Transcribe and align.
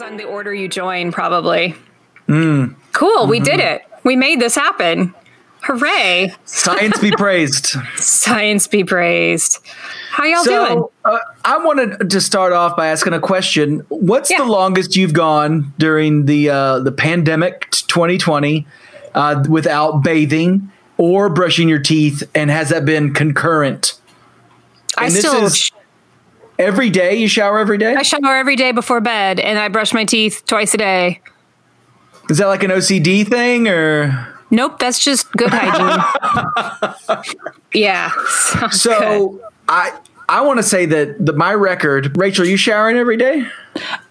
depends 0.00 0.12
on 0.12 0.16
the 0.16 0.24
order 0.24 0.52
you 0.54 0.68
join, 0.68 1.12
probably. 1.12 1.74
Mm. 2.28 2.74
Cool, 2.92 3.26
we 3.26 3.40
did 3.40 3.60
it. 3.60 3.82
We 4.04 4.16
made 4.16 4.40
this 4.40 4.54
happen. 4.54 5.14
Hooray! 5.62 6.32
Science 6.46 6.98
be 7.00 7.10
praised. 7.10 7.76
Science 7.96 8.66
be 8.66 8.82
praised. 8.82 9.58
How 10.10 10.24
y'all 10.24 10.42
doing? 10.42 10.66
So 10.78 10.92
uh, 11.04 11.18
I 11.44 11.58
wanted 11.58 12.08
to 12.10 12.20
start 12.20 12.52
off 12.54 12.76
by 12.76 12.86
asking 12.88 13.12
a 13.12 13.20
question. 13.20 13.80
What's 13.88 14.30
Yeah. 14.30 14.38
the 14.38 14.44
longest 14.46 14.96
you've 14.96 15.12
gone 15.12 15.72
during 15.78 16.24
the 16.24 16.48
uh, 16.48 16.78
the 16.80 16.92
pandemic 16.92 17.70
2020 17.72 18.66
uh, 19.14 19.44
without 19.50 20.02
bathing 20.02 20.72
or 20.96 21.28
brushing 21.28 21.68
your 21.68 21.78
teeth, 21.80 22.22
and 22.34 22.50
has 22.50 22.70
that 22.70 22.86
been 22.86 23.12
concurrent? 23.12 23.98
I 24.96 25.06
and 25.06 25.12
this 25.14 25.20
still 25.20 25.44
is- 25.44 25.70
Every 26.60 26.90
day 26.90 27.16
you 27.16 27.26
shower 27.26 27.58
every 27.58 27.78
day? 27.78 27.94
I 27.94 28.02
shower 28.02 28.36
every 28.36 28.54
day 28.54 28.72
before 28.72 29.00
bed, 29.00 29.40
and 29.40 29.58
I 29.58 29.68
brush 29.68 29.94
my 29.94 30.04
teeth 30.04 30.42
twice 30.44 30.74
a 30.74 30.76
day. 30.76 31.22
Is 32.28 32.36
that 32.36 32.48
like 32.48 32.62
an 32.62 32.70
OCD 32.70 33.26
thing 33.26 33.66
or? 33.66 34.28
Nope, 34.50 34.78
that's 34.78 35.02
just 35.02 35.32
good 35.32 35.48
hygiene. 35.52 37.14
yeah. 37.72 38.10
sounds 38.28 38.82
good. 38.82 38.98
So 38.98 39.40
I 39.68 39.98
I 40.30 40.42
want 40.42 40.58
to 40.58 40.62
say 40.62 40.86
that 40.86 41.26
the, 41.26 41.32
my 41.32 41.52
record, 41.52 42.16
Rachel, 42.16 42.46
you 42.46 42.56
showering 42.56 42.96
every 42.96 43.16
day? 43.16 43.44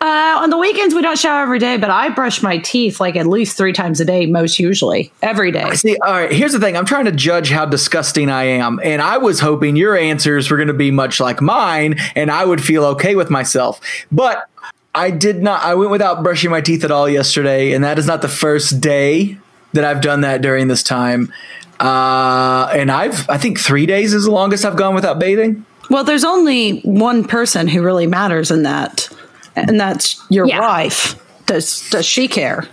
Uh, 0.02 0.40
on 0.42 0.50
the 0.50 0.58
weekends, 0.58 0.94
we 0.94 1.02
don't 1.02 1.18
shower 1.18 1.44
every 1.44 1.60
day, 1.60 1.78
but 1.78 1.90
I 1.90 2.10
brush 2.10 2.44
my 2.44 2.58
teeth 2.58 3.00
like 3.00 3.16
at 3.16 3.26
least 3.26 3.56
three 3.56 3.72
times 3.72 4.02
a 4.02 4.06
day, 4.06 4.26
most 4.26 4.60
usually, 4.60 5.14
every 5.22 5.54
day. 5.54 5.72
See, 5.76 5.98
all 6.06 6.12
right, 6.12 6.30
here's 6.30 6.52
the 6.52 6.60
thing. 6.60 6.76
I'm 6.76 6.86
trying 6.86 7.06
to 7.06 7.14
judge 7.14 7.52
how 7.52 7.66
disgusting 7.66 8.30
I 8.30 8.44
am. 8.44 8.82
And 8.84 9.02
I 9.02 9.18
was 9.18 9.40
hoping 9.40 9.78
your 9.78 9.98
answers 9.98 10.52
were 10.52 10.58
going 10.58 10.68
to 10.68 10.74
be 10.74 10.92
much 10.92 11.22
like 11.22 11.40
mine 11.40 11.96
and 12.18 12.30
I 12.30 12.44
would 12.44 12.62
feel 12.62 12.84
okay 12.86 13.16
with 13.16 13.30
myself. 13.30 13.80
But 14.12 14.46
I 14.94 15.12
did 15.12 15.42
not. 15.42 15.64
I 15.64 15.76
went 15.76 15.90
without 15.90 16.22
brushing 16.22 16.52
my 16.52 16.60
teeth 16.60 16.84
at 16.84 16.92
all 16.92 17.08
yesterday. 17.08 17.72
And 17.72 17.86
that 17.86 17.98
is 17.98 18.08
not 18.08 18.22
the 18.22 18.28
first 18.28 18.82
day 18.82 19.38
that 19.72 19.86
I've 19.86 20.02
done 20.02 20.22
that 20.22 20.42
during 20.42 20.68
this 20.68 20.84
time. 20.84 21.32
Uh, 21.80 22.70
and 22.74 22.92
I've, 22.92 23.30
I 23.30 23.38
think 23.38 23.58
three 23.58 23.86
days 23.86 24.14
is 24.14 24.26
the 24.26 24.32
longest 24.32 24.66
I've 24.66 24.76
gone 24.76 24.96
without 24.96 25.18
bathing. 25.18 25.66
Well, 25.90 26.04
there's 26.04 26.24
only 26.24 26.80
one 26.82 27.24
person 27.24 27.68
who 27.68 27.82
really 27.84 28.08
matters 28.08 28.52
in 28.52 28.64
that, 28.64 29.10
and 29.56 29.80
that's 29.80 30.22
your 30.30 30.48
Yeah. 30.48 30.60
wife. 30.60 31.16
Does 31.46 31.90
does 31.90 32.06
she 32.06 32.28
care? 32.28 32.68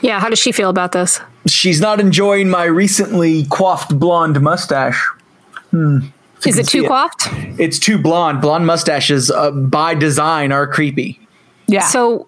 yeah, 0.00 0.20
how 0.20 0.28
does 0.28 0.38
she 0.38 0.52
feel 0.52 0.70
about 0.70 0.92
this? 0.92 1.20
She's 1.46 1.80
not 1.80 1.98
enjoying 2.00 2.48
my 2.48 2.64
recently 2.64 3.44
coiffed 3.46 3.98
blonde 3.98 4.40
mustache. 4.40 5.02
Hmm. 5.70 5.98
Is 6.46 6.56
it 6.58 6.66
see 6.66 6.78
too 6.80 6.84
it. 6.84 6.88
coiffed? 6.88 7.28
It's 7.58 7.78
too 7.78 7.98
blonde. 7.98 8.40
Blonde 8.40 8.66
mustaches, 8.66 9.30
uh, 9.30 9.50
by 9.50 9.94
design, 9.94 10.52
are 10.52 10.66
creepy. 10.66 11.18
Yeah. 11.66 11.82
So 11.86 12.26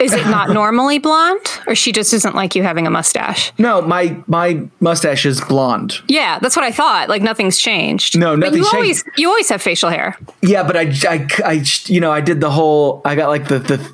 is 0.00 0.12
it 0.12 0.26
not 0.26 0.50
normally 0.50 0.98
blonde? 0.98 1.46
Or 1.66 1.74
she 1.74 1.92
just 1.92 2.10
doesn't 2.10 2.34
like 2.34 2.54
you 2.54 2.62
having 2.62 2.86
a 2.86 2.90
mustache? 2.90 3.52
No, 3.58 3.82
my 3.82 4.16
my 4.26 4.66
mustache 4.80 5.26
is 5.26 5.40
blonde. 5.40 6.00
Yeah, 6.08 6.38
that's 6.38 6.56
what 6.56 6.64
I 6.64 6.72
thought. 6.72 7.08
Like 7.08 7.22
nothing's 7.22 7.58
changed. 7.58 8.18
No, 8.18 8.36
But 8.36 8.52
you 8.52 8.60
nothing's 8.60 8.74
always 8.74 9.02
changed. 9.02 9.18
you 9.18 9.28
always 9.28 9.48
have 9.48 9.62
facial 9.62 9.90
hair. 9.90 10.18
Yeah, 10.42 10.62
but 10.62 10.76
I, 10.76 10.92
I, 11.08 11.28
I, 11.44 11.64
you 11.86 12.00
know, 12.00 12.12
I 12.12 12.20
did 12.20 12.40
the 12.40 12.50
whole. 12.50 13.00
I 13.04 13.14
got 13.14 13.28
like 13.28 13.48
the 13.48 13.58
the 13.58 13.92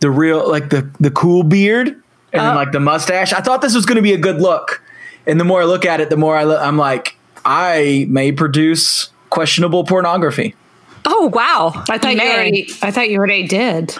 the 0.00 0.10
real 0.10 0.48
like 0.48 0.70
the 0.70 0.90
the 1.00 1.10
cool 1.10 1.42
beard 1.42 1.88
and 1.88 2.42
then 2.42 2.52
oh. 2.52 2.56
like 2.56 2.72
the 2.72 2.80
mustache. 2.80 3.32
I 3.32 3.40
thought 3.40 3.62
this 3.62 3.74
was 3.74 3.86
going 3.86 3.96
to 3.96 4.02
be 4.02 4.12
a 4.12 4.18
good 4.18 4.40
look, 4.40 4.82
and 5.26 5.38
the 5.38 5.44
more 5.44 5.62
I 5.62 5.64
look 5.64 5.84
at 5.84 6.00
it, 6.00 6.10
the 6.10 6.16
more 6.16 6.36
I 6.36 6.44
lo- 6.44 6.60
I'm 6.60 6.76
like, 6.76 7.16
I 7.44 8.06
may 8.08 8.32
produce 8.32 9.10
questionable 9.30 9.84
pornography. 9.84 10.54
Oh 11.06 11.30
wow. 11.32 11.72
I 11.88 11.98
thought 11.98 12.12
you 12.12 12.18
Man. 12.18 12.34
already. 12.34 12.68
I 12.82 12.90
thought 12.90 13.10
you 13.10 13.18
already 13.18 13.46
did. 13.46 13.96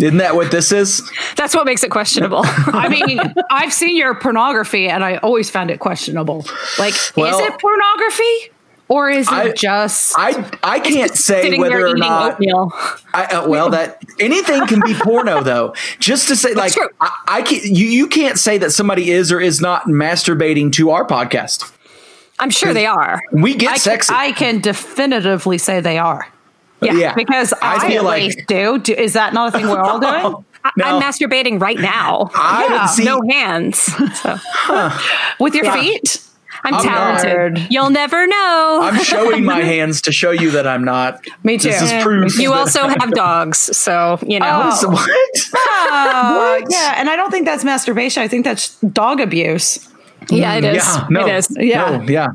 Isn't 0.00 0.18
that 0.18 0.34
what 0.36 0.50
this 0.50 0.70
is? 0.72 1.02
That's 1.36 1.54
what 1.54 1.64
makes 1.66 1.82
it 1.82 1.90
questionable. 1.90 2.42
I 2.44 2.88
mean, 2.88 3.20
I've 3.50 3.72
seen 3.72 3.96
your 3.96 4.14
pornography, 4.14 4.88
and 4.88 5.02
I 5.04 5.16
always 5.18 5.50
found 5.50 5.70
it 5.70 5.80
questionable. 5.80 6.46
Like, 6.78 6.94
Well- 7.16 7.38
is 7.40 7.46
it 7.46 7.58
pornography, 7.60 8.52
or 8.88 9.10
is 9.10 9.26
it 9.26 9.32
I- 9.32 9.52
just? 9.52 10.14
I 10.16 10.48
I 10.62 10.78
can't 10.80 11.14
say 11.16 11.58
whether 11.58 11.86
or 11.86 11.96
not. 11.96 12.34
oatmeal. 12.34 12.72
I, 13.12 13.24
uh, 13.24 13.48
well, 13.48 13.70
that 13.70 14.02
anything 14.20 14.66
can 14.68 14.80
be 14.80 14.94
porno 14.94 15.42
though. 15.52 15.74
Just 15.98 16.28
to 16.28 16.36
say, 16.36 16.54
like, 16.54 16.72
true. 16.72 16.88
I, 17.00 17.10
I 17.26 17.42
can't. 17.42 17.64
You 17.64 17.86
you 17.86 18.06
can't 18.06 18.38
say 18.38 18.56
that 18.58 18.70
somebody 18.70 19.10
is 19.10 19.32
or 19.32 19.40
is 19.40 19.60
not 19.60 19.86
masturbating 19.86 20.70
to 20.74 20.90
our 20.90 21.04
podcast. 21.04 21.72
I'm 22.38 22.50
sure 22.50 22.72
they 22.72 22.86
are. 22.86 23.20
We 23.32 23.56
get 23.56 23.84
I, 23.86 23.96
can- 23.98 24.14
I 24.14 24.30
can 24.32 24.60
definitively 24.60 25.58
say 25.58 25.80
they 25.80 25.98
are 25.98 26.24
Yeah. 26.80 26.92
yeah, 26.92 27.14
because 27.14 27.52
I, 27.54 27.76
I 27.76 27.88
feel 27.88 28.02
at 28.02 28.04
like- 28.04 28.22
least 28.22 28.46
do. 28.46 28.78
do. 28.78 28.92
Is 28.94 29.12
that 29.14 29.32
not 29.34 29.48
a 29.48 29.58
thing 29.58 29.68
we're 29.68 29.80
all 29.80 29.98
doing? 30.08 30.44
I- 30.64 30.70
No. 30.76 30.84
I'm 30.84 31.02
masturbating 31.02 31.60
right 31.60 31.78
now. 31.78 32.30
I 32.34 32.66
Yeah. 32.70 32.86
see. 32.86 33.04
no 33.04 33.20
hands. 33.28 33.80
So 34.20 34.38
With 35.40 35.54
your 35.54 35.64
Yeah. 35.64 35.74
feet? 35.80 36.22
I'm, 36.64 36.74
I'm 36.74 36.82
talented. 36.82 37.52
not. 37.62 37.70
You'll 37.72 37.90
never 37.90 38.26
know. 38.26 38.80
I'm 38.82 39.02
showing 39.04 39.44
my 39.44 39.60
hands 39.74 40.02
to 40.02 40.12
show 40.12 40.32
you 40.32 40.50
that 40.50 40.66
I'm 40.66 40.84
not. 40.84 41.20
Me 41.44 41.56
too. 41.56 41.68
This 41.68 41.82
is 41.82 42.02
proof. 42.02 42.36
you 42.38 42.50
that- 42.50 42.58
also 42.58 42.88
have 42.88 43.12
dogs, 43.14 43.58
so 43.76 44.18
you 44.26 44.40
know. 44.40 44.62
Oh. 44.64 44.74
So 44.74 44.88
what? 44.90 45.10
Uh, 45.54 46.58
What? 46.60 46.64
yeah, 46.70 46.94
and 46.96 47.08
I 47.08 47.16
don't 47.16 47.30
think 47.30 47.44
that's 47.46 47.64
masturbation. 47.64 48.22
I 48.22 48.28
think 48.28 48.44
that's 48.44 48.76
dog 48.80 49.20
abuse. 49.20 49.88
Yeah, 50.30 50.54
it 50.54 50.64
is. 50.64 50.84
Yeah, 50.84 51.06
no, 51.10 51.26
It 51.26 51.34
is. 51.36 51.56
Yeah. 51.58 51.96
no, 51.98 52.02
yeah, 52.02 52.26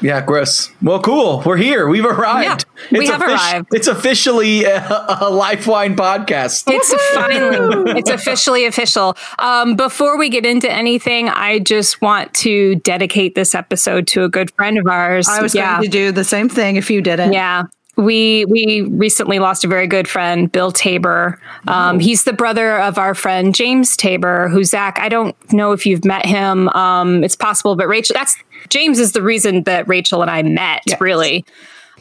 yeah. 0.00 0.20
Gross. 0.22 0.70
Well, 0.82 1.00
cool. 1.00 1.42
We're 1.46 1.56
here. 1.58 1.86
We've 1.88 2.04
arrived. 2.06 2.65
Yeah, 2.90 2.98
we 2.98 3.06
have 3.06 3.20
offici- 3.20 3.52
arrived. 3.52 3.74
It's 3.74 3.88
officially 3.88 4.64
a, 4.64 4.78
a 4.78 5.30
Lifewine 5.30 5.96
podcast. 5.96 6.64
It's 6.66 6.94
finally, 7.14 7.98
it's 7.98 8.10
officially 8.10 8.66
official. 8.66 9.16
Um, 9.38 9.76
before 9.76 10.18
we 10.18 10.28
get 10.28 10.46
into 10.46 10.70
anything, 10.70 11.28
I 11.28 11.58
just 11.58 12.00
want 12.00 12.34
to 12.34 12.76
dedicate 12.76 13.34
this 13.34 13.54
episode 13.54 14.06
to 14.08 14.24
a 14.24 14.28
good 14.28 14.50
friend 14.52 14.78
of 14.78 14.86
ours. 14.86 15.28
I 15.28 15.42
was 15.42 15.54
yeah. 15.54 15.76
going 15.76 15.84
to 15.84 15.90
do 15.90 16.12
the 16.12 16.24
same 16.24 16.48
thing 16.48 16.76
if 16.76 16.90
you 16.90 17.00
didn't. 17.00 17.32
Yeah. 17.32 17.64
We 17.96 18.44
we 18.44 18.82
recently 18.82 19.38
lost 19.38 19.64
a 19.64 19.68
very 19.68 19.86
good 19.86 20.06
friend, 20.06 20.52
Bill 20.52 20.70
Tabor. 20.70 21.40
Um, 21.66 21.98
he's 21.98 22.24
the 22.24 22.34
brother 22.34 22.78
of 22.78 22.98
our 22.98 23.14
friend 23.14 23.54
James 23.54 23.96
Tabor, 23.96 24.48
who 24.48 24.64
Zach. 24.64 24.98
I 25.00 25.08
don't 25.08 25.34
know 25.50 25.72
if 25.72 25.86
you've 25.86 26.04
met 26.04 26.26
him. 26.26 26.68
Um, 26.70 27.24
it's 27.24 27.36
possible, 27.36 27.74
but 27.74 27.88
Rachel. 27.88 28.12
That's 28.12 28.36
James 28.68 28.98
is 28.98 29.12
the 29.12 29.22
reason 29.22 29.62
that 29.62 29.88
Rachel 29.88 30.20
and 30.20 30.30
I 30.30 30.42
met. 30.42 30.82
Yes. 30.86 31.00
Really. 31.00 31.46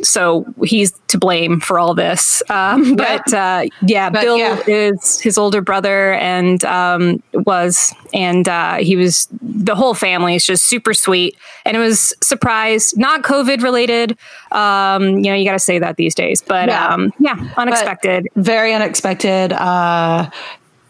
So 0.01 0.45
he's 0.63 0.91
to 1.07 1.17
blame 1.17 1.59
for 1.61 1.79
all 1.79 1.93
this. 1.93 2.43
Um, 2.49 2.95
but 2.95 3.33
uh, 3.33 3.65
yeah, 3.85 4.09
But, 4.09 4.21
Bill 4.21 4.37
yeah. 4.37 4.61
is 4.67 5.19
his 5.21 5.37
older 5.37 5.61
brother 5.61 6.13
and 6.13 6.63
um, 6.65 7.23
was, 7.33 7.93
and 8.13 8.47
uh, 8.49 8.75
he 8.75 8.95
was, 8.97 9.27
the 9.41 9.73
whole 9.75 9.93
family 9.93 10.35
is 10.35 10.45
just 10.45 10.65
super 10.65 10.93
sweet. 10.93 11.37
And 11.63 11.77
it 11.77 11.79
was 11.79 12.13
surprise, 12.21 12.95
not 12.97 13.21
COVID 13.23 13.61
related. 13.63 14.17
Um, 14.51 15.19
you 15.19 15.31
know, 15.31 15.33
you 15.35 15.45
got 15.45 15.53
to 15.53 15.59
say 15.59 15.79
that 15.79 15.95
these 15.95 16.13
days, 16.13 16.41
but 16.41 16.67
Yeah. 16.69 16.87
um, 16.87 17.13
yeah, 17.19 17.53
unexpected. 17.57 18.27
very 18.35 18.73
unexpected. 18.73 19.53
Uh, 19.53 20.29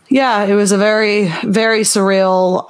yeah, 0.10 0.44
it 0.46 0.56
was 0.56 0.72
a 0.72 0.78
very, 0.78 1.28
very 1.44 1.82
surreal. 1.82 2.66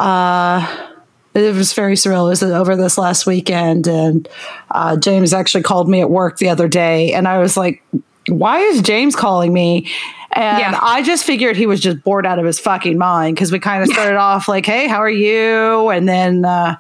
It 1.36 1.54
was 1.54 1.74
very 1.74 1.96
surreal. 1.96 2.28
It 2.28 2.30
was 2.30 2.44
over 2.44 2.76
this 2.76 2.98
last 2.98 3.26
weekend, 3.26 3.88
and 3.88 4.28
uh, 4.72 4.96
James 4.98 5.34
actually 5.34 5.64
called 5.64 5.90
me 5.90 6.00
at 6.02 6.10
work 6.10 6.38
the 6.38 6.50
other 6.50 6.68
day, 6.68 7.12
and 7.14 7.28
I 7.28 7.38
was 7.40 7.58
like, 7.58 7.84
"Why 8.30 8.60
is 8.60 8.82
James 8.82 9.16
calling 9.16 9.54
me?" 9.54 9.90
And 10.32 10.60
Yeah. 10.60 10.80
I 10.82 11.02
just 11.04 11.26
figured 11.26 11.56
he 11.58 11.66
was 11.66 11.80
just 11.82 12.04
bored 12.04 12.26
out 12.26 12.40
of 12.40 12.46
his 12.46 12.60
fucking 12.60 12.98
mind 12.98 13.36
because 13.36 13.52
we 13.52 13.60
kind 13.60 13.84
of 13.84 13.90
started 13.90 14.16
off 14.18 14.48
like, 14.48 14.66
"Hey, 14.66 14.88
how 14.88 14.98
are 14.98 15.10
you?" 15.10 15.90
and 15.90 16.08
then. 16.08 16.46
Uh, 16.46 16.78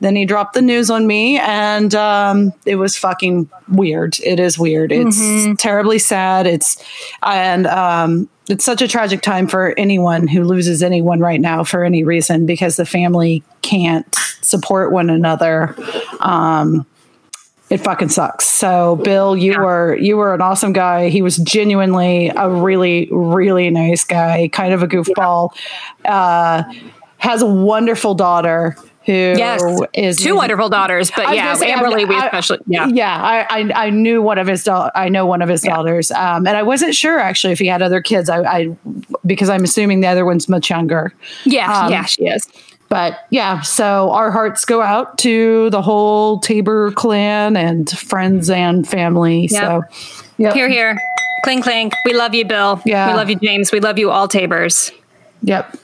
then 0.00 0.14
he 0.14 0.26
dropped 0.26 0.54
the 0.54 0.62
news 0.62 0.90
on 0.90 1.06
me, 1.06 1.38
and 1.38 1.94
um, 1.94 2.52
it 2.66 2.76
was 2.76 2.96
fucking 2.96 3.48
weird. 3.68 4.18
It 4.20 4.38
is 4.38 4.58
weird. 4.58 4.92
It's 4.92 5.18
terribly 5.60 5.98
sad. 5.98 6.46
It's 6.46 6.82
and 7.22 7.66
um, 7.66 8.28
it's 8.48 8.64
such 8.64 8.82
a 8.82 8.88
tragic 8.88 9.22
time 9.22 9.46
for 9.46 9.74
anyone 9.78 10.28
who 10.28 10.44
loses 10.44 10.82
anyone 10.82 11.20
right 11.20 11.40
now 11.40 11.64
for 11.64 11.82
any 11.82 12.04
reason 12.04 12.46
because 12.46 12.76
the 12.76 12.84
family 12.84 13.42
can't 13.62 14.06
support 14.42 14.92
one 14.92 15.08
another. 15.08 15.74
Um, 16.20 16.86
it 17.68 17.78
fucking 17.78 18.10
sucks. 18.10 18.44
So, 18.44 18.96
Bill, 18.96 19.36
you 19.36 19.58
were 19.58 19.96
you 19.96 20.16
were 20.16 20.34
an 20.34 20.40
awesome 20.40 20.72
guy. 20.72 21.08
He 21.08 21.22
was 21.22 21.38
genuinely 21.38 22.30
a 22.36 22.48
really 22.48 23.08
really 23.10 23.70
nice 23.70 24.04
guy, 24.04 24.48
kind 24.52 24.72
of 24.72 24.82
a 24.82 24.86
goofball. 24.86 25.50
Uh, 26.04 26.62
has 27.18 27.42
a 27.42 27.46
wonderful 27.46 28.14
daughter 28.14 28.76
who 29.06 29.12
Yes, 29.12 29.62
is 29.94 30.16
two 30.18 30.34
wonderful 30.34 30.68
daughters, 30.68 31.10
but 31.10 31.34
yeah, 31.34 31.54
say, 31.54 31.70
Amberly, 31.72 32.06
we 32.08 32.16
especially, 32.16 32.58
yeah. 32.66 32.86
yeah. 32.88 33.22
I, 33.22 33.46
I 33.48 33.86
I 33.86 33.90
knew 33.90 34.20
one 34.20 34.36
of 34.38 34.46
his 34.46 34.64
da- 34.64 34.90
I 34.94 35.08
know 35.08 35.24
one 35.24 35.40
of 35.42 35.48
his 35.48 35.62
daughters, 35.62 36.10
um, 36.10 36.46
and 36.46 36.56
I 36.56 36.62
wasn't 36.62 36.94
sure 36.94 37.18
actually 37.18 37.52
if 37.52 37.58
he 37.60 37.66
had 37.68 37.82
other 37.82 38.00
kids. 38.00 38.28
I, 38.28 38.42
I 38.42 38.76
because 39.24 39.48
I'm 39.48 39.64
assuming 39.64 40.00
the 40.00 40.08
other 40.08 40.24
one's 40.24 40.48
much 40.48 40.68
younger. 40.70 41.12
Yeah, 41.44 41.84
Um, 41.86 41.92
yeah, 41.92 42.04
she 42.04 42.26
is. 42.26 42.46
But 42.88 43.18
yeah, 43.30 43.62
so 43.62 44.10
our 44.12 44.30
hearts 44.30 44.64
go 44.64 44.80
out 44.80 45.18
to 45.18 45.70
the 45.70 45.82
whole 45.82 46.38
Tabor 46.38 46.92
clan 46.92 47.56
and 47.56 47.90
friends 47.90 48.48
and 48.48 48.86
family. 48.86 49.48
So, 49.48 49.82
yeah, 50.38 50.52
Here, 50.54 50.68
here. 50.68 50.96
Clink 51.42 51.64
clink. 51.64 51.94
We 52.04 52.14
love 52.14 52.32
you, 52.34 52.44
Bill. 52.44 52.80
Yeah. 52.84 53.08
We 53.08 53.14
love 53.14 53.28
you, 53.28 53.36
James. 53.36 53.72
We 53.72 53.80
love 53.80 53.98
you 53.98 54.10
all, 54.10 54.28
Tabors. 54.28 54.92
Yep. 55.42 55.76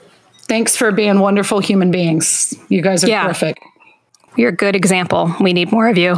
Thanks 0.49 0.77
for 0.77 0.93
being 0.93 1.21
wonderful 1.21 1.61
human 1.61 1.91
beings. 1.91 2.55
You 2.69 2.83
guys 2.83 3.05
are 3.05 3.09
Yeah. 3.09 3.25
terrific 3.25 3.59
You're 4.35 4.49
a 4.49 4.57
good 4.57 4.75
example. 4.75 5.31
We 5.41 5.53
need 5.53 5.71
more 5.73 5.89
of 5.89 5.99
you. 5.99 6.17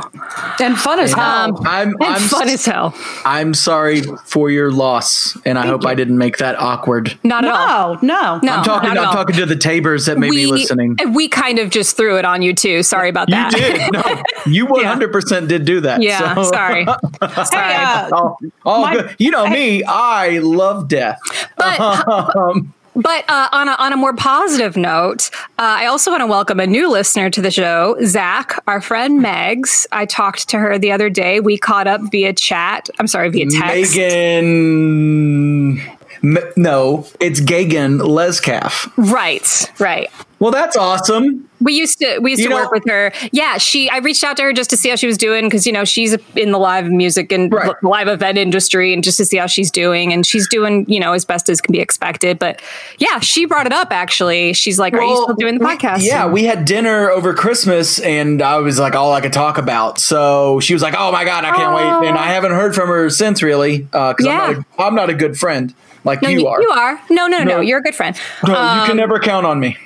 and 0.61 0.79
fun 0.79 1.01
as 1.01 1.13
hell. 1.13 1.61
I'm 1.67 1.87
And 1.89 1.97
I'm 2.01 2.21
fun 2.21 2.49
as 2.49 2.65
hell. 2.65 2.95
I'm 3.25 3.55
sorry 3.55 4.03
for 4.25 4.51
your 4.51 4.71
loss, 4.71 5.37
and 5.45 5.59
I 5.59 5.67
hope 5.67 5.85
I 5.85 5.95
didn't 5.97 6.17
make 6.19 6.37
that 6.37 6.57
awkward. 6.57 7.19
Not 7.25 7.45
at 7.45 7.51
all. 7.51 7.99
no, 8.03 8.39
no, 8.39 8.39
No. 8.45 8.53
I'm 8.53 8.65
talking. 8.65 8.89
not 8.95 8.99
I'm 8.99 9.07
all. 9.09 9.13
talking 9.15 9.35
to 9.35 9.47
the 9.47 9.57
Tabors 9.57 10.07
that 10.07 10.17
may 10.19 10.31
be 10.31 10.47
listening. 10.47 10.97
We 11.13 11.27
kind 11.27 11.59
of 11.59 11.71
just 11.71 11.97
threw 11.97 12.17
it 12.17 12.25
on 12.25 12.41
you 12.41 12.55
too. 12.55 12.85
Sorry 12.85 13.09
about 13.09 13.31
that. 13.31 13.53
You 13.53 13.59
that. 13.61 13.91
did. 13.93 13.93
No, 14.47 14.53
you 14.53 14.67
100 14.67 15.11
percent 15.11 15.49
did 15.49 15.65
do 15.65 15.81
that. 15.81 16.01
Yeah, 16.01 16.37
so- 16.37 16.45
sorry. 16.45 16.85
sorry. 17.21 17.73
Hey, 17.75 17.83
uh, 17.83 18.11
Oh, 18.13 18.37
oh, 18.65 18.81
My- 18.83 18.95
good. 18.95 19.17
You 19.19 19.33
know 19.33 19.49
me. 19.49 19.83
I 19.83 20.39
love 20.39 20.87
death. 20.87 21.19
But 21.57 21.79
but 22.95 23.29
uh, 23.29 23.49
on 23.53 23.69
a 23.69 23.77
on 23.79 23.93
a 23.93 23.97
more 23.97 24.15
positive 24.15 24.77
note, 24.77 25.31
uh, 25.59 25.79
I 25.81 25.87
also 25.87 26.11
want 26.11 26.21
to 26.21 26.27
welcome 26.27 26.61
a 26.61 26.67
new 26.67 26.91
listener 26.91 27.31
to 27.31 27.43
the 27.43 27.51
show, 27.51 27.97
Zach, 28.05 28.63
our 28.67 28.81
friend 28.81 29.25
Megs. 29.25 29.87
I 29.93 30.07
talked 30.07 30.49
to 30.51 30.59
her 30.59 30.79
the 30.79 30.93
other 30.93 31.11
day. 31.11 31.41
We 31.41 31.59
caught 31.59 31.87
up 31.87 32.01
via 32.11 32.33
chat. 32.33 32.89
I'm 32.99 33.07
sorry, 33.07 33.31
via 33.31 33.47
text. 33.51 33.97
Megan. 33.97 35.83
M- 36.25 36.39
no, 36.57 37.07
it's 37.21 37.41
Gagan 37.41 38.01
Lescaf. 38.01 38.91
Right, 38.97 39.71
right. 39.79 40.11
Well, 40.41 40.51
that's 40.51 40.77
awesome. 40.77 41.49
We 41.61 41.73
used 41.75 42.01
to 42.01 42.19
we 42.19 42.33
used 42.33 42.43
You 42.43 42.49
to 42.49 42.55
know- 42.55 42.63
work 42.63 42.73
with 42.73 42.83
her. 42.89 43.13
Yeah, 43.33 43.57
she. 43.57 43.89
I 43.89 43.99
reached 43.99 44.25
out 44.25 44.37
to 44.39 44.43
her 44.43 44.53
just 44.53 44.69
to 44.71 44.77
see 44.77 44.91
how 44.91 44.97
she 44.97 45.07
was 45.07 45.17
doing 45.17 45.45
because 45.47 45.67
you 45.67 45.73
know 45.73 45.85
she's 45.85 46.15
in 46.37 46.51
the 46.51 46.59
live 46.59 46.91
music 46.91 47.31
and 47.33 47.51
Right. 47.53 47.73
live 47.83 48.09
event 48.09 48.37
industry, 48.37 48.93
and 48.93 49.03
just 49.03 49.17
to 49.19 49.25
see 49.25 49.37
how 49.39 49.47
she's 49.47 49.71
doing. 49.71 50.13
And 50.13 50.27
she's 50.27 50.47
doing 50.49 50.85
you 50.89 50.99
know 51.01 51.13
as 51.13 51.25
best 51.25 51.49
as 51.49 51.61
can 51.63 51.73
be 51.73 51.81
expected. 51.81 52.39
But 52.39 52.61
yeah, 52.99 53.21
she 53.21 53.47
brought 53.47 53.65
it 53.67 53.73
up. 53.73 53.93
Actually, 53.93 54.53
she's 54.53 54.79
like, 54.79 54.93
"Are 54.93 55.03
you 55.03 55.15
still 55.23 55.35
doing 55.37 55.59
the 55.59 55.65
we- 55.65 55.71
podcast?" 55.77 56.03
yeah, 56.03 56.27
we 56.27 56.45
had 56.45 56.65
dinner 56.67 57.11
over 57.11 57.33
Christmas, 57.33 57.99
and 58.01 58.43
I 58.43 58.59
was 58.59 58.79
like 58.79 58.95
all 58.95 59.13
I 59.13 59.21
could 59.23 59.33
talk 59.33 59.57
about. 59.57 59.99
So 59.99 60.61
she 60.61 60.75
was 60.75 60.83
like, 60.83 60.95
"Oh 60.99 61.13
my 61.13 61.25
god, 61.25 61.45
I 61.45 61.53
can't 61.57 61.75
wait!" 61.75 62.09
And 62.09 62.19
I 62.19 62.27
haven't 62.27 62.53
heard 62.53 62.75
from 62.75 62.89
her 62.89 63.09
since, 63.09 63.43
really, 63.43 63.87
uh, 63.95 64.13
because 64.13 64.27
Yeah. 64.27 64.43
I'm, 64.43 64.67
I'm 64.79 64.95
not 64.95 65.09
a 65.09 65.15
good 65.15 65.39
friend 65.39 65.73
like 66.05 66.23
No, 66.23 66.29
you 66.29 66.47
are. 66.47 66.61
You 66.63 66.71
are. 66.71 67.01
No, 67.11 67.27
no, 67.27 67.39
no, 67.39 67.45
no. 67.45 67.61
You're 67.61 67.79
a 67.79 67.83
good 67.83 67.95
friend. 67.95 68.17
No, 68.47 68.53
you 68.53 68.59
Um, 68.59 68.87
can 68.87 68.97
never 68.97 69.19
count 69.19 69.47
on 69.47 69.59
me. 69.61 69.77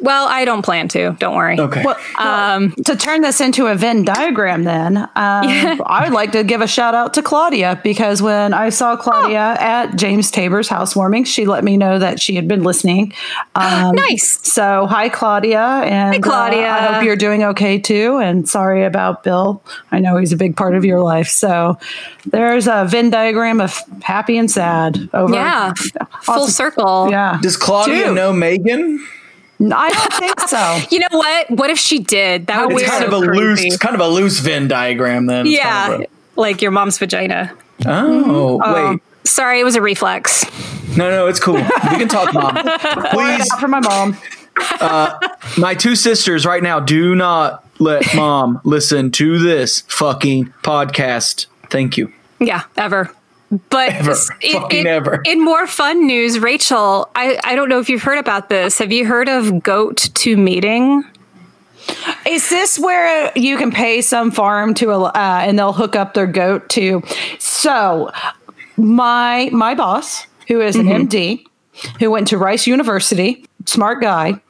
Well, 0.00 0.26
I 0.28 0.44
don't 0.44 0.62
plan 0.62 0.88
to. 0.88 1.16
Don't 1.18 1.34
worry. 1.36 1.58
Okay. 1.58 1.82
Well, 1.84 1.96
Um, 2.18 2.72
to 2.86 2.94
turn 2.96 3.20
this 3.22 3.40
into 3.40 3.66
a 3.66 3.74
Venn 3.74 4.04
diagram, 4.04 4.64
then 4.64 4.96
um, 4.96 5.08
I 5.16 6.02
would 6.04 6.12
like 6.12 6.32
to 6.32 6.44
give 6.44 6.60
a 6.60 6.66
shout 6.68 6.94
out 6.94 7.14
to 7.14 7.22
Claudia 7.22 7.80
because 7.82 8.22
when 8.22 8.54
I 8.54 8.68
saw 8.70 8.96
Claudia 8.96 9.56
Oh. 9.58 9.62
at 9.64 9.96
James 9.96 10.30
Tabor's 10.30 10.68
housewarming, 10.68 11.24
she 11.24 11.46
let 11.46 11.64
me 11.64 11.76
know 11.76 11.98
that 11.98 12.20
she 12.20 12.36
had 12.36 12.46
been 12.46 12.62
listening. 12.62 13.12
Um, 13.54 13.94
Nice. 13.96 14.38
So, 14.52 14.86
hi, 14.86 15.08
Claudia, 15.08 15.60
and 15.60 16.14
Hi, 16.14 16.20
Claudia. 16.20 16.68
uh, 16.68 16.72
I 16.72 16.92
hope 16.94 17.04
you're 17.04 17.16
doing 17.16 17.42
okay 17.44 17.78
too. 17.78 18.18
And 18.18 18.48
sorry 18.48 18.84
about 18.84 19.22
Bill. 19.24 19.62
I 19.90 19.98
know 19.98 20.16
he's 20.16 20.32
a 20.32 20.36
big 20.36 20.56
part 20.56 20.74
of 20.76 20.84
your 20.84 21.00
life. 21.00 21.28
So, 21.28 21.78
there's 22.26 22.66
a 22.68 22.84
Venn 22.88 23.10
diagram 23.10 23.60
of 23.60 23.80
happy 24.02 24.36
and 24.38 24.50
sad. 24.50 25.08
Over 25.12 25.34
Yeah. 25.34 25.72
Full 26.22 26.34
Awesome. 26.34 26.50
circle. 26.50 27.08
Yeah, 27.10 27.38
Does 27.42 27.56
Claudia 27.56 28.06
Dude. 28.06 28.14
know 28.14 28.32
Megan? 28.32 29.04
I 29.60 29.90
don't 29.90 30.12
think 30.14 30.40
so. 30.48 30.78
You 30.90 31.00
know 31.00 31.08
what? 31.10 31.50
What 31.50 31.70
if 31.70 31.78
she 31.78 31.98
did? 31.98 32.46
That 32.46 32.66
would 32.66 32.76
be 32.76 32.84
kind 32.84 33.04
so 33.10 33.16
of 33.16 33.22
a 33.22 33.26
crazy. 33.26 33.68
loose, 33.70 33.76
kind 33.78 33.94
of 33.94 34.00
a 34.00 34.08
loose 34.08 34.38
Venn 34.40 34.68
diagram. 34.68 35.26
Then. 35.26 35.46
Yeah. 35.46 35.88
kind 35.88 36.04
of 36.04 36.10
Like 36.36 36.62
your 36.62 36.70
mom's 36.70 36.98
vagina. 36.98 37.52
oh 37.86 38.60
um, 38.62 38.90
wait. 38.92 39.02
Sorry, 39.24 39.60
it 39.60 39.64
was 39.64 39.76
a 39.76 39.82
reflex. 39.82 40.44
No, 40.96 41.10
no, 41.10 41.26
it's 41.26 41.40
cool. 41.40 41.54
We 41.54 41.60
can 41.98 42.08
talk, 42.08 42.32
mom. 42.32 42.54
Please, 43.10 43.52
for 43.60 43.68
my 43.68 43.80
mom. 43.80 44.16
Uh, 44.80 45.18
my 45.58 45.74
two 45.74 45.94
sisters 45.94 46.46
right 46.46 46.62
now, 46.62 46.80
do 46.80 47.14
not 47.14 47.64
let 47.78 48.02
mom 48.16 48.60
listen 48.64 49.10
to 49.12 49.38
this 49.38 49.82
fucking 49.82 50.46
podcast. 50.62 51.46
Thank 51.70 51.96
you. 51.98 52.12
Yeah, 52.40 52.64
ever. 52.76 53.10
But 53.70 53.90
Ever. 53.94 54.10
s- 54.10 54.28
Fucking 54.52 54.86
ever. 54.86 55.22
in 55.24 55.42
more 55.42 55.66
fun 55.66 56.06
news, 56.06 56.38
Rachel, 56.38 57.08
I, 57.14 57.38
I 57.44 57.54
don't 57.54 57.68
know 57.70 57.78
if 57.78 57.88
you've 57.88 58.02
heard 58.02 58.18
about 58.18 58.48
this. 58.50 58.78
Have 58.78 58.92
you 58.92 59.06
heard 59.06 59.28
of 59.28 59.62
goat 59.62 60.10
to 60.14 60.36
meeting? 60.36 61.02
Is 62.26 62.50
this 62.50 62.78
where 62.78 63.32
you 63.34 63.56
can 63.56 63.70
pay 63.70 64.02
some 64.02 64.30
farm 64.30 64.74
to 64.74 64.90
uh, 64.92 65.12
and 65.14 65.58
they'll 65.58 65.72
hook 65.72 65.96
up 65.96 66.12
their 66.12 66.26
goat 66.26 66.68
to? 66.70 67.02
So, 67.38 68.10
my 68.76 69.48
my 69.52 69.74
boss, 69.74 70.26
who 70.48 70.60
is 70.60 70.76
an 70.76 70.86
MD, 70.86 71.44
who 72.00 72.10
went 72.10 72.28
to 72.28 72.36
Rice 72.36 72.66
University, 72.66 73.46
smart 73.68 74.00
guy. 74.00 74.40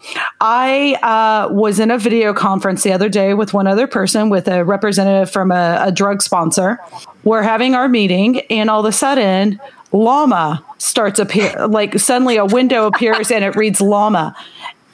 I 0.40 0.94
uh, 1.02 1.52
was 1.52 1.80
in 1.80 1.90
a 1.90 1.98
video 1.98 2.32
conference 2.32 2.82
the 2.82 2.92
other 2.92 3.08
day 3.08 3.34
with 3.34 3.52
one 3.52 3.66
other 3.66 3.86
person, 3.86 4.30
with 4.30 4.48
a 4.48 4.64
representative 4.64 5.30
from 5.30 5.50
a, 5.50 5.78
a 5.82 5.92
drug 5.92 6.22
sponsor. 6.22 6.78
We're 7.24 7.42
having 7.42 7.74
our 7.74 7.88
meeting, 7.88 8.40
and 8.50 8.70
all 8.70 8.80
of 8.80 8.86
a 8.86 8.92
sudden, 8.92 9.60
llama 9.92 10.64
starts 10.78 11.18
appear. 11.18 11.66
Like 11.66 11.98
suddenly, 11.98 12.36
a 12.36 12.46
window 12.46 12.86
appears 12.86 13.30
and 13.30 13.44
it 13.44 13.56
reads 13.56 13.80
llama. 13.80 14.36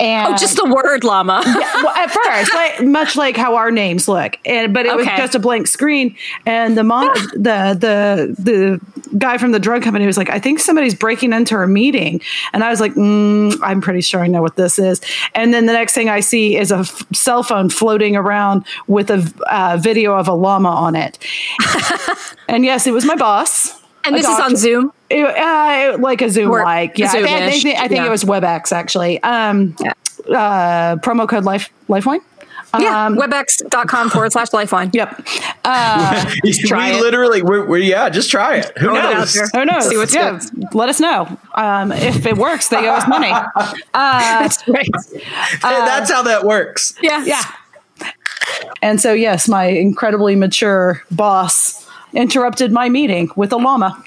And 0.00 0.34
Oh, 0.34 0.36
just 0.36 0.56
the 0.56 0.64
word 0.64 1.04
llama. 1.04 1.40
well, 1.46 1.88
at 1.94 2.10
first, 2.10 2.52
like, 2.52 2.82
much 2.82 3.14
like 3.14 3.36
how 3.36 3.54
our 3.54 3.70
names 3.70 4.08
look, 4.08 4.36
and 4.44 4.74
but 4.74 4.86
it 4.86 4.96
was 4.96 5.06
just 5.06 5.36
a 5.36 5.38
blank 5.38 5.68
screen. 5.68 6.16
And 6.46 6.76
the 6.76 6.82
mon- 6.82 7.14
the 7.34 7.76
the 7.78 8.34
the 8.36 8.80
guy 9.16 9.38
from 9.38 9.52
the 9.52 9.60
drug 9.60 9.82
company 9.84 10.04
was 10.04 10.16
like, 10.16 10.30
"I 10.30 10.40
think 10.40 10.58
somebody's 10.58 10.96
breaking 10.96 11.32
into 11.32 11.54
our 11.54 11.68
meeting," 11.68 12.20
and 12.52 12.64
I 12.64 12.70
was 12.70 12.80
like, 12.80 12.94
mm, 12.94 13.56
"I'm 13.62 13.80
pretty 13.80 14.00
sure 14.00 14.20
I 14.20 14.26
know 14.26 14.42
what 14.42 14.56
this 14.56 14.80
is." 14.80 15.00
And 15.32 15.54
then 15.54 15.66
the 15.66 15.72
next 15.72 15.94
thing 15.94 16.08
I 16.08 16.18
see 16.18 16.56
is 16.56 16.72
a 16.72 16.78
f- 16.78 17.04
cell 17.14 17.44
phone 17.44 17.70
floating 17.70 18.16
around 18.16 18.64
with 18.88 19.10
a 19.10 19.32
uh, 19.48 19.76
video 19.80 20.14
of 20.14 20.26
a 20.26 20.34
llama 20.34 20.70
on 20.70 20.96
it. 20.96 21.18
and 22.48 22.64
yes, 22.64 22.88
it 22.88 22.92
was 22.92 23.04
my 23.04 23.14
boss. 23.14 23.80
and 24.04 24.16
this 24.16 24.26
is 24.26 24.40
on. 24.40 24.56
Zoom. 24.56 24.92
It, 25.14 25.24
uh, 25.24 25.98
like 26.00 26.20
a 26.22 26.28
Zoom 26.28 26.50
like 26.50 26.98
yeah. 26.98 27.06
I, 27.06 27.10
think- 27.10 27.28
I 27.28 27.50
think, 27.50 27.78
I 27.78 27.88
think 27.88 27.92
yeah. 28.00 28.06
it 28.06 28.10
was 28.10 28.24
WebEx 28.24 28.72
actually. 28.72 29.22
Um, 29.22 29.76
uh, 30.28 30.96
promo 30.96 31.28
code 31.28 31.44
life 31.44 31.70
lifewine. 31.88 32.20
Yeah, 32.76 33.06
Um, 33.06 33.16
webex.com 33.16 34.10
forward 34.10 34.32
slash 34.32 34.48
lifewine. 34.50 34.92
Yep. 34.92 35.24
Uh, 35.64 36.24
try 36.66 36.90
we 36.90 36.96
it. 36.98 37.00
literally, 37.02 37.40
we're, 37.42 37.64
we're 37.66 37.78
yeah, 37.78 38.08
just 38.08 38.32
try 38.32 38.56
it. 38.56 38.76
Who 38.78 38.86
Throw 38.86 38.96
it 38.96 39.14
knows? 39.14 39.32
there. 39.34 39.48
who 39.54 39.64
knows? 39.64 39.88
See 39.88 39.96
what's 39.96 40.12
yeah, 40.12 40.40
let 40.72 40.88
us 40.88 40.98
know. 40.98 41.38
Um, 41.54 41.92
if 41.92 42.26
it 42.26 42.36
works, 42.36 42.68
they 42.70 42.88
owe 42.88 42.94
us 42.94 43.06
money. 43.06 43.30
That's 43.94 44.66
right. 44.66 44.88
That's 45.62 46.10
how 46.10 46.22
that 46.22 46.44
works. 46.44 46.94
Yeah. 47.00 47.24
Yeah. 47.24 47.42
And 48.82 49.00
so, 49.00 49.12
yes, 49.12 49.48
my 49.48 49.66
incredibly 49.66 50.34
mature 50.34 51.00
boss 51.12 51.88
interrupted 52.12 52.72
my 52.72 52.88
meeting 52.88 53.30
with 53.36 53.52
a 53.52 53.56
llama, 53.56 54.02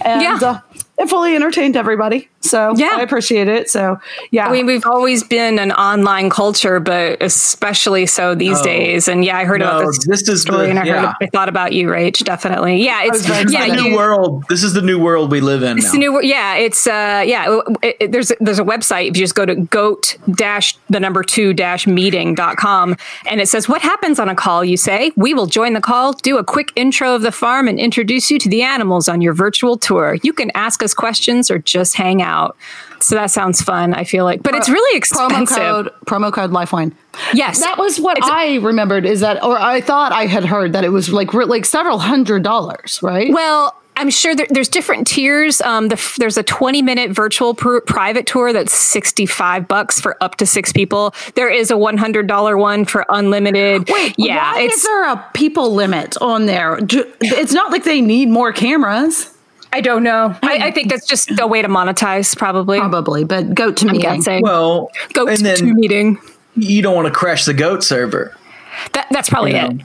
and 0.00 0.22
Yeah. 0.22 0.38
uh, 0.42 0.60
it 0.98 1.08
fully 1.08 1.34
entertained 1.34 1.76
everybody. 1.76 2.28
So 2.42 2.72
Yeah. 2.76 2.92
I 2.94 3.02
appreciate 3.02 3.48
it. 3.48 3.68
So 3.70 3.98
yeah, 4.30 4.46
I 4.48 4.52
mean, 4.52 4.64
we've 4.66 4.86
always 4.86 5.22
been 5.22 5.58
an 5.58 5.72
online 5.72 6.30
culture, 6.30 6.80
but 6.80 7.22
especially 7.22 8.06
so 8.06 8.34
these 8.34 8.58
Oh. 8.60 8.64
days. 8.64 9.08
And 9.08 9.24
yeah, 9.24 9.36
I 9.36 9.44
heard 9.44 9.60
about 9.60 9.80
No, 9.82 9.86
this, 9.86 10.06
this 10.06 10.28
is 10.28 10.42
story, 10.42 10.64
the- 10.64 10.70
and 10.70 10.78
I 10.78 10.82
heard, 10.82 11.02
yeah. 11.02 11.12
I 11.20 11.26
thought 11.26 11.48
about 11.50 11.72
you, 11.72 11.88
Rach. 11.88 12.24
Definitely, 12.24 12.82
yeah. 12.84 13.02
It's 13.02 13.18
was 13.18 13.26
very 13.26 13.44
yeah, 13.52 13.68
the 13.68 13.76
new 13.82 13.90
you- 13.90 13.96
world. 13.96 14.44
This 14.48 14.62
is 14.64 14.72
the 14.72 14.80
new 14.82 14.98
world 14.98 15.30
we 15.30 15.40
live 15.40 15.62
in 15.62 15.76
It's 15.76 15.86
now. 15.88 15.92
the 15.92 15.98
new, 15.98 16.22
yeah, 16.22 16.54
it's 16.54 16.86
uh, 16.86 17.22
yeah. 17.26 17.60
It, 17.82 17.96
it- 18.00 18.12
there's 18.12 18.32
there's 18.40 18.58
a 18.58 18.64
website. 18.64 19.10
If 19.10 19.16
you 19.18 19.24
just 19.24 19.34
go 19.34 19.44
to 19.44 19.54
goat 19.54 20.16
dash 20.34 20.76
the 20.88 20.98
number 21.00 21.22
two 21.22 21.52
dash 21.52 21.86
meeting.com 21.86 22.96
and 23.26 23.40
it 23.40 23.48
says 23.48 23.68
what 23.68 23.82
happens 23.82 24.18
on 24.18 24.28
a 24.30 24.34
call. 24.34 24.64
You 24.64 24.76
say 24.78 25.12
we 25.16 25.34
will 25.34 25.46
join 25.46 25.74
the 25.74 25.80
call, 25.80 26.14
do 26.14 26.38
a 26.38 26.44
quick 26.44 26.72
intro 26.74 27.14
of 27.14 27.20
the 27.22 27.32
farm, 27.32 27.68
and 27.68 27.78
introduce 27.78 28.30
you 28.30 28.38
to 28.38 28.48
the 28.48 28.62
animals 28.62 29.08
on 29.08 29.20
your 29.20 29.34
virtual 29.34 29.76
tour. 29.76 30.16
You 30.22 30.32
can 30.32 30.50
ask 30.54 30.82
us 30.82 30.94
questions 30.94 31.50
or 31.50 31.58
just 31.58 31.96
hang 31.96 32.22
out. 32.22 32.29
So 33.00 33.14
that 33.14 33.30
sounds 33.30 33.62
fun. 33.62 33.94
I 33.94 34.04
feel 34.04 34.24
like, 34.24 34.42
but 34.42 34.54
it's 34.54 34.68
really 34.68 35.00
promo 35.00 35.28
expensive. 35.30 35.56
code 35.56 35.90
promo 36.06 36.32
code 36.32 36.50
lifewine. 36.50 36.92
Yes, 37.32 37.60
That 37.60 37.78
was 37.78 37.98
what 37.98 38.18
It's- 38.18 38.30
I 38.32 38.56
remembered. 38.56 39.06
Is 39.06 39.20
that, 39.20 39.42
or 39.42 39.58
I 39.58 39.80
thought 39.80 40.12
I 40.12 40.26
had 40.26 40.44
heard 40.44 40.74
that 40.74 40.84
it 40.84 40.90
was 40.90 41.10
like 41.12 41.32
like 41.32 41.64
several 41.64 41.98
hundred 41.98 42.42
dollars, 42.42 43.00
right? 43.02 43.32
Well, 43.32 43.74
I'm 43.96 44.08
sure 44.10 44.34
there, 44.34 44.46
there's 44.48 44.68
different 44.68 45.06
tiers. 45.06 45.60
Um, 45.60 45.88
the, 45.88 46.14
there's 46.18 46.38
a 46.38 46.42
20 46.42 46.80
minute 46.80 47.10
virtual 47.10 47.52
pr- 47.54 47.80
private 47.80 48.26
tour 48.26 48.50
that's 48.52 48.72
65 48.72 49.66
bucks 49.68 50.00
for 50.00 50.16
up 50.22 50.36
to 50.36 50.46
six 50.46 50.72
people. 50.72 51.14
There 51.34 51.50
is 51.50 51.70
a 51.70 51.74
$100 51.74 52.58
one 52.58 52.84
for 52.86 53.04
unlimited. 53.10 53.88
Wait, 53.90 54.14
yeah, 54.16 54.52
why 54.54 54.60
is 54.60 54.82
there 54.82 55.04
a 55.12 55.26
people 55.34 55.74
limit 55.74 56.16
on 56.22 56.46
there? 56.46 56.78
It's 56.80 57.52
not 57.52 57.72
like 57.72 57.84
they 57.84 58.00
need 58.00 58.28
more 58.30 58.52
cameras, 58.52 59.34
I 59.72 59.80
don't 59.80 60.02
know. 60.02 60.34
I, 60.42 60.68
I 60.68 60.70
think 60.72 60.90
that's 60.90 61.06
just 61.06 61.34
the 61.36 61.46
way 61.46 61.62
to 61.62 61.68
monetize, 61.68 62.36
probably. 62.36 62.78
probably, 62.80 63.22
but 63.24 63.54
goat 63.54 63.76
to 63.78 63.86
I'm 63.88 63.96
me. 63.96 64.02
guessing. 64.02 64.42
well, 64.42 64.90
goat 65.12 65.28
and 65.28 65.38
to 65.38 65.44
then 65.44 65.74
meeting. 65.74 66.18
you 66.56 66.82
don't 66.82 66.96
want 66.96 67.06
to 67.06 67.12
crash 67.14 67.44
the 67.44 67.54
goat 67.54 67.84
server. 67.84 68.36
That, 68.94 69.06
that's 69.10 69.28
probably 69.30 69.52
you 69.52 69.58
it. 69.58 69.72
know. 69.76 69.84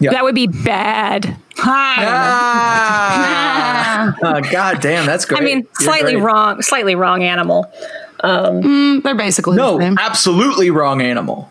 Yeah. 0.00 0.10
That 0.12 0.22
would 0.22 0.36
be 0.36 0.46
bad. 0.46 1.36
Ah. 1.58 4.14
Yeah, 4.22 4.28
Uh, 4.30 4.40
God 4.40 4.80
damn, 4.80 5.06
that's 5.06 5.24
great. 5.24 5.40
I 5.40 5.44
mean, 5.44 5.58
You're 5.62 5.74
slightly 5.86 6.12
great. 6.12 6.22
wrong, 6.24 6.62
slightly 6.62 6.94
wrong 6.94 7.22
animal. 7.24 7.70
Um 8.20 9.00
they're 9.02 9.14
basically 9.14 9.56
the 9.56 9.62
No, 9.62 9.78
same. 9.78 9.96
absolutely 9.98 10.70
wrong 10.70 11.02
animal. 11.02 11.50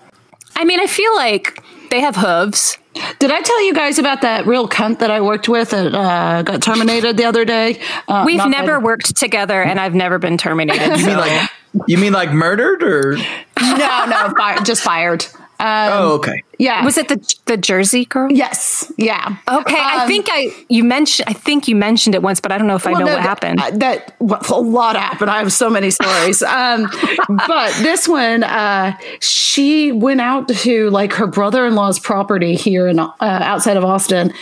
I 0.55 0.63
mean, 0.63 0.79
I 0.79 0.87
feel 0.87 1.13
like 1.15 1.61
they 1.89 2.01
have 2.01 2.15
hooves. 2.15 2.77
Did 3.19 3.31
I 3.31 3.41
tell 3.41 3.63
you 3.63 3.73
guys 3.75 3.99
about 3.99 4.21
that 4.21 4.47
real 4.47 4.67
cunt 4.67 4.99
that 4.99 5.11
I 5.11 5.21
worked 5.21 5.47
with 5.47 5.69
that 5.69 5.93
uh, 5.93 6.41
got 6.41 6.61
terminated 6.63 7.15
the 7.17 7.25
other 7.25 7.45
day? 7.45 7.79
Uh, 8.07 8.23
We've 8.25 8.43
never 8.47 8.73
that- 8.73 8.81
worked 8.81 9.15
together, 9.17 9.61
and 9.61 9.79
I've 9.79 9.93
never 9.95 10.17
been 10.19 10.37
terminated. 10.37 10.97
You 10.99 11.05
mean 11.05 11.17
like 11.17 11.49
you 11.87 11.97
mean 11.97 12.13
like 12.13 12.31
murdered 12.31 12.81
or? 12.83 13.17
no, 13.61 14.05
no, 14.05 14.33
fi- 14.35 14.63
just 14.63 14.81
fired. 14.81 15.25
Um, 15.59 15.89
Oh, 15.91 16.11
okay. 16.15 16.43
yeah. 16.59 16.85
Was 16.85 16.97
it 16.97 17.07
the 17.07 17.17
the 17.45 17.57
Jersey 17.57 18.05
girl? 18.05 18.31
Yes. 18.31 18.91
Yeah. 18.97 19.37
Okay, 19.47 19.75
I 19.79 20.03
Um, 20.03 20.07
think 20.07 20.27
I 20.31 20.49
you 20.69 20.83
mentioned 20.83 21.27
I 21.29 21.33
think 21.33 21.67
you 21.67 21.75
mentioned 21.75 22.13
it 22.15 22.21
once, 22.21 22.39
but 22.39 22.51
I 22.51 22.57
don't 22.59 22.67
know 22.67 22.75
if 22.75 22.85
I 22.85 22.91
know 22.91 22.99
no, 23.05 23.13
what 23.13 23.21
happened. 23.21 23.57
That, 23.59 23.79
that 23.79 24.15
well, 24.19 24.41
a 24.51 24.61
lot 24.61 24.95
happened. 24.95 25.31
I 25.31 25.39
have 25.39 25.51
so 25.51 25.69
many 25.69 25.89
stories. 25.89 26.43
Um, 26.43 26.87
but 27.47 27.73
this 27.81 28.07
one, 28.07 28.43
uh, 28.43 28.95
she 29.19 29.91
went 29.91 30.21
out 30.21 30.47
to 30.49 30.89
like 30.91 31.13
her 31.13 31.25
brother-in-law's 31.27 31.99
property 31.99 32.55
here 32.55 32.87
in 32.87 32.99
uh, 32.99 33.15
outside 33.19 33.77
of 33.77 33.83
Austin, 33.83 34.33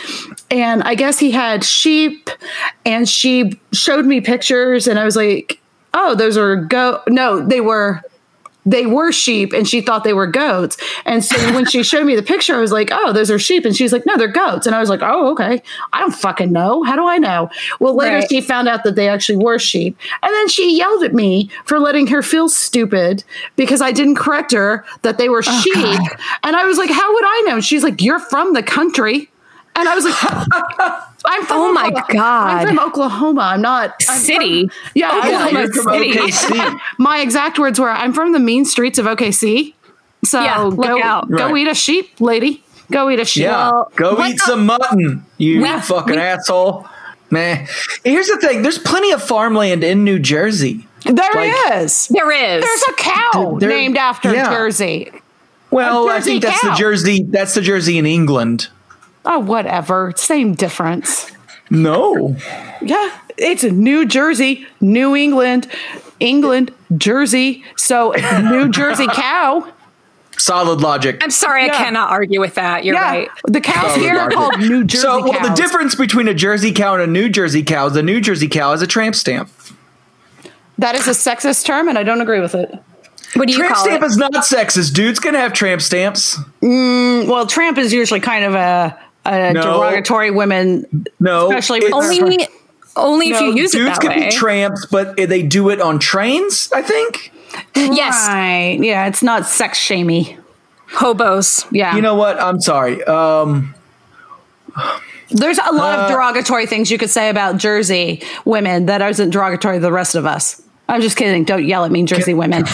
and 0.50 0.82
I 0.82 0.94
guess 0.94 1.18
he 1.18 1.30
had 1.30 1.64
sheep, 1.64 2.28
and 2.84 3.08
she 3.08 3.58
showed 3.72 4.04
me 4.04 4.20
pictures, 4.20 4.86
and 4.86 4.98
I 4.98 5.04
was 5.04 5.16
like, 5.16 5.60
"Oh, 5.94 6.14
those 6.14 6.36
are 6.36 6.56
go." 6.56 7.00
No, 7.08 7.40
they 7.40 7.60
were 7.62 8.02
they 8.66 8.84
were 8.84 9.12
sheep 9.12 9.52
and 9.52 9.66
she 9.68 9.80
thought 9.80 10.02
they 10.04 10.12
were 10.12 10.26
goats. 10.26 10.76
And 11.04 11.24
so 11.24 11.36
when 11.54 11.64
she 11.64 11.82
showed 11.84 12.04
me 12.04 12.16
the 12.16 12.22
picture, 12.22 12.54
I 12.56 12.60
was 12.60 12.72
like, 12.72 12.88
oh, 12.92 13.12
those 13.12 13.30
are 13.30 13.38
sheep. 13.38 13.64
And 13.64 13.74
she's 13.76 13.92
like, 13.92 14.04
no, 14.04 14.16
they're 14.16 14.26
goats. 14.28 14.66
And 14.66 14.74
I 14.74 14.80
was 14.80 14.90
like, 14.90 15.00
oh, 15.02 15.30
okay. 15.32 15.62
I 15.92 16.00
don't 16.00 16.14
fucking 16.14 16.52
know. 16.52 16.82
How 16.82 16.96
do 16.96 17.06
I 17.06 17.18
know? 17.18 17.48
Well, 17.80 17.94
later 17.94 18.16
Right. 18.16 18.28
she 18.28 18.40
found 18.40 18.66
out 18.68 18.82
that 18.84 18.96
they 18.96 19.08
actually 19.08 19.36
were 19.42 19.58
sheep. 19.58 19.96
And 20.22 20.32
then 20.34 20.48
she 20.48 20.76
yelled 20.76 21.04
at 21.04 21.14
me 21.14 21.48
for 21.64 21.78
letting 21.78 22.08
her 22.08 22.22
feel 22.22 22.48
stupid 22.48 23.22
because 23.54 23.80
I 23.80 23.92
didn't 23.92 24.16
correct 24.16 24.52
her 24.52 24.84
that 25.02 25.16
they 25.18 25.28
were 25.28 25.42
Oh, 25.46 25.60
sheep. 25.62 26.00
And 26.42 26.56
I 26.56 26.64
was 26.64 26.76
like, 26.76 26.90
how 26.90 27.12
would 27.14 27.24
I 27.24 27.44
know? 27.46 27.60
She's 27.60 27.84
like, 27.84 28.02
you're 28.02 28.18
from 28.18 28.52
the 28.52 28.62
country. 28.64 29.30
And 29.78 29.88
I 29.88 29.94
was 29.94 30.04
like, 30.04 30.14
I'm 31.26 31.44
from 31.44 31.56
Oh 31.58 31.72
my 31.72 31.86
Oklahoma. 31.88 32.06
God. 32.12 32.46
I'm 32.50 32.66
from 32.68 32.78
Oklahoma. 32.78 33.40
I'm 33.42 33.60
not 33.62 33.94
I'm 34.08 34.18
City. 34.18 34.68
from- 34.68 34.76
yeah, 34.94 35.10
I 35.10 35.16
was 35.16 35.24
Oklahoma 35.26 35.44
like, 35.44 35.74
You're 35.74 35.82
from 35.82 35.92
City. 35.92 36.12
OKC. 36.72 36.80
my 36.98 37.18
exact 37.20 37.58
words 37.58 37.78
were, 37.80 37.90
"I'm 37.90 38.12
from 38.12 38.32
the 38.32 38.38
mean 38.38 38.64
streets 38.64 38.98
of 38.98 39.06
OKC." 39.06 39.74
So 40.24 40.42
Yeah, 40.42 40.58
look 40.62 40.76
go, 40.82 41.02
out. 41.02 41.28
go 41.30 41.46
Right. 41.50 41.56
eat 41.58 41.68
a 41.68 41.74
sheep, 41.74 42.20
lady. 42.20 42.62
Go 42.90 43.10
eat 43.10 43.20
a 43.20 43.24
sheep. 43.24 43.42
Yeah, 43.44 43.70
Well, 43.70 43.92
go 43.96 44.14
what 44.14 44.30
eat 44.30 44.38
the- 44.38 44.44
some 44.44 44.66
mutton, 44.66 45.24
you 45.38 45.60
We- 45.62 45.80
fucking 45.80 46.14
we- 46.16 46.20
asshole. 46.22 46.86
Man, 47.30 47.66
here's 48.04 48.28
the 48.28 48.36
thing: 48.38 48.62
there's 48.62 48.78
plenty 48.78 49.10
of 49.10 49.22
farmland 49.22 49.82
in 49.84 50.04
New 50.04 50.18
Jersey. 50.20 50.86
There 51.04 51.14
Like- 51.34 51.52
is. 51.82 52.08
there 52.08 52.30
is. 52.30 52.64
There's 52.64 52.82
a 52.88 52.92
cow 52.94 53.56
There- 53.60 53.68
named 53.68 53.96
after 53.98 54.32
yeah. 54.32 54.50
Jersey. 54.50 55.12
Well, 55.70 56.08
A 56.08 56.12
I 56.14 56.20
think 56.20 56.42
Jersey 56.42 56.52
that's 56.52 56.60
cow. 56.62 56.70
the 56.70 56.76
Jersey. 56.76 57.26
That's 57.28 57.54
the 57.54 57.60
Jersey 57.60 57.98
in 57.98 58.06
England. 58.06 58.68
Oh, 59.26 59.40
whatever. 59.40 60.12
Same 60.16 60.54
difference. 60.54 61.30
No, 61.68 62.36
Yeah, 62.80 63.10
it's 63.36 63.64
New 63.64 64.06
Jersey, 64.06 64.66
New 64.80 65.16
England, 65.16 65.66
England, 66.20 66.72
Jersey. 66.96 67.64
So 67.76 68.12
New 68.44 68.68
Jersey 68.70 69.06
cow. 69.12 69.66
solid 70.38 70.80
logic. 70.80 71.18
I'm 71.24 71.30
sorry, 71.32 71.66
Yeah. 71.66 71.72
I 71.74 71.76
cannot 71.76 72.10
argue 72.10 72.38
with 72.40 72.54
that. 72.54 72.84
You're 72.84 72.94
yeah, 72.94 73.10
right. 73.10 73.28
the 73.48 73.60
cows 73.60 73.94
Solid 73.94 74.00
here 74.00 74.16
are 74.16 74.30
called 74.30 74.60
New 74.60 74.84
Jersey 74.84 75.02
So, 75.02 75.24
well, 75.28 75.42
the 75.48 75.54
difference 75.56 75.96
between 75.96 76.28
a 76.28 76.34
Jersey 76.34 76.72
cow 76.72 76.94
and 76.94 77.02
a 77.02 77.06
New 77.08 77.28
Jersey 77.28 77.64
cow 77.64 77.86
is 77.86 77.94
the 77.94 78.02
New 78.02 78.20
Jersey 78.20 78.46
cow 78.46 78.72
is 78.72 78.80
a 78.82 78.86
tramp 78.86 79.16
stamp. 79.16 79.50
That 80.78 80.94
is 80.94 81.08
a 81.08 81.12
sexist 81.12 81.64
term, 81.64 81.88
and 81.88 81.98
I 81.98 82.02
don't 82.04 82.20
agree 82.20 82.40
with 82.40 82.54
it. 82.54 82.70
What 83.34 83.48
do 83.48 83.52
you 83.52 83.58
Tramp 83.58 83.74
call 83.74 83.84
stamp 83.84 84.02
it? 84.02 84.06
is 84.06 84.16
not 84.16 84.32
sexist. 84.34 84.94
Dudes 84.94 85.18
can 85.18 85.34
have 85.34 85.52
tramp 85.52 85.82
stamps. 85.82 86.38
Mm, 86.62 87.26
well, 87.26 87.46
tramp 87.46 87.76
is 87.78 87.92
usually 87.92 88.20
kind 88.20 88.44
of 88.44 88.54
a, 88.54 88.98
a 89.26 89.52
No. 89.52 89.62
derogatory 89.62 90.30
women, 90.30 90.86
No, 91.20 91.46
especially 91.48 91.78
it's- 91.78 91.92
with 91.92 92.04
only 92.22 92.48
only 92.96 93.30
if 93.30 93.40
you 93.40 93.52
use 93.54 93.74
it 93.74 93.80
that 93.84 94.00
can 94.00 94.10
way. 94.10 94.26
be 94.30 94.30
tramps, 94.30 94.86
but 94.86 95.16
they 95.16 95.42
do 95.42 95.68
it 95.68 95.80
on 95.82 95.98
trains. 95.98 96.70
I 96.74 96.80
think. 96.82 97.30
yes, 97.74 98.26
Right. 98.28 98.78
Yeah, 98.80 99.06
it's 99.06 99.22
not 99.22 99.46
sex 99.46 99.78
shamey. 99.78 100.38
hobos. 100.88 101.66
Yeah. 101.72 101.94
You 101.96 102.00
know 102.02 102.14
what? 102.14 102.40
I'm 102.40 102.60
sorry. 102.60 103.02
Um, 103.04 103.74
There's 105.30 105.58
a 105.58 105.72
lot 105.72 105.98
Uh, 105.98 106.02
of 106.02 106.10
derogatory 106.12 106.66
things 106.66 106.90
you 106.90 106.98
could 106.98 107.10
say 107.10 107.28
about 107.28 107.56
Jersey 107.56 108.22
women 108.44 108.86
that 108.86 109.02
isn't 109.02 109.30
derogatory 109.30 109.76
to 109.78 109.80
the 109.80 109.90
rest 109.90 110.14
of 110.14 110.24
us. 110.26 110.62
I'm 110.88 111.00
just 111.00 111.16
kidding. 111.16 111.42
Don't 111.44 111.64
yell 111.64 111.84
at 111.84 111.90
me, 111.90 112.04
Jersey 112.04 112.32
women. 112.34 112.64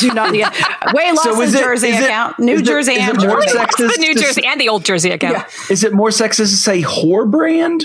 Do 0.00 0.08
not 0.14 0.34
yell. 0.34 0.50
Way 0.94 1.10
lost 1.12 1.24
So 1.24 1.40
is 1.42 1.52
the 1.52 1.58
it- 1.58 1.62
Jersey 1.62 1.88
is 1.88 2.00
it- 2.00 2.04
account. 2.04 2.38
New 2.38 2.54
is 2.54 2.62
Jersey 2.62 2.92
is 2.92 2.98
and 3.08 3.22
it 3.22 3.26
more 3.26 3.40
Jersey. 3.42 3.58
sexist 3.58 3.94
the 3.94 3.96
New 4.00 4.14
Jersey 4.14 4.46
and 4.46 4.60
the 4.60 4.68
old 4.70 4.84
Jersey 4.84 5.10
account. 5.10 5.36
Yeah. 5.36 5.44
is 5.70 5.84
it 5.84 5.92
more 5.92 6.08
sexist 6.08 6.36
to 6.36 6.46
say 6.56 6.82
whore 6.82 7.30
brand 7.30 7.84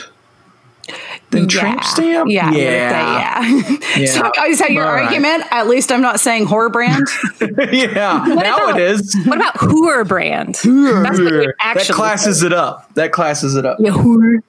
than 1.31 1.47
tramp 1.49 1.83
stamp? 1.83 2.29
Yeah. 2.29 2.51
yeah, 2.51 3.41
Yeah. 3.41 3.77
Yeah. 3.97 4.05
So 4.05 4.31
is 4.47 4.59
that 4.59 4.71
your 4.71 4.85
All 4.85 4.93
right. 4.93 5.05
argument? 5.05 5.43
At 5.51 5.67
least 5.67 5.91
I'm 5.91 6.01
not 6.01 6.19
saying 6.21 6.45
whore 6.45 6.71
brand. 6.71 7.05
yeah. 7.73 8.23
Now 8.25 8.55
about- 8.67 8.79
it 8.79 8.83
is. 8.89 9.15
What 9.25 9.37
about 9.37 9.55
whore 9.55 10.07
brand? 10.07 10.55
Whore. 10.55 11.03
That's 11.03 11.19
what 11.19 11.27
you 11.33 11.39
that 11.41 11.55
actually 11.59 11.95
classes 11.95 12.41
it 12.43 12.53
up. 12.53 12.93
That 12.93 13.11
classes 13.11 13.55
it 13.55 13.65
up. 13.65 13.77
Yeah, 13.81 13.91
Hooer. 13.91 14.39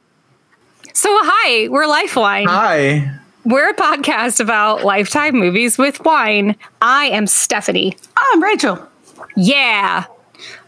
So 0.92 1.08
hi, 1.22 1.68
we're 1.68 1.86
Lifewine. 1.86 2.46
Hi. 2.46 3.18
We're 3.44 3.68
a 3.68 3.74
podcast 3.74 4.40
about 4.40 4.84
lifetime 4.84 5.34
movies 5.34 5.76
with 5.76 6.02
wine. 6.02 6.56
I 6.80 7.06
am 7.06 7.26
Stephanie. 7.26 7.94
I'm 8.16 8.42
Rachel. 8.42 8.88
Yeah. 9.36 10.06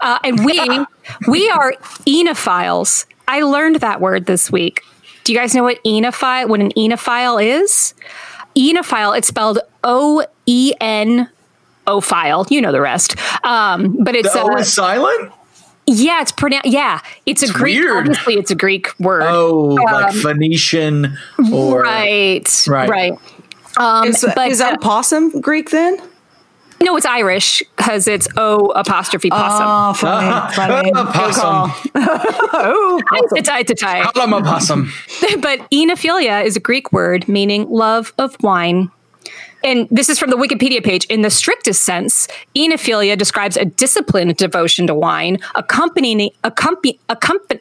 Uh, 0.02 0.18
and 0.22 0.44
we 0.44 0.58
we 1.26 1.48
are 1.48 1.72
enophiles. 2.06 3.06
I 3.26 3.40
learned 3.40 3.76
that 3.76 4.02
word 4.02 4.26
this 4.26 4.52
week. 4.52 4.82
Do 5.24 5.32
you 5.32 5.38
guys 5.38 5.54
know 5.54 5.62
what 5.62 5.82
enophile 5.84 6.50
what 6.50 6.60
an 6.60 6.70
enophile 6.72 7.42
is? 7.42 7.94
Enophile, 8.54 9.16
it's 9.16 9.28
spelled 9.28 9.58
O 9.82 10.26
E 10.44 10.74
N 10.78 11.30
O 11.86 12.02
file. 12.02 12.46
You 12.50 12.60
know 12.60 12.72
the 12.72 12.82
rest. 12.82 13.16
Um, 13.42 14.04
but 14.04 14.14
it's 14.14 14.34
The 14.34 14.42
O 14.42 14.52
uh, 14.52 14.58
is 14.58 14.70
silent? 14.70 15.32
Yeah, 15.86 16.20
it's 16.22 16.32
pronounced 16.32 16.66
yeah. 16.68 17.00
It's 17.26 17.42
a 17.42 17.52
Greek 17.52 17.80
weird. 17.82 17.96
obviously 18.08 18.34
it's 18.34 18.50
a 18.50 18.54
Greek 18.56 18.88
word. 18.98 19.22
Oh, 19.24 19.74
like 19.84 20.14
um, 20.14 20.20
Phoenician 20.20 21.16
or 21.52 21.82
right. 21.82 22.64
Right. 22.68 22.88
Right. 22.88 23.12
Um, 23.78 24.08
Is, 24.08 24.24
but 24.34 24.50
is 24.50 24.58
that 24.58 24.80
possum 24.80 25.40
Greek 25.40 25.70
then? 25.70 25.98
no, 26.82 26.94
it's 26.96 27.06
Irish 27.06 27.62
because 27.76 28.06
it's 28.06 28.28
O 28.36 28.66
apostrophe 28.68 29.30
possum. 29.30 29.66
Ah, 29.66 29.98
ah, 30.02 30.48
oh, 30.50 30.52
funny. 30.54 30.90
funny. 30.92 30.92
A 30.94 31.04
possum. 31.12 31.72
Oh, 32.52 33.02
It's 33.32 33.48
a- 33.48 33.58
it's 33.60 33.70
a 33.70 33.74
tie. 33.74 34.10
I'm 34.14 34.32
a 34.32 34.42
possum. 34.42 34.92
but 35.40 35.58
enophilia 35.70 36.44
is 36.44 36.56
a 36.56 36.60
Greek 36.60 36.92
word 36.92 37.28
meaning 37.28 37.66
love 37.70 38.12
of 38.18 38.36
wine. 38.42 38.90
And 39.64 39.88
this 39.90 40.08
is 40.08 40.18
from 40.18 40.30
the 40.30 40.36
Wikipedia 40.36 40.82
page. 40.82 41.04
In 41.06 41.22
the 41.22 41.30
strictest 41.30 41.82
sense, 41.84 42.28
enophilia 42.54 43.16
describes 43.18 43.56
a 43.56 43.64
disciplined 43.64 44.36
devotion 44.36 44.86
to 44.86 44.94
wine, 44.94 45.38
accompanying 45.54 46.30
accompany, 46.44 46.98
accompany, 47.08 47.60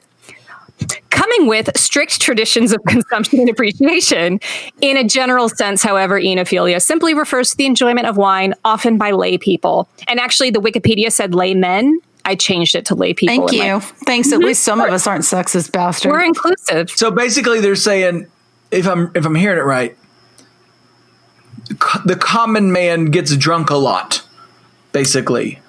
coming 1.09 1.47
with 1.47 1.69
strict 1.77 2.21
traditions 2.21 2.71
of 2.73 2.81
consumption 2.87 3.39
and 3.39 3.49
appreciation. 3.49 4.39
In 4.81 4.97
a 4.97 5.03
general 5.03 5.49
sense, 5.49 5.81
however, 5.81 6.19
enophilia 6.19 6.81
simply 6.81 7.13
refers 7.13 7.51
to 7.51 7.57
the 7.57 7.65
enjoyment 7.65 8.07
of 8.07 8.17
wine, 8.17 8.53
often 8.63 8.97
by 8.97 9.11
lay 9.11 9.37
people. 9.37 9.89
And 10.07 10.19
actually, 10.19 10.51
the 10.51 10.61
Wikipedia 10.61 11.11
said 11.11 11.33
laymen. 11.33 11.99
I 12.27 12.33
changed 12.33 12.73
it 12.73 12.85
to 12.85 12.95
lay 12.95 13.13
people. 13.13 13.47
Thank 13.47 13.53
in 13.53 13.59
my- 13.59 13.75
you. 13.75 13.79
Thanks. 13.79 14.31
At 14.31 14.39
mhm. 14.39 14.45
least 14.45 14.63
some 14.63 14.81
of 14.81 14.89
us 14.91 15.05
aren't 15.05 15.23
sexist 15.23 15.71
bastards. 15.71 16.11
We're 16.11 16.23
inclusive. 16.23 16.89
So 16.89 17.11
basically, 17.11 17.61
they're 17.61 17.75
saying, 17.75 18.25
if 18.71 18.87
I'm 18.87 19.11
if 19.13 19.25
I'm 19.27 19.35
hearing 19.35 19.59
it 19.59 19.63
right, 19.63 19.95
co- 19.95 20.04
the 22.05 22.17
common 22.19 22.71
man 22.71 23.05
gets 23.05 23.35
drunk 23.35 23.69
a 23.69 23.75
lot. 23.75 24.21
Basically, 24.91 25.59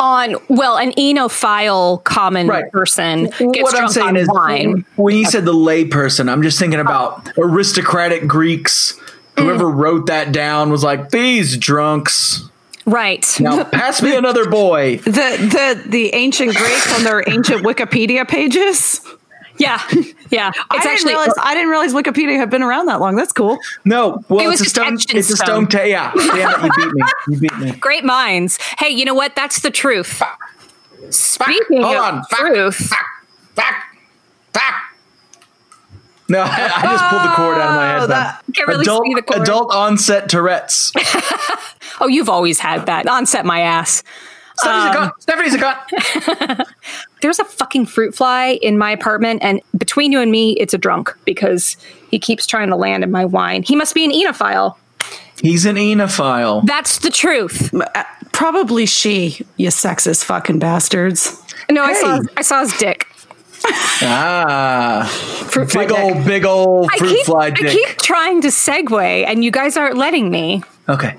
on 0.00 0.36
well 0.48 0.76
an 0.76 0.92
enophile 0.92 2.02
common 2.04 2.46
Right. 2.46 2.70
person 2.70 3.24
gets 3.24 3.62
what 3.62 3.76
I'm 3.76 3.88
saying 3.88 4.08
on 4.08 4.16
is, 4.16 4.28
wine 4.28 4.84
when 4.96 5.16
you 5.16 5.24
said 5.24 5.44
the 5.44 5.52
lay 5.52 5.84
person, 5.84 6.28
I'm 6.28 6.42
just 6.42 6.58
thinking 6.58 6.80
about 6.80 7.28
aristocratic 7.36 8.26
Greeks. 8.26 8.98
Whoever 9.36 9.64
mm. 9.64 9.76
wrote 9.76 10.06
that 10.06 10.32
down 10.32 10.70
was 10.70 10.82
like, 10.82 11.10
these 11.10 11.56
drunks. 11.56 12.48
right 12.86 13.24
Now 13.40 13.64
pass 13.64 14.02
me 14.02 14.16
another 14.16 14.48
boy. 14.48 14.96
the 15.04 15.10
the 15.10 15.88
the 15.88 16.14
ancient 16.14 16.54
Greeks 16.54 16.94
on 16.94 17.04
their 17.04 17.24
ancient 17.28 17.62
Wikipedia 17.64 18.26
pages. 18.26 19.00
yeah 19.58 19.82
yeah 20.30 20.50
I 20.70 20.76
it's 20.76 20.84
didn't 20.84 20.92
actually 20.92 21.12
realize 21.12 21.32
I 21.40 21.54
didn't 21.54 21.70
realize 21.70 21.92
Wikipedia 21.94 22.36
had 22.36 22.50
been 22.50 22.62
around 22.62 22.86
that 22.86 23.00
long. 23.00 23.16
That's 23.16 23.32
cool. 23.32 23.58
No, 23.84 24.22
well, 24.28 24.44
It 24.44 24.48
was 24.48 24.60
it's 24.60 24.72
a 24.72 24.74
just 24.74 24.76
stone. 24.76 24.94
etched 24.94 25.14
It's 25.14 25.30
a 25.30 25.36
stone. 25.36 25.46
stone. 25.46 25.68
Ta- 25.68 25.82
yeah, 25.86 26.12
damn 26.16 26.64
it, 26.64 26.72
you 26.76 26.84
beat 26.84 26.94
me. 26.94 27.02
You 27.28 27.40
beat 27.40 27.58
me. 27.58 27.72
great 27.80 28.04
minds 28.04 28.58
hey 28.78 28.90
you 28.90 29.04
know 29.04 29.14
what 29.14 29.34
that's 29.36 29.60
the 29.60 29.70
truth 29.70 30.22
speaking 31.10 31.82
Hold 31.82 31.96
of 31.96 32.02
on. 32.02 32.24
Fuck. 32.24 32.38
truth 32.40 32.76
Fuck. 32.76 32.98
Fuck. 33.54 33.74
Fuck. 34.52 34.74
No, 36.30 36.40
I, 36.40 36.46
I 36.76 36.82
just 36.82 37.04
pulled 37.06 37.22
the 37.22 37.34
cord 37.34 37.56
out 37.58 37.70
of 37.70 37.76
my 37.76 37.96
Oh, 37.96 38.00
head. 38.00 38.10
that- 38.10 38.42
Can't 38.54 38.68
really 38.68 38.82
adult, 38.82 39.06
see 39.06 39.14
the 39.14 39.22
cord. 39.22 39.42
adult 39.42 39.72
onset 39.74 40.28
Tourette's. 40.28 40.92
Oh, 42.00 42.06
you've 42.06 42.28
always 42.28 42.60
had 42.60 42.86
that. 42.86 43.08
Onset 43.08 43.44
my 43.44 43.60
ass. 43.62 44.04
Stephanie's 44.58 44.94
a 44.94 44.98
cunt. 44.98 45.12
Stephanie's 45.20 45.54
a 45.54 45.58
cunt. 45.58 46.66
There's 47.22 47.38
a 47.38 47.44
fucking 47.44 47.86
fruit 47.86 48.14
fly 48.14 48.58
in 48.62 48.78
my 48.78 48.90
apartment, 48.90 49.42
and 49.42 49.60
between 49.76 50.12
you 50.12 50.20
and 50.20 50.30
me, 50.30 50.52
it's 50.52 50.74
a 50.74 50.78
drunk 50.78 51.16
because 51.24 51.76
he 52.10 52.18
keeps 52.18 52.46
trying 52.46 52.68
to 52.68 52.76
land 52.76 53.02
in 53.04 53.10
my 53.10 53.24
wine. 53.24 53.62
He 53.62 53.74
must 53.76 53.94
be 53.94 54.04
an 54.04 54.10
enophile. 54.12 54.76
He's 55.42 55.64
an 55.66 55.76
enophile. 55.76 56.64
That's 56.66 56.98
the 56.98 57.10
truth. 57.10 57.72
Probably 58.32 58.86
she, 58.86 59.44
you 59.56 59.68
sexist 59.68 60.24
fucking 60.24 60.58
bastards. 60.58 61.40
No, 61.70 61.82
I 61.84 61.94
saw 61.94 62.20
I 62.36 62.42
saw 62.42 62.60
his 62.60 62.72
dick. 62.78 63.06
Ah, 64.00 65.04
Fruit 65.50 65.70
fly 65.70 65.86
big 65.86 65.88
dick. 65.94 65.98
old, 66.04 66.24
big 66.24 66.44
old 66.44 66.88
I 66.92 66.98
fruit 66.98 67.08
keep, 67.10 67.26
fly 67.26 67.46
I 67.46 67.50
dick. 67.50 67.70
keep 67.70 67.88
trying 67.98 68.40
to 68.42 68.48
segue, 68.48 69.26
and 69.26 69.44
you 69.44 69.50
guys 69.50 69.76
aren't 69.76 69.96
letting 69.96 70.30
me, 70.30 70.62
okay. 70.88 71.16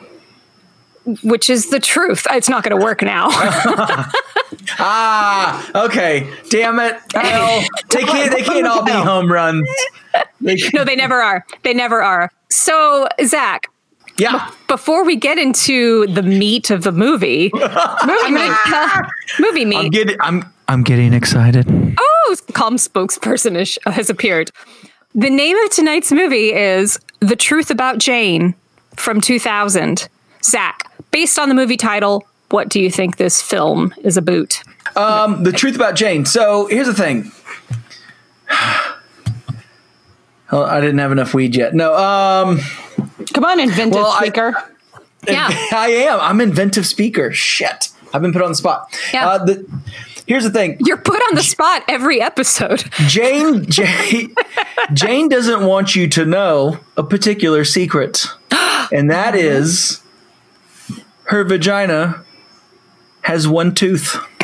Which 1.24 1.50
is 1.50 1.70
the 1.70 1.80
truth. 1.80 2.26
It's 2.32 2.50
not 2.50 2.64
going 2.64 2.78
to 2.78 2.84
work 2.84 3.02
now. 3.02 3.30
Ah, 4.78 5.86
okay. 5.86 6.30
Damn 6.50 6.80
it. 6.80 6.96
They 7.90 8.04
can't. 8.04 8.32
They 8.32 8.44
can't 8.44 8.68
all 8.68 8.84
be 8.84 8.92
home 8.92 9.32
runs. 9.32 9.68
They 10.42 10.56
no, 10.74 10.84
they 10.84 10.96
never 10.96 11.22
are. 11.22 11.46
They 11.64 11.74
never 11.74 12.02
are. 12.02 12.32
So, 12.50 13.08
Zach, 13.24 13.68
yeah. 14.18 14.52
before 14.68 15.04
we 15.04 15.16
get 15.16 15.38
into 15.38 16.08
the 16.08 16.22
meat 16.22 16.70
of 16.70 16.84
the 16.84 16.92
movie, 16.92 17.52
I'm 17.54 18.34
going 18.34 19.06
movie 19.40 19.66
meat. 19.66 19.78
I'm 19.78 19.90
getting. 19.90 20.18
I'm. 20.22 20.54
I'm 20.68 20.84
getting 20.84 21.14
excited. 21.14 21.66
Oh, 21.98 22.36
calm 22.54 22.76
spokesperson 22.76 23.58
is, 23.58 23.80
has 23.86 24.10
appeared. 24.10 24.52
The 25.16 25.32
name 25.32 25.58
of 25.58 25.72
tonight's 25.72 26.12
movie 26.12 26.54
is 26.54 27.00
The 27.22 27.36
Truth 27.36 27.72
About 27.72 27.98
Jane 27.98 28.54
from 28.96 29.20
2000. 29.20 30.08
Zach, 30.44 30.92
based 31.12 31.38
on 31.40 31.50
the 31.50 31.56
movie 31.56 31.78
title, 31.78 32.26
what 32.50 32.70
do 32.70 32.80
you 32.80 32.90
think 32.92 33.18
this 33.18 33.42
film 33.42 33.94
is 34.04 34.18
about? 34.18 34.62
Um, 34.96 35.44
the 35.44 35.52
truth 35.52 35.76
about 35.76 35.96
Jane. 35.96 36.26
So 36.26 36.68
here's 36.68 36.88
the 36.88 36.94
thing. 36.94 37.32
Oh, 40.52 40.64
I 40.64 40.82
didn't 40.82 40.98
have 40.98 41.12
enough 41.12 41.36
weed 41.36 41.56
yet. 41.56 41.76
No. 41.76 41.96
Um, 41.96 42.60
Come 43.36 43.46
on, 43.46 43.60
inventive 43.60 43.94
Well, 44.02 44.08
I- 44.08 44.22
speaker. 44.22 44.54
Yeah. 45.28 45.50
I 45.74 45.90
am. 46.08 46.20
I'm 46.22 46.40
inventive 46.42 46.88
speaker. 46.88 47.32
Shit. 47.34 47.90
I've 48.14 48.22
been 48.22 48.32
put 48.34 48.42
on 48.42 48.50
the 48.52 48.56
spot. 48.56 48.98
Yeah. 49.14 49.28
Uh, 49.28 49.44
the, 49.46 49.82
here's 50.26 50.46
the 50.46 50.50
thing. 50.50 50.78
You're 50.80 50.98
put 50.98 51.22
on 51.30 51.36
the 51.36 51.44
spot 51.44 51.84
every 51.90 52.22
episode. 52.22 52.86
Jane, 53.08 53.70
Jane, 53.70 54.34
Jane 54.94 55.28
doesn't 55.28 55.66
want 55.66 55.94
you 55.94 56.08
to 56.08 56.26
know 56.26 56.80
a 56.96 57.04
particular 57.04 57.66
secret, 57.66 58.26
and 58.94 59.12
that 59.12 59.36
is 59.36 60.02
her 61.30 61.44
vagina 61.44 62.24
has 63.22 63.48
one 63.48 63.74
tooth. 63.76 64.18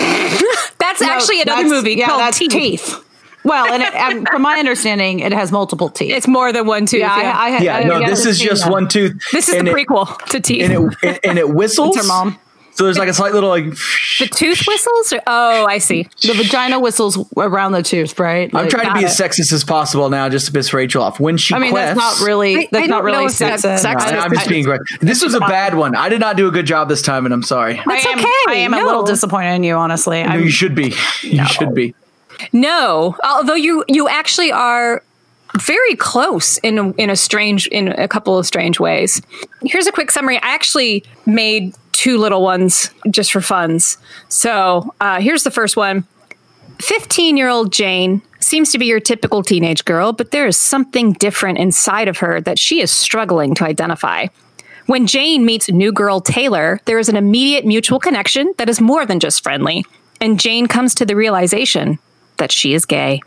That's 0.77 1.01
No, 1.01 1.09
actually 1.09 1.41
another 1.41 1.63
that's- 1.63 1.69
movie 1.71 1.93
yeah, 1.95 2.05
called 2.07 2.21
that's 2.21 2.37
Teeth. 2.39 3.01
Well, 3.43 3.65
and 3.71 3.83
it, 3.83 3.93
um, 3.95 4.25
from 4.31 4.41
my 4.41 4.57
understanding, 4.59 5.19
it 5.19 5.31
has 5.33 5.51
multiple 5.51 5.89
teeth. 5.89 6.11
It's 6.13 6.27
more 6.27 6.51
than 6.53 6.65
one 6.65 6.85
tooth. 6.87 7.01
yeah, 7.01 7.21
Yeah, 7.21 7.37
I, 7.37 7.49
I, 7.49 7.59
Yeah, 7.59 7.75
I, 7.77 7.83
no, 7.83 7.95
I 8.01 8.09
this 8.09 8.25
is 8.25 8.39
just 8.39 8.63
that. 8.63 8.71
one 8.71 8.87
tooth. 8.87 9.13
this 9.31 9.49
is 9.49 9.55
and 9.55 9.67
the 9.67 9.71
it, 9.75 9.87
prequel 9.87 10.17
to 10.29 10.39
Teeth. 10.39 10.63
and 10.63 10.73
it 10.73 10.97
and, 11.03 11.19
and 11.23 11.39
it 11.39 11.49
whistles. 11.49 11.95
It's 11.97 12.05
her 12.05 12.07
mom. 12.07 12.39
So 12.75 12.83
there's 12.83 12.97
like 12.97 13.07
a 13.07 13.13
slight 13.13 13.33
little 13.33 13.49
like. 13.49 13.63
the 14.19 14.27
tooth 14.29 14.61
whistles? 14.67 15.13
Or, 15.13 15.21
oh, 15.27 15.65
I 15.65 15.77
see. 15.77 16.09
The 16.21 16.33
vagina 16.33 16.77
whistles 16.77 17.17
around 17.37 17.71
the 17.71 17.81
tooth, 17.81 18.19
right? 18.19 18.53
I'm 18.53 18.67
trying 18.67 18.87
to 18.87 18.93
be 18.93 18.99
it. 18.99 19.05
as 19.05 19.17
sexist 19.17 19.53
as 19.53 19.63
possible 19.63 20.09
now, 20.09 20.27
just 20.27 20.47
to 20.47 20.51
piss 20.51 20.73
Rachel 20.73 21.01
off. 21.01 21.17
When 21.17 21.37
she 21.37 21.53
I 21.53 21.59
mean, 21.59 21.71
quests, 21.71 21.97
that's 21.97 22.19
not 22.19 22.27
really. 22.27 22.67
That's 22.71 22.83
I 22.83 22.87
not 22.87 22.97
don't 22.97 23.05
really 23.05 23.17
know 23.19 23.29
that's 23.29 23.63
sexist. 23.63 23.85
sexist. 23.85 24.11
I, 24.11 24.17
I- 24.17 24.25
am 24.25 24.33
just 24.33 24.49
being 24.49 24.65
great. 24.65 24.81
This 24.99 25.23
was 25.23 25.33
a 25.33 25.39
bad 25.39 25.75
one. 25.75 25.95
I 25.95 26.09
did 26.09 26.19
not 26.19 26.35
do 26.35 26.49
a 26.49 26.51
good 26.51 26.65
job 26.65 26.89
this 26.89 27.01
time, 27.01 27.23
and 27.23 27.33
I'm 27.33 27.43
sorry. 27.43 27.75
That's 27.85 28.05
I 28.05 28.09
am, 28.09 28.19
okay. 28.19 28.31
I 28.47 28.55
am 28.55 28.73
a 28.73 28.83
little 28.83 29.03
disappointed 29.03 29.55
in 29.55 29.63
you, 29.63 29.75
honestly. 29.75 30.21
I'm, 30.21 30.41
you 30.41 30.49
should 30.49 30.75
be. 30.75 30.93
You 31.23 31.45
should 31.45 31.73
be. 31.73 31.95
No, 32.53 33.15
although 33.23 33.55
you 33.55 33.83
you 33.87 34.07
actually 34.07 34.51
are 34.51 35.01
very 35.59 35.95
close 35.95 36.57
in 36.59 36.77
a, 36.77 36.91
in 36.93 37.09
a 37.09 37.15
strange 37.15 37.67
in 37.67 37.87
a 37.87 38.07
couple 38.07 38.37
of 38.37 38.45
strange 38.45 38.79
ways. 38.79 39.21
Here's 39.63 39.87
a 39.87 39.91
quick 39.91 40.11
summary. 40.11 40.37
I 40.37 40.53
actually 40.53 41.03
made 41.25 41.73
two 41.95 42.17
little 42.17 42.41
ones 42.41 42.89
just 43.09 43.31
for 43.31 43.41
funs. 43.41 43.97
So 44.27 44.93
uh, 44.99 45.21
here's 45.21 45.43
the 45.43 45.51
first 45.51 45.77
one. 45.77 46.05
15 46.81 47.37
year 47.37 47.47
old 47.47 47.71
Jane 47.71 48.21
seems 48.39 48.71
to 48.71 48.77
be 48.77 48.85
your 48.85 48.99
typical 48.99 49.41
teenage 49.41 49.85
girl, 49.85 50.11
but 50.11 50.31
there 50.31 50.45
is 50.45 50.57
something 50.57 51.13
different 51.13 51.57
inside 51.57 52.09
of 52.09 52.17
her 52.17 52.41
that 52.41 52.59
she 52.59 52.81
is 52.81 52.91
struggling 52.91 53.55
to 53.55 53.63
identify. 53.63 54.27
When 54.87 55.07
Jane 55.07 55.45
meets 55.45 55.69
new 55.69 55.91
girl 55.91 56.19
Taylor, 56.19 56.79
there 56.85 56.99
is 56.99 57.09
an 57.09 57.15
immediate 57.15 57.65
mutual 57.65 57.99
connection 57.99 58.53
that 58.57 58.69
is 58.69 58.81
more 58.81 59.05
than 59.05 59.19
just 59.19 59.41
friendly, 59.41 59.85
and 60.19 60.39
Jane 60.39 60.67
comes 60.67 60.93
to 60.95 61.05
the 61.05 61.15
realization 61.15 61.97
that 62.37 62.51
she 62.51 62.73
is 62.73 62.85
gay. 62.85 63.21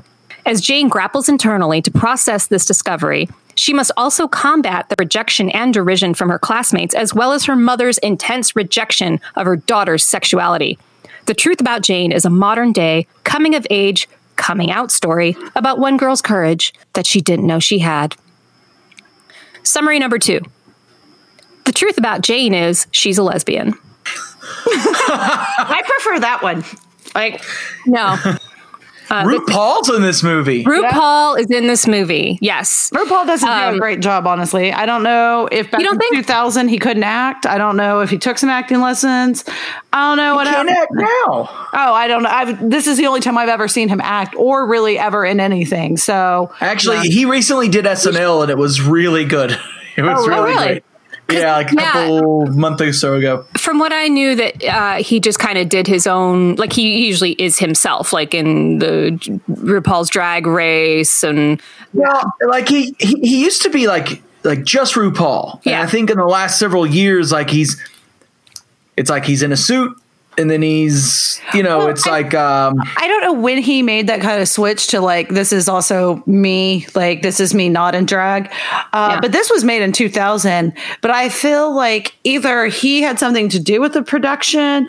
As 0.47 0.61
Jane 0.61 0.89
grapples 0.89 1.29
internally 1.29 1.83
to 1.83 1.91
process 1.91 2.47
this 2.47 2.65
discovery, 2.65 3.29
she 3.59 3.73
must 3.73 3.91
also 3.97 4.29
combat 4.29 4.89
the 4.89 4.95
rejection 5.01 5.51
and 5.51 5.75
derision 5.75 6.15
from 6.15 6.29
her 6.29 6.39
classmates, 6.39 6.95
as 6.95 7.13
well 7.13 7.33
as 7.33 7.45
her 7.45 7.57
mother's 7.57 7.99
intense 7.99 8.55
rejection 8.55 9.21
of 9.35 9.47
her 9.47 9.57
daughter's 9.57 10.07
sexuality. 10.07 10.79
The 11.27 11.35
Truth 11.35 11.61
About 11.61 11.83
Jane 11.83 12.13
is 12.13 12.25
a 12.25 12.31
modern 12.31 12.73
day, 12.73 13.09
coming 13.25 13.57
of 13.57 13.67
age, 13.69 14.09
coming 14.37 14.71
out 14.71 14.93
story 14.93 15.37
about 15.57 15.81
one 15.81 15.97
girl's 15.97 16.23
courage 16.23 16.73
that 16.93 17.05
she 17.05 17.21
didn't 17.21 17.49
know 17.49 17.59
she 17.59 17.81
had. 17.81 18.15
Summary 19.65 19.99
number 19.99 20.21
two 20.21 20.41
The 21.67 21.73
truth 21.73 21.99
about 21.99 22.21
Jane 22.23 22.55
is 22.55 22.87
she's 22.93 23.19
a 23.19 23.25
lesbian. 23.25 23.75
I 24.67 25.83
prefer 25.85 26.21
that 26.21 26.43
one. 26.43 26.65
Like, 27.15 27.43
No. 27.87 28.17
Uh, 29.11 29.25
RuPaul's 29.25 29.89
in 29.91 30.03
this 30.03 30.23
movie. 30.23 30.65
RuPaul 30.65 31.39
is 31.39 31.51
in 31.51 31.67
this 31.67 31.87
movie. 31.87 32.39
Yes. 32.43 32.91
RuPaul 32.95 33.27
doesn't 33.27 33.49
do 33.49 33.53
Um, 33.55 33.75
a 33.77 33.79
great 33.79 34.01
job, 34.01 34.27
honestly. 34.27 34.73
I 34.73 34.85
don't 34.87 35.03
know 35.03 35.49
if 35.51 35.71
back 35.71 35.81
You 35.81 35.87
don't 35.87 35.95
in 35.95 36.01
think? 36.01 36.17
2000 36.17 36.69
he 36.69 36.79
couldn't 36.79 37.05
act. 37.05 37.47
I 37.47 37.57
don't 37.59 37.77
know 37.77 38.01
if 38.01 38.11
he 38.11 38.19
took 38.19 38.37
some 38.39 38.51
acting 38.51 38.81
lessons. 38.81 39.45
I 39.93 40.09
don't 40.09 40.17
know 40.19 40.35
what 40.35 40.47
Can't 40.47 40.69
happened. 40.69 40.77
act 40.77 40.93
now. 40.95 41.49
Oh, 41.73 41.93
I 41.95 42.07
don't 42.09 42.23
know. 42.23 42.29
I've, 42.31 42.71
this 42.71 42.87
is 42.87 42.99
the 42.99 43.07
only 43.07 43.21
time 43.21 43.39
I've 43.39 43.49
ever 43.49 43.67
seen 43.69 43.89
him 43.89 44.01
act 44.03 44.35
or 44.37 44.67
really 44.67 44.99
ever 44.99 45.25
in 45.25 45.41
anything. 45.41 45.97
So 45.97 46.53
Actually, 46.61 47.09
he 47.09 47.25
recently 47.25 47.69
did 47.69 47.85
SNL, 47.87 48.43
and 48.43 48.51
it 48.51 48.59
was 48.59 48.81
really 48.81 49.25
good. 49.25 49.59
It 49.97 50.03
was 50.03 50.15
Oh, 50.21 50.29
really, 50.29 50.53
really? 50.55 50.83
Yeah, 51.31 51.57
like 51.57 51.73
a 51.73 51.75
yeah. 51.75 51.93
couple 51.93 52.47
months 52.47 52.81
or 52.81 52.93
so 52.93 53.15
ago. 53.15 53.45
From 53.59 53.79
what 53.79 53.93
I 53.93 54.09
knew, 54.09 54.35
that 54.35 54.65
uh, 54.65 54.95
he 55.03 55.21
just 55.21 55.39
kind 55.39 55.59
of 55.59 55.69
did 55.69 55.87
his 55.87 56.07
own, 56.07 56.55
like 56.55 56.73
he 56.73 57.07
usually 57.07 57.33
is 57.33 57.59
himself, 57.59 58.15
like 58.15 58.33
in 58.33 58.79
the 58.79 59.41
RuPaul's 59.51 60.09
Drag 60.09 60.47
Race, 60.47 61.23
and 61.23 61.61
yeah, 61.93 62.23
like 62.47 62.69
he, 62.69 62.95
he 62.99 63.21
he 63.21 63.43
used 63.43 63.61
to 63.63 63.69
be 63.71 63.87
like 63.87 64.23
like 64.43 64.65
just 64.65 64.95
RuPaul. 64.95 65.55
And 65.65 65.73
Yeah. 65.73 65.83
I 65.83 65.87
think 65.87 66.09
in 66.11 66.17
the 66.17 66.25
last 66.25 66.59
several 66.59 66.87
years, 66.87 67.31
like 67.31 67.51
he's 67.51 67.79
it's 68.97 69.11
like 69.11 69.25
he's 69.25 69.43
in 69.43 69.53
a 69.53 69.57
suit 69.57 69.95
and 70.39 70.51
then 70.51 70.63
he's 70.63 71.41
you 71.55 71.63
know, 71.63 71.79
Well, 71.79 71.89
it's 71.89 72.07
I- 72.07 72.11
like 72.11 72.35
um 72.35 72.75
I 72.97 73.07
don't 73.09 73.23
know 73.23 73.33
when 73.33 73.59
he 73.59 73.83
made 73.83 74.07
that 74.09 74.21
kind 74.21 74.41
of 74.41 74.49
switch 74.49 74.87
to 74.89 75.01
like 75.01 75.29
this 75.31 75.53
is 75.53 75.69
also 75.69 76.23
me, 76.27 76.87
like 76.95 77.23
this 77.23 77.41
is 77.41 77.55
me 77.55 77.69
not 77.69 77.95
in 77.95 78.07
drag. 78.07 78.47
Uh, 78.93 79.09
Yeah. 79.13 79.21
But 79.21 79.33
this 79.33 79.51
was 79.51 79.65
made 79.65 79.83
in 79.83 79.93
2000. 79.93 80.73
But 81.01 81.11
I 81.11 81.29
feel 81.29 81.75
like 81.75 82.15
either 82.25 82.67
he 82.67 83.03
had 83.03 83.19
something 83.19 83.49
to 83.51 83.59
do 83.61 83.81
with 83.81 83.93
the 83.95 84.03
production 84.03 84.89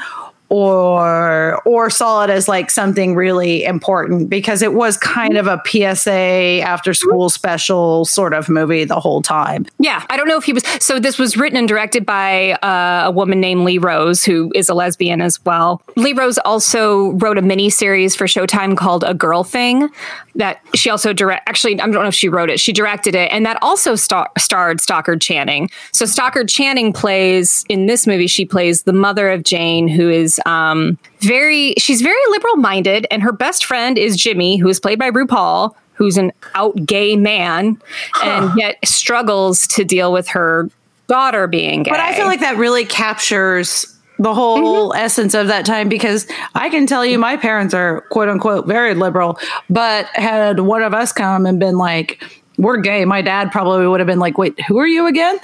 or 0.50 1.62
or 1.66 1.90
saw 1.90 2.24
it 2.24 2.30
as 2.30 2.48
like 2.48 2.70
something 2.72 3.16
really 3.16 3.64
important 3.64 4.30
because 4.30 4.62
it 4.62 4.74
was 4.74 4.98
kind 4.98 5.38
of 5.38 5.48
a 5.48 5.62
PSA 5.66 6.62
after 6.62 6.94
school 6.94 7.30
special 7.30 8.06
sort 8.06 8.34
of 8.34 8.50
movie 8.50 8.84
the 8.84 9.00
whole 9.00 9.22
time. 9.22 9.66
yeah, 9.80 10.06
I 10.10 10.18
don't 10.18 10.28
know 10.28 10.38
if 10.38 10.44
he 10.44 10.54
was. 10.54 10.64
So 10.80 11.00
this 11.00 11.18
was 11.18 11.38
written 11.38 11.58
and 11.58 11.68
directed 11.68 12.06
by 12.06 12.54
uh, 12.54 13.04
a 13.06 13.12
woman 13.12 13.40
named 13.40 13.64
Lee 13.64 13.78
Rose, 13.78 14.24
who 14.24 14.52
is 14.56 14.70
a 14.70 14.74
lesbian 14.74 15.22
as 15.22 15.44
well. 15.46 15.82
Lee 15.96 16.14
Rose 16.14 16.38
also 16.40 17.12
wrote 17.12 17.38
a 17.38 17.42
mini 17.42 17.70
series 17.70 18.16
for 18.16 18.26
Showtime 18.26 18.76
called 18.76 19.04
A 19.04 19.14
Girl 19.14 19.44
Thing. 19.44 19.90
That 20.36 20.62
she 20.74 20.90
also 20.90 21.12
direct. 21.12 21.48
Actually, 21.50 21.74
I 21.82 21.86
don't 21.86 21.92
know 21.92 22.08
if 22.08 22.16
she 22.16 22.30
wrote 22.30 22.50
it. 22.50 22.60
She 22.60 22.72
directed 22.72 23.14
it, 23.14 23.30
and 23.32 23.46
that 23.46 23.58
also 23.62 23.96
star- 23.96 24.32
starred 24.38 24.80
Stockard 24.80 25.20
Channing. 25.20 25.70
So 25.92 26.06
Stockard 26.06 26.48
Channing 26.48 26.94
plays 26.94 27.66
in 27.68 27.88
this 27.88 28.08
movie. 28.08 28.28
She 28.28 28.46
plays 28.46 28.84
the 28.84 28.94
mother 28.94 29.30
of 29.30 29.44
Jane, 29.44 29.88
who 29.90 30.10
is 30.10 30.39
um, 30.46 30.98
very. 31.20 31.74
She's 31.78 32.02
very 32.02 32.22
liberal 32.30 32.56
minded, 32.58 33.08
and 33.12 33.22
her 33.24 33.32
best 33.32 33.66
friend 33.66 33.98
is 33.98 34.16
Jimmy, 34.16 34.58
who 34.58 34.68
is 34.68 34.80
played 34.80 35.00
by 35.00 35.12
RuPaul. 35.12 35.76
Who's 35.94 36.18
an 36.18 36.32
out 36.56 36.86
gay 36.86 37.18
man 37.18 37.78
and 38.24 38.58
yet 38.58 38.78
struggles 38.86 39.68
to 39.68 39.84
deal 39.84 40.14
with 40.14 40.30
her 40.30 40.70
daughter 41.08 41.46
being 41.46 41.84
gay. 41.84 41.92
But 41.92 42.00
I 42.00 42.16
feel 42.16 42.26
like 42.26 42.40
that 42.40 42.56
really 42.56 42.86
captures 42.86 44.00
the 44.20 44.34
whole 44.34 44.94
essence 44.94 45.34
of 45.34 45.48
that 45.48 45.66
time 45.66 45.88
because 45.90 46.28
I 46.54 46.70
can 46.70 46.86
tell 46.86 47.06
you 47.06 47.18
my 47.18 47.38
parents 47.38 47.74
are 47.74 48.02
quote 48.12 48.28
unquote 48.28 48.68
very 48.68 48.94
liberal, 48.94 49.40
but 49.70 50.06
had 50.08 50.60
one 50.60 50.84
of 50.84 50.94
us 50.94 51.12
come 51.14 51.46
and 51.46 51.60
been 51.60 51.78
like, 51.78 52.24
we're 52.60 52.78
gay. 52.78 53.06
My 53.06 53.22
dad 53.22 53.52
probably 53.54 53.88
would 53.88 54.02
have 54.02 54.08
been 54.08 54.20
like, 54.20 54.38
wait, 54.38 54.60
who 54.68 54.78
are 54.80 54.88
you 54.88 55.08
again? 55.08 55.40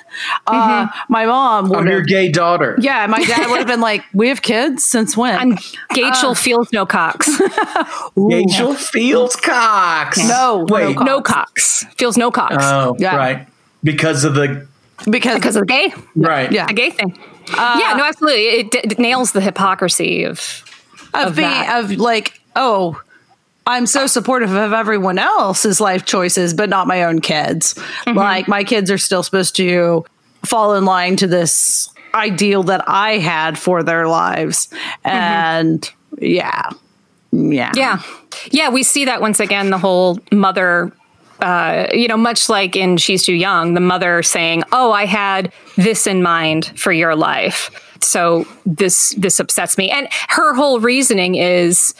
Uh, 0.45 0.87
mm-hmm. 0.87 1.13
my 1.13 1.25
mom 1.25 1.69
would 1.69 1.79
I'm 1.79 1.87
your 1.87 2.01
gay 2.01 2.29
daughter. 2.29 2.75
Yeah, 2.79 3.07
my 3.07 3.23
dad 3.23 3.49
would 3.49 3.59
have 3.59 3.67
been 3.67 3.79
like, 3.79 4.03
we 4.13 4.27
have 4.27 4.41
kids 4.41 4.83
since 4.83 5.15
when? 5.15 5.37
I'm 5.37 5.51
Gachel 5.93 6.31
uh, 6.31 6.33
feels 6.33 6.71
no 6.73 6.85
cocks. 6.85 7.29
Rachel 8.17 8.73
Fields 8.73 9.37
Cox. 9.37 10.17
No, 10.27 10.65
wait. 10.67 10.95
no 10.97 11.03
no 11.03 11.21
cocks. 11.21 11.85
Feels 11.97 12.17
no 12.17 12.31
cocks. 12.31 12.57
Oh, 12.59 12.97
Yeah. 12.99 13.15
right. 13.15 13.47
Because 13.83 14.25
of 14.25 14.35
the 14.35 14.67
because 15.09 15.35
because 15.35 15.55
of 15.55 15.61
the 15.61 15.67
gay. 15.67 15.93
right. 16.15 16.51
Yeah. 16.51 16.67
A 16.69 16.73
gay 16.73 16.89
thing. 16.89 17.17
Uh, 17.53 17.79
yeah, 17.79 17.93
no, 17.95 18.03
absolutely. 18.03 18.45
It, 18.47 18.71
d- 18.71 18.79
it 18.83 18.99
nails 18.99 19.31
the 19.31 19.41
hypocrisy 19.41 20.23
of 20.25 20.63
of, 21.13 21.27
of 21.27 21.35
being 21.35 21.47
that. 21.47 21.83
of 21.83 21.91
like, 21.91 22.41
oh, 22.55 23.01
I'm 23.67 23.85
so 23.85 24.07
supportive 24.07 24.53
of 24.53 24.73
everyone 24.73 25.17
else's 25.17 25.81
life 25.81 26.05
choices, 26.05 26.53
but 26.53 26.69
not 26.69 26.87
my 26.87 27.03
own 27.03 27.19
kids. 27.19 27.73
Mm-hmm. 27.73 28.17
Like 28.17 28.47
my 28.47 28.63
kids 28.63 28.91
are 28.91 28.97
still 28.97 29.23
supposed 29.23 29.55
to 29.55 30.05
fall 30.45 30.75
in 30.75 30.85
line 30.85 31.15
to 31.17 31.27
this 31.27 31.89
ideal 32.13 32.63
that 32.63 32.87
I 32.87 33.17
had 33.17 33.57
for 33.57 33.83
their 33.83 34.07
lives. 34.07 34.69
And 35.03 35.89
yeah. 36.19 36.69
Yeah. 37.31 37.71
Yeah. 37.75 38.01
Yeah, 38.51 38.69
we 38.69 38.83
see 38.83 39.05
that 39.05 39.21
once 39.21 39.39
again 39.39 39.69
the 39.69 39.77
whole 39.77 40.19
mother 40.31 40.93
uh, 41.41 41.87
you 41.91 42.07
know, 42.07 42.15
much 42.15 42.47
like 42.47 42.77
in 42.77 42.95
She's 42.95 43.23
Too 43.23 43.33
Young, 43.33 43.73
the 43.73 43.81
mother 43.81 44.23
saying, 44.23 44.63
"Oh, 44.71 44.93
I 44.93 45.05
had 45.05 45.51
this 45.75 46.07
in 46.07 46.23
mind 46.23 46.71
for 46.79 46.93
your 46.93 47.13
life." 47.13 47.69
So 48.01 48.47
this 48.65 49.09
this 49.17 49.39
upsets 49.39 49.77
me. 49.77 49.89
And 49.89 50.07
her 50.29 50.53
whole 50.53 50.79
reasoning 50.79 51.35
is 51.35 51.93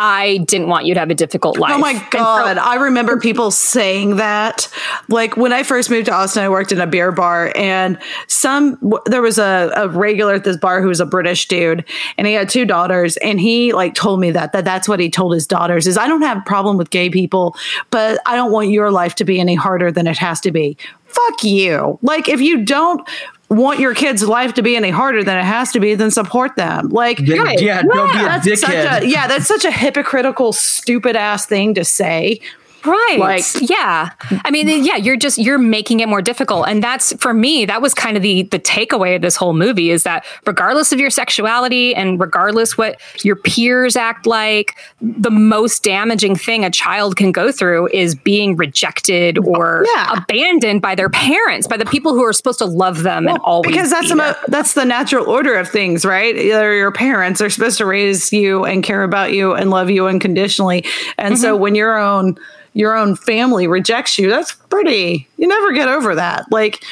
I 0.00 0.38
didn't 0.46 0.68
want 0.68 0.86
you 0.86 0.94
to 0.94 1.00
have 1.00 1.10
a 1.10 1.14
difficult 1.14 1.58
life. 1.58 1.72
Oh 1.74 1.78
my 1.78 1.90
And 1.90 2.00
so- 2.00 2.06
god! 2.12 2.56
I 2.56 2.76
remember 2.76 3.18
people 3.18 3.50
saying 3.50 4.16
that. 4.16 4.68
Like 5.08 5.36
when 5.36 5.52
I 5.52 5.64
first 5.64 5.90
moved 5.90 6.06
to 6.06 6.12
Austin, 6.12 6.42
I 6.44 6.48
worked 6.48 6.70
in 6.70 6.80
a 6.80 6.86
beer 6.86 7.10
bar, 7.10 7.52
and 7.56 7.98
some 8.28 8.78
there 9.06 9.22
was 9.22 9.38
a, 9.38 9.72
a 9.74 9.88
regular 9.88 10.34
at 10.34 10.44
this 10.44 10.56
bar 10.56 10.80
who 10.80 10.88
was 10.88 11.00
a 11.00 11.06
British 11.06 11.48
dude, 11.48 11.84
and 12.16 12.26
he 12.28 12.32
had 12.34 12.48
two 12.48 12.64
daughters, 12.64 13.16
and 13.18 13.40
he 13.40 13.72
like 13.72 13.94
told 13.94 14.20
me 14.20 14.30
that 14.30 14.52
that 14.52 14.64
that's 14.64 14.88
what 14.88 15.00
he 15.00 15.10
told 15.10 15.34
his 15.34 15.46
daughters 15.46 15.86
is 15.88 15.98
I 15.98 16.06
don't 16.06 16.22
have 16.22 16.38
a 16.38 16.42
problem 16.42 16.76
with 16.76 16.90
gay 16.90 17.10
people, 17.10 17.56
but 17.90 18.20
I 18.24 18.36
don't 18.36 18.52
want 18.52 18.68
your 18.70 18.92
life 18.92 19.16
to 19.16 19.24
be 19.24 19.40
any 19.40 19.56
harder 19.56 19.90
than 19.90 20.06
it 20.06 20.18
has 20.18 20.40
to 20.42 20.52
be. 20.52 20.76
Fuck 21.06 21.42
you! 21.42 21.98
Like 22.02 22.28
if 22.28 22.40
you 22.40 22.64
don't 22.64 23.00
want 23.48 23.80
your 23.80 23.94
kid's 23.94 24.22
life 24.22 24.54
to 24.54 24.62
be 24.62 24.76
any 24.76 24.90
harder 24.90 25.24
than 25.24 25.38
it 25.38 25.44
has 25.44 25.72
to 25.72 25.80
be, 25.80 25.94
then 25.94 26.10
support 26.10 26.56
them. 26.56 26.88
Like 26.90 27.18
Then- 27.24 27.40
Right. 27.40 27.60
yeah, 27.60 27.82
don't 27.82 28.12
be 28.12 28.18
a 28.18 28.22
that's 28.22 28.60
such 28.60 28.70
dickhead. 28.70 29.02
a 29.02 29.06
yeah, 29.08 29.26
that's 29.26 29.46
such 29.46 29.64
a 29.64 29.70
hypocritical, 29.70 30.52
stupid 30.52 31.16
ass 31.16 31.46
thing 31.46 31.74
to 31.74 31.84
say. 31.84 32.40
Right. 32.88 33.16
Like- 33.18 33.44
yeah. 33.70 34.10
I 34.44 34.50
mean, 34.50 34.68
yeah, 34.84 34.96
you're 34.96 35.16
just 35.16 35.38
you're 35.38 35.58
making 35.58 36.00
it 36.00 36.08
more 36.08 36.22
difficult. 36.22 36.66
And 36.68 36.82
that's 36.82 37.12
for 37.20 37.32
me, 37.34 37.64
that 37.66 37.82
was 37.82 37.94
kind 37.94 38.16
of 38.16 38.22
the 38.22 38.42
the 38.44 38.58
takeaway 38.58 39.16
of 39.16 39.22
this 39.22 39.36
whole 39.36 39.52
movie 39.54 39.90
is 39.90 40.02
that 40.04 40.24
regardless 40.46 40.92
of 40.92 41.00
your 41.00 41.10
sexuality 41.10 41.94
and 41.94 42.20
regardless 42.20 42.76
what 42.78 43.00
your 43.24 43.36
peers 43.36 43.96
act 43.96 44.26
like, 44.26 44.76
the 45.00 45.30
most 45.30 45.82
damaging 45.82 46.34
thing 46.36 46.64
a 46.64 46.70
child 46.70 47.16
can 47.16 47.32
go 47.32 47.52
through 47.52 47.88
is 47.92 48.14
being 48.14 48.56
rejected 48.56 49.38
or 49.38 49.84
Yeah. 49.94 50.12
abandoned 50.22 50.82
by 50.82 50.94
their 50.94 51.08
parents, 51.10 51.66
by 51.66 51.76
the 51.76 51.84
people 51.86 52.14
who 52.14 52.24
are 52.24 52.32
supposed 52.32 52.58
to 52.60 52.66
love 52.66 53.02
them 53.02 53.26
and 53.28 53.38
always 53.44 53.70
because 53.70 53.90
that's 53.90 54.08
the 54.08 54.36
that's 54.48 54.74
the 54.74 54.84
natural 54.84 55.26
order 55.26 55.54
of 55.56 55.68
things, 55.68 56.04
right? 56.04 56.36
Either 56.36 56.74
your 56.74 56.92
parents 56.92 57.40
are 57.40 57.50
supposed 57.50 57.78
to 57.78 57.86
raise 57.86 58.32
you 58.32 58.64
and 58.64 58.82
care 58.82 59.02
about 59.02 59.32
you 59.32 59.54
and 59.54 59.70
love 59.70 59.90
you 59.90 60.06
unconditionally, 60.06 60.84
and 61.18 61.38
so 61.38 61.48
Mm-hmm. 61.54 61.62
when 61.62 61.74
your 61.74 61.98
own 61.98 62.36
your 62.78 62.96
own 62.96 63.16
family 63.16 63.66
rejects 63.66 64.18
you, 64.18 64.30
that's 64.30 64.52
pretty. 64.52 65.26
You 65.36 65.48
never 65.48 65.72
get 65.72 65.88
over 65.88 66.14
that. 66.14 66.44
Like, 66.52 66.84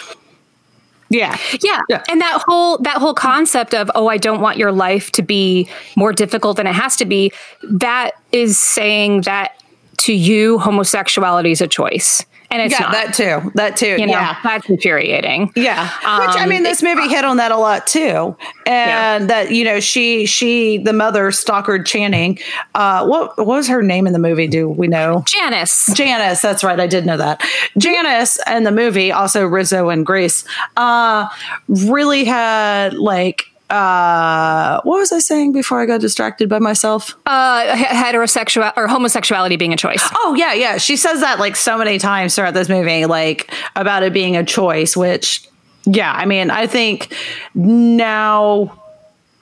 yeah, 1.08 1.38
Yeah. 1.62 1.82
Yeah. 1.88 2.02
And 2.08 2.20
that 2.20 2.42
whole 2.44 2.78
that 2.78 2.96
whole 2.96 3.14
concept 3.14 3.72
of 3.72 3.88
oh 3.94 4.08
I 4.08 4.16
don't 4.16 4.40
want 4.40 4.58
your 4.58 4.72
life 4.72 5.12
to 5.12 5.22
be 5.22 5.68
more 5.96 6.12
difficult 6.12 6.56
than 6.56 6.66
it 6.66 6.74
has 6.74 6.96
to 6.96 7.04
be 7.04 7.30
that 7.62 8.12
is 8.32 8.58
saying 8.58 9.20
that 9.22 9.62
to 9.98 10.12
you 10.12 10.58
homosexuality 10.58 11.52
is 11.52 11.60
a 11.60 11.68
choice 11.68 12.26
and 12.50 12.62
it's 12.62 12.72
yeah, 12.72 12.86
not. 12.86 12.92
that 12.92 13.14
too, 13.14 13.50
that 13.54 13.76
too, 13.76 13.96
you 13.98 14.06
know, 14.06 14.12
yeah. 14.12 14.38
that's 14.42 14.68
infuriating. 14.68 15.52
Yeah, 15.56 15.84
which 15.84 16.36
I 16.36 16.42
Um, 16.44 16.48
mean, 16.48 16.62
this 16.62 16.82
movie 16.82 17.08
hit 17.08 17.24
on 17.24 17.36
that 17.38 17.50
a 17.52 17.56
lot 17.56 17.86
too, 17.86 18.36
and 18.66 19.28
that 19.30 19.50
you 19.50 19.64
know, 19.64 19.80
she 19.80 20.26
she 20.26 20.78
the 20.78 20.92
mother 20.92 21.30
Stockard 21.30 21.86
Channing. 21.86 22.38
Uh, 22.74 23.06
what 23.06 23.36
what 23.38 23.46
was 23.46 23.68
her 23.68 23.82
name 23.82 24.06
in 24.06 24.12
the 24.12 24.18
movie? 24.18 24.46
Do 24.46 24.68
we 24.68 24.86
know? 24.88 25.22
Janice. 25.26 25.90
Janice, 25.94 26.40
that's 26.40 26.62
right. 26.64 26.78
I 26.78 26.86
did 26.86 27.06
know 27.06 27.16
that. 27.16 27.42
Janice 27.78 28.38
and 28.46 28.66
the 28.66 28.72
movie, 28.72 29.12
also 29.12 29.44
Rizzo 29.46 29.88
and 29.88 30.04
Grace, 30.06 30.44
uh, 30.76 31.28
really 31.68 32.24
had 32.24 32.94
like 32.94 33.46
uh 33.70 34.80
what 34.82 34.98
was 34.98 35.10
I 35.12 35.18
saying 35.18 35.52
before 35.52 35.80
I 35.80 35.86
got 35.86 36.00
distracted 36.00 36.48
by 36.48 36.58
myself? 36.58 37.16
Uh 37.26 37.76
he- 37.76 37.84
heterosexual 37.84 38.72
or 38.76 38.86
homosexuality 38.88 39.56
being 39.56 39.72
a 39.72 39.76
choice. 39.76 40.02
Oh 40.14 40.34
yeah, 40.36 40.52
yeah. 40.52 40.76
She 40.78 40.96
says 40.96 41.20
that 41.20 41.38
like 41.40 41.56
so 41.56 41.76
many 41.76 41.98
times 41.98 42.34
throughout 42.36 42.54
this 42.54 42.68
movie, 42.68 43.06
like 43.06 43.50
about 43.74 44.02
it 44.02 44.12
being 44.12 44.36
a 44.36 44.44
choice, 44.44 44.96
which 44.96 45.48
yeah, 45.84 46.12
I 46.12 46.26
mean, 46.26 46.50
I 46.50 46.66
think 46.66 47.14
now 47.54 48.76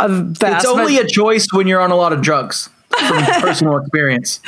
a 0.01 0.09
vast 0.09 0.65
It's 0.65 0.73
only 0.73 0.95
ma- 0.97 1.01
a 1.03 1.07
choice 1.07 1.47
when 1.53 1.67
you're 1.67 1.81
on 1.81 1.91
a 1.91 1.97
lot 1.97 2.13
of 2.13 2.21
drugs 2.23 2.69
from 3.09 3.25
personal 3.41 3.77
experience. 3.83 4.41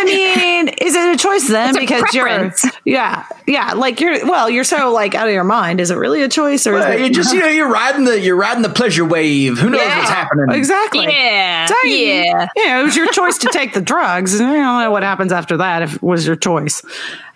I 0.00 0.04
mean, 0.04 0.68
is 0.68 0.94
it 0.94 1.14
a 1.14 1.16
choice 1.18 1.48
then? 1.48 1.70
It's 1.70 1.78
because 1.78 2.14
you're, 2.14 2.52
yeah, 2.84 3.24
yeah. 3.46 3.72
Like 3.74 4.00
you're, 4.00 4.26
well, 4.26 4.48
you're 4.48 4.64
so 4.64 4.92
like 4.92 5.14
out 5.14 5.26
of 5.26 5.32
your 5.34 5.44
mind. 5.44 5.80
Is 5.80 5.90
it 5.90 5.96
really 5.96 6.22
a 6.22 6.28
choice 6.28 6.66
or 6.66 6.76
is 6.76 6.84
it 6.84 7.00
you 7.00 7.10
just 7.10 7.32
you 7.34 7.40
know 7.40 7.48
you're 7.48 7.70
riding 7.70 8.04
the 8.04 8.20
you're 8.20 8.36
riding 8.36 8.62
the 8.62 8.68
pleasure 8.68 9.04
wave. 9.04 9.58
Who 9.58 9.70
knows 9.70 9.80
Yeah, 9.80 9.98
what's 9.98 10.10
happening? 10.10 10.50
Exactly. 10.56 11.04
Yeah. 11.04 11.66
So, 11.66 11.74
yeah. 11.84 12.48
You 12.56 12.66
know, 12.66 12.80
it 12.80 12.84
was 12.84 12.96
your 12.96 13.10
choice 13.12 13.38
to 13.38 13.50
take 13.52 13.74
the 13.74 13.80
drugs. 13.80 14.38
And 14.38 14.48
I 14.48 14.54
don't 14.54 14.80
know 14.82 14.90
what 14.90 15.02
happens 15.02 15.32
after 15.32 15.56
that 15.58 15.82
if 15.82 15.96
it 15.96 16.02
was 16.02 16.26
your 16.26 16.36
choice. 16.36 16.82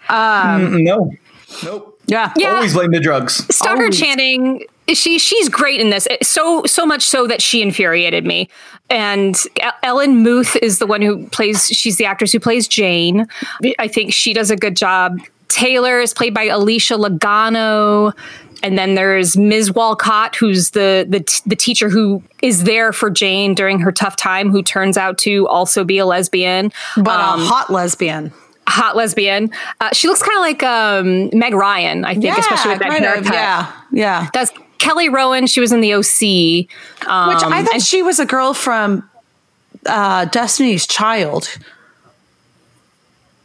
Mm, 0.09 0.83
No, 0.85 1.13
nope. 1.65 2.01
Yeah. 2.07 2.33
Yeah. 2.37 2.55
Always 2.57 2.75
blame 2.75 2.91
the 2.91 3.01
drugs. 3.01 3.45
Stockard 3.55 3.79
Always. 3.81 3.99
Channing, 4.01 4.65
she 4.89 5.19
she's 5.19 5.49
great 5.49 5.81
in 5.81 5.91
this. 5.91 6.07
So 6.23 6.63
so 6.67 6.85
much 6.87 7.03
so 7.03 7.27
that 7.27 7.41
she 7.43 7.63
infuriated 7.63 8.25
me. 8.25 8.49
And 8.91 9.37
Ellen 9.83 10.23
Muth 10.23 10.57
is 10.57 10.79
the 10.79 10.87
one 10.87 11.03
who 11.03 11.27
plays. 11.29 11.69
She's 11.69 11.97
the 11.97 12.05
actress 12.05 12.33
who 12.33 12.41
plays 12.41 12.69
Jane. 12.69 13.27
I 13.79 13.89
think 13.89 14.13
she 14.13 14.33
does 14.35 14.51
a 14.51 14.57
good 14.57 14.77
job. 14.77 15.19
Taylor 15.49 16.01
is 16.01 16.13
played 16.15 16.35
by 16.35 16.45
Alicia 16.45 16.95
Lagano. 16.95 18.13
And 18.65 18.79
then 18.79 18.95
there's 18.95 19.37
Ms. 19.37 19.73
Walcott, 19.73 20.37
who's 20.37 20.71
the, 20.71 21.05
the 21.09 21.19
t- 21.21 21.43
the 21.47 21.57
teacher 21.57 21.89
who 21.89 22.23
is 22.43 22.63
there 22.63 22.93
for 22.93 23.11
Jane 23.11 23.55
during 23.55 23.81
her 23.81 23.91
tough 23.91 24.15
time, 24.15 24.51
who 24.51 24.63
turns 24.63 24.97
out 24.97 25.19
to 25.19 25.49
also 25.49 25.83
be 25.83 25.99
a 25.99 26.07
lesbian, 26.07 26.71
But 26.97 27.19
um, 27.21 27.41
a 27.41 27.45
hot 27.45 27.71
lesbian. 27.71 28.33
hot 28.69 28.95
lesbian. 28.95 29.51
Uh, 29.81 29.89
she 29.93 30.07
looks 30.07 30.23
kind 30.23 30.37
of 30.37 30.43
like 30.43 30.63
um, 30.63 31.31
Meg 31.37 31.55
Ryan, 31.55 32.05
I 32.05 32.15
think, 32.15 32.39
especially 32.39 32.71
with 32.73 32.79
that 32.81 32.91
kind 32.91 33.05
of, 33.05 33.11
haircut. 33.15 33.33
Yeah. 33.35 33.73
Yeah. 33.91 34.29
That's 34.33 34.53
Kelly 34.83 35.09
Rowan. 35.09 35.47
She 35.47 35.61
was 35.61 35.73
in 35.73 35.81
the 35.81 35.95
OC. 35.95 36.69
Um, 37.09 37.29
Which 37.29 37.43
I 37.43 37.63
thought 37.63 37.75
and 37.75 37.83
she 37.83 38.03
was 38.03 38.19
a 38.19 38.27
girl 38.27 38.53
from 38.53 39.09
uh, 39.87 40.27
Destiny's 40.27 40.87
Child. 40.87 41.49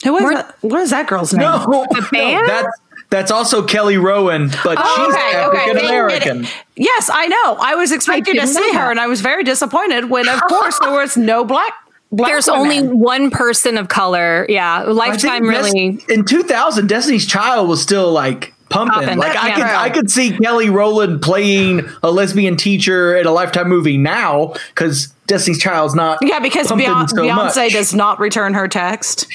Who 0.04 0.14
was 0.14 0.24
We're- 0.24 0.36
that? 0.36 0.56
What 0.62 0.82
is 0.82 0.90
that 0.92 1.08
girl's 1.08 1.34
name? 1.34 1.42
No, 1.42 1.66
no, 1.92 2.02
band? 2.12 2.48
that's 2.48 2.78
that's 3.10 3.32
also 3.32 3.64
Kelly 3.66 3.98
Rowan, 3.98 4.50
but 4.64 4.78
Oh, 4.80 4.96
she's 5.06 5.16
okay, 5.16 5.46
okay. 5.46 5.58
African 5.72 5.86
American. 5.86 6.44
It- 6.46 6.64
Yes, 6.76 7.10
I 7.12 7.28
know. 7.28 7.58
I 7.60 7.74
was 7.76 7.92
expecting 7.92 8.36
to 8.36 8.46
see 8.46 8.74
her, 8.74 8.92
and 8.92 9.00
I 9.00 9.08
was 9.08 9.22
very 9.22 9.44
disappointed 9.44 10.10
when, 10.12 10.28
of 10.30 10.40
course, 10.44 10.78
there 10.80 10.92
was 10.92 11.18
no 11.18 11.44
black. 11.44 11.74
black 12.12 12.30
there's 12.30 12.46
women. 12.48 12.62
only 12.62 12.82
one 12.96 13.32
person 13.32 13.78
of 13.80 13.88
color. 13.88 14.46
Yeah, 14.48 14.84
Lifetime 14.84 15.48
really. 15.48 15.94
Des- 15.94 16.14
in 16.14 16.24
2000, 16.26 16.88
Destiny's 16.88 17.26
Child 17.26 17.68
was 17.68 17.82
still 17.82 18.12
like 18.12 18.54
pumping. 18.70 18.94
Pumping. 19.00 19.18
Like 19.18 19.36
I 19.38 19.48
Yeah. 19.50 19.56
could 19.56 19.64
I 19.66 19.90
could 19.90 20.12
see 20.12 20.38
Kelly 20.38 20.70
Rowland 20.70 21.22
playing 21.22 21.88
a 22.04 22.12
lesbian 22.12 22.56
teacher 22.58 23.16
in 23.18 23.26
a 23.26 23.32
Lifetime 23.32 23.70
movie 23.70 23.98
now 23.98 24.54
because 24.70 25.08
Destiny's 25.28 25.60
Child's 25.62 25.96
not. 25.96 26.20
Yeah, 26.22 26.40
because 26.40 26.68
Beyonce, 26.68 27.10
so 27.10 27.16
Beyonce 27.18 27.72
does 27.72 27.94
not 27.94 28.20
return 28.20 28.54
her 28.54 28.68
text. 28.68 29.28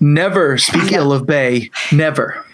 never 0.00 0.56
speak 0.58 0.92
ill 0.92 1.12
of 1.12 1.26
Bey. 1.26 1.70
Never. 1.92 2.44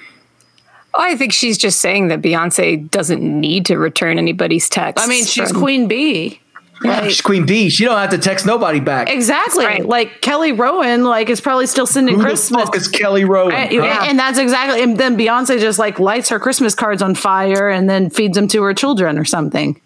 Oh, 0.95 1.03
I 1.03 1.15
think 1.17 1.33
she's 1.35 1.59
just 1.59 1.81
saying 1.81 2.09
that 2.09 2.23
Beyonce 2.23 2.91
doesn't 2.91 3.23
need 3.23 3.67
to 3.67 3.77
return 3.77 4.19
anybody's 4.19 4.69
text. 4.71 5.05
I 5.05 5.07
mean, 5.09 5.27
she's 5.27 5.53
Queen 5.53 5.89
Bee. 5.89 6.41
Like, 6.83 7.05
She's 7.05 7.21
Queen 7.23 7.47
Bee. 7.47 7.71
She 7.71 7.85
don't 7.85 7.97
have 7.97 8.11
to 8.11 8.19
text 8.19 8.45
nobody 8.45 8.81
back. 8.81 9.09
exactly. 9.09 9.65
Right. 9.65 9.85
Like 9.87 10.21
Kelly 10.21 10.53
Rowan, 10.53 11.05
like 11.05 11.31
is 11.31 11.41
probably 11.41 11.67
still 11.67 11.87
sending 11.87 12.17
Who 12.17 12.23
Christmas. 12.23 12.61
the 12.61 12.67
fuck 12.67 12.77
is 12.77 12.89
Kelly 12.89 13.25
Rowan? 13.25 13.55
And, 13.55 13.73
huh? 13.81 14.05
and 14.09 14.19
that's 14.19 14.39
exactly. 14.39 14.83
And 14.83 14.99
then 14.99 15.17
Beyonce 15.17 15.59
just 15.59 15.79
like 15.79 15.99
lights 15.99 16.29
her 16.29 16.39
Christmas 16.39 16.75
cards 16.75 17.01
on 17.01 17.15
fire 17.15 17.69
and 17.71 17.89
then 17.89 18.11
feeds 18.11 18.37
them 18.37 18.47
to 18.49 18.63
her 18.63 18.75
children 18.75 19.19
or 19.19 19.25
something. 19.25 19.81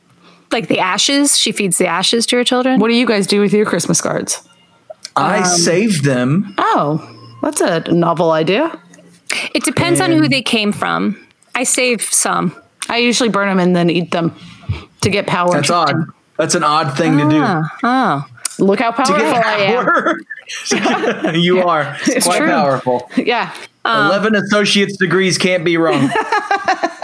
like 0.50 0.66
the 0.66 0.80
ashes. 0.80 1.38
She 1.38 1.52
feeds 1.52 1.78
the 1.78 1.86
ashes 1.86 2.26
to 2.26 2.36
her 2.36 2.44
children. 2.44 2.80
What 2.80 2.88
do 2.88 2.94
you 2.94 3.06
guys 3.06 3.26
do 3.28 3.40
with 3.40 3.52
your 3.52 3.66
Christmas 3.66 4.00
cards? 4.00 4.46
I 5.16 5.38
um, 5.38 5.44
save 5.44 6.02
them. 6.02 6.54
Oh, 6.58 7.36
that's 7.42 7.60
a 7.60 7.80
novel 7.92 8.32
idea. 8.32 8.80
It 9.54 9.62
depends 9.62 10.00
on 10.00 10.10
who 10.10 10.28
they 10.28 10.42
came 10.42 10.72
from. 10.72 11.24
I 11.54 11.62
save 11.62 12.02
some. 12.02 12.54
I 12.88 12.96
usually 12.98 13.28
burn 13.28 13.48
them 13.48 13.60
and 13.60 13.76
then 13.76 13.90
eat 13.90 14.10
them 14.10 14.34
to 15.02 15.10
get 15.10 15.28
power. 15.28 15.52
That's 15.52 15.70
odd. 15.70 15.94
That's 16.40 16.54
an 16.54 16.64
odd 16.64 16.96
thing 16.96 17.18
to 17.18 17.28
do. 17.28 17.42
Oh, 17.82 18.26
Look 18.58 18.78
how 18.78 18.92
powerful 18.92 19.16
Get 19.18 19.44
I 19.44 19.58
am. 21.26 21.34
you 21.34 21.60
are 21.60 21.98
quite 22.22 22.38
true. 22.38 22.46
powerful. 22.48 23.10
Yeah. 23.14 23.54
Um, 23.84 24.06
Eleven 24.06 24.34
associate's 24.36 24.96
degrees 24.96 25.36
can't 25.36 25.66
be 25.66 25.76
wrong. 25.76 26.10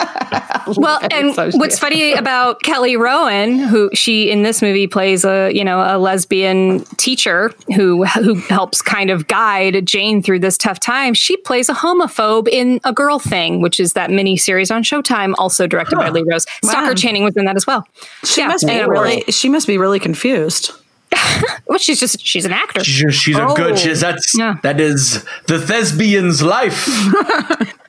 well, 0.77 0.99
and 1.11 1.35
so 1.35 1.51
what's 1.55 1.79
funny 1.79 2.13
about 2.13 2.63
Kelly 2.63 2.97
Rowan, 2.97 3.59
who 3.59 3.91
she 3.95 4.31
in 4.31 4.43
this 4.43 4.63
movie 4.63 4.87
plays 4.87 5.25
a 5.25 5.51
you 5.53 5.65
know 5.65 5.81
a 5.81 5.99
lesbian 5.99 6.81
teacher 6.97 7.53
who 7.75 8.05
who 8.05 8.35
helps 8.35 8.83
kind 8.83 9.11
of 9.11 9.27
guide 9.29 9.87
Jane 9.87 10.23
through 10.23 10.41
this 10.41 10.57
tough 10.59 10.81
time. 10.81 11.15
She 11.15 11.37
plays 11.37 11.69
a 11.69 11.75
homophobe 11.75 12.49
in 12.49 12.81
A 12.85 12.93
Girl 12.93 13.19
Thing, 13.19 13.61
which 13.61 13.79
is 13.81 13.93
that 13.95 14.11
mini 14.11 14.37
series 14.37 14.71
on 14.71 14.83
Showtime, 14.83 15.35
also 15.39 15.67
directed 15.67 15.97
by 15.97 16.11
Lee 16.11 16.23
Rose. 16.23 16.47
Stockard 16.65 16.97
Channing 16.97 17.25
was 17.25 17.37
in 17.37 17.45
that 17.45 17.57
as 17.57 17.67
well. 17.67 17.87
She 18.25 18.41
Yeah, 18.41 18.49
must 18.49 18.67
be 18.67 18.73
and- 18.73 18.91
really. 18.91 19.23
She 19.31 19.49
must 19.49 19.67
be 19.67 19.79
really 19.79 20.01
confused. 20.01 20.73
Well, 21.69 21.79
she's 21.79 21.99
just 21.99 22.25
she's 22.25 22.45
an 22.45 22.53
actor. 22.53 22.83
She's, 22.85 23.15
she's 23.15 23.37
a 23.37 23.43
Oh. 23.49 23.55
good. 23.55 23.77
She's, 23.77 24.01
that's 24.01 24.39
Yeah. 24.39 24.57
that 24.63 24.81
is 24.81 25.25
the 25.49 25.59
thespian's 25.59 26.41
life. 26.43 26.87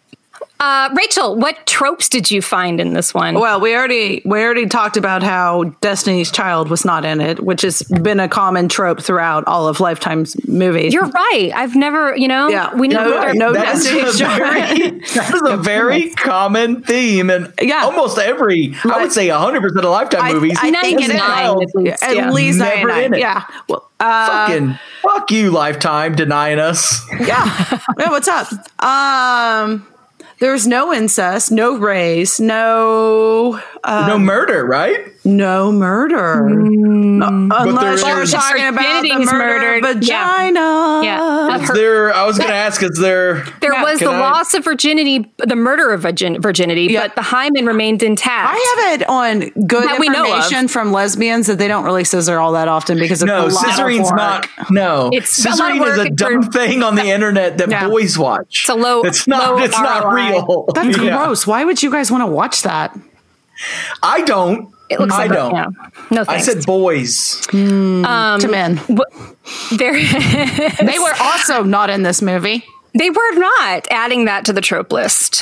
Uh, 0.59 0.89
Rachel, 0.95 1.35
what 1.35 1.65
tropes 1.67 2.09
did 2.09 2.31
you 2.31 2.41
find 2.41 2.79
in 2.81 2.93
this 2.93 3.13
one? 3.13 3.35
Well, 3.35 3.59
we 3.61 3.75
already 3.75 4.21
we 4.25 4.41
already 4.41 4.65
talked 4.65 4.97
about 4.97 5.21
how 5.21 5.65
Destiny's 5.81 6.31
Child 6.31 6.69
was 6.69 6.83
not 6.83 7.05
in 7.05 7.21
it, 7.21 7.43
which 7.43 7.61
has 7.61 7.83
been 7.83 8.19
a 8.19 8.27
common 8.27 8.67
trope 8.67 8.99
throughout 9.01 9.43
all 9.45 9.67
of 9.67 9.79
Lifetime's 9.79 10.35
movies. 10.47 10.93
You're 10.93 11.05
right. 11.07 11.51
I've 11.53 11.75
never, 11.75 12.15
you 12.17 12.27
know, 12.27 12.47
Yeah. 12.49 12.73
we 12.75 12.87
No, 12.87 13.07
never. 13.07 13.33
no, 13.35 13.53
that 13.53 13.75
is 13.75 13.83
Destiny's 13.83 14.15
a 14.15 14.17
Child. 14.19 14.39
very, 14.77 14.89
that 15.15 15.33
is 15.35 15.41
a 15.45 15.57
very 15.57 16.09
common 16.11 16.81
theme, 16.81 17.29
and 17.29 17.53
Yeah. 17.61 17.83
almost 17.83 18.17
every, 18.17 18.73
I 18.83 19.01
would 19.01 19.11
say, 19.11 19.27
hundred 19.29 19.61
percent 19.61 19.85
of 19.85 19.91
Lifetime 19.91 20.21
I- 20.23 20.33
movies. 20.33 20.57
I 20.59 20.71
think 20.81 21.01
it 21.01 21.09
is. 21.11 21.17
99 21.17 21.61
at 21.61 21.75
least. 21.75 22.03
At 22.03 22.15
yeah. 22.15 22.31
least 22.31 22.57
Never 22.59 22.87
99. 22.87 23.03
in 23.05 23.13
it. 23.13 23.19
Yeah. 23.19 23.43
Well, 23.69 23.87
uh, 23.99 24.47
Fucking 24.47 24.79
fuck 25.03 25.29
you, 25.31 25.51
Lifetime, 25.51 26.15
denying 26.15 26.57
us. 26.59 26.99
yeah. 27.19 27.79
yeah. 27.99 28.09
What's 28.09 28.27
up? 28.27 28.47
Um, 28.83 29.85
there's 30.39 30.67
no 30.67 30.93
incest, 30.93 31.51
no 31.51 31.77
race, 31.77 32.39
no 32.39 33.61
uh, 33.87 34.07
no 34.07 34.19
murder, 34.19 34.65
right? 34.65 35.13
no 35.25 35.73
murder. 35.73 36.41
Mm. 36.41 37.21
Uh, 37.51 37.55
unless 37.67 38.01
you're 38.01 38.21
is- 38.21 38.31
talking 38.31 38.63
about 38.65 38.81
Virginity 39.03 39.25
the 39.25 39.31
murder 39.33 39.81
murdered. 39.81 39.85
of 39.97 40.03
Yeah. 40.03 40.25
vagina. 40.37 41.01
Yeah. 41.03 41.55
Is 41.57 41.67
Her- 41.67 41.73
there? 41.75 42.13
I 42.15 42.25
was 42.25 42.37
going 42.37 42.49
to 42.49 42.55
ask. 42.55 42.81
Is 42.81 42.97
there? 42.97 43.43
There 43.59 43.73
Yeah. 43.73 43.83
was 43.83 43.99
the 43.99 44.09
I- 44.09 44.19
loss 44.19 44.53
of 44.53 44.63
virginity, 44.63 45.29
the 45.45 45.57
murder 45.57 45.91
of 45.91 46.01
virgin- 46.01 46.41
virginity, 46.41 46.83
Yeah. 46.91 47.01
but 47.01 47.15
the 47.15 47.23
hymen 47.23 47.65
remained 47.65 48.03
intact. 48.03 48.55
I 48.57 48.75
have 48.85 49.01
it 49.01 49.09
on 49.09 49.39
good 49.67 49.83
That 49.83 49.99
we 49.99 50.07
know 50.07 50.23
information 50.23 50.69
from 50.69 50.93
lesbians 50.93 51.47
that 51.47 51.57
they 51.57 51.67
don't 51.67 51.83
really 51.83 52.05
scissor 52.05 52.39
all 52.39 52.53
that 52.53 52.69
often 52.69 52.97
because 52.97 53.21
it's 53.21 53.27
No, 53.27 53.47
a 53.47 53.49
lot 53.49 53.65
scissoring's 53.65 54.09
work. 54.09 54.15
not. 54.17 54.47
No, 54.69 55.09
It's 55.11 55.43
a 55.43 55.49
scissoring 55.49 55.75
is 55.75 55.79
work 55.81 55.97
a 55.97 56.03
for- 56.03 56.09
dumb 56.11 56.43
thing 56.43 56.83
on 56.83 56.95
the 56.95 57.03
internet 57.05 57.57
that 57.57 57.69
Yeah. 57.69 57.87
boys 57.89 58.17
watch. 58.17 58.61
It's 58.61 58.69
a 58.69 58.75
low- 58.75 59.01
It's 59.01 59.27
not. 59.27 59.57
low 59.57 59.61
it's 59.61 59.77
not 59.77 60.13
real. 60.13 60.67
That's 60.73 60.97
Yeah. 60.97 61.17
gross. 61.17 61.45
Why 61.45 61.65
would 61.65 61.83
you 61.83 61.91
guys 61.91 62.09
want 62.09 62.21
to 62.21 62.27
watch 62.27 62.61
that? 62.63 62.95
I 64.03 64.21
don't. 64.21 64.73
It 64.89 64.99
looks 64.99 65.13
I 65.13 65.25
like 65.25 65.31
don't. 65.31 65.53
Yeah. 65.55 65.67
No 66.11 66.23
I 66.27 66.39
said 66.39 66.65
boys. 66.65 67.45
Hmm, 67.51 68.05
um, 68.05 68.39
to 68.39 68.47
men. 68.47 68.79
there, 69.77 69.93
They 70.85 70.99
were 70.99 71.13
also 71.19 71.63
not 71.63 71.89
in 71.89 72.03
this 72.03 72.21
movie. 72.21 72.63
they 72.93 73.09
were 73.09 73.33
not 73.35 73.87
adding 73.91 74.25
that 74.25 74.45
to 74.45 74.53
the 74.53 74.61
trope 74.61 74.91
list. 74.93 75.41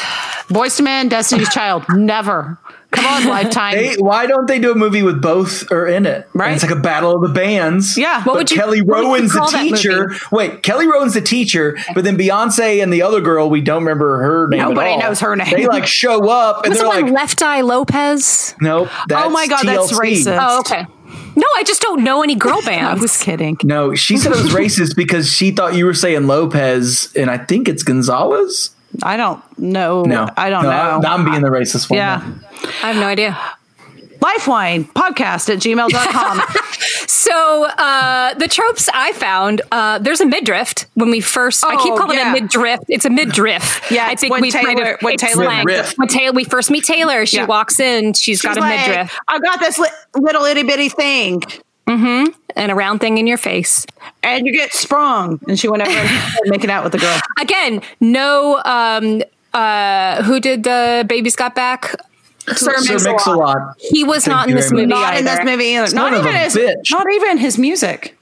Boyz 0.50 0.80
II 0.80 0.84
Men, 0.86 1.10
Destiny's 1.10 1.50
Child, 1.50 1.86
never. 1.90 2.58
Come 2.96 3.06
on, 3.06 3.28
Lifetime. 3.30 3.76
They, 3.76 3.96
why 3.96 4.26
don't 4.26 4.48
they 4.48 4.60
do 4.60 4.72
a 4.72 4.76
movie 4.76 5.04
with 5.04 5.22
both 5.22 5.72
are 5.72 5.86
in 5.88 6.06
it? 6.06 6.28
Right. 6.34 6.48
And 6.48 6.56
it's 6.56 6.64
like 6.64 6.76
a 6.76 6.80
battle 6.82 7.16
of 7.16 7.22
the 7.22 7.30
bands. 7.34 7.98
Yeah. 7.98 8.20
But 8.20 8.28
What 8.28 8.36
would 8.38 8.52
you- 8.52 8.58
Kelly 8.58 8.82
what 8.82 9.04
Rowan's 9.04 9.34
the 9.34 9.46
teacher. 9.46 10.12
Wait, 10.32 10.64
Kelly 10.64 10.88
Rowan's 10.88 11.14
the 11.14 11.22
teacher, 11.22 11.78
but 11.94 12.04
then 12.04 12.18
Beyonce 12.18 12.82
and 12.82 12.92
the 12.92 13.02
other 13.02 13.22
girl, 13.22 13.50
we 13.50 13.62
don't 13.62 13.84
remember 13.84 14.20
her 14.20 14.48
name. 14.48 14.60
at 14.62 14.70
Nobody 14.70 14.92
all. 14.92 15.00
knows 15.00 15.20
her 15.20 15.36
name. 15.36 15.48
They 15.52 15.68
like 15.68 15.86
show 15.88 16.30
up 16.30 16.64
and 16.66 16.70
Was 16.72 16.80
they're 16.80 16.88
like, 16.88 17.10
Left 17.12 17.42
Eye 17.42 17.62
Lopez? 17.62 18.56
nope. 18.62 18.88
Oh 18.92 19.04
that's 19.08 19.26
Oh 19.26 19.30
my 19.30 19.48
God, 19.48 19.64
that's 19.66 19.92
racist. 19.94 20.38
Oh, 20.40 20.60
okay. 20.60 20.86
No, 21.38 21.46
I 21.56 21.64
just 21.64 21.82
don't 21.82 22.04
know 22.04 22.24
any 22.24 22.36
girl 22.36 22.62
bands. 22.62 23.00
I 23.00 23.02
was 23.02 23.18
kidding. 23.22 23.58
No, 23.64 23.94
she 23.94 24.18
said 24.18 24.32
it 24.32 24.42
was 24.42 24.54
racist 24.54 24.96
because 24.96 25.30
she 25.32 25.52
thought 25.52 25.76
you 25.76 25.86
were 25.86 25.94
saying 25.94 26.28
Lopez, 26.28 27.12
and 27.16 27.30
I 27.30 27.38
think 27.38 27.68
it's 27.68 27.84
Gonzalez. 27.84 28.70
I 29.04 29.18
don't 29.18 29.42
know. 29.60 30.04
No, 30.04 30.30
I 30.38 30.50
don't 30.50 30.64
No, 30.64 30.70
know. 30.70 31.08
I, 31.08 31.14
am 31.14 31.26
being 31.26 31.42
the 31.42 31.50
racist 31.50 31.90
one. 31.90 31.98
yeah. 31.98 32.22
I 32.84 32.92
have 32.92 32.96
no 32.96 33.08
idea. 33.08 33.38
Lifewine 34.20 34.86
podcast 34.94 35.50
at 35.54 35.60
gmail.com. 35.60 36.42
So 37.08 37.66
uh, 37.66 38.34
the 38.36 38.48
tropes 38.48 38.88
I 38.94 39.12
found, 39.14 39.62
uh, 39.72 39.98
there's 40.00 40.22
a 40.22 40.26
midriff 40.28 40.74
when 40.94 41.10
we 41.10 41.22
first. 41.22 41.66
I 41.66 41.76
keep 41.78 41.94
Oh, 41.94 41.98
calling 41.98 42.18
yeah. 42.18 42.36
it 42.36 42.42
midriff. 42.44 42.80
It's 42.88 43.06
a 43.06 43.10
midriff. 43.10 43.82
Yeah, 43.90 44.06
I 44.08 44.16
think 44.16 44.32
when 44.32 44.42
we 44.42 44.52
kind 44.52 44.68
Taylor- 44.78 44.92
of 44.94 45.02
when 45.02 45.18
Taylor- 45.18 45.46
slang. 45.46 45.66
When 45.96 46.08
Taylor, 46.08 46.34
we 46.34 46.44
first 46.44 46.70
meet 46.70 46.84
Taylor, 46.84 47.26
she 47.26 47.38
Yeah. 47.38 47.46
walks 47.46 47.80
in. 47.80 48.14
she's 48.14 48.42
got 48.42 48.52
She's 48.52 48.58
a 48.58 48.60
like, 48.62 48.88
midriff 48.88 49.18
I've 49.28 49.42
got 49.42 49.60
this 49.60 49.80
li- 49.80 49.90
little 50.16 50.44
itty 50.46 50.64
bitty 50.64 50.90
thing. 50.90 51.42
And 51.88 52.72
a 52.72 52.76
round 52.76 53.00
thing 53.02 53.18
in 53.18 53.28
your 53.28 53.38
face. 53.38 53.86
And 54.24 54.46
you 54.46 54.54
get 54.54 54.74
sprung. 54.74 55.40
And 55.48 55.60
she 55.60 55.68
went 55.68 55.84
over 55.84 55.92
and 55.92 56.32
making 56.46 56.70
out 56.70 56.84
with 56.84 56.94
the 56.94 57.00
girl. 57.00 57.20
Again, 57.40 57.82
no. 58.00 58.62
Um, 58.66 59.22
uh, 59.54 60.22
who 60.24 60.40
did 60.40 60.64
the 60.64 61.06
babies 61.08 61.36
got 61.36 61.56
back? 61.56 61.96
Sir 62.48 62.56
Sir 62.78 62.94
Mix-a-Lot. 62.94 63.14
Mix-a-Lot. 63.14 63.76
He 63.80 64.04
was 64.04 64.26
Thank 64.26 64.36
not 64.36 64.50
in 64.50 64.56
this 64.56 64.72
movie 64.72 64.86
much. 64.88 65.00
Not 65.00 65.18
in 65.18 65.26
this 65.26 65.40
movie 65.44 65.66
either. 65.76 65.96
Not 65.96 66.14
even 66.14 66.34
his 66.36 66.56
bitch. 66.56 66.92
not 66.92 67.10
even 67.12 67.38
his 67.38 67.58
music. 67.58 68.18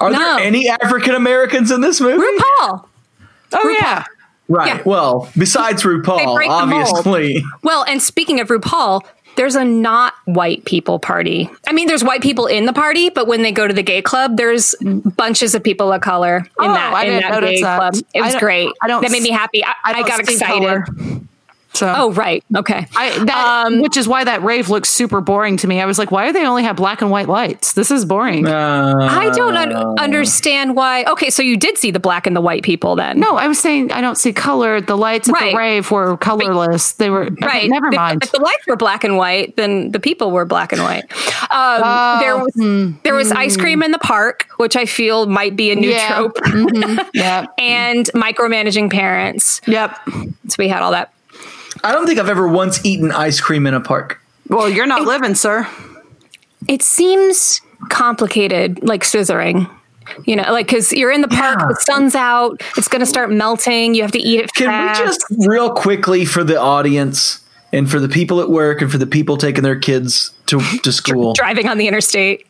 Are 0.00 0.10
No. 0.10 0.18
there 0.18 0.38
any 0.46 0.68
African 0.68 1.14
Americans 1.14 1.70
in 1.70 1.80
this 1.80 2.00
movie? 2.00 2.18
RuPaul. 2.22 2.84
Oh 3.52 3.68
yeah. 3.80 4.04
Right. 4.48 4.76
Yeah. 4.76 4.82
Well, 4.84 5.30
besides 5.38 5.82
RuPaul, 5.84 6.34
break 6.36 6.50
the 6.50 6.66
mold. 6.66 6.82
obviously. 6.88 7.42
Well, 7.62 7.84
and 7.88 8.02
speaking 8.02 8.40
of 8.40 8.48
RuPaul, 8.48 9.00
there's 9.36 9.54
a 9.56 9.64
not 9.64 10.14
white 10.26 10.64
people 10.64 10.98
party. 10.98 11.50
I 11.66 11.72
mean, 11.72 11.86
there's 11.88 12.04
white 12.04 12.22
people 12.22 12.46
in 12.46 12.66
the 12.66 12.72
party, 12.72 13.10
but 13.10 13.26
when 13.26 13.42
they 13.42 13.52
go 13.52 13.66
to 13.66 13.74
the 13.74 13.82
gay 13.82 14.02
club, 14.02 14.36
there's 14.36 14.74
bunches 14.82 15.54
of 15.54 15.62
people 15.62 15.92
of 15.92 16.00
color 16.00 16.36
in 16.38 16.44
Oh, 16.58 16.72
that 16.72 16.94
I 16.94 17.04
in 17.04 17.20
that 17.20 17.40
gay 17.40 17.60
that. 17.62 17.76
club. 17.78 17.94
It 18.14 18.20
was 18.22 18.32
don't- 18.32 18.40
great. 18.40 18.70
I 18.82 18.86
don't 18.88 19.02
That 19.02 19.10
made 19.10 19.22
me 19.22 19.30
happy. 19.30 19.64
I, 19.64 19.74
I, 19.84 19.92
don't 19.94 20.06
got 20.08 20.20
excited. 20.20 20.46
color. 20.46 20.86
So 21.74 21.92
Oh, 21.96 22.12
right. 22.12 22.42
Okay. 22.56 22.86
I, 22.96 23.10
that, 23.24 23.66
Um, 23.66 23.80
which 23.80 23.96
is 23.96 24.06
why 24.06 24.24
that 24.24 24.42
rave 24.42 24.68
looks 24.70 24.88
super 24.88 25.20
boring 25.20 25.56
to 25.58 25.66
me. 25.66 25.80
I 25.80 25.86
was 25.86 25.98
like, 25.98 26.10
why 26.12 26.26
do 26.26 26.32
they 26.32 26.46
only 26.46 26.62
have 26.62 26.76
black 26.76 27.02
and 27.02 27.10
white 27.10 27.28
lights? 27.28 27.72
This 27.72 27.90
is 27.90 28.04
boring. 28.04 28.46
Uh, 28.46 28.96
I 29.00 29.30
don't 29.30 29.56
un- 29.56 29.98
understand 29.98 30.76
why. 30.76 31.04
Okay, 31.04 31.30
so 31.30 31.42
you 31.42 31.56
did 31.56 31.76
see 31.78 31.90
the 31.90 31.98
black 32.00 32.26
and 32.26 32.36
the 32.36 32.40
white 32.40 32.62
people 32.62 32.94
then. 32.96 33.18
no, 33.18 33.36
I 33.36 33.48
was 33.48 33.58
saying 33.58 33.90
I 33.92 34.00
don't 34.00 34.16
see 34.16 34.32
color. 34.32 34.80
The 34.80 34.96
lights 34.96 35.28
at 35.28 35.32
Right. 35.34 35.50
the 35.52 35.58
rave 35.58 35.90
were 35.90 36.16
colorless. 36.16 36.92
They 36.92 37.10
were 37.10 37.24
okay, 37.24 37.46
Right. 37.46 37.68
never 37.70 37.88
If- 37.88 37.94
mind. 37.96 38.22
If 38.22 38.30
the 38.32 38.40
lights 38.40 38.66
were 38.66 38.76
black 38.76 39.02
and 39.04 39.16
white, 39.16 39.56
then 39.56 39.90
the 39.90 40.00
people 40.00 40.30
were 40.30 40.44
black 40.44 40.72
and 40.72 40.82
white. 40.82 41.04
Um, 41.50 42.20
there 42.20 42.36
was 42.38 42.54
hmm, 42.54 42.92
there 43.02 43.14
was 43.14 43.32
ice 43.32 43.56
cream 43.56 43.82
in 43.82 43.90
the 43.90 43.98
park, 43.98 44.46
which 44.58 44.76
I 44.76 44.86
feel 44.86 45.26
might 45.26 45.56
be 45.56 45.70
a 45.70 45.74
new 45.74 45.90
Yeah. 45.90 46.08
trope, 46.14 46.36
Mhm. 46.44 47.04
Yep. 47.14 47.54
and 47.58 48.06
micromanaging 48.14 48.90
parents. 48.92 49.60
Yep. 49.66 49.98
So 50.48 50.54
we 50.58 50.68
had 50.68 50.82
all 50.82 50.92
that. 50.92 51.10
I 51.84 51.92
don't 51.92 52.06
think 52.06 52.18
I've 52.18 52.28
ever 52.28 52.48
once 52.48 52.84
eaten 52.84 53.12
ice 53.12 53.40
cream 53.40 53.66
in 53.66 53.74
a 53.74 53.80
park. 53.80 54.20
Well, 54.48 54.68
you're 54.68 54.86
not 54.86 55.02
living, 55.02 55.34
sir. 55.34 55.68
It 56.68 56.82
seems 56.82 57.60
complicated, 57.90 58.82
like 58.82 59.02
scissoring. 59.02 59.70
You 60.26 60.36
know, 60.36 60.42
like 60.52 60.66
because 60.66 60.92
you're 60.92 61.10
in 61.10 61.22
the 61.22 61.28
park, 61.28 61.60
Yeah. 61.60 61.68
the 61.68 61.76
sun's 61.80 62.14
out, 62.14 62.60
it's 62.76 62.88
going 62.88 63.00
to 63.00 63.06
start 63.06 63.30
melting. 63.30 63.94
You 63.94 64.02
have 64.02 64.12
to 64.12 64.18
eat 64.18 64.40
it 64.40 64.52
Can 64.52 64.66
fast. 64.66 65.00
we 65.00 65.06
just 65.06 65.48
real 65.48 65.70
quickly 65.72 66.24
for 66.26 66.44
the 66.44 66.60
audience 66.60 67.40
and 67.72 67.90
for 67.90 67.98
the 67.98 68.08
people 68.08 68.40
at 68.40 68.50
work 68.50 68.82
and 68.82 68.90
for 68.92 68.98
the 68.98 69.06
people 69.06 69.36
taking 69.38 69.62
their 69.62 69.78
kids 69.78 70.32
to, 70.46 70.60
to 70.82 70.92
school, 70.92 71.32
driving 71.32 71.68
on 71.68 71.78
the 71.78 71.88
interstate? 71.88 72.46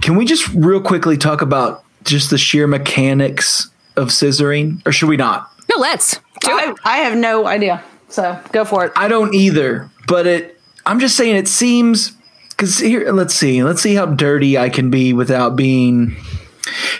can 0.00 0.16
we 0.16 0.24
just 0.24 0.48
real 0.54 0.80
quickly 0.80 1.16
talk 1.16 1.42
about 1.42 1.84
just 2.04 2.30
the 2.30 2.38
sheer 2.38 2.66
mechanics 2.68 3.68
of 3.96 4.08
scissoring, 4.08 4.80
or 4.86 4.92
should 4.92 5.08
we 5.08 5.16
not? 5.16 5.50
No, 5.68 5.80
let's 5.80 6.18
do 6.40 6.52
I, 6.52 6.70
it. 6.70 6.76
I 6.84 6.96
have 6.98 7.16
no 7.18 7.46
idea. 7.46 7.82
So 8.10 8.38
go 8.52 8.64
for 8.64 8.84
it. 8.84 8.92
I 8.96 9.08
don't 9.08 9.34
either, 9.34 9.88
but 10.06 10.26
it. 10.26 10.60
I'm 10.86 10.98
just 11.00 11.16
saying 11.16 11.36
it 11.36 11.48
seems 11.48 12.12
because 12.50 12.78
here. 12.78 13.12
Let's 13.12 13.34
see. 13.34 13.62
Let's 13.62 13.80
see 13.80 13.94
how 13.94 14.06
dirty 14.06 14.58
I 14.58 14.68
can 14.68 14.90
be 14.90 15.12
without 15.12 15.56
being. 15.56 16.16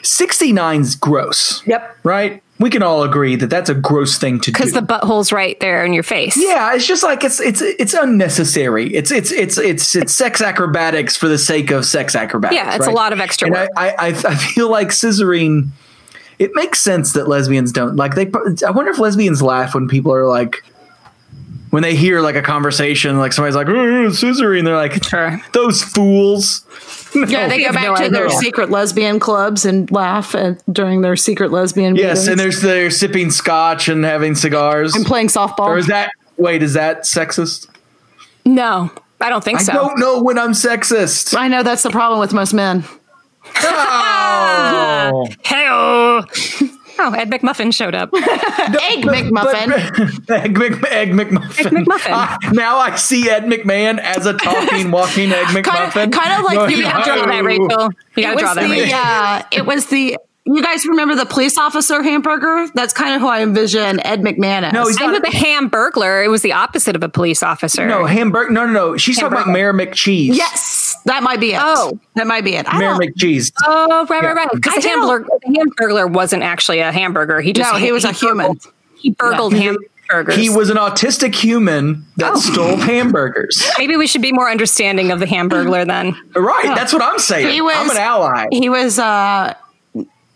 69's 0.03 0.97
gross. 0.97 1.65
Yep. 1.67 1.99
Right. 2.03 2.43
we 2.59 2.71
can 2.71 2.83
all 2.83 3.03
agree 3.05 3.37
that 3.37 3.49
that's 3.49 3.71
a 3.71 3.75
gross 3.75 4.19
thing 4.19 4.41
to 4.41 4.51
do. 4.51 4.53
Because 4.53 4.73
the 4.73 4.81
butthole's 4.81 5.33
right 5.33 5.59
there 5.61 5.85
in 5.85 5.93
your 5.93 6.03
face. 6.03 6.37
yeah, 6.37 6.75
it's 6.75 6.87
just 6.87 7.03
like 7.03 7.23
it's 7.25 7.41
it's 7.41 7.61
it's 7.61 7.95
unnecessary. 7.95 8.93
It's 8.95 9.11
it's 9.13 9.31
it's 9.31 9.59
it's 9.59 9.95
it's 9.95 10.15
sex 10.15 10.41
acrobatics 10.41 11.17
for 11.17 11.29
the 11.29 11.39
sake 11.39 11.71
of 11.71 11.85
sex 11.85 12.17
acrobatics. 12.17 12.57
Yeah, 12.57 12.75
it's 12.75 12.87
a 12.87 12.91
lot 12.91 13.13
of 13.13 13.21
extra 13.21 13.47
And 13.47 13.55
work. 13.55 13.71
I, 13.77 13.91
I 13.91 14.07
I 14.09 14.35
feel 14.35 14.71
like 14.71 14.89
scissoring. 14.89 15.69
It 16.39 16.53
makes 16.55 16.81
sense 16.81 17.13
that 17.13 17.29
lesbians 17.29 17.71
don't 17.71 17.97
like 17.97 18.15
they. 18.15 18.31
I 18.67 18.71
wonder 18.71 18.91
if 18.91 18.99
lesbians 18.99 19.43
laugh 19.43 19.75
when 19.75 19.89
people 19.89 20.13
are 20.13 20.27
like. 20.27 20.65
When 21.71 21.83
they 21.85 21.95
hear 21.95 22.21
like 22.21 22.35
a 22.35 22.43
conversation, 22.43 23.19
like 23.19 23.33
somebody's 23.33 23.55
like 23.55 23.69
"Uh, 23.69 23.73
and 23.73 24.67
they're 24.67 24.77
like, 24.77 25.03
Sure. 25.05 25.41
"Those 25.53 25.83
fools." 25.83 26.65
Yeah, 27.15 27.49
they 27.49 27.63
go 27.63 27.73
back 27.73 27.85
no 27.85 27.97
to 28.05 28.09
their 28.11 28.29
secret 28.31 28.71
lesbian 28.71 29.19
clubs 29.19 29.65
and 29.65 29.91
laugh 29.91 30.35
at, 30.35 30.63
during 30.73 31.01
their 31.01 31.17
secret 31.17 31.51
lesbian 31.51 31.97
Yes, 31.97 32.19
meetings 32.19 32.29
and 32.29 32.39
there's 32.41 32.61
they're 32.61 32.91
sipping 32.91 33.31
scotch 33.31 33.89
and 33.89 34.05
having 34.05 34.35
cigars. 34.37 34.95
and 34.95 35.05
playing 35.05 35.27
softball. 35.29 35.67
or 35.69 35.79
is 35.79 35.87
that 35.89 36.11
wait? 36.37 36.63
Is 36.63 36.75
that 36.75 37.03
sexist? 37.03 37.69
No, 38.45 38.91
I 39.21 39.29
don't 39.29 39.43
think 39.45 39.61
I 39.61 39.63
so. 39.63 39.73
I 39.73 39.75
don't 39.77 39.99
know 39.99 40.23
when 40.23 40.39
I'm 40.39 40.53
sexist. 40.53 41.37
I 41.37 41.49
know 41.49 41.63
that's 41.63 41.83
the 41.83 41.91
problem 41.91 42.21
with 42.21 42.33
most 42.33 42.53
men. 42.55 42.85
Oh. 43.63 45.27
Hey, 45.45 45.67
oh, 47.01 47.13
Ed 47.15 47.31
McMuffin 47.31 47.73
showed 47.75 47.95
up. 47.95 48.11
Egg 48.15 49.05
McMuffin. 49.05 50.27
But- 50.27 50.31
Egg, 50.45 50.57
Mc, 50.59 50.85
Egg 50.93 51.11
McMuffin. 51.13 51.67
Egg 51.67 51.73
McMuffin. 51.73 52.11
Ah, 52.13 52.39
now 52.53 52.79
I 52.79 52.95
see 52.97 53.29
Ed 53.31 53.45
McMahon 53.45 53.99
as 53.99 54.27
a 54.27 54.35
talking, 54.35 54.91
walking 54.93 55.33
Egg 55.33 55.47
McMuffin. 55.49 56.13
kind 56.13 56.33
of 56.39 56.45
like 56.45 56.57
Going, 56.57 56.71
you 56.71 56.77
You 56.79 56.83
gotta 56.85 57.05
draw 57.05 57.27
that. 57.27 57.45
Rachel. 57.45 57.91
You 58.17 58.23
gotta 58.23 58.39
draw 58.39 58.55
that, 58.55 58.63
the 58.63 58.71
Rachel. 58.71 58.99
uh, 58.99 59.43
it 59.53 59.67
was 59.67 59.87
the 59.87 60.17
you 60.47 60.63
guys 60.63 60.87
remember 60.87 61.15
the 61.15 61.27
police 61.27 61.57
officer 61.59 62.03
hamburger? 62.03 62.67
That's 62.75 62.93
kind 62.93 63.15
of 63.15 63.21
who 63.21 63.29
I 63.29 63.43
envision 63.43 64.05
Ed 64.05 64.21
McMahon 64.23 64.63
as. 64.65 64.73
No, 64.73 64.87
he's 64.87 64.97
Same 64.99 65.13
not. 65.13 65.23
with 65.23 65.31
the 65.33 65.37
Hamburglar. 65.39 66.25
It 66.25 66.29
was 66.29 66.43
the 66.43 66.53
opposite 66.53 66.97
of 66.97 67.03
a 67.03 67.09
police 67.09 67.43
officer. 67.43 67.87
No, 67.87 68.07
Hamburg. 68.07 68.51
No, 68.51 68.67
no, 68.67 68.73
no. 68.73 68.97
She's 68.97 69.17
talking 69.19 69.33
about 69.37 69.49
Mayor 69.49 69.73
McCheese. 69.73 70.35
yes, 70.35 70.97
that 71.05 71.23
might 71.23 71.41
be 71.41 71.53
it. 71.53 71.61
Oh. 71.63 71.99
that 72.17 72.27
might 72.27 72.43
be 72.45 72.57
it. 72.57 72.67
I 72.69 72.79
Mayor 72.79 72.95
McCheese. 72.95 73.53
Oh, 73.67 74.07
right, 74.09 74.23
Yeah. 74.23 74.29
right, 74.29 74.37
right. 74.37 74.49
I 74.51 74.55
Because 74.57 74.75
the 74.77 74.81
don't- 74.83 74.99
hamburger, 75.01 75.29
the 75.47 75.55
hamburger 75.57 76.07
wasn't 76.07 76.43
actually 76.43 76.81
a 76.81 76.91
hamburger. 76.91 77.41
He 77.41 77.53
just 77.53 77.73
No, 77.73 77.79
he 77.79 77.93
was 77.93 78.05
a 78.05 78.13
human. 78.13 78.47
burgled- 78.47 78.73
He 78.97 79.11
burgled 79.13 79.55
hamburgers. 79.55 80.37
He 80.37 80.51
was 80.51 80.71
an 80.71 80.77
autistic 80.77 81.35
human 81.35 82.05
that 82.17 82.33
Oh. 82.35 82.39
stole 82.41 82.77
hamburgers. 82.77 83.63
Maybe 83.79 83.97
we 83.97 84.07
should 84.07 84.23
be 84.23 84.33
more 84.33 84.51
understanding 84.51 85.11
of 85.13 85.21
the 85.21 85.27
hamburglar 85.27 85.87
then. 85.87 86.17
Right. 86.35 86.75
That's 86.75 86.93
what 86.93 87.03
I'm 87.03 87.19
saying. 87.19 87.49
He 87.49 87.61
was- 87.61 87.77
I'm 87.77 87.91
an 87.91 87.97
ally. 87.97 88.47
he 88.51 88.69
was 88.69 88.99
uh 88.99 89.55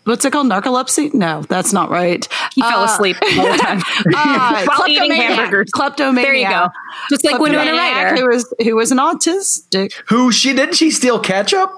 what's 0.05 0.23
it 0.25 0.31
called 0.31 0.47
narcolepsy 0.47 1.13
no 1.13 1.41
that's 1.49 1.73
not 1.73 1.89
right 1.89 2.27
He 2.53 2.61
fell 2.61 2.81
Uh, 2.81 2.85
asleep 2.85 3.17
all 3.21 3.51
the 3.51 3.57
time 3.57 3.79
uh, 4.15 4.65
while 4.77 4.87
eating 4.87 5.11
hamburgers. 5.11 5.69
kleptomaniac 5.71 6.23
There 6.25 6.33
you 6.33 6.47
go. 6.49 6.67
Just 7.09 7.25
like 7.25 7.39
Winona 7.39 7.63
Kleptomaniac 7.71 8.03
Ryder. 8.11 8.21
who 8.21 8.27
was 8.27 8.53
who 8.63 8.75
was 8.75 8.91
an 8.91 8.97
autistic 8.99 9.93
Who 10.07 10.31
she 10.31 10.53
didn't 10.53 10.75
she 10.75 10.89
steal 10.91 11.19
ketchup? 11.19 11.71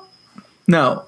No. 0.68 1.06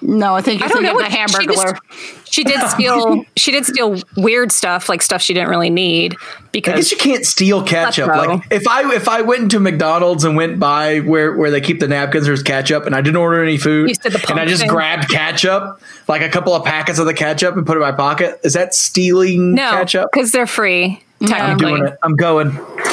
No 0.00 0.34
i 0.34 0.40
think 0.40 0.60
you're 0.60 0.68
I 0.68 0.72
don't 0.72 0.82
thinking 0.82 0.82
know 0.82 1.04
of 1.04 1.10
the 1.10 1.18
what 1.18 1.30
she, 1.30 1.46
hamburger 1.46 1.52
just, 1.52 2.30
she 2.30 2.44
did 2.44 2.60
steal. 2.70 3.24
She 3.36 3.52
did 3.52 3.64
steal 3.64 3.96
weird 4.16 4.52
stuff, 4.52 4.88
like 4.88 5.02
stuff 5.02 5.22
she 5.22 5.32
didn't 5.32 5.48
really 5.48 5.70
need. 5.70 6.14
I 6.54 6.58
guess 6.58 6.74
Because 6.74 6.92
you 6.92 6.98
can't 6.98 7.24
steal 7.24 7.64
ketchup. 7.64 8.08
Like 8.08 8.42
if 8.50 8.68
I 8.68 8.94
if 8.94 9.08
I 9.08 9.22
went 9.22 9.44
into 9.44 9.60
McDonald's 9.60 10.24
and 10.24 10.36
went 10.36 10.60
by 10.60 10.98
where 11.00 11.34
where 11.34 11.50
they 11.50 11.60
keep 11.60 11.80
the 11.80 11.88
napkins, 11.88 12.26
there's 12.26 12.42
ketchup, 12.42 12.86
and 12.86 12.94
I 12.94 13.00
didn't 13.00 13.16
order 13.16 13.42
any 13.42 13.56
food, 13.56 13.88
You 13.88 13.94
said 13.94 14.12
the 14.12 14.30
and 14.30 14.38
I 14.38 14.44
just 14.44 14.66
grabbed 14.68 15.08
ketchup, 15.08 15.80
like 16.06 16.22
a 16.22 16.28
couple 16.28 16.54
of 16.54 16.64
packets 16.64 16.98
of 16.98 17.06
the 17.06 17.14
ketchup, 17.14 17.56
and 17.56 17.66
put 17.66 17.76
it 17.76 17.80
in 17.80 17.86
my 17.86 17.92
pocket. 17.92 18.38
Is 18.44 18.52
that 18.52 18.74
stealing 18.74 19.54
no, 19.54 19.70
ketchup? 19.70 20.10
because 20.12 20.30
they're 20.30 20.46
free. 20.46 21.02
I'm 21.22 21.56
doing 21.56 21.84
it. 21.86 21.96
I'm 22.02 22.14
going. 22.14 22.52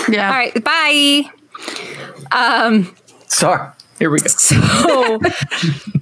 yeah 0.09 0.29
All 0.29 0.35
right, 0.35 0.63
bye. 0.63 1.23
Um. 2.31 2.95
Sorry. 3.27 3.69
Here 3.99 4.11
we 4.11 4.19
go. 4.19 4.27
So, 4.27 5.19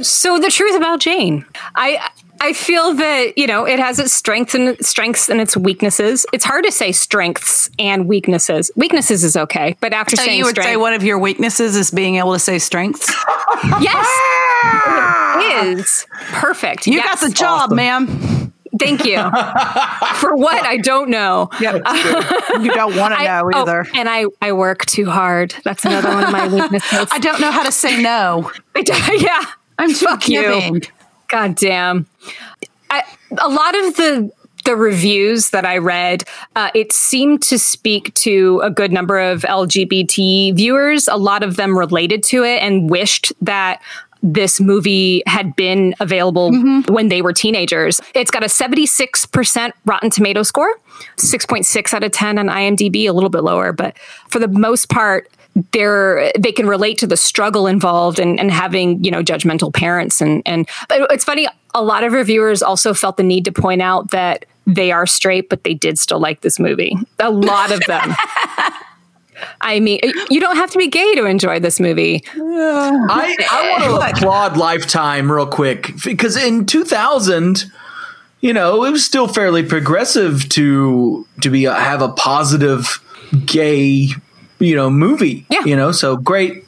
so 0.00 0.38
the 0.38 0.50
truth 0.50 0.74
about 0.76 1.00
Jane, 1.00 1.44
I 1.74 2.08
I 2.40 2.52
feel 2.54 2.94
that 2.94 3.36
you 3.36 3.46
know 3.46 3.64
it 3.66 3.78
has 3.78 3.98
its 3.98 4.12
strengths 4.12 4.54
and 4.54 4.76
strengths 4.84 5.28
and 5.28 5.40
its 5.40 5.56
weaknesses. 5.56 6.24
It's 6.32 6.44
hard 6.44 6.64
to 6.64 6.72
say 6.72 6.90
strengths 6.92 7.68
and 7.78 8.08
weaknesses. 8.08 8.70
Weaknesses 8.74 9.22
is 9.24 9.36
okay, 9.36 9.76
but 9.80 9.92
after 9.92 10.16
so 10.16 10.22
saying 10.24 10.38
you 10.38 10.44
would 10.44 10.52
strength, 10.52 10.68
say 10.70 10.76
one 10.76 10.94
of 10.94 11.02
your 11.02 11.18
weaknesses 11.18 11.76
is 11.76 11.90
being 11.90 12.16
able 12.16 12.32
to 12.32 12.38
say 12.38 12.58
strengths 12.58 13.08
yes, 13.80 14.08
it 15.36 15.78
is 15.78 16.06
perfect. 16.32 16.86
you 16.86 16.94
Yes. 16.94 17.20
got 17.20 17.28
the 17.28 17.34
job 17.34 17.60
Awesome. 17.72 17.76
ma'am 17.76 18.52
Thank 18.78 19.04
you 19.04 19.18
for 20.14 20.34
what 20.34 20.64
I 20.64 20.78
don't 20.82 21.10
know. 21.10 21.50
yeah 21.60 21.74
you 22.58 22.72
don't 22.72 22.96
want 22.96 23.12
to 23.14 23.20
I- 23.20 23.24
know 23.26 23.50
oh, 23.54 23.60
either 23.60 23.86
and 23.94 24.08
I 24.08 24.24
I 24.40 24.52
work 24.52 24.86
too 24.86 25.08
hard. 25.10 25.54
That's 25.62 25.84
another 25.84 26.08
one 26.08 26.24
of 26.24 26.32
my 26.32 26.48
weaknesses. 26.48 27.06
i 27.12 27.18
don't 27.18 27.38
know 27.40 27.50
how 27.52 27.62
to 27.64 27.70
say 27.72 28.00
no 28.02 28.50
I, 28.74 29.18
yeah, 29.20 29.44
i'm 29.82 29.88
too 29.94 30.06
Fuck 30.06 30.28
you. 30.28 30.80
God 31.28 31.56
damn. 31.56 32.06
I, 32.90 33.02
a 33.38 33.48
lot 33.48 33.74
of 33.74 33.96
the 33.96 34.32
the 34.64 34.76
reviews 34.76 35.50
that 35.50 35.64
I 35.64 35.78
read, 35.78 36.22
uh, 36.54 36.70
it 36.72 36.92
seemed 36.92 37.42
to 37.44 37.58
speak 37.58 38.14
to 38.14 38.60
a 38.62 38.70
good 38.70 38.92
number 38.92 39.18
of 39.18 39.42
LGBT 39.42 40.54
viewers. 40.54 41.08
A 41.08 41.16
lot 41.16 41.42
of 41.42 41.56
them 41.56 41.76
related 41.76 42.22
to 42.24 42.44
it 42.44 42.62
and 42.62 42.88
wished 42.88 43.32
that 43.40 43.82
this 44.22 44.60
movie 44.60 45.22
had 45.26 45.56
been 45.56 45.96
available 45.98 46.52
when 46.86 47.08
they 47.08 47.22
were 47.22 47.32
teenagers. 47.32 48.00
It's 48.14 48.30
got 48.30 48.44
a 48.44 48.46
76% 48.46 49.72
Rotten 49.84 50.10
Tomato 50.10 50.44
score, 50.44 50.72
6.6 51.16 51.92
out 51.92 52.04
of 52.04 52.12
10 52.12 52.38
on 52.38 52.46
IMDb, 52.46 53.08
a 53.08 53.12
little 53.12 53.30
bit 53.30 53.42
lower, 53.42 53.72
but 53.72 53.98
for 54.28 54.38
the 54.38 54.46
most 54.46 54.88
part, 54.88 55.28
they're 55.72 56.32
they 56.38 56.52
can 56.52 56.66
relate 56.66 56.98
to 56.98 57.06
the 57.06 57.16
struggle 57.16 57.66
involved 57.66 58.18
and, 58.18 58.40
and 58.40 58.50
having 58.50 59.02
you 59.04 59.10
know 59.10 59.22
judgmental 59.22 59.72
parents. 59.72 60.20
And 60.20 60.42
and 60.46 60.68
but 60.88 61.10
it's 61.10 61.24
funny 61.24 61.48
a 61.74 61.82
lot 61.82 62.04
of 62.04 62.12
reviewers 62.12 62.62
also 62.62 62.94
felt 62.94 63.16
the 63.16 63.22
need 63.22 63.44
to 63.46 63.52
point 63.52 63.82
out 63.82 64.10
that 64.10 64.44
they 64.66 64.92
are 64.92 65.06
straight 65.06 65.48
but 65.48 65.64
they 65.64 65.74
did 65.74 65.98
still 65.98 66.20
like 66.20 66.40
this 66.40 66.58
movie. 66.58 66.96
A 67.18 67.30
lot 67.30 67.72
of 67.72 67.80
them. 67.86 68.14
I 69.60 69.80
mean, 69.80 70.00
you 70.30 70.40
don't 70.40 70.56
have 70.56 70.70
to 70.70 70.78
be 70.78 70.88
gay 70.88 71.14
to 71.16 71.24
enjoy 71.24 71.58
this 71.58 71.80
movie. 71.80 72.22
I, 72.36 73.36
I 73.50 73.70
want 73.70 73.84
to 73.84 74.16
applaud 74.16 74.56
Lifetime 74.56 75.30
real 75.30 75.46
quick 75.46 75.92
because 76.04 76.36
in 76.36 76.66
2000, 76.66 77.64
you 78.40 78.52
know, 78.52 78.84
it 78.84 78.90
was 78.90 79.04
still 79.04 79.28
fairly 79.28 79.62
progressive 79.62 80.48
to 80.50 81.26
to 81.40 81.50
be 81.50 81.66
uh, 81.66 81.74
have 81.74 82.02
a 82.02 82.08
positive 82.10 83.00
gay, 83.46 84.08
you 84.62 84.76
know, 84.76 84.88
movie. 84.90 85.44
Yeah. 85.50 85.64
You 85.64 85.76
know, 85.76 85.92
so 85.92 86.16
great. 86.16 86.64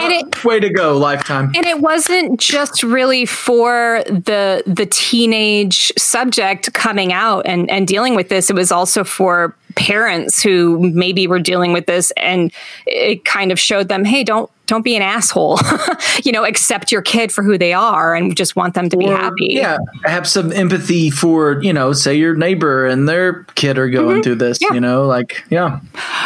And 0.00 0.12
it- 0.12 0.44
way 0.44 0.60
to 0.60 0.70
go, 0.70 0.96
Lifetime. 0.96 1.52
And 1.54 1.66
it 1.66 1.80
wasn't 1.80 2.40
just 2.40 2.82
really 2.82 3.26
for 3.26 4.02
the 4.06 4.62
the 4.66 4.86
teenage 4.86 5.92
subject 5.98 6.72
coming 6.72 7.12
out 7.12 7.46
and, 7.46 7.70
and 7.70 7.86
dealing 7.86 8.14
with 8.14 8.28
this. 8.28 8.50
It 8.50 8.56
was 8.56 8.72
also 8.72 9.04
for 9.04 9.54
parents 9.74 10.42
who 10.42 10.78
maybe 10.92 11.26
were 11.26 11.38
dealing 11.38 11.72
with 11.72 11.86
this 11.86 12.10
and 12.16 12.52
it 12.86 13.24
kind 13.24 13.50
of 13.52 13.58
showed 13.58 13.88
them, 13.88 14.04
hey, 14.04 14.22
don't 14.24 14.50
don't 14.72 14.82
be 14.82 14.96
an 14.96 15.02
asshole. 15.02 15.58
you 16.24 16.32
know, 16.32 16.44
accept 16.44 16.90
your 16.90 17.02
kid 17.02 17.30
for 17.30 17.42
who 17.44 17.58
they 17.58 17.74
are 17.74 18.14
and 18.14 18.34
just 18.34 18.56
want 18.56 18.72
them 18.72 18.88
to 18.88 18.96
be 18.96 19.04
happy. 19.04 19.48
Yeah, 19.50 19.76
have 20.04 20.26
some 20.26 20.50
empathy 20.50 21.10
for 21.10 21.62
you 21.62 21.74
know, 21.74 21.92
say 21.92 22.14
your 22.14 22.34
neighbor 22.34 22.86
and 22.86 23.06
their 23.06 23.44
kid 23.54 23.76
are 23.76 23.90
going 23.90 24.22
through 24.22 24.36
this. 24.36 24.58
Mm-hmm. 24.58 24.72
Yeah. 24.72 24.74
You 24.74 24.80
know, 24.80 25.04
like 25.04 25.44
yeah, 25.50 25.80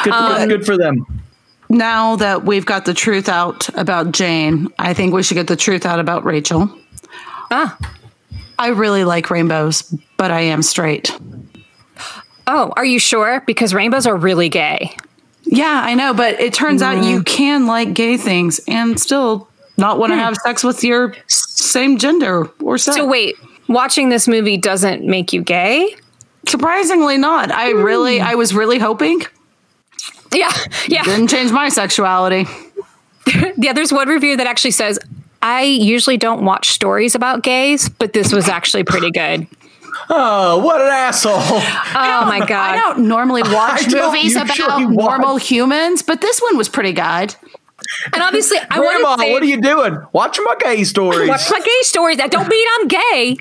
good, 0.04 0.12
Um, 0.12 0.48
good 0.48 0.64
for 0.64 0.78
them. 0.78 1.04
now 1.68 2.14
that 2.16 2.44
we've 2.44 2.64
got 2.64 2.85
the 2.85 2.94
truth 2.94 3.28
out 3.28 3.68
about 3.76 4.12
Jane, 4.12 4.68
I 4.79 4.94
think 4.94 5.12
we 5.12 5.25
should 5.25 5.35
get 5.35 5.48
the 5.48 5.56
truth 5.56 5.85
out 5.85 5.98
about 5.98 6.25
Rachel. 6.25 6.71
Ah. 7.50 7.77
I 8.60 8.68
really 8.68 9.04
like 9.04 9.29
rainbows, 9.29 9.83
but 10.16 10.31
I 10.31 10.40
am 10.42 10.62
straight. 10.62 11.10
Oh, 12.46 12.73
are 12.77 12.85
you 12.85 13.00
sure? 13.00 13.42
Because 13.44 13.75
rainbows 13.75 14.06
are 14.06 14.16
really 14.16 14.48
gay. 14.48 14.96
Yeah, 15.47 15.81
I 15.85 15.94
know, 15.94 16.13
but 16.13 16.40
it 16.40 16.53
turns 16.53 16.83
out 16.83 17.05
you 17.05 17.23
can 17.23 17.67
like 17.67 17.94
gay 17.94 18.17
things 18.17 18.61
and 18.67 18.99
still 18.99 19.49
not 19.77 19.99
want 19.99 20.11
to 20.11 20.17
hmm. 20.17 20.23
have 20.23 20.37
sex 20.37 20.65
with 20.65 20.83
your 20.83 21.15
same 21.29 21.99
gender 21.99 22.51
or 22.61 22.79
sex. 22.79 22.97
So 22.97 23.07
wait, 23.07 23.37
watching 23.69 24.09
this 24.09 24.27
movie 24.27 24.57
doesn't 24.57 25.05
make 25.05 25.33
you 25.33 25.42
gay? 25.42 25.94
Surprisingly 26.49 27.17
not. 27.19 27.51
I 27.53 27.73
hmm. 27.73 27.83
really 27.83 28.21
I 28.21 28.35
was 28.35 28.55
really 28.55 28.79
hoping. 28.79 29.23
Yeah, 30.33 30.53
yeah. 30.88 31.05
Didn't 31.05 31.29
change 31.29 31.53
my 31.53 31.69
sexuality. 31.69 32.47
Yeah, 33.59 33.73
there's 33.73 33.92
one 33.92 34.09
review 34.09 34.37
that 34.37 34.47
actually 34.47 34.71
says, 34.71 35.01
I 35.42 35.63
usually 35.63 36.17
don't 36.17 36.44
watch 36.44 36.69
stories 36.69 37.15
about 37.15 37.42
gays, 37.42 37.88
but 37.88 38.13
this 38.13 38.33
was 38.33 38.49
actually 38.49 38.85
pretty 38.85 39.11
good. 39.11 39.49
Oh, 40.09 40.59
what 40.65 40.81
an 40.81 40.88
asshole! 40.88 41.35
Oh 41.99 42.27
my 42.27 42.40
god! 42.40 42.51
I 42.51 42.77
don't 42.77 43.09
normally 43.09 43.42
watch 43.44 43.87
don't 43.87 44.13
movies 44.13 44.37
about 44.37 44.59
watch. 44.59 44.90
normal 44.90 45.37
humans, 45.37 46.03
but 46.03 46.21
this 46.21 46.40
one 46.40 46.57
was 46.57 46.69
pretty 46.69 46.92
good. 46.92 47.35
And 48.13 48.23
obviously, 48.23 48.59
I 48.71 48.81
want 48.81 49.01
Grandma, 49.01 49.17
to 49.17 49.23
say, 49.23 49.33
what 49.33 49.42
are 49.42 49.47
you 49.47 49.61
doing? 49.61 49.99
Watch 50.13 50.38
my 50.44 50.57
gay 50.59 50.85
stories. 50.85 51.29
watch 51.29 51.51
my 51.51 51.61
gay 51.61 51.83
stories. 51.83 52.17
That 52.19 52.31
don't 52.31 52.49
mean 52.49 52.67
I'm 52.79 52.88
gay. 52.88 53.37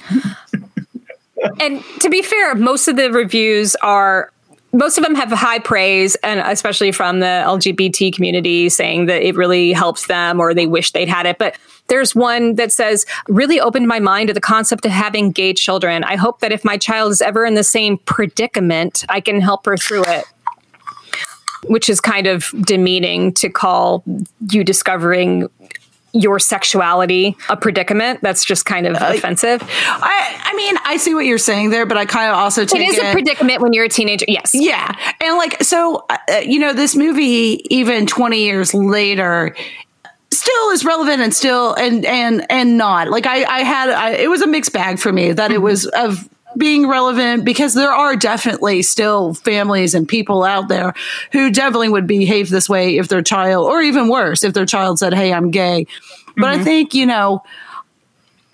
and 1.61 1.83
to 2.01 2.09
be 2.09 2.21
fair, 2.21 2.55
most 2.55 2.87
of 2.87 2.95
the 2.95 3.11
reviews 3.11 3.75
are 3.77 4.31
most 4.73 4.97
of 4.97 5.03
them 5.03 5.15
have 5.15 5.31
high 5.31 5.59
praise 5.59 6.15
and 6.15 6.41
especially 6.41 6.91
from 6.91 7.21
the 7.21 7.43
lgbt 7.45 8.13
community 8.13 8.67
saying 8.67 9.05
that 9.05 9.25
it 9.25 9.33
really 9.35 9.71
helps 9.71 10.07
them 10.07 10.37
or 10.37 10.53
they 10.53 10.67
wish 10.67 10.91
they'd 10.91 11.07
had 11.07 11.25
it 11.25 11.37
but 11.37 11.55
there's 11.87 12.15
one 12.15 12.55
that 12.55 12.71
says 12.71 13.05
really 13.27 13.59
opened 13.59 13.87
my 13.87 13.99
mind 13.99 14.27
to 14.27 14.33
the 14.33 14.41
concept 14.41 14.85
of 14.85 14.91
having 14.91 15.31
gay 15.31 15.53
children 15.53 16.03
i 16.03 16.15
hope 16.15 16.39
that 16.39 16.51
if 16.51 16.63
my 16.63 16.77
child 16.77 17.11
is 17.11 17.21
ever 17.21 17.45
in 17.45 17.53
the 17.53 17.63
same 17.63 17.97
predicament 17.99 19.05
i 19.09 19.19
can 19.19 19.41
help 19.41 19.65
her 19.65 19.77
through 19.77 20.03
it 20.05 20.25
which 21.67 21.89
is 21.89 21.99
kind 21.99 22.27
of 22.27 22.53
demeaning 22.61 23.33
to 23.33 23.49
call 23.49 24.03
you 24.51 24.63
discovering 24.63 25.49
your 26.15 26.39
sexuality 26.39 27.35
a 27.49 27.57
predicament. 27.57 28.21
That's 28.21 28.45
just 28.45 28.65
kind 28.65 28.87
of 28.87 28.95
uh, 28.95 29.11
offensive. 29.13 29.61
I, 29.63 30.41
I 30.45 30.55
mean, 30.55 30.75
I 30.85 30.97
see 30.97 31.13
what 31.13 31.25
you're 31.25 31.37
saying 31.37 31.71
there, 31.71 31.85
but 31.85 31.97
I 31.97 32.05
kind 32.05 32.31
of 32.31 32.37
also 32.37 32.65
take 32.65 32.81
it 32.81 32.89
is 32.89 32.97
it, 32.97 33.03
a 33.03 33.11
predicament 33.11 33.61
when 33.61 33.73
you're 33.73 33.85
a 33.85 33.89
teenager. 33.89 34.25
Yes. 34.27 34.51
Yeah. 34.53 34.95
And 35.21 35.37
like, 35.37 35.61
so, 35.61 36.05
uh, 36.09 36.37
you 36.37 36.57
know, 36.57 36.73
this 36.73 36.95
movie, 36.95 37.61
even 37.69 38.07
20 38.07 38.39
years 38.39 38.73
later, 38.73 39.55
still 40.45 40.69
is 40.69 40.85
relevant 40.85 41.21
and 41.21 41.33
still 41.33 41.73
and 41.73 42.05
and 42.05 42.45
and 42.51 42.77
not 42.77 43.09
like 43.09 43.25
i 43.25 43.43
i 43.45 43.61
had 43.61 43.89
I, 43.89 44.11
it 44.11 44.29
was 44.29 44.43
a 44.43 44.47
mixed 44.47 44.73
bag 44.73 44.99
for 44.99 45.11
me 45.11 45.31
that 45.31 45.45
mm-hmm. 45.45 45.55
it 45.55 45.61
was 45.61 45.87
of 45.87 46.29
being 46.57 46.87
relevant 46.87 47.45
because 47.45 47.73
there 47.73 47.91
are 47.91 48.15
definitely 48.15 48.81
still 48.81 49.33
families 49.33 49.93
and 49.93 50.07
people 50.07 50.43
out 50.43 50.67
there 50.67 50.93
who 51.31 51.51
definitely 51.51 51.89
would 51.89 52.07
behave 52.07 52.49
this 52.49 52.69
way 52.69 52.97
if 52.97 53.07
their 53.07 53.21
child, 53.21 53.67
or 53.67 53.81
even 53.81 54.07
worse, 54.07 54.43
if 54.43 54.53
their 54.53 54.65
child 54.65 54.99
said, 54.99 55.13
Hey, 55.13 55.33
I'm 55.33 55.51
gay. 55.51 55.85
But 56.37 56.47
mm-hmm. 56.47 56.61
I 56.61 56.63
think, 56.63 56.93
you 56.93 57.05
know, 57.05 57.43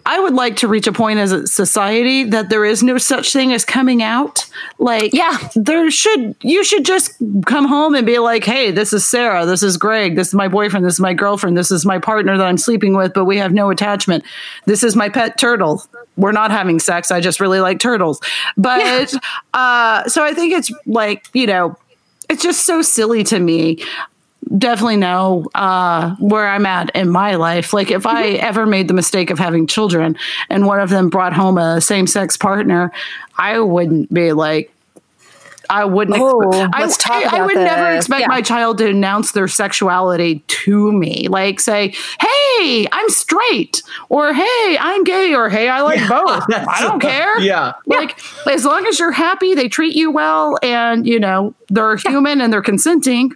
I 0.05 0.19
would 0.19 0.33
like 0.33 0.57
to 0.57 0.67
reach 0.67 0.87
a 0.87 0.91
point 0.91 1.19
as 1.19 1.31
a 1.31 1.47
society 1.47 2.23
that 2.25 2.49
there 2.49 2.65
is 2.65 2.81
no 2.81 2.97
such 2.97 3.31
thing 3.31 3.53
as 3.53 3.63
coming 3.63 4.01
out. 4.01 4.45
Like, 4.79 5.13
yeah, 5.13 5.37
there 5.55 5.89
should, 5.91 6.35
you 6.41 6.63
should 6.63 6.85
just 6.85 7.13
come 7.45 7.67
home 7.67 7.95
and 7.95 8.05
be 8.05 8.19
like, 8.19 8.43
hey, 8.43 8.71
this 8.71 8.93
is 8.93 9.07
Sarah. 9.07 9.45
This 9.45 9.63
is 9.63 9.77
Greg. 9.77 10.15
This 10.15 10.29
is 10.29 10.33
my 10.33 10.47
boyfriend. 10.47 10.85
This 10.85 10.95
is 10.95 10.99
my 10.99 11.13
girlfriend. 11.13 11.57
This 11.57 11.71
is 11.71 11.85
my 11.85 11.99
partner 11.99 12.37
that 12.37 12.45
I'm 12.45 12.57
sleeping 12.57 12.95
with, 12.95 13.13
but 13.13 13.25
we 13.25 13.37
have 13.37 13.53
no 13.53 13.69
attachment. 13.69 14.23
This 14.65 14.83
is 14.83 14.95
my 14.95 15.09
pet 15.09 15.37
turtle. 15.37 15.83
We're 16.17 16.31
not 16.31 16.51
having 16.51 16.79
sex. 16.79 17.11
I 17.11 17.19
just 17.19 17.39
really 17.39 17.59
like 17.59 17.79
turtles. 17.79 18.19
But, 18.57 19.13
yeah. 19.13 19.19
uh, 19.53 20.09
so 20.09 20.23
I 20.23 20.33
think 20.33 20.53
it's 20.53 20.71
like, 20.85 21.27
you 21.33 21.47
know, 21.47 21.77
it's 22.29 22.43
just 22.43 22.65
so 22.65 22.81
silly 22.81 23.23
to 23.25 23.39
me 23.39 23.83
definitely 24.57 24.97
know 24.97 25.47
uh, 25.55 26.15
where 26.15 26.47
I'm 26.47 26.65
at 26.65 26.89
in 26.95 27.09
my 27.09 27.35
life. 27.35 27.73
Like 27.73 27.91
if 27.91 28.05
I 28.05 28.33
mm-hmm. 28.33 28.45
ever 28.45 28.65
made 28.65 28.87
the 28.87 28.93
mistake 28.93 29.29
of 29.29 29.39
having 29.39 29.67
children 29.67 30.17
and 30.49 30.65
one 30.65 30.79
of 30.79 30.89
them 30.89 31.09
brought 31.09 31.33
home 31.33 31.57
a 31.57 31.81
same 31.81 32.07
sex 32.07 32.37
partner, 32.37 32.91
I 33.37 33.59
wouldn't 33.59 34.13
be 34.13 34.33
like, 34.33 34.73
I 35.69 35.85
wouldn't. 35.85 36.17
Oh, 36.19 36.37
let's 36.77 36.99
I, 36.99 37.01
talk 37.01 37.11
I, 37.11 37.21
about 37.21 37.33
I 37.33 37.45
would 37.45 37.55
this. 37.55 37.65
never 37.65 37.95
expect 37.95 38.21
yeah. 38.21 38.27
my 38.27 38.41
child 38.41 38.77
to 38.79 38.89
announce 38.89 39.31
their 39.31 39.47
sexuality 39.47 40.39
to 40.39 40.91
me. 40.91 41.29
Like 41.29 41.61
say, 41.61 41.95
"Hey, 42.19 42.87
I'm 42.91 43.07
straight," 43.07 43.81
or 44.09 44.33
"Hey, 44.33 44.77
I'm 44.77 45.05
gay," 45.05 45.33
or 45.33 45.49
"Hey, 45.49 45.69
I 45.69 45.79
like 45.79 46.01
yeah, 46.01 46.09
both." 46.25 46.43
I 46.67 46.81
don't 46.81 46.99
care. 47.01 47.39
Yeah, 47.39 47.71
like 47.85 48.21
yeah. 48.45 48.53
as 48.53 48.65
long 48.65 48.85
as 48.85 48.99
you're 48.99 49.13
happy, 49.13 49.55
they 49.55 49.69
treat 49.69 49.95
you 49.95 50.11
well, 50.11 50.57
and 50.61 51.07
you 51.07 51.21
know 51.21 51.55
they're 51.69 51.95
human 51.95 52.41
and 52.41 52.51
they're 52.51 52.61
consenting 52.61 53.31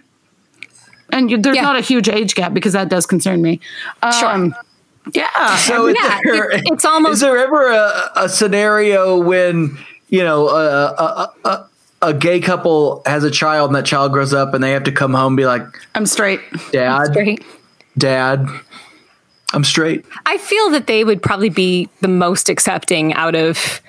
and 1.16 1.30
you, 1.30 1.38
there's 1.38 1.56
yeah. 1.56 1.62
not 1.62 1.76
a 1.76 1.80
huge 1.80 2.08
age 2.08 2.34
gap 2.34 2.52
because 2.52 2.74
that 2.74 2.88
does 2.88 3.06
concern 3.06 3.42
me. 3.42 3.60
Um, 4.02 4.12
sure. 4.12 4.62
Yeah. 5.14 5.56
So 5.56 5.86
yeah, 5.86 6.20
there, 6.24 6.50
it, 6.50 6.62
it's 6.66 6.84
almost. 6.84 7.14
Is 7.14 7.20
there 7.20 7.38
ever 7.38 7.70
a, 7.70 8.10
a 8.16 8.28
scenario 8.28 9.18
when 9.18 9.78
you 10.08 10.22
know 10.22 10.48
a, 10.48 10.86
a, 10.92 11.34
a, 11.44 11.66
a 12.02 12.14
gay 12.14 12.40
couple 12.40 13.02
has 13.06 13.24
a 13.24 13.30
child 13.30 13.70
and 13.70 13.76
that 13.76 13.86
child 13.86 14.12
grows 14.12 14.34
up 14.34 14.52
and 14.52 14.62
they 14.62 14.72
have 14.72 14.84
to 14.84 14.92
come 14.92 15.14
home 15.14 15.28
and 15.28 15.36
be 15.36 15.46
like, 15.46 15.64
"I'm 15.94 16.06
straight, 16.06 16.40
Dad, 16.72 16.90
I'm 16.90 17.12
straight. 17.12 17.44
Dad." 17.96 18.46
I'm 19.52 19.62
straight. 19.62 20.04
I 20.26 20.38
feel 20.38 20.70
that 20.70 20.88
they 20.88 21.04
would 21.04 21.22
probably 21.22 21.50
be 21.50 21.88
the 22.00 22.08
most 22.08 22.48
accepting 22.48 23.14
out 23.14 23.36
of 23.36 23.80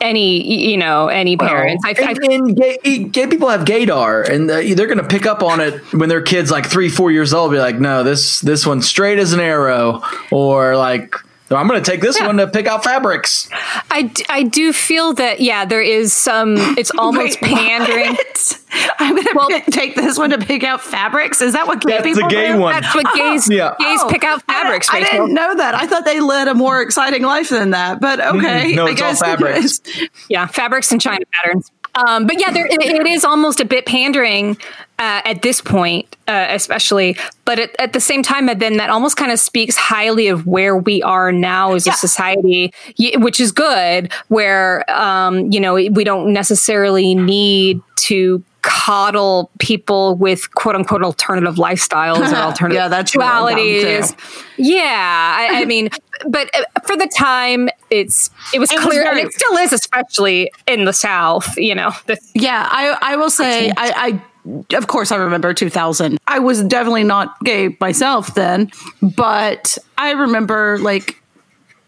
any 0.00 0.70
you 0.70 0.76
know 0.76 1.08
any 1.08 1.36
parents. 1.36 1.82
Well, 1.84 1.94
I, 1.96 2.10
and, 2.10 2.18
I, 2.18 2.34
and 2.34 2.56
gay, 2.56 3.08
gay, 3.08 3.26
people 3.26 3.48
have 3.48 3.64
gaydar, 3.64 4.28
and 4.28 4.50
uh, 4.50 4.60
they're 4.74 4.86
going 4.86 4.98
to 4.98 5.08
pick 5.08 5.26
up 5.26 5.42
on 5.42 5.60
it 5.60 5.80
when 5.92 6.08
their 6.08 6.22
kids 6.22 6.50
like 6.50 6.66
three, 6.66 6.88
four 6.88 7.10
years 7.10 7.32
old. 7.32 7.52
Be 7.52 7.58
like, 7.58 7.78
no, 7.78 8.02
this 8.02 8.40
this 8.40 8.66
one's 8.66 8.86
straight 8.88 9.18
as 9.18 9.32
an 9.32 9.40
arrow, 9.40 10.02
or 10.30 10.76
like 10.76 11.16
I'm 11.54 11.68
going 11.68 11.82
to 11.82 11.88
take 11.88 12.00
this 12.00 12.18
yeah. 12.18 12.26
one 12.26 12.38
to 12.38 12.48
pick 12.48 12.66
out 12.66 12.82
fabrics. 12.82 13.48
I, 13.52 14.10
I 14.28 14.42
do 14.42 14.72
feel 14.72 15.14
that, 15.14 15.38
yeah, 15.40 15.64
there 15.64 15.82
is 15.82 16.12
some, 16.12 16.56
it's 16.76 16.90
almost 16.98 17.40
Wait, 17.40 17.52
pandering. 17.52 18.16
I'm 18.98 19.14
going 19.14 19.24
to 19.24 19.32
well, 19.36 19.60
take 19.70 19.94
this 19.94 20.18
one 20.18 20.30
to 20.30 20.38
pick 20.38 20.64
out 20.64 20.80
fabrics. 20.80 21.40
Is 21.40 21.52
that 21.52 21.68
what 21.68 21.82
gay 21.82 21.92
that's 21.92 22.02
people 22.02 22.22
the 22.22 22.34
gay 22.34 22.52
do? 22.52 22.58
one. 22.58 22.80
That's 22.80 22.94
what 22.94 23.14
gays, 23.14 23.48
yeah. 23.48 23.74
gays 23.78 24.00
oh, 24.02 24.08
pick 24.10 24.24
out 24.24 24.42
fabrics. 24.42 24.88
I, 24.90 24.98
I, 24.98 25.00
didn't 25.02 25.34
know 25.34 25.54
that. 25.54 25.74
I 25.74 25.86
thought 25.86 26.04
they 26.04 26.18
led 26.18 26.48
a 26.48 26.54
more 26.54 26.82
exciting 26.82 27.22
life 27.22 27.50
than 27.50 27.70
that, 27.70 28.00
but 28.00 28.18
mm-hmm. 28.18 28.38
okay. 28.38 28.72
no, 28.74 28.86
it's 28.86 29.00
all 29.00 29.14
fabrics. 29.14 29.80
yeah, 30.28 30.46
fabrics 30.46 30.90
and 30.90 31.00
China 31.00 31.24
patterns. 31.32 31.70
Um, 31.96 32.26
but 32.26 32.38
yeah, 32.38 32.50
there, 32.50 32.66
it, 32.66 32.82
it 32.82 33.06
is 33.06 33.24
almost 33.24 33.58
a 33.60 33.64
bit 33.64 33.86
pandering 33.86 34.58
uh, 34.98 35.22
at 35.24 35.42
this 35.42 35.60
point, 35.60 36.14
uh, 36.28 36.46
especially. 36.50 37.16
But 37.44 37.58
at, 37.58 37.80
at, 37.80 37.92
the 37.92 38.00
same 38.00 38.22
time, 38.22 38.46
then 38.58 38.76
that 38.76 38.90
almost 38.90 39.16
kind 39.16 39.32
of 39.32 39.38
speaks 39.38 39.76
highly 39.76 40.28
of 40.28 40.46
where 40.46 40.76
we 40.76 41.02
are 41.02 41.32
now 41.32 41.72
as 41.72 41.86
yeah. 41.86 41.94
a 41.94 41.96
society, 41.96 42.72
which 43.16 43.40
is 43.40 43.52
good. 43.52 44.12
Where 44.28 44.88
um, 44.90 45.50
you 45.50 45.60
know 45.60 45.74
we 45.74 46.04
don't 46.04 46.32
necessarily 46.32 47.14
need 47.14 47.80
to 47.96 48.42
coddle 48.66 49.48
people 49.60 50.16
with 50.16 50.52
quote 50.56 50.74
unquote 50.74 51.02
alternative 51.02 51.54
lifestyles 51.54 52.32
or 52.32 52.36
alternative 52.36 52.76
yeah, 52.76 52.88
that's 52.88 53.12
sexualities. 53.12 54.14
Yeah, 54.58 55.36
I, 55.38 55.62
I, 55.62 55.64
mean, 55.66 55.88
but 56.28 56.50
uh, 56.52 56.64
for 56.84 56.96
the 56.96 57.06
time, 57.16 57.68
it's 57.90 58.28
it 58.52 58.58
was 58.58 58.72
it 58.72 58.80
clear, 58.80 58.88
was 58.88 59.04
very, 59.04 59.20
and 59.20 59.28
it 59.28 59.32
still 59.32 59.56
is, 59.58 59.72
especially 59.72 60.50
in 60.66 60.84
the 60.84 60.92
South. 60.92 61.56
You 61.56 61.76
know, 61.76 61.92
the, 62.06 62.18
yeah. 62.34 62.68
I 62.70 62.98
I 63.00 63.16
will 63.16 63.30
say 63.30 63.70
I, 63.70 64.20
I 64.56 64.76
of 64.76 64.88
course 64.88 65.12
I 65.12 65.16
remember 65.16 65.54
2000. 65.54 66.18
I 66.26 66.40
was 66.40 66.64
definitely 66.64 67.04
not 67.04 67.38
gay 67.44 67.76
myself 67.80 68.34
then, 68.34 68.72
but 69.00 69.78
I 69.96 70.10
remember 70.10 70.78
like 70.80 71.22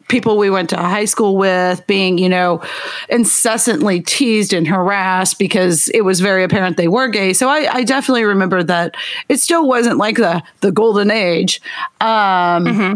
people 0.08 0.38
we 0.38 0.50
went 0.50 0.70
to 0.70 0.76
high 0.76 1.04
school 1.04 1.36
with 1.36 1.86
being, 1.86 2.18
you 2.18 2.28
know, 2.28 2.62
incessantly 3.08 4.00
teased 4.00 4.52
and 4.52 4.66
harassed 4.66 5.38
because 5.38 5.88
it 5.94 6.02
was 6.02 6.20
very 6.20 6.42
apparent 6.42 6.76
they 6.76 6.88
were 6.88 7.08
gay. 7.08 7.32
So 7.32 7.48
I, 7.48 7.68
I 7.72 7.84
definitely 7.84 8.24
remember 8.24 8.62
that 8.62 8.96
it 9.28 9.38
still 9.38 9.68
wasn't 9.68 9.98
like 9.98 10.16
the 10.16 10.42
the 10.60 10.72
golden 10.72 11.10
age. 11.10 11.60
Um, 12.00 12.64
mm-hmm. 12.64 12.94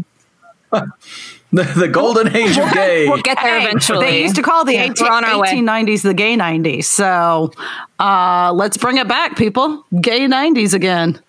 the, 1.52 1.62
the, 1.64 1.88
golden 1.88 2.34
age 2.34 2.56
of 2.56 2.72
gay. 2.72 3.06
We'll 3.06 3.20
get 3.20 3.38
there 3.42 3.58
eventually. 3.58 4.06
They 4.06 4.22
used 4.22 4.36
to 4.36 4.42
call 4.42 4.64
the 4.64 4.72
yeah, 4.72 4.84
18, 4.84 5.06
1890s 5.06 6.02
the 6.02 6.14
gay 6.14 6.34
90s. 6.34 6.84
So 6.84 7.52
uh, 7.98 8.52
let's 8.54 8.78
bring 8.78 8.96
it 8.96 9.06
back, 9.06 9.36
people. 9.36 9.84
Gay 10.00 10.20
90s 10.20 10.72
again. 10.72 11.20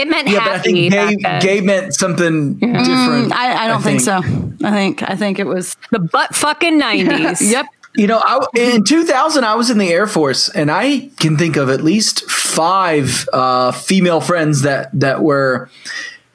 It 0.00 0.08
meant 0.08 0.28
yeah, 0.28 0.40
happy. 0.40 0.88
But 0.88 0.98
I 0.98 1.08
think 1.08 1.22
gay, 1.22 1.40
gay 1.40 1.60
meant 1.60 1.94
something 1.94 2.58
yeah. 2.58 2.78
different. 2.78 3.30
Mm, 3.30 3.32
I, 3.32 3.64
I, 3.64 3.68
don't 3.68 3.80
I 3.80 3.82
think. 3.82 4.00
think. 4.00 4.24
so. 4.24 4.66
I 4.66 4.70
think 4.70 5.02
I 5.02 5.14
think 5.14 5.38
it 5.38 5.46
was 5.46 5.76
the 5.90 5.98
butt 5.98 6.34
fucking 6.34 6.78
nineties. 6.78 7.42
yep. 7.42 7.66
You 7.94 8.06
know, 8.06 8.22
I, 8.24 8.46
in 8.56 8.84
2000, 8.84 9.44
I 9.44 9.56
was 9.56 9.68
in 9.68 9.76
the 9.76 9.90
Air 9.90 10.06
Force, 10.06 10.48
and 10.48 10.70
I 10.70 11.10
can 11.18 11.36
think 11.36 11.56
of 11.56 11.68
at 11.68 11.82
least 11.82 12.30
five 12.30 13.28
uh, 13.32 13.72
female 13.72 14.22
friends 14.22 14.62
that 14.62 14.88
that 14.98 15.22
were 15.22 15.68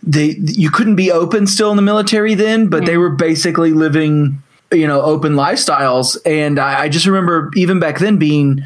they. 0.03 0.35
You 0.37 0.69
couldn't 0.69 0.95
be 0.95 1.11
open 1.11 1.47
still 1.47 1.71
in 1.71 1.75
the 1.75 1.81
military 1.81 2.35
then, 2.35 2.67
but 2.67 2.83
mm. 2.83 2.85
they 2.85 2.97
were 2.97 3.09
basically 3.09 3.71
living, 3.71 4.43
you 4.71 4.85
know, 4.85 5.01
open 5.01 5.33
lifestyles. 5.33 6.17
And 6.23 6.59
I, 6.59 6.81
I 6.81 6.89
just 6.89 7.07
remember 7.07 7.49
even 7.55 7.79
back 7.79 7.97
then 7.97 8.17
being 8.17 8.61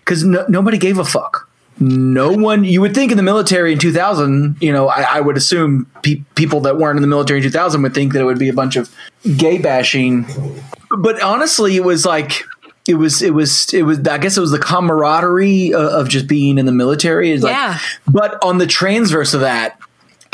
because 0.00 0.24
no, 0.24 0.44
nobody 0.46 0.76
gave 0.76 0.98
a 0.98 1.06
fuck 1.06 1.48
no 1.82 2.30
one 2.30 2.62
you 2.62 2.80
would 2.80 2.94
think 2.94 3.10
in 3.10 3.16
the 3.16 3.22
military 3.24 3.72
in 3.72 3.78
2000 3.78 4.56
you 4.60 4.72
know 4.72 4.88
i, 4.88 5.16
I 5.16 5.20
would 5.20 5.36
assume 5.36 5.86
pe- 6.02 6.22
people 6.36 6.60
that 6.60 6.76
weren't 6.76 6.96
in 6.96 7.02
the 7.02 7.08
military 7.08 7.40
in 7.40 7.42
2000 7.44 7.82
would 7.82 7.92
think 7.92 8.12
that 8.12 8.20
it 8.20 8.24
would 8.24 8.38
be 8.38 8.48
a 8.48 8.54
bunch 8.54 8.76
of 8.76 8.94
gay 9.36 9.58
bashing. 9.58 10.26
But 10.96 11.20
honestly 11.20 11.76
it 11.76 11.84
was 11.84 12.06
like 12.06 12.44
it 12.86 12.94
was 12.94 13.20
it 13.20 13.34
was 13.34 13.72
it 13.74 13.82
was 13.82 13.98
i 14.06 14.18
guess 14.18 14.36
it 14.36 14.40
was 14.40 14.50
the 14.50 14.58
camaraderie 14.58 15.72
of, 15.74 15.86
of 15.86 16.08
just 16.08 16.28
being 16.28 16.56
in 16.58 16.66
the 16.66 16.72
military. 16.72 17.32
It's 17.32 17.44
yeah. 17.44 17.78
like, 17.78 17.80
but 18.06 18.44
on 18.44 18.58
the 18.58 18.66
transverse 18.66 19.34
of 19.34 19.40
that 19.40 19.78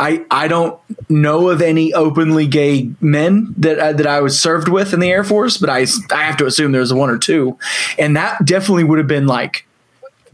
I, 0.01 0.24
I 0.30 0.46
don't 0.46 0.78
know 1.09 1.49
of 1.49 1.61
any 1.61 1.92
openly 1.92 2.46
gay 2.46 2.92
men 3.01 3.53
that 3.57 3.78
uh, 3.80 3.92
that 3.94 4.07
I 4.07 4.20
was 4.20 4.40
served 4.40 4.68
with 4.68 4.94
in 4.94 5.01
the 5.01 5.11
Air 5.11 5.24
Force, 5.24 5.57
but 5.57 5.68
I, 5.68 5.86
I 6.12 6.22
have 6.22 6.36
to 6.36 6.46
assume 6.46 6.70
there's 6.70 6.94
one 6.94 7.11
or 7.11 7.18
two, 7.18 7.59
and 7.99 8.16
that 8.16 8.44
definitely 8.44 8.84
would 8.84 8.99
have 8.99 9.09
been 9.09 9.26
like 9.26 9.66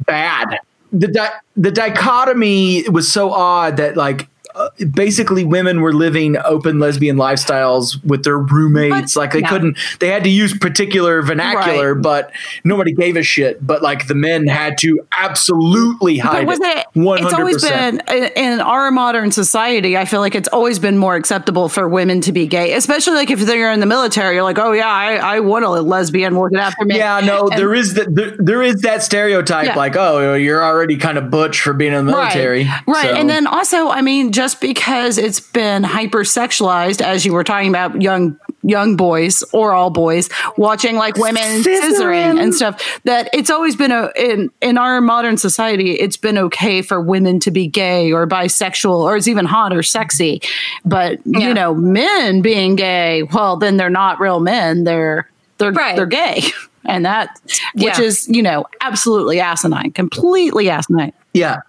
bad 0.05 0.59
the 0.95 1.09
di- 1.09 1.39
the 1.57 1.71
dichotomy 1.71 2.89
was 2.89 3.11
so 3.11 3.33
odd 3.33 3.77
that 3.77 3.97
like 3.97 4.29
uh, 4.55 4.69
basically 4.93 5.45
women 5.45 5.81
were 5.81 5.93
living 5.93 6.37
open 6.45 6.79
lesbian 6.79 7.17
lifestyles 7.17 8.03
with 8.05 8.25
their 8.25 8.39
roommates. 8.39 9.15
But- 9.15 9.21
like 9.21 9.33
they 9.33 9.41
yeah. 9.41 9.49
couldn't, 9.49 9.79
they 10.01 10.09
had 10.09 10.23
to 10.25 10.31
use 10.31 10.57
particular 10.57 11.23
vernacular, 11.23 11.95
Right. 11.95 12.03
but 12.03 12.33
nobody 12.65 12.93
gave 12.93 13.17
a 13.17 13.23
shit. 13.23 13.65
But 13.67 13.83
like 13.83 14.07
the 14.07 14.15
men 14.15 14.47
had 14.47 14.79
to 14.79 15.01
absolutely 15.13 16.19
hide 16.19 16.47
But 16.47 16.59
was 16.59 16.61
it. 16.61 16.87
One 16.95 17.19
It's 17.19 17.25
hundred 17.33 17.39
always 17.41 17.55
percent. 17.63 18.07
been 18.07 18.17
in 18.37 18.55
in 18.55 18.61
our 18.61 18.91
modern 18.91 19.33
society. 19.33 19.97
I 19.97 20.05
feel 20.05 20.21
like 20.21 20.35
it's 20.35 20.49
always 20.49 20.79
been 20.79 20.97
more 20.99 21.17
acceptable 21.17 21.69
for 21.69 21.89
women 21.89 22.21
to 22.23 22.33
be 22.33 22.47
gay, 22.47 22.75
especially 22.75 23.15
like 23.15 23.31
if 23.31 23.41
they're 23.41 23.73
in 23.73 23.81
the 23.81 23.87
military. 23.87 24.35
You're 24.35 24.45
like, 24.45 24.59
oh 24.59 24.73
yeah, 24.73 24.89
I, 24.89 25.15
I 25.37 25.41
want 25.41 25.65
a 25.65 25.71
lesbian 25.71 26.37
working 26.37 26.59
after 26.59 26.85
me. 26.85 26.97
Yeah, 26.97 27.21
no, 27.21 27.49
And- 27.49 27.59
there 27.59 27.75
is 27.75 27.95
that. 27.95 28.15
There, 28.15 28.37
there 28.39 28.63
is 28.63 28.83
that 28.83 29.03
stereotype, 29.03 29.67
Yeah. 29.69 29.75
like, 29.77 29.97
oh, 29.97 30.35
you're 30.35 30.63
already 30.63 30.97
kind 30.97 31.19
of 31.19 31.31
butch 31.31 31.61
for 31.63 31.73
being 31.73 31.93
in 31.93 32.07
the 32.07 32.13
military, 32.13 32.65
Right. 32.65 32.83
Right. 32.87 33.07
So- 33.11 33.15
And 33.17 33.29
then 33.31 33.47
also, 33.47 33.89
I 33.89 34.03
mean, 34.03 34.31
just 34.31 34.44
because 34.53 35.17
it's 35.17 35.39
been 35.39 35.85
hypersexualized, 35.85 37.01
as 37.01 37.25
you 37.25 37.33
were 37.33 37.45
talking 37.45 37.69
about 37.69 38.03
young 38.03 38.37
young 38.63 38.97
boys 38.97 39.43
or 39.53 39.73
all 39.73 39.91
boys 39.91 40.29
watching 40.57 40.97
like 40.97 41.17
women 41.17 41.43
scissoring 41.63 42.43
and 42.43 42.55
stuff, 42.55 43.01
that 43.05 43.29
it's 43.35 43.51
always 43.51 43.77
been 43.77 43.93
a 43.93 44.11
in 44.17 44.51
in 44.61 44.77
our 44.79 45.01
modern 45.01 45.37
society, 45.37 45.93
it's 45.93 46.17
been 46.17 46.37
okay 46.39 46.83
for 46.83 47.01
women 47.01 47.39
to 47.41 47.51
be 47.51 47.67
gay 47.69 48.11
or 48.13 48.27
bisexual 48.27 48.99
or 49.01 49.17
it's 49.17 49.29
even 49.29 49.45
hot 49.45 49.73
or 49.73 49.83
sexy. 49.83 50.41
But 50.85 51.21
Yeah. 51.25 51.49
you 51.49 51.55
know, 51.55 51.75
men 51.75 52.43
being 52.43 52.75
gay, 52.75 53.23
well, 53.33 53.57
then 53.57 53.77
they're 53.77 53.91
not 53.91 54.19
real 54.19 54.41
men. 54.41 54.85
They're 54.85 55.31
they're 55.59 55.71
Right. 55.73 55.95
they're 55.97 56.07
gay. 56.07 56.43
And 56.87 57.07
that 57.07 57.41
which 57.77 57.99
Yeah. 57.99 58.03
is, 58.05 58.29
you 58.29 58.43
know, 58.43 58.67
absolutely 58.83 59.41
asinine, 59.41 59.93
completely 59.93 60.69
asinine. 60.69 61.15
yeah, 61.33 61.61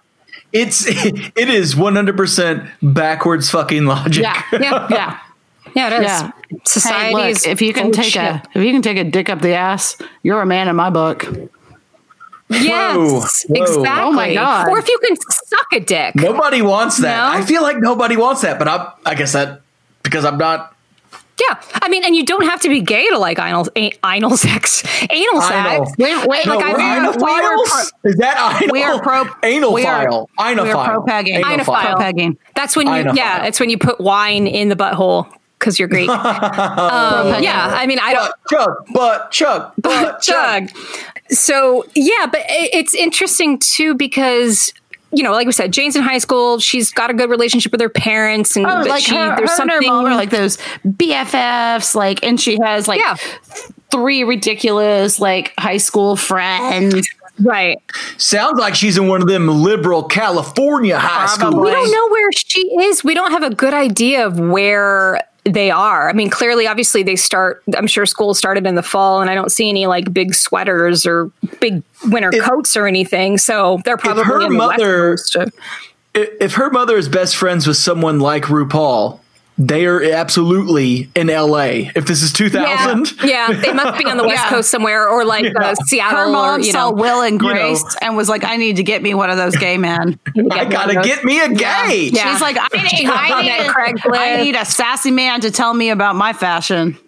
it's 0.56 0.86
it 0.88 1.48
is 1.48 1.76
one 1.76 1.94
hundred 1.94 2.16
percent 2.16 2.68
backwards 2.82 3.50
fucking 3.50 3.84
logic. 3.84 4.22
Yeah. 4.24 4.42
Yeah. 4.52 4.86
Yeah. 4.90 5.20
Yeah, 5.74 5.88
it 5.94 6.04
is. 6.04 6.06
Yeah. 6.06 6.30
Society 6.64 7.20
Hey, 7.20 7.32
look, 7.34 7.46
if 7.46 7.60
you 7.60 7.74
can 7.74 7.92
take 7.92 8.12
shit. 8.12 8.22
a 8.22 8.42
if 8.54 8.64
you 8.64 8.72
can 8.72 8.80
take 8.80 8.96
a 8.96 9.04
dick 9.04 9.28
up 9.28 9.42
the 9.42 9.52
ass, 9.52 9.98
you're 10.22 10.40
a 10.40 10.46
man 10.46 10.68
in 10.68 10.76
my 10.76 10.88
book. 10.88 11.26
Yes, 12.48 13.44
Whoa. 13.46 13.60
exactly. 13.60 13.88
Oh 13.88 14.12
my 14.12 14.32
God. 14.32 14.68
Or 14.68 14.78
if 14.78 14.88
you 14.88 14.98
can 15.04 15.16
suck 15.30 15.66
a 15.74 15.80
dick. 15.80 16.14
Nobody 16.14 16.62
wants 16.62 16.98
that. 16.98 17.34
No? 17.34 17.38
I 17.38 17.44
feel 17.44 17.60
like 17.62 17.78
nobody 17.78 18.16
wants 18.16 18.40
that, 18.42 18.58
but 18.58 18.68
I, 18.68 18.92
I 19.04 19.14
guess 19.16 19.32
that 19.32 19.60
because 20.02 20.24
I'm 20.24 20.38
not 20.38 20.75
Yeah, 21.38 21.60
I 21.82 21.88
mean, 21.90 22.02
and 22.02 22.16
you 22.16 22.24
don't 22.24 22.44
have 22.46 22.60
to 22.62 22.68
be 22.70 22.80
gay 22.80 23.08
to 23.10 23.18
like 23.18 23.38
anal, 23.38 23.66
anal 23.76 24.36
sex, 24.38 24.82
anal 25.10 25.42
Anal. 25.42 25.86
sex. 25.86 25.92
Wait, 25.98 26.26
wait, 26.26 26.46
No, 26.46 26.56
Like, 26.56 26.64
I- 26.64 26.72
we're 26.72 26.78
we 26.78 26.82
were 26.82 27.12
anophiles? 27.12 27.92
Is 28.04 28.16
that 28.16 28.60
anal? 28.62 28.72
We 28.72 28.82
are 28.82 29.02
pro 29.02 29.24
anal 29.42 29.72
we 29.74 29.84
are- 29.84 30.04
file. 30.08 30.30
we 30.38 30.44
are 30.44 30.54
oenophile. 30.54 30.84
pro-pegging. 30.86 31.42
Anophile. 31.42 31.58
oenophile. 31.64 31.82
Pro-pegging. 31.90 32.38
That's 32.54 32.74
when 32.74 32.86
you, 32.86 32.92
oenophile. 32.92 33.16
yeah, 33.16 33.44
it's 33.44 33.60
when 33.60 33.68
you 33.68 33.76
put 33.78 34.00
wine 34.00 34.46
in 34.46 34.70
the 34.70 34.76
butthole 34.76 35.30
because 35.58 35.78
you're 35.78 35.88
Greek. 35.88 36.08
um, 36.10 36.18
yeah, 37.42 37.68
I 37.76 37.86
mean, 37.86 37.98
I 38.00 38.14
don't. 38.14 38.32
But 38.48 38.50
Chuck, 38.50 38.86
but 38.92 39.30
Chuck, 39.30 39.74
but 39.78 40.20
Chuck. 40.22 40.68
Chug. 40.70 40.76
So 41.30 41.84
yeah, 41.94 42.26
but 42.26 42.40
it, 42.48 42.70
it's 42.74 42.94
interesting 42.94 43.58
too 43.58 43.94
because 43.94 44.72
you 45.12 45.22
know, 45.22 45.32
like 45.32 45.46
we 45.46 45.52
said, 45.52 45.72
Jane's 45.72 45.96
in 45.96 46.02
high 46.02 46.18
school. 46.18 46.58
She's 46.58 46.90
got 46.90 47.10
a 47.10 47.14
good 47.14 47.30
relationship 47.30 47.72
with 47.72 47.80
her 47.80 47.88
parents, 47.88 48.56
and 48.56 48.66
Oh, 48.66 48.70
but 48.80 48.88
like 48.88 49.02
she, 49.04 49.14
her, 49.14 49.36
there's 49.36 49.56
her 49.56 49.62
and 49.62 49.70
her 49.70 49.76
something. 49.76 49.88
mom 49.88 50.04
are 50.06 50.14
like 50.16 50.30
those 50.30 50.58
BFFs, 50.86 51.94
like, 51.94 52.22
and 52.24 52.40
she 52.40 52.58
has 52.62 52.88
like 52.88 53.00
Yeah. 53.00 53.14
three 53.90 54.24
ridiculous 54.24 55.20
like 55.20 55.52
high 55.58 55.76
school 55.78 56.16
friends. 56.16 57.08
right. 57.40 57.78
Sounds 58.18 58.58
like 58.58 58.74
she's 58.74 58.98
in 58.98 59.08
one 59.08 59.22
of 59.22 59.28
them 59.28 59.46
liberal 59.48 60.02
California 60.02 60.98
high 60.98 61.26
schools. 61.26 61.54
We 61.54 61.70
don't 61.70 61.90
know 61.90 62.08
where 62.10 62.30
she 62.32 62.60
is. 62.84 63.04
We 63.04 63.14
don't 63.14 63.30
have 63.30 63.42
a 63.42 63.54
good 63.54 63.74
idea 63.74 64.26
of 64.26 64.38
where 64.40 65.20
they 65.48 65.70
are. 65.70 66.08
I 66.08 66.12
mean, 66.12 66.28
clearly, 66.30 66.66
obviously, 66.66 67.02
they 67.02 67.16
start. 67.16 67.62
I'm 67.76 67.86
sure 67.86 68.04
school 68.06 68.34
started 68.34 68.66
in 68.66 68.74
the 68.74 68.82
fall, 68.82 69.20
and 69.20 69.30
I 69.30 69.34
don't 69.34 69.50
see 69.50 69.68
any 69.68 69.86
like 69.86 70.12
big 70.12 70.34
sweaters 70.34 71.06
or 71.06 71.30
big 71.60 71.82
winter 72.08 72.30
If- 72.32 72.42
coats 72.44 72.76
or 72.76 72.86
anything. 72.86 73.38
So 73.38 73.80
they're 73.84 73.96
probably 73.96 74.24
her 74.24 74.40
in 74.42 74.52
the 74.52 74.58
West 74.58 74.78
mother- 74.78 75.16
if 76.14 76.54
her 76.54 76.70
mother 76.70 76.96
is 76.96 77.08
best 77.08 77.36
friends 77.36 77.66
with 77.66 77.76
someone 77.76 78.20
like 78.20 78.44
RuPaul, 78.44 79.20
they 79.58 79.86
are 79.86 80.02
absolutely 80.02 81.08
in 81.14 81.28
LA. 81.28 81.88
If 81.94 82.06
this 82.06 82.22
is 82.22 82.32
2000, 82.32 83.22
yeah, 83.24 83.52
they 83.52 83.72
must 83.72 83.98
be 83.98 84.04
on 84.04 84.16
the 84.16 84.24
West 84.26 84.42
Yeah. 84.44 84.48
Coast 84.50 84.70
somewhere, 84.70 85.08
or 85.08 85.24
like 85.24 85.44
Yeah. 85.44 85.52
uh, 85.70 85.74
Seattle, 85.86 86.18
Her 86.18 86.30
mom 86.30 86.60
or 86.60 86.64
you 86.64 86.72
saw 86.72 86.90
know. 86.90 86.96
Will 86.96 87.22
and 87.22 87.40
you 87.40 87.48
know. 87.48 87.54
Grace 87.54 87.96
and 88.02 88.16
was 88.16 88.28
like, 88.28 88.44
"I 88.44 88.56
need 88.56 88.76
to 88.76 88.82
get 88.82 89.02
me 89.02 89.14
one 89.14 89.30
of 89.30 89.36
those 89.38 89.56
gay 89.56 89.78
men." 89.78 90.18
I 90.50 90.64
gotta 90.66 90.94
get 91.02 91.24
me 91.24 91.40
a 91.40 91.48
gay. 91.48 92.10
Yeah. 92.12 92.32
She's 92.32 92.40
like, 92.42 92.56
I 92.60 92.68
need, 92.82 93.08
I, 93.08 93.40
need, 93.42 93.48
that 93.48 93.66
a- 93.68 93.72
Craigslist. 93.72 94.18
I 94.18 94.42
need 94.42 94.54
a 94.56 94.64
sassy 94.64 95.10
man 95.10 95.40
to 95.40 95.50
tell 95.50 95.72
me 95.72 95.90
about 95.90 96.16
my 96.16 96.32
fashion. 96.32 96.98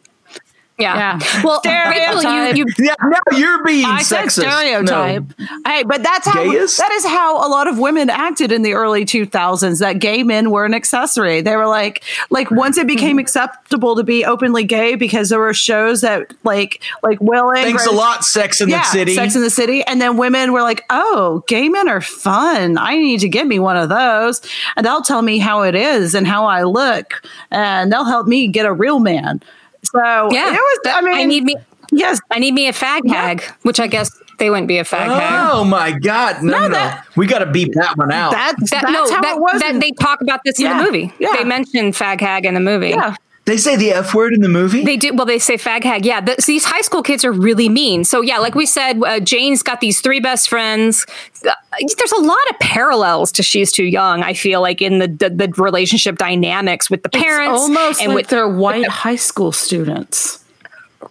Yeah. 0.78 1.18
Yeah. 1.18 1.42
Well, 1.44 1.60
Stereotype. 1.60 2.24
Rachel, 2.24 2.56
you, 2.56 2.64
you 2.64 2.84
Yeah, 2.84 2.94
now 3.02 3.38
you're 3.38 3.64
being 3.64 3.84
I 3.84 4.02
said 4.02 4.26
sexist. 4.26 4.50
stereotype. 4.50 5.38
No. 5.38 5.46
Hey, 5.66 5.82
but 5.82 6.02
that's 6.02 6.26
how 6.26 6.44
Gayest? 6.44 6.76
that 6.76 6.90
is 6.92 7.04
how 7.04 7.46
a 7.46 7.48
lot 7.48 7.68
of 7.68 7.78
women 7.78 8.10
acted 8.10 8.52
in 8.52 8.62
the 8.62 8.74
early 8.74 9.04
2000s. 9.04 9.78
That 9.80 9.98
gay 9.98 10.22
men 10.22 10.50
were 10.50 10.64
an 10.64 10.74
accessory. 10.74 11.40
They 11.40 11.56
were 11.56 11.66
like, 11.66 12.02
like 12.30 12.50
once 12.50 12.76
it 12.76 12.86
became 12.86 13.12
mm-hmm. 13.12 13.20
acceptable 13.20 13.96
to 13.96 14.02
be 14.02 14.24
openly 14.24 14.64
gay 14.64 14.94
because 14.94 15.28
there 15.28 15.38
were 15.38 15.54
shows 15.54 16.00
that 16.00 16.34
like, 16.44 16.82
like 17.02 17.20
Will 17.20 17.50
and 17.50 17.60
Thanks 17.60 17.86
a 17.86 17.92
lot, 17.92 18.24
Sex 18.24 18.60
in 18.60 18.68
yeah, 18.68 18.80
the 18.80 18.88
City. 18.88 19.14
Sex 19.14 19.36
in 19.36 19.42
the 19.42 19.50
City. 19.50 19.82
And 19.84 20.00
then 20.00 20.16
women 20.16 20.52
were 20.52 20.62
like, 20.62 20.84
oh, 20.90 21.44
gay 21.46 21.68
men 21.68 21.88
are 21.88 22.00
fun. 22.00 22.78
I 22.78 22.96
need 22.96 23.20
to 23.20 23.28
get 23.28 23.46
me 23.46 23.58
one 23.58 23.76
of 23.76 23.88
those. 23.88 24.40
And 24.76 24.84
they'll 24.84 25.02
tell 25.02 25.22
me 25.22 25.38
how 25.38 25.62
it 25.62 25.74
is 25.74 26.14
and 26.14 26.26
how 26.26 26.46
I 26.46 26.64
look. 26.64 27.22
And 27.50 27.92
they'll 27.92 28.04
help 28.04 28.26
me 28.26 28.48
get 28.48 28.66
a 28.66 28.72
real 28.72 28.98
man. 28.98 29.40
So 29.84 29.98
yeah. 30.32 30.48
it 30.52 30.52
was, 30.52 30.78
I 30.86 31.00
mean, 31.02 31.14
I 31.14 31.24
need 31.24 31.44
me. 31.44 31.56
yes. 31.92 32.20
I 32.30 32.38
need 32.38 32.54
me 32.54 32.68
a 32.68 32.72
fag 32.72 33.08
hag, 33.08 33.42
which 33.62 33.80
I 33.80 33.86
guess 33.86 34.10
they 34.38 34.50
wouldn't 34.50 34.68
be 34.68 34.78
a 34.78 34.84
fag 34.84 35.06
hag. 35.06 35.50
Oh 35.52 35.64
my 35.64 35.92
God! 35.92 36.42
No, 36.42 36.52
no, 36.52 36.68
no. 36.68 36.74
that- 36.74 37.04
we 37.16 37.26
got 37.26 37.38
to 37.40 37.46
beep 37.46 37.72
that 37.74 37.96
one 37.96 38.12
out. 38.12 38.32
That, 38.32 38.54
That, 38.58 38.68
that's 38.70 38.92
no, 38.92 39.14
how 39.14 39.20
that, 39.22 39.36
it 39.36 39.40
was. 39.40 39.60
that 39.60 39.74
in- 39.74 39.78
they 39.80 39.92
talk 39.92 40.20
about 40.20 40.40
this 40.44 40.60
in 40.60 40.68
the 40.76 40.84
movie. 40.84 41.12
yeah. 41.18 41.34
They 41.36 41.44
mention 41.44 41.92
fag 41.92 42.20
hag 42.20 42.44
in 42.44 42.54
the 42.54 42.60
movie. 42.60 42.90
yeah. 42.90 43.14
They 43.48 43.56
say 43.56 43.76
the 43.76 43.92
f 43.92 44.14
word 44.14 44.34
in 44.34 44.42
the 44.42 44.48
movie. 44.48 44.84
They 44.84 44.98
do. 44.98 45.14
Well, 45.14 45.24
they 45.24 45.38
say 45.38 45.54
fag 45.54 45.82
hag. 45.82 46.04
Yeah. 46.04 46.20
th- 46.20 46.44
these 46.44 46.66
high 46.66 46.82
school 46.82 47.02
kids 47.02 47.24
are 47.24 47.32
really 47.32 47.70
mean. 47.70 48.04
So, 48.04 48.20
yeah, 48.20 48.38
like 48.38 48.54
we 48.54 48.66
said, 48.66 49.02
uh, 49.02 49.20
Jane's 49.20 49.62
got 49.62 49.80
these 49.80 50.02
three 50.02 50.20
best 50.20 50.50
friends. 50.50 51.06
Uh, 51.42 51.52
there's 51.96 52.12
a 52.12 52.20
lot 52.20 52.50
of 52.50 52.58
parallels 52.58 53.32
to 53.32 53.42
She's 53.42 53.72
Too 53.72 53.84
Young, 53.84 54.22
I 54.22 54.34
feel 54.34 54.60
like, 54.60 54.82
in 54.82 54.98
the, 54.98 55.08
the, 55.08 55.30
the 55.30 55.48
relationship 55.56 56.18
dynamics 56.18 56.90
with 56.90 57.02
the 57.02 57.08
parents. 57.08 57.62
It's 57.62 57.62
almost 57.62 58.00
and 58.02 58.08
like 58.10 58.16
with, 58.16 58.28
they're 58.28 58.48
white 58.48 58.86
high 58.86 59.16
school 59.16 59.50
students. 59.50 60.44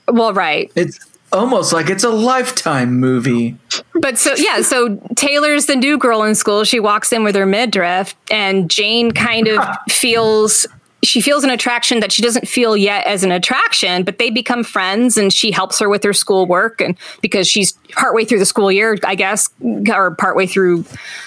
well, 0.08 0.32
right. 0.32 0.72
it's 0.76 1.00
almost 1.34 1.74
like 1.74 1.90
it's 1.90 2.04
a 2.04 2.10
lifetime 2.10 3.00
movie. 3.00 3.58
But 3.96 4.20
so 4.20 4.36
yeah, 4.36 4.62
so 4.62 4.98
Taylor's 5.16 5.66
the 5.66 5.76
new 5.76 5.98
girl 5.98 6.22
in 6.24 6.36
school. 6.36 6.64
She 6.64 6.80
walks 6.80 7.12
in 7.12 7.24
with 7.24 7.36
her 7.36 7.48
midriff, 7.48 8.16
and 8.30 8.70
Jane 8.70 9.12
kind 9.12 9.48
of 9.48 9.66
feels 9.90 10.68
she 11.08 11.22
feels 11.22 11.44
an 11.44 11.50
attraction 11.50 12.00
that 12.02 12.12
she 12.12 12.22
doesn't 12.22 12.48
feel 12.48 12.76
yet 12.78 13.06
as 13.08 13.24
an 13.24 13.32
attraction, 13.32 14.04
but 14.04 14.20
they 14.20 14.30
become 14.30 14.64
friends 14.64 15.18
and 15.18 15.32
she 15.34 15.52
helps 15.52 15.80
her 15.80 15.90
with 15.90 16.04
her 16.04 16.14
schoolwork 16.14 16.82
and 16.82 16.98
because 17.22 17.48
she's 17.48 17.74
partway 17.94 18.26
through 18.26 18.40
the 18.40 18.46
school 18.46 18.72
year, 18.72 18.98
I 19.06 19.16
guess, 19.16 19.50
or 19.94 20.12
partway 20.16 20.46
through 20.46 20.86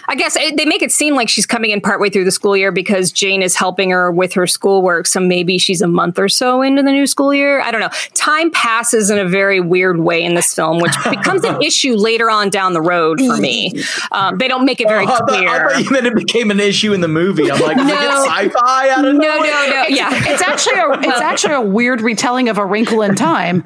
I 0.08 0.16
guess 0.16 0.34
it, 0.36 0.56
they 0.56 0.64
make 0.64 0.82
it 0.82 0.90
seem 0.90 1.14
like 1.14 1.28
she's 1.28 1.46
coming 1.46 1.70
in 1.70 1.80
partway 1.80 2.10
through 2.10 2.24
the 2.24 2.32
school 2.32 2.56
year 2.56 2.72
because 2.72 3.12
Jane 3.12 3.42
is 3.42 3.54
helping 3.54 3.90
her 3.90 4.10
with 4.10 4.32
her 4.34 4.46
schoolwork. 4.46 5.06
So 5.06 5.20
maybe 5.20 5.56
she's 5.56 5.80
a 5.80 5.86
month 5.86 6.18
or 6.18 6.28
so 6.28 6.62
into 6.62 6.82
the 6.82 6.90
new 6.90 7.06
school 7.06 7.32
year. 7.32 7.60
I 7.60 7.70
don't 7.70 7.80
know. 7.80 7.90
Time 8.14 8.50
passes 8.50 9.08
in 9.10 9.18
a 9.18 9.24
very 9.28 9.60
weird 9.60 10.00
way 10.00 10.22
in 10.24 10.34
this 10.34 10.52
film, 10.52 10.78
which 10.80 10.92
becomes 11.08 11.44
an 11.44 11.62
issue 11.62 11.94
later 11.94 12.28
on 12.28 12.50
down 12.50 12.72
the 12.72 12.82
road 12.82 13.20
for 13.20 13.36
me. 13.36 13.72
Um, 14.10 14.38
they 14.38 14.48
don't 14.48 14.64
make 14.64 14.80
it 14.80 14.88
very 14.88 15.06
Oh, 15.06 15.10
I, 15.10 15.16
thought, 15.18 15.28
clear. 15.28 15.48
I 15.48 15.72
thought 15.74 15.84
you 15.84 15.90
meant 15.90 16.06
it 16.06 16.14
became 16.16 16.50
an 16.50 16.58
issue 16.60 16.92
in 16.92 17.00
the 17.02 17.08
movie. 17.08 17.50
I'm 17.50 17.60
like, 17.60 17.76
No. 17.76 18.24
sci-fi 18.24 18.88
out 18.90 19.04
of 19.04 19.14
no, 19.14 19.20
no, 19.20 19.36
no. 19.42 19.69
Yeah. 19.88 20.10
It's 20.12 20.42
actually 20.42 20.78
a 20.78 20.90
it's 21.00 21.20
actually 21.20 21.54
a 21.54 21.60
weird 21.60 22.00
retelling 22.00 22.48
of 22.48 22.58
a 22.58 22.64
wrinkle 22.64 23.02
in 23.02 23.14
time. 23.14 23.62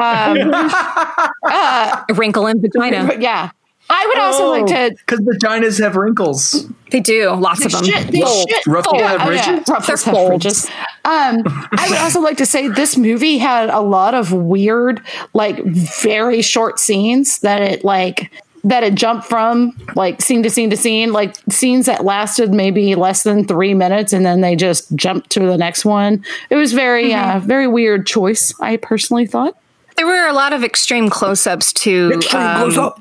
Um, 0.00 0.36
A 0.54 2.04
wrinkle 2.14 2.46
in 2.46 2.60
vagina. 2.60 3.16
yeah. 3.18 3.50
I 3.88 4.04
would 4.08 4.18
also 4.18 4.50
like 4.50 4.66
to 4.66 4.96
because 4.98 5.20
vaginas 5.20 5.78
have 5.78 5.94
wrinkles. 5.94 6.66
They 6.90 6.98
do. 6.98 7.30
Lots 7.30 7.64
of 7.64 7.70
them. 7.70 7.84
Shit, 7.84 8.08
they 8.10 8.20
Fold. 8.20 8.48
shit. 8.50 8.66
Ruffles 8.66 9.00
Fold. 9.00 9.04
have 9.04 9.20
Oh, 9.28 9.30
yeah. 9.30 9.62
Ruffles 9.68 10.02
They're 10.04 10.14
have 10.14 10.28
ridges. 10.30 10.66
Um, 11.04 11.42
I 11.44 11.86
would 11.88 11.98
also 11.98 12.20
like 12.20 12.36
to 12.38 12.46
say 12.46 12.66
this 12.66 12.96
movie 12.96 13.38
had 13.38 13.70
a 13.70 13.80
lot 13.80 14.14
of 14.14 14.32
weird, 14.32 15.00
like 15.34 15.62
very 15.64 16.42
short 16.42 16.80
scenes 16.80 17.38
that 17.40 17.62
it 17.62 17.84
like 17.84 18.32
that 18.66 18.82
it 18.82 18.96
jumped 18.96 19.26
from 19.26 19.72
like 19.94 20.20
scene 20.20 20.42
to 20.42 20.50
scene 20.50 20.70
to 20.70 20.76
scene, 20.76 21.12
like 21.12 21.36
scenes 21.48 21.86
that 21.86 22.04
lasted 22.04 22.52
maybe 22.52 22.96
less 22.96 23.22
than 23.22 23.46
three 23.46 23.74
minutes, 23.74 24.12
and 24.12 24.26
then 24.26 24.40
they 24.40 24.56
just 24.56 24.94
jumped 24.96 25.30
to 25.30 25.40
the 25.40 25.56
next 25.56 25.84
one. 25.84 26.24
It 26.50 26.56
was 26.56 26.72
very, 26.72 27.14
uh, 27.14 27.38
very 27.38 27.68
weird 27.68 28.06
choice. 28.06 28.52
I 28.60 28.76
personally 28.76 29.24
thought. 29.24 29.56
There 29.96 30.06
were 30.06 30.26
a 30.26 30.32
lot 30.32 30.52
of 30.52 30.64
extreme 30.64 31.08
close-ups 31.08 31.72
too. 31.72 32.20
um, 32.34 32.78
up. 32.78 33.00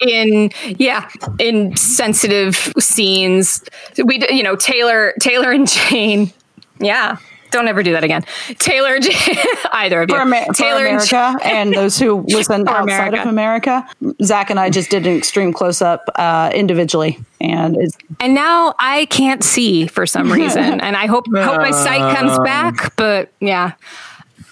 in 0.00 0.50
yeah 0.76 1.08
in 1.38 1.76
sensitive 1.76 2.72
scenes. 2.78 3.64
We 4.04 4.20
you 4.28 4.42
know 4.42 4.56
Taylor 4.56 5.14
Taylor 5.20 5.52
and 5.52 5.68
Jane. 5.68 6.32
Yeah. 6.80 7.18
Don't 7.54 7.68
ever 7.68 7.84
do 7.84 7.92
that 7.92 8.02
again. 8.02 8.24
Taylor, 8.58 8.96
and 8.96 9.06
either 9.72 10.02
of 10.02 10.10
you. 10.10 10.16
for, 10.16 10.22
Amer- 10.22 10.44
Taylor 10.54 10.86
and 10.86 10.96
America 11.00 11.38
and 11.44 11.72
those 11.72 11.96
who 11.96 12.22
listen 12.28 12.64
For 12.64 12.70
outside 12.72 12.82
America. 13.14 13.20
of 13.22 13.28
America. 13.28 13.88
Zach 14.24 14.50
and 14.50 14.58
I 14.58 14.70
just 14.70 14.90
did 14.90 15.06
an 15.06 15.16
extreme 15.16 15.52
close 15.52 15.80
up 15.80 16.02
uh, 16.16 16.50
individually, 16.52 17.20
and 17.40 17.76
it's 17.76 17.96
And 18.18 18.34
now 18.34 18.74
I 18.80 19.04
can't 19.06 19.44
see 19.44 19.86
for 19.86 20.04
some 20.04 20.32
reason, 20.32 20.80
and 20.80 20.96
I 20.96 21.06
hope 21.06 21.26
hope 21.32 21.58
my 21.58 21.70
sight 21.70 22.16
comes 22.16 22.36
back. 22.40 22.96
But 22.96 23.30
yeah, 23.38 23.74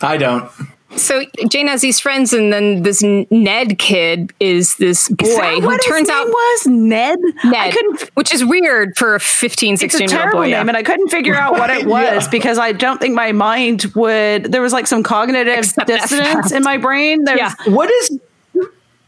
I 0.00 0.16
don't. 0.16 0.48
So 0.96 1.22
Jane 1.48 1.68
has 1.68 1.80
these 1.80 1.98
friends, 2.00 2.32
and 2.32 2.52
then 2.52 2.82
this 2.82 3.02
Ned 3.02 3.78
kid 3.78 4.32
is 4.40 4.76
this 4.76 5.08
boy 5.08 5.26
Is 5.26 5.36
that 5.36 5.54
who 5.60 5.66
what 5.66 5.76
his 5.76 5.86
turns 5.86 6.08
name 6.08 6.16
out 6.16 6.26
was 6.28 6.66
Ned. 6.66 7.18
I 7.44 7.50
Ned, 7.50 7.72
couldn't. 7.74 8.10
which 8.14 8.32
is 8.34 8.44
weird 8.44 8.96
for 8.96 9.14
a 9.14 9.20
15, 9.20 9.74
It's 9.74 9.82
a 9.82 9.88
16 9.88 10.00
year 10.00 10.06
old 10.08 10.10
terrible 10.22 10.38
boy. 10.40 10.42
name, 10.44 10.50
yeah. 10.52 10.60
and 10.60 10.76
I 10.76 10.82
couldn't 10.82 11.08
figure 11.08 11.34
out 11.34 11.52
what 11.52 11.70
it 11.70 11.86
was 11.86 12.28
because 12.28 12.58
I 12.58 12.72
don't 12.72 13.00
think 13.00 13.14
my 13.14 13.32
mind 13.32 13.84
would. 13.94 14.44
There 14.44 14.62
was 14.62 14.72
like 14.72 14.86
some 14.86 15.02
cognitive 15.02 15.58
Accept 15.58 15.86
that 15.88 16.00
dissonance 16.08 16.52
in 16.52 16.62
my 16.62 16.76
brain. 16.78 17.24
There's 17.24 17.38
Yeah. 17.38 17.54
What 17.66 17.90
is 17.90 18.18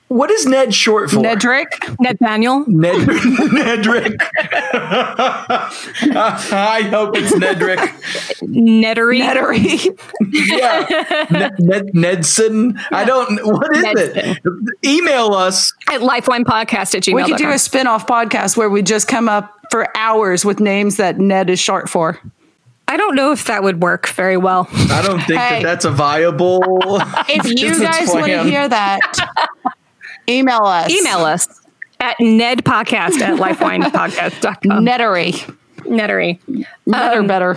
what 0.09 0.31
is 0.31 0.47
Ned 0.47 0.75
short 0.75 1.11
for? 1.11 1.17
Nedrick. 1.19 1.67
Ned 2.01 2.19
Daniel. 2.19 2.65
Ned 2.69 2.95
Nedrick. 3.07 4.17
I 6.13 6.83
hope 6.91 7.17
it's 7.17 7.33
Nedrick. 7.33 7.79
Neddery. 8.43 9.21
Neddery. 9.21 9.99
Yeah. 10.33 11.27
Ned, 11.31 11.53
Ned 11.59 11.87
Nedson. 11.95 12.79
I 12.91 13.05
don't. 13.05 13.45
What 13.47 13.77
is 13.77 13.85
it? 13.97 14.39
Email 14.85 15.33
us. 15.35 15.73
At 15.89 16.01
lifewinepodcast 16.01 16.95
at 16.95 17.03
gmail. 17.03 17.15
We 17.15 17.25
could 17.25 17.37
do 17.39 17.51
a 17.51 17.59
spin 17.59 17.87
off 17.87 18.07
podcast 18.07 18.57
where 18.57 18.71
we 18.71 18.83
just 18.83 19.09
come 19.09 19.29
up 19.29 19.51
for 19.71 19.89
hours 19.97 20.45
with 20.45 20.61
names 20.61 20.97
that 20.97 21.19
Ned 21.19 21.51
is 21.51 21.59
short 21.59 21.89
for. 21.89 22.19
I 22.87 22.99
don't 22.99 23.15
know 23.15 23.33
if 23.33 23.47
that 23.47 23.63
would 23.63 23.83
work 23.83 24.09
very 24.09 24.37
well. 24.37 24.69
I 24.71 25.03
don't 25.03 25.19
think 25.21 25.41
Hey. 25.41 25.63
that 25.63 25.63
that's 25.63 25.85
a 25.87 25.91
viable. 25.91 26.61
If 27.29 27.47
you 27.59 27.81
guys 27.81 28.09
want 28.09 28.27
to 28.27 28.43
hear 28.45 28.69
that, 28.69 29.01
email 30.29 30.63
us. 30.65 30.91
Email 30.91 31.19
us 31.19 31.49
at 32.01 32.17
nedpodcast 32.19 33.21
at 33.21 33.39
lifewinepodcast.com. 33.39 34.85
Nettery. 34.85 35.57
Nettery. 35.79 36.67
Better, 36.87 37.23
better. 37.23 37.57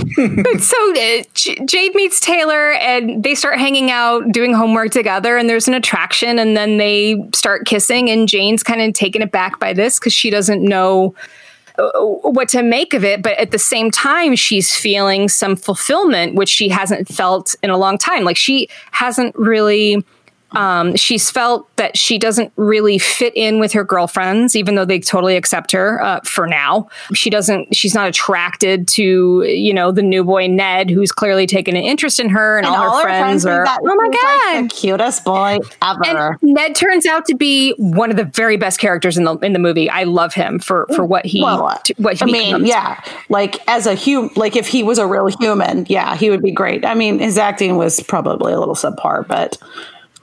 so 0.58 0.92
uh, 0.92 1.22
J- 1.34 1.58
Jade 1.66 1.94
meets 1.94 2.20
Taylor 2.20 2.72
and 2.72 3.22
they 3.22 3.34
start 3.34 3.58
hanging 3.58 3.90
out, 3.90 4.32
doing 4.32 4.54
homework 4.54 4.90
together, 4.92 5.36
and 5.36 5.48
there's 5.48 5.68
an 5.68 5.74
attraction, 5.74 6.38
and 6.38 6.56
then 6.56 6.78
they 6.78 7.22
start 7.34 7.66
kissing, 7.66 8.08
and 8.08 8.28
Jane's 8.28 8.62
kind 8.62 8.80
of 8.80 8.94
taken 8.94 9.20
aback 9.20 9.58
by 9.58 9.72
this 9.72 9.98
because 9.98 10.12
she 10.12 10.30
doesn't 10.30 10.62
know 10.62 11.14
uh, 11.78 11.90
what 12.00 12.48
to 12.50 12.62
make 12.62 12.94
of 12.94 13.04
it, 13.04 13.22
but 13.22 13.36
at 13.38 13.50
the 13.50 13.58
same 13.58 13.90
time, 13.90 14.36
she's 14.36 14.74
feeling 14.74 15.28
some 15.28 15.56
fulfillment, 15.56 16.34
which 16.34 16.48
she 16.48 16.68
hasn't 16.68 17.08
felt 17.08 17.54
in 17.62 17.70
a 17.70 17.76
long 17.76 17.98
time. 17.98 18.24
Like 18.24 18.36
she 18.36 18.68
hasn't 18.92 19.34
really. 19.36 20.04
Um, 20.52 20.96
she's 20.96 21.30
felt 21.30 21.74
that 21.76 21.96
she 21.96 22.18
doesn't 22.18 22.52
really 22.56 22.98
fit 22.98 23.32
in 23.36 23.60
with 23.60 23.72
her 23.72 23.84
girlfriends, 23.84 24.56
even 24.56 24.74
though 24.74 24.84
they 24.84 24.98
totally 25.00 25.36
accept 25.36 25.72
her 25.72 26.02
uh, 26.02 26.20
for 26.24 26.46
now. 26.46 26.88
She 27.14 27.30
doesn't. 27.30 27.74
She's 27.74 27.94
not 27.94 28.08
attracted 28.08 28.88
to 28.88 29.42
you 29.44 29.72
know 29.72 29.92
the 29.92 30.02
new 30.02 30.24
boy 30.24 30.48
Ned, 30.48 30.90
who's 30.90 31.12
clearly 31.12 31.46
taken 31.46 31.76
an 31.76 31.82
interest 31.82 32.20
in 32.20 32.28
her, 32.30 32.58
and, 32.58 32.66
all, 32.66 32.96
her 32.96 33.02
friends, 33.02 33.46
are. 33.46 33.64
that 33.64 33.78
oh 33.80 33.84
my 33.84 33.94
was, 33.94 34.08
like, 34.08 34.20
god! 34.20 34.64
the 34.64 34.74
cutest 34.74 35.24
boy 35.24 35.58
ever. 35.82 36.38
and 36.40 36.54
Ned 36.54 36.74
turns 36.74 37.06
out 37.06 37.26
to 37.26 37.34
be 37.34 37.72
one 37.76 38.10
of 38.10 38.16
the 38.16 38.24
very 38.24 38.56
best 38.56 38.80
characters 38.80 39.16
in 39.16 39.24
the 39.24 39.36
in 39.38 39.52
the 39.52 39.58
movie. 39.58 39.88
I 39.88 40.04
love 40.04 40.34
him 40.34 40.58
for 40.58 40.86
for 40.94 41.04
what 41.04 41.26
he 41.26 41.42
well, 41.42 41.80
t- 41.84 41.94
what 41.98 42.18
he 42.18 42.22
I 42.22 42.26
mean, 42.26 42.44
becomes. 42.46 42.68
yeah, 42.68 43.02
like 43.28 43.56
as 43.68 43.86
a 43.86 43.94
hum, 43.94 44.30
like 44.36 44.56
if 44.56 44.66
he 44.66 44.82
was 44.82 44.98
a 44.98 45.06
real 45.06 45.26
human, 45.26 45.86
yeah, 45.88 46.16
he 46.16 46.30
would 46.30 46.42
be 46.42 46.52
great. 46.52 46.84
I 46.84 46.94
mean, 46.94 47.18
his 47.18 47.38
acting 47.38 47.76
was 47.76 48.00
probably 48.00 48.52
a 48.52 48.58
little 48.58 48.74
subpar, 48.74 49.26
but 49.26 49.56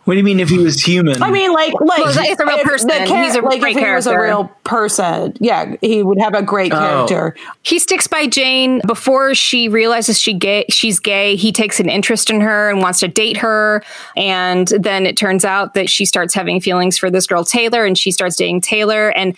What 0.07 0.13
do 0.13 0.19
you 0.19 0.23
mean 0.23 0.39
if 0.39 0.47
he 0.47 0.57
was 0.59 0.81
human? 0.81 1.21
I 1.21 1.29
mean, 1.31 1.51
like, 1.51 1.73
like 1.81 1.99
Well, 1.99 2.07
he's 2.23 2.39
a 2.39 2.45
real 2.45 2.59
person. 2.59 2.87
the 2.87 2.93
He's 3.03 3.35
a 3.35 3.41
like 3.41 3.59
great 3.59 3.75
if 3.75 3.83
he 3.83 3.91
was 3.91 4.07
a 4.07 4.11
character. 4.11 4.23
real 4.23 4.51
person, 4.63 5.33
yeah, 5.41 5.75
he 5.81 6.01
would 6.01 6.17
have 6.21 6.33
a 6.33 6.41
great 6.41 6.71
Oh. 6.71 6.77
character. 6.77 7.35
He 7.63 7.77
sticks 7.77 8.07
by 8.07 8.25
Jane 8.25 8.79
before 8.87 9.35
she 9.35 9.67
realizes 9.67 10.17
she 10.17 10.33
gay. 10.33 10.63
She's 10.69 10.97
gay. 11.01 11.35
He 11.35 11.51
takes 11.51 11.81
an 11.81 11.89
interest 11.89 12.29
in 12.29 12.39
her 12.39 12.69
and 12.69 12.81
wants 12.81 13.01
to 13.01 13.09
date 13.09 13.35
her. 13.35 13.83
And 14.15 14.69
then 14.79 15.05
it 15.05 15.17
turns 15.17 15.43
out 15.43 15.73
that 15.73 15.89
she 15.89 16.05
starts 16.05 16.33
having 16.33 16.61
feelings 16.61 16.97
for 16.97 17.11
this 17.11 17.27
girl 17.27 17.43
Taylor, 17.43 17.83
and 17.83 17.97
she 17.97 18.11
starts 18.11 18.37
dating 18.37 18.61
Taylor. 18.61 19.09
And 19.09 19.35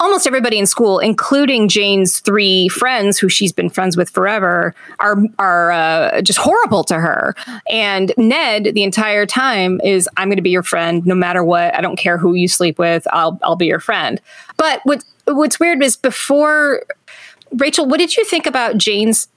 almost 0.00 0.26
everybody 0.26 0.58
in 0.58 0.66
school, 0.66 0.98
including 0.98 1.68
Jane's 1.68 2.20
three 2.20 2.68
friends, 2.68 3.18
who 3.18 3.28
she's 3.28 3.52
been 3.52 3.70
friends 3.70 3.96
with 3.96 4.10
forever, 4.10 4.74
are 4.98 5.16
are 5.38 5.72
uh, 5.72 6.22
just 6.22 6.38
horrible 6.38 6.84
to 6.84 6.98
her. 6.98 7.34
And 7.70 8.12
Ned, 8.16 8.70
the 8.74 8.82
entire 8.82 9.26
time, 9.26 9.80
is 9.82 10.08
I'm 10.16 10.28
going 10.28 10.36
to 10.36 10.42
be 10.42 10.50
your 10.50 10.62
friend 10.62 11.04
no 11.06 11.14
matter 11.14 11.44
what. 11.44 11.74
I 11.74 11.80
don't 11.80 11.96
care 11.96 12.18
who 12.18 12.34
you 12.34 12.48
sleep 12.48 12.78
with. 12.78 13.06
I'll 13.12 13.38
I'll 13.42 13.56
be 13.56 13.66
your 13.66 13.80
friend. 13.80 14.20
But 14.56 14.80
what 14.84 15.04
what's 15.26 15.60
weird 15.60 15.82
is 15.82 15.96
before 15.96 16.82
Rachel, 17.52 17.86
what 17.86 17.98
did 17.98 18.16
you 18.16 18.24
think 18.24 18.46
about 18.46 18.78
Jane's 18.78 19.28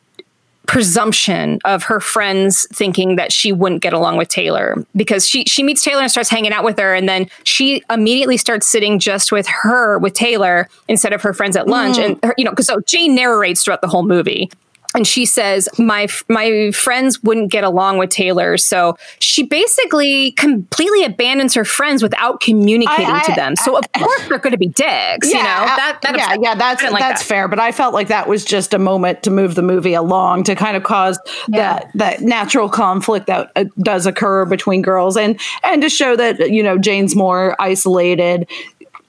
presumption 0.68 1.60
of 1.66 1.84
her 1.84 2.00
friends 2.00 2.68
thinking 2.74 3.16
that 3.16 3.32
she 3.32 3.52
wouldn't 3.52 3.82
get 3.82 3.94
along 3.94 4.18
with 4.18 4.28
Taylor 4.28 4.86
because 4.96 5.28
she 5.28 5.44
she 5.46 5.64
meets 5.64 5.84
Taylor 5.84 6.02
and 6.02 6.12
starts 6.12 6.30
hanging 6.30 6.52
out 6.52 6.64
with 6.64 6.80
her. 6.80 6.94
And 6.94 7.08
then 7.08 7.30
she 7.44 7.84
immediately 7.90 8.38
starts 8.38 8.68
sitting 8.68 9.00
just 9.00 9.32
with 9.32 9.48
her 9.48 9.98
with 10.00 10.14
Taylor 10.14 10.68
instead 10.88 11.14
of 11.14 11.22
her 11.22 11.34
friends 11.34 11.56
at 11.56 11.68
lunch. 11.68 11.98
Mm-hmm. 11.98 12.12
And 12.14 12.20
her, 12.24 12.36
you 12.38 12.46
know 12.46 12.52
because 12.52 12.68
so 12.68 12.80
Jane 12.82 13.16
narrates 13.16 13.64
throughout 13.64 13.82
the 13.82 13.88
whole 13.88 14.04
movie 14.04 14.50
and 14.96 15.06
she 15.06 15.26
says 15.26 15.70
my 15.78 16.08
my 16.30 16.72
friends 16.72 17.22
wouldn't 17.22 17.52
get 17.52 17.64
along 17.64 17.98
with 17.98 18.10
Taylor 18.10 18.58
so 18.58 18.98
she 19.20 19.44
basically 19.44 20.32
completely 20.32 21.04
abandons 21.04 21.54
her 21.54 21.66
friends 21.66 22.02
without 22.02 22.40
communicating 22.40 23.06
I- 23.06 23.24
to 23.24 23.34
them 23.34 23.56
so 23.56 23.78
of 23.78 23.92
course 23.94 24.28
they're 24.28 24.40
going 24.40 24.52
to 24.52 24.58
be 24.58 24.68
dicks 24.70 25.28
you 25.28 25.36
know 25.36 25.44
that, 25.44 26.00
that 26.02 26.16
yeah, 26.16 26.24
upset- 26.26 26.40
yeah, 26.42 26.56
that's 26.56 26.84
like 26.84 27.00
that's 27.02 27.22
that. 27.22 27.28
fair. 27.28 27.48
But 27.48 27.60
I 27.60 27.72
felt 27.72 27.94
like 27.94 28.08
that 28.08 28.28
was 28.28 28.46
just 28.46 28.74
a 28.74 28.80
moment 28.80 29.24
to 29.24 29.32
move 29.32 29.56
the 29.56 29.62
movie 29.62 29.94
along 29.94 30.44
to 30.46 30.56
kind 30.56 30.78
of 30.78 30.84
cause 30.84 31.20
that 31.50 31.92
that 31.96 32.22
natural 32.22 32.70
conflict 32.70 33.28
that 33.28 33.52
uh, 33.56 33.66
does 33.80 34.06
occur 34.06 34.46
between 34.46 34.82
girls, 34.82 35.18
and 35.18 35.40
and 35.64 35.82
to 35.82 35.90
show 35.90 36.16
that 36.16 36.50
you 36.52 36.64
know 36.64 36.78
Jane's 36.78 37.16
more 37.16 37.56
isolated. 37.60 38.48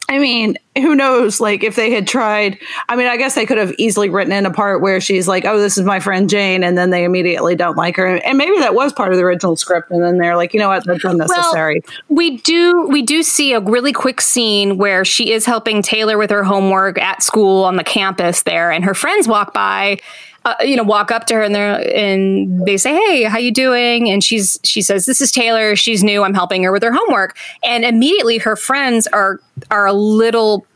I 0.09 0.19
mean, 0.19 0.57
who 0.77 0.95
knows? 0.95 1.41
Like, 1.41 1.65
if 1.65 1.75
they 1.75 1.91
had 1.91 2.07
tried, 2.07 2.59
I 2.89 2.95
mean, 2.95 3.09
I 3.09 3.17
guess 3.17 3.35
they 3.35 3.45
could 3.45 3.59
have 3.59 3.75
easily 3.77 4.09
written 4.09 4.33
in 4.33 4.47
a 4.47 4.53
part 4.53 4.81
where 4.81 5.01
she's 5.01 5.27
like, 5.27 5.45
"Oh, 5.45 5.59
this 5.59 5.77
is 5.77 5.85
my 5.85 5.99
friend 5.99 6.31
Jane," 6.31 6.63
and 6.63 6.79
then 6.79 6.91
they 6.91 7.05
immediately 7.05 7.57
don't 7.57 7.77
like 7.77 7.97
her, 7.97 8.07
and 8.07 8.39
maybe 8.39 8.57
that 8.59 8.75
was 8.75 8.93
part 8.93 9.11
of 9.11 9.19
the 9.19 9.25
original 9.25 9.57
script, 9.57 9.91
and 9.91 10.03
then 10.03 10.19
they're 10.19 10.37
like, 10.37 10.55
"You 10.55 10.61
know 10.61 10.69
what? 10.69 10.85
That's 10.85 11.05
unnecessary." 11.05 11.83
we 12.09 12.37
do 12.39 12.87
we 12.89 13.03
do 13.03 13.23
see 13.23 13.53
a 13.53 13.61
really 13.61 13.93
quick 13.93 14.21
scene 14.21 14.79
where 14.79 15.05
she 15.05 15.33
is 15.33 15.45
helping 15.45 15.83
Taylor 15.83 16.19
with 16.19 16.31
her 16.31 16.45
homework 16.45 16.99
at 16.99 17.23
school 17.23 17.65
on 17.65 17.77
the 17.77 17.85
campus 17.85 18.43
there, 18.43 18.71
and 18.71 18.85
her 18.85 18.95
friends 18.95 19.27
walk 19.27 19.53
by. 19.53 19.99
Uh, 20.45 20.55
you 20.63 20.77
know, 20.77 20.85
walk 20.85 21.11
up 21.11 21.27
to 21.27 21.35
her 21.35 21.43
and 21.43 21.57
they 21.57 21.93
and 21.93 22.65
they 22.67 22.77
say, 22.77 22.95
"Hey, 22.95 23.25
how 23.25 23.37
you 23.37 23.51
doing?" 23.51 24.09
And 24.09 24.23
she's 24.23 24.61
she 24.63 24.81
says, 24.81 25.05
"This 25.05 25.21
is 25.21 25.33
Taylor. 25.33 25.75
She's 25.75 26.05
new. 26.05 26.23
I'm 26.23 26.35
helping 26.35 26.63
her 26.63 26.71
with 26.71 26.85
her 26.85 26.93
homework." 26.93 27.37
And 27.65 27.85
immediately, 27.85 28.39
her 28.39 28.55
friends 28.55 29.09
are 29.09 29.41
are 29.71 29.87
a 29.87 29.93
little 29.93 30.67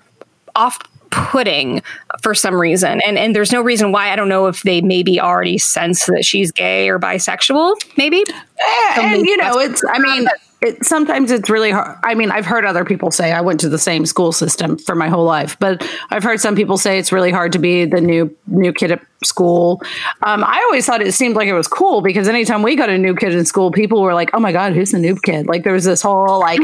off 0.55 0.79
putting 1.11 1.83
for 2.23 2.35
some 2.35 2.55
reason. 2.55 3.01
And 3.07 3.19
and 3.19 3.35
there's 3.35 3.53
no 3.53 3.63
reason 3.63 3.93
why. 3.93 4.13
I 4.13 4.17
don't 4.17 4.29
know 4.29 4.47
if 4.47 4.63
they 4.63 4.81
maybe 4.81 5.21
already 5.21 5.59
sense 5.59 6.07
that 6.07 6.25
she's 6.25 6.53
gay 6.53 6.89
or 6.89 6.99
bisexual 6.99 7.75
maybe. 7.97 8.25
Eh, 8.29 8.95
and 9.01 9.27
you 9.27 9.37
know 9.37 9.59
it's 9.59 9.83
i 9.89 9.99
mean 9.99 10.27
it, 10.63 10.85
sometimes 10.85 11.31
it's 11.31 11.49
really 11.49 11.71
hard 11.71 11.97
i 12.03 12.15
mean 12.15 12.31
i've 12.31 12.45
heard 12.47 12.65
other 12.65 12.85
people 12.85 13.11
say 13.11 13.33
i 13.33 13.41
went 13.41 13.59
to 13.61 13.69
the 13.69 13.79
same 13.79 14.05
school 14.07 14.31
system 14.33 14.77
for 14.77 14.95
my 14.95 15.09
whole 15.09 15.25
life 15.25 15.57
but 15.59 15.87
i've 16.11 16.23
heard 16.23 16.41
some 16.41 16.55
people 16.55 16.77
say 16.77 16.99
it's 16.99 17.13
really 17.13 17.31
hard 17.31 17.53
to 17.53 17.59
be 17.59 17.85
the 17.87 18.01
new 18.01 18.35
new 18.47 18.73
kid 18.73 18.91
at 18.93 19.01
school. 19.25 19.83
Um, 20.23 20.43
i 20.45 20.59
always 20.67 20.87
thought 20.87 21.03
it 21.03 21.13
seemed 21.13 21.37
like 21.37 21.47
it 21.49 21.53
was 21.55 21.69
cool 21.69 22.01
because 22.03 22.27
anytime 22.29 22.63
we 22.63 22.75
got 22.77 22.89
a 22.91 22.97
new 22.99 23.15
kid 23.15 23.35
in 23.35 23.45
school 23.45 23.71
people 23.71 24.01
were 24.03 24.15
like 24.15 24.31
oh 24.35 24.41
my 24.41 24.53
god 24.53 24.73
who's 24.75 24.93
the 24.93 24.99
new 24.99 25.17
kid? 25.17 25.47
Like 25.47 25.63
there 25.65 25.73
was 25.75 25.85
this 25.85 26.01
whole 26.03 26.41
like 26.41 26.61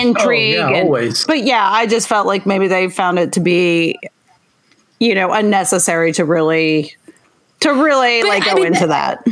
intrigue 0.00 0.56
Oh, 0.58 0.68
yeah, 0.70 0.76
and- 0.76 0.86
always. 0.88 1.24
but 1.24 1.44
yeah 1.44 1.68
i 1.70 1.86
just 1.86 2.08
felt 2.08 2.26
like 2.26 2.46
maybe 2.46 2.66
they 2.68 2.88
found 2.88 3.18
it 3.18 3.32
to 3.34 3.40
be 3.40 3.96
you 4.98 5.14
know 5.14 5.32
unnecessary 5.32 6.12
to 6.12 6.24
really 6.24 6.94
to 7.60 7.70
really 7.70 8.22
like 8.22 8.42
I 8.44 8.50
go 8.50 8.54
mean, 8.56 8.66
into 8.68 8.86
that 8.86 9.22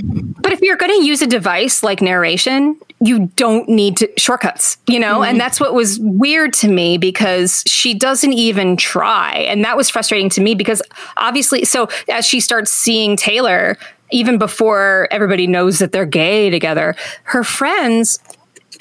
But 0.41 0.53
if 0.53 0.61
you're 0.61 0.76
going 0.76 1.01
to 1.01 1.05
use 1.05 1.22
a 1.22 1.26
device 1.26 1.83
like 1.83 2.01
narration, 2.01 2.79
you 3.01 3.26
don't 3.37 3.68
need 3.68 3.97
to 3.99 4.11
shortcuts, 4.16 4.76
you 4.89 4.99
know? 4.99 5.22
And 5.22 5.33
mm-hmm. 5.33 5.39
that's 5.39 5.61
what 5.61 5.74
was 5.74 5.99
weird 6.01 6.53
to 6.55 6.68
me 6.68 6.99
because 6.99 7.62
she 7.66 7.95
doesn't 7.95 8.33
even 8.33 8.76
try. 8.76 9.35
And 9.49 9.64
that 9.64 9.76
was 9.76 9.91
frustrating 9.91 10.31
to 10.31 10.41
me 10.41 10.55
because 10.55 10.83
obviously, 11.16 11.64
so 11.64 11.89
as 12.09 12.26
she 12.26 12.41
starts 12.41 12.72
seeing 12.72 13.16
Taylor, 13.16 13.76
even 14.11 14.39
before 14.39 15.09
everybody 15.11 15.47
knows 15.47 15.79
that 15.81 15.93
they're 15.93 16.07
gay 16.07 16.51
together, 16.51 16.95
her 17.24 17.45
friends 17.45 18.20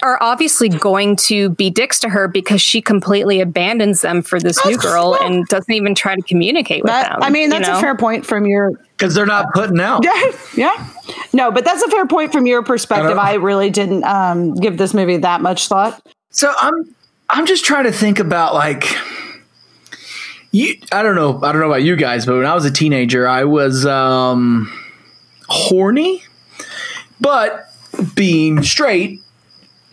are 0.02 0.18
obviously 0.22 0.70
going 0.70 1.16
to 1.16 1.50
be 1.52 1.70
dicks 1.70 2.00
to 2.00 2.10
her 2.10 2.28
because 2.28 2.62
she 2.62 2.82
completely 2.82 3.42
abandons 3.42 4.02
them 4.02 4.22
for 4.22 4.40
this 4.40 4.64
new 4.66 4.78
girl 4.78 5.18
and 5.22 5.46
doesn't 5.48 5.74
even 5.74 5.96
try 5.96 6.16
to 6.16 6.22
communicate 6.22 6.84
with 6.84 6.92
That, 6.92 7.12
them. 7.12 7.24
I 7.24 7.30
mean, 7.30 7.50
that's 7.50 7.68
you 7.68 7.74
know? 7.74 7.80
a 7.80 7.82
fair 7.82 7.96
point 7.96 8.26
from 8.26 8.46
your 8.46 8.72
because 8.98 9.14
they're 9.14 9.26
not 9.26 9.54
putting 9.54 9.80
out. 9.80 10.04
Yeah, 10.04 10.32
yeah. 10.56 10.90
No, 11.34 11.52
but 11.52 11.66
that's 11.66 11.84
a 11.84 11.90
fair 11.90 12.08
point 12.08 12.32
from 12.32 12.46
your 12.46 12.64
perspective. 12.64 13.18
I 13.18 13.32
I 13.32 13.34
really 13.36 13.70
didn't 13.70 14.04
um, 14.04 14.56
give 14.56 14.78
this 14.78 14.94
movie 14.94 15.18
that 15.18 15.42
much 15.42 15.68
thought. 15.68 16.02
So 16.30 16.54
I'm 16.60 16.96
I'm 17.30 17.46
just 17.46 17.66
trying 17.66 17.86
to 17.86 17.92
think 17.92 18.20
about 18.20 18.54
like 18.54 18.96
you 20.52 20.76
I 20.92 21.04
don't 21.04 21.16
know 21.16 21.40
I 21.44 21.52
don't 21.52 21.62
know 21.62 21.68
about 21.68 21.84
you 21.84 21.96
guys, 21.96 22.26
but 22.26 22.36
when 22.36 22.46
I 22.46 22.56
was 22.56 22.66
a 22.66 22.72
teenager, 22.72 23.28
I 23.28 23.44
was 23.44 23.86
um 23.86 24.72
horny, 25.48 26.24
but 27.20 27.66
being 28.16 28.64
straight 28.64 29.22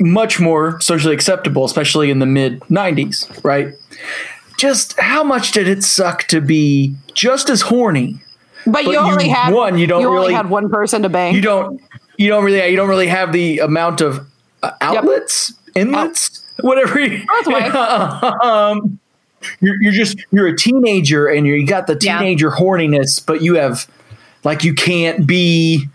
much 0.01 0.41
more 0.41 0.81
socially 0.81 1.15
acceptable, 1.15 1.65
especially 1.65 2.11
in 2.11 2.19
the 2.19 2.27
mid 2.27 2.61
90s, 2.63 3.43
right? 3.45 3.75
Just 4.59 4.99
how 4.99 5.23
much 5.25 5.53
did 5.53 5.67
it 5.69 5.83
suck 5.83 6.25
to 6.29 6.41
be 6.41 6.95
just 7.15 7.51
as 7.51 7.63
horny? 7.63 8.21
But, 8.67 8.85
you 8.85 8.93
you- 8.93 8.99
only 8.99 9.29
had 9.29 9.53
one, 9.53 9.77
you 9.79 9.87
don't 9.87 10.05
only 10.05 10.19
really- 10.21 10.35
had 10.35 10.49
one 10.49 10.71
person 10.71 11.03
to 11.03 11.09
bang. 11.09 11.35
You 11.35 11.41
don't 11.43 11.81
you 12.17 12.29
don't 12.29 12.45
really 12.45 12.67
you 12.71 12.77
don't 12.77 12.89
really 12.89 13.09
have 13.09 13.33
the 13.33 13.59
amount 13.59 14.01
of 14.01 14.27
uh, 14.63 14.71
outlets, 14.81 15.53
inlets, 15.75 16.43
whatever. 16.61 16.99
You, 17.01 17.27
um, 18.43 18.99
you're, 19.61 19.75
you're 19.83 19.93
just 19.93 20.17
you're 20.33 20.47
a 20.47 20.57
teenager 20.57 21.27
and 21.27 21.47
you 21.47 21.67
got 21.67 21.87
the 21.87 21.99
Yeah. 22.01 22.19
teenager 22.19 22.51
horniness, 22.51 23.25
but 23.25 23.43
you 23.43 23.57
have 23.57 23.87
like 24.45 24.65
you 24.65 24.73
can't 24.75 25.27
be 25.27 25.87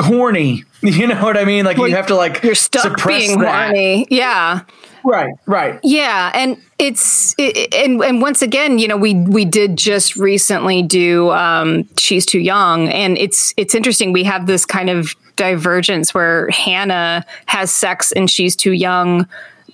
horny. 0.00 0.64
You 0.94 1.06
know 1.06 1.22
what 1.22 1.38
I 1.38 1.44
mean? 1.44 1.64
Like 1.64 1.78
you 1.78 1.94
have 1.94 2.08
to 2.08 2.14
like 2.14 2.42
You're 2.42 2.54
stuck 2.54 2.82
suppress 2.82 3.26
being 3.26 3.40
that. 3.40 3.68
horny. 3.68 4.06
Yeah. 4.10 4.60
Right, 5.02 5.34
right. 5.46 5.80
Yeah, 5.82 6.30
and 6.34 6.56
it's 6.78 7.34
it, 7.38 7.74
and 7.74 8.02
and 8.02 8.20
once 8.22 8.42
again, 8.42 8.78
you 8.78 8.88
know, 8.88 8.96
we 8.96 9.14
we 9.14 9.44
did 9.44 9.76
just 9.76 10.16
recently 10.16 10.82
do 10.82 11.30
um 11.30 11.88
she's 11.98 12.26
too 12.26 12.38
young 12.38 12.88
and 12.88 13.16
it's 13.18 13.54
it's 13.56 13.74
interesting 13.74 14.12
we 14.12 14.24
have 14.24 14.46
this 14.46 14.66
kind 14.66 14.90
of 14.90 15.14
divergence 15.36 16.14
where 16.14 16.48
Hannah 16.50 17.24
has 17.46 17.74
sex 17.74 18.12
and 18.12 18.30
she's 18.30 18.54
too 18.54 18.72
young 18.72 19.26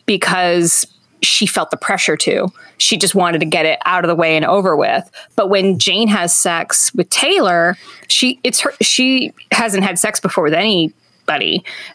because 0.06 0.86
she 1.22 1.46
felt 1.46 1.70
the 1.70 1.76
pressure 1.76 2.16
to. 2.16 2.48
She 2.78 2.96
just 2.96 3.14
wanted 3.14 3.40
to 3.40 3.46
get 3.46 3.66
it 3.66 3.78
out 3.84 4.04
of 4.04 4.08
the 4.08 4.14
way 4.14 4.36
and 4.36 4.44
over 4.44 4.76
with. 4.76 5.10
But 5.36 5.50
when 5.50 5.78
Jane 5.78 6.08
has 6.08 6.34
sex 6.34 6.94
with 6.94 7.08
Taylor, 7.10 7.76
she 8.08 8.40
it's 8.42 8.60
her 8.60 8.72
she 8.80 9.32
hasn't 9.52 9.84
had 9.84 9.98
sex 9.98 10.18
before 10.18 10.44
with 10.44 10.54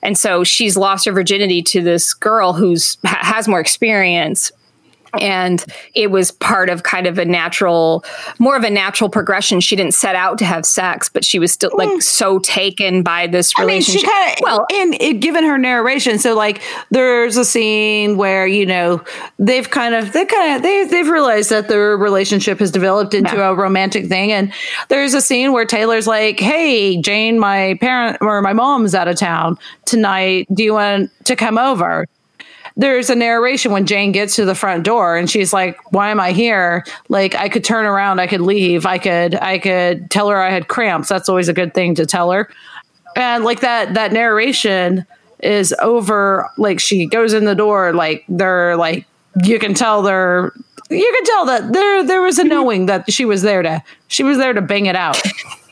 And 0.02 0.18
so 0.18 0.44
she's 0.44 0.78
lost 0.78 1.06
her 1.06 1.12
virginity 1.12 1.62
to 1.64 1.82
this 1.82 2.14
girl 2.14 2.54
who's 2.54 2.98
ha- 3.04 3.20
has 3.22 3.48
more 3.48 3.60
experience 3.60 4.52
and 5.22 5.66
it 5.93 6.11
was 6.11 6.32
part 6.32 6.70
of 6.70 6.84
kind 6.84 7.07
of 7.07 7.18
a 7.18 7.26
natural 7.26 8.03
more 8.39 8.55
of 8.55 8.63
a 8.63 8.70
natural 8.70 9.09
progression 9.09 9.59
she 9.59 9.76
didn't 9.76 9.93
set 9.93 10.16
out 10.16 10.38
to 10.38 10.45
have 10.45 10.66
sex 10.66 11.09
but 11.09 11.26
she 11.26 11.39
was 11.39 11.51
still 11.51 11.72
like 11.76 11.89
mm. 11.89 12.03
so 12.03 12.39
taken 12.39 13.03
by 13.03 13.28
this 13.28 13.53
I 13.57 13.61
mean, 13.61 13.68
relationship 13.68 14.01
she 14.01 14.07
kind 14.07 14.32
of 14.32 14.38
well 14.41 14.66
and 14.74 14.95
it 15.01 15.20
given 15.20 15.43
her 15.43 15.57
narration. 15.57 16.20
So 16.20 16.36
like, 16.36 16.61
there's 16.91 17.38
a 17.38 17.45
scene 17.45 18.18
where 18.18 18.47
you 18.47 18.66
know 18.66 19.03
they've 19.39 19.70
kind 19.70 19.95
of 19.95 20.13
they 20.13 20.26
kind 20.26 20.55
of 20.55 20.63
they 20.63 20.86
they've 20.86 21.09
realized 21.09 21.49
that 21.49 21.68
their 21.68 21.97
relationship 21.97 22.59
has 22.59 22.72
developed 22.72 23.13
into 23.13 23.36
Yeah. 23.36 23.49
a 23.49 23.55
romantic 23.55 24.07
thing, 24.07 24.32
and 24.32 24.53
there's 24.89 25.13
a 25.13 25.22
scene 25.22 25.51
where 25.51 25.66
Taylor's 25.66 26.07
like, 26.07 26.39
"Hey, 26.39 26.97
Jane, 27.01 27.39
my 27.39 27.78
parent 27.82 28.18
or 28.22 28.41
my 28.41 28.53
mom's 28.53 28.95
out 28.95 29.07
of 29.07 29.18
town 29.18 29.57
tonight. 29.86 30.47
Do 30.53 30.63
you 30.63 30.74
want 30.74 31.11
to 31.26 31.36
come 31.36 31.57
over?" 31.57 32.07
There's 32.78 33.09
a 33.09 33.15
narration 33.15 33.71
when 33.71 33.86
Jane 33.86 34.11
gets 34.11 34.36
to 34.36 34.45
the 34.45 34.55
front 34.55 34.84
door 34.84 35.15
and 35.15 35.30
she's 35.30 35.53
like, 35.53 35.80
"Why 35.91 36.09
am 36.09 36.19
I 36.19 36.32
here? 36.32 36.86
Like 37.09 37.36
I 37.36 37.49
could 37.49 37.63
turn 37.63 37.86
around, 37.86 38.19
I 38.19 38.28
could 38.28 38.41
leave, 38.41 38.86
I 38.86 38.97
could 38.97 39.36
I 39.36 39.59
could 39.59 40.11
tell 40.11 40.30
her 40.30 40.41
I 40.41 40.49
had 40.49 40.67
cramps. 40.67 41.07
That's 41.07 41.30
always 41.30 41.47
a 41.47 41.53
good 41.53 41.73
thing 41.73 41.95
to 41.95 42.05
tell 42.05 42.32
her." 42.32 42.49
And 43.15 43.43
like 43.43 43.61
that 43.61 43.93
that 43.93 44.11
narration 44.11 45.05
is 45.39 45.73
over 45.82 46.49
like 46.57 46.80
she 46.80 47.05
goes 47.05 47.34
in 47.34 47.45
the 47.45 47.55
door 47.55 47.93
like 47.93 48.23
they're 48.30 48.76
like 48.78 49.05
you 49.43 49.59
can 49.59 49.73
tell 49.73 50.01
they're 50.01 50.53
you 50.89 51.13
can 51.13 51.26
tell 51.26 51.45
that 51.45 51.73
there 51.73 52.03
there 52.03 52.21
was 52.21 52.39
a 52.39 52.43
knowing 52.43 52.86
that 52.86 53.11
she 53.11 53.26
was 53.26 53.41
there 53.41 53.61
to 53.61 53.84
she 54.07 54.23
was 54.23 54.38
there 54.38 54.53
to 54.53 54.61
bang 54.61 54.86
it 54.86 54.95
out. 54.95 55.21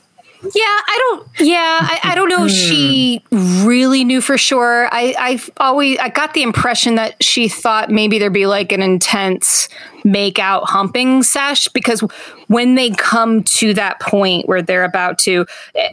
Yeah, 0.43 0.61
I 0.63 0.97
don't. 1.09 1.27
Yeah, 1.39 1.77
I, 1.81 1.99
I 2.03 2.15
don't 2.15 2.27
know 2.27 2.45
if 2.45 2.51
she 2.51 3.23
hmm. 3.29 3.65
really 3.65 4.03
knew 4.03 4.19
for 4.19 4.37
sure. 4.37 4.87
I, 4.91 5.15
I've 5.17 5.49
always 5.57 5.97
I 5.99 6.09
got 6.09 6.33
the 6.33 6.43
impression 6.43 6.95
that 6.95 7.21
she 7.23 7.47
thought 7.47 7.89
maybe 7.89 8.19
there'd 8.19 8.33
be 8.33 8.45
like 8.45 8.71
an 8.71 8.81
intense 8.81 9.69
make 10.03 10.39
out 10.39 10.63
humping 10.65 11.23
sesh 11.23 11.67
because 11.69 12.01
when 12.47 12.75
they 12.75 12.89
come 12.91 13.41
to 13.43 13.73
that 13.73 13.99
point 13.99 14.47
where 14.47 14.61
they're 14.61 14.83
about 14.83 15.17
to, 15.19 15.45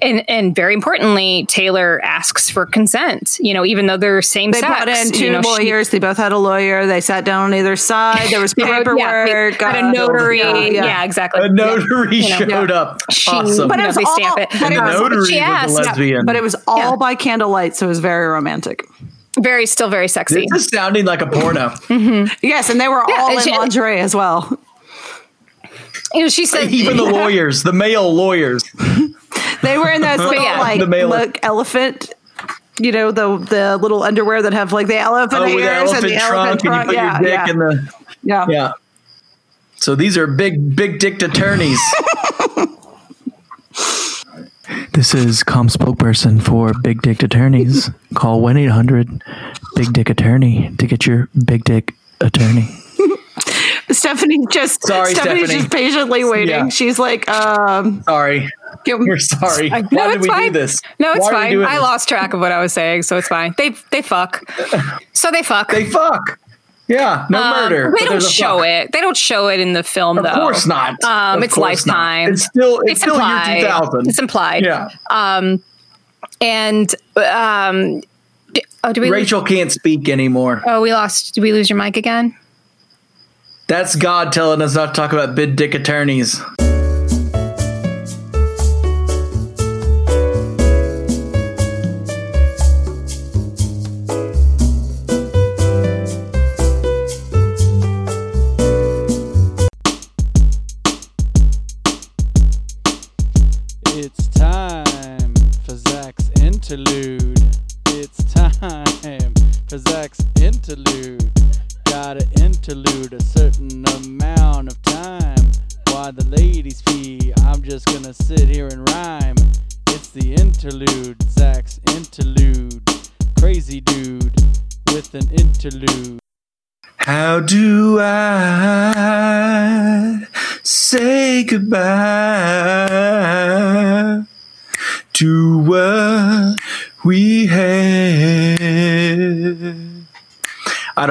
and 0.02 0.28
and 0.28 0.54
very 0.54 0.74
importantly, 0.74 1.46
Taylor 1.48 2.00
asks 2.02 2.50
for 2.50 2.66
consent. 2.66 3.38
You 3.40 3.54
know, 3.54 3.64
even 3.64 3.86
though 3.86 3.96
they're 3.96 4.20
same 4.22 4.50
They 4.50 4.60
sex, 4.60 4.84
brought 4.84 4.88
in 4.88 5.12
two 5.12 5.26
you 5.26 5.32
know, 5.32 5.42
she- 5.42 5.48
lawyers. 5.48 5.88
they 5.90 5.98
both 5.98 6.16
had 6.16 6.32
a 6.32 6.38
lawyer. 6.38 6.86
They 6.86 7.00
sat 7.00 7.24
down 7.24 7.44
on 7.44 7.54
either 7.54 7.76
side. 7.76 8.28
There 8.30 8.40
was 8.40 8.52
paperwork. 8.54 8.98
yeah, 8.98 9.24
they 9.26 9.32
had 9.64 9.84
uh, 9.84 9.88
a 9.88 9.92
notary. 9.92 10.38
yeah, 10.38 10.56
Yeah, 10.58 10.84
yeah. 10.84 11.04
exactly. 11.04 11.42
A 11.44 11.48
notary 11.48 12.16
You 12.16 12.28
know, 12.30 12.48
showed 12.48 12.70
up. 12.70 13.00
She- 13.10 13.30
awesome. 13.30 13.68
But 13.68 13.78
it 13.78 13.82
you 13.82 13.82
know, 13.82 13.86
was 13.88 13.96
they 13.96 14.02
all- 14.04 14.14
stamp 14.16 14.38
it. 14.38 14.48
but 14.50 14.62
and 14.62 14.74
it 14.74 14.76
the 14.78 14.82
was- 14.84 15.00
notary 15.00 15.18
was 15.20 15.30
asked. 15.32 15.70
a 15.70 15.74
lesbian. 15.74 16.26
But 16.26 16.36
it 16.36 16.42
was 16.42 16.56
all 16.66 16.78
Yeah. 16.78 16.96
by 16.96 17.14
candlelight, 17.14 17.76
so 17.76 17.86
it 17.86 17.88
was 17.88 18.00
very 18.00 18.26
romantic. 18.26 18.84
Very 19.38 19.66
still 19.66 19.88
very 19.88 20.08
sexy. 20.08 20.46
this 20.50 20.64
is 20.64 20.68
sounding 20.68 21.04
like 21.04 21.20
a 21.22 21.26
porno. 21.26 21.68
Mm-hmm. 21.88 22.34
Yes, 22.46 22.68
and 22.70 22.80
they 22.80 22.88
were 22.88 23.02
Yeah, 23.08 23.16
all 23.20 23.36
in 23.36 23.40
she- 23.42 23.50
lingerie 23.56 24.00
as 24.00 24.14
well. 24.14 24.58
You 26.14 26.22
know, 26.22 26.28
she 26.28 26.46
said 26.46 26.70
Even 26.70 26.96
the 26.96 27.04
lawyers, 27.20 27.62
the 27.62 27.72
male 27.72 28.12
lawyers. 28.12 28.64
They 29.62 29.78
were 29.78 29.90
in 29.90 30.00
those 30.02 30.18
little 30.18 30.34
yeah. 30.42 30.58
like 30.58 30.80
The 30.80 30.86
male- 30.86 31.08
look 31.08 31.38
elephant. 31.42 32.12
You 32.80 32.92
know 32.92 33.10
the 33.12 33.36
the 33.36 33.76
little 33.76 34.02
underwear 34.02 34.40
that 34.42 34.52
have 34.54 34.72
like 34.72 34.86
the 34.86 34.96
elephant 34.98 35.42
Oh, 35.42 35.44
with 35.44 35.52
the 35.52 35.58
ears 35.60 35.92
and 35.92 36.04
elephant 36.04 36.08
the 36.08 36.16
trunk, 36.16 36.64
elephant 36.64 36.64
and 36.64 36.80
you 36.80 36.86
put 36.86 36.94
Yeah, 36.94 37.12
your 37.12 37.20
dick 37.20 37.30
yeah, 37.46 37.50
in 37.50 37.58
the 37.58 37.94
yeah. 38.22 38.46
yeah. 38.48 38.72
So 39.76 39.94
these 39.94 40.16
are 40.16 40.26
big, 40.26 40.74
big 40.74 40.98
dicked 40.98 41.22
attorneys. 41.22 41.78
This 45.00 45.14
is 45.14 45.42
Com 45.42 45.68
spokesperson 45.68 46.42
for 46.42 46.74
Big 46.82 47.00
Dick 47.00 47.22
Attorneys. 47.22 47.88
Call 48.14 48.42
one 48.42 48.58
eight 48.58 48.66
hundred 48.68 49.08
Big 49.74 49.90
Dick 49.94 50.10
Attorney 50.10 50.76
to 50.76 50.86
get 50.86 51.06
your 51.06 51.30
big 51.46 51.64
dick 51.64 51.94
attorney. 52.20 52.68
Stephanie 53.90 54.44
just 54.50 54.86
Sorry, 54.86 55.14
Stephanie's 55.14 55.44
Stephanie. 55.46 55.58
just 55.62 55.72
patiently 55.72 56.24
waiting. 56.24 56.50
Yeah. 56.50 56.68
She's 56.68 56.98
like, 56.98 57.26
um, 57.30 58.02
Sorry, 58.02 58.46
give- 58.84 58.98
we're 58.98 59.18
sorry. 59.18 59.70
Why 59.70 59.80
No, 59.90 60.08
did 60.10 60.18
it's 60.18 60.28
we 60.28 60.34
do 60.48 60.50
this? 60.50 60.82
No, 60.98 61.12
it's 61.12 61.20
Why 61.24 61.30
fine. 61.48 61.62
I 61.64 61.74
this? 61.76 61.80
lost 61.82 62.08
track 62.10 62.34
of 62.34 62.40
what 62.40 62.52
I 62.52 62.60
was 62.60 62.74
saying, 62.74 63.04
so 63.04 63.16
it's 63.16 63.28
fine. 63.28 63.54
They 63.56 63.70
they 63.90 64.02
fuck. 64.02 64.42
So 65.14 65.30
they 65.30 65.42
fuck. 65.42 65.70
They 65.70 65.84
fuck. 65.86 66.38
Yeah, 66.90 67.26
no 67.30 67.40
Um, 67.40 67.50
murder. 67.62 67.94
They 67.98 68.04
don't 68.04 68.22
show 68.22 68.62
it. 68.62 68.90
They 68.92 69.00
don't 69.00 69.16
show 69.16 69.48
it 69.48 69.60
in 69.60 69.72
the 69.74 69.82
film, 69.84 70.18
Of 70.18 70.24
though. 70.24 70.30
Of 70.30 70.36
course 70.40 70.66
not. 70.66 71.02
Um, 71.04 71.38
Of 71.38 71.44
it's 71.44 71.54
course 71.54 71.86
not. 71.86 71.94
lifetime. 71.96 72.32
It's 72.32 72.44
still 72.44 72.80
it's, 72.80 72.90
It's 72.92 73.00
still 73.02 73.14
year 73.14 73.22
implied. 73.22 73.60
two 73.60 73.66
thousand. 73.66 74.08
It's 74.08 74.18
implied. 74.18 74.64
Yeah. 74.64 74.88
And 76.42 76.94
um, 77.16 78.02
oh, 78.84 78.92
do 78.92 79.00
we? 79.00 79.10
Rachel 79.10 79.42
can't 79.42 79.70
speak 79.70 80.08
anymore. 80.08 80.62
Oh, 80.66 80.80
we 80.80 80.92
lost. 80.92 81.34
Did 81.34 81.42
we 81.42 81.52
lose 81.52 81.70
your 81.70 81.78
mic 81.78 81.96
again? 81.96 82.36
That's 83.68 83.94
God 83.94 84.32
telling 84.32 84.60
us 84.62 84.74
not 84.74 84.86
to 84.94 85.00
talk 85.00 85.12
about 85.12 85.34
big 85.36 85.54
dick 85.54 85.74
attorneys. 85.74 86.40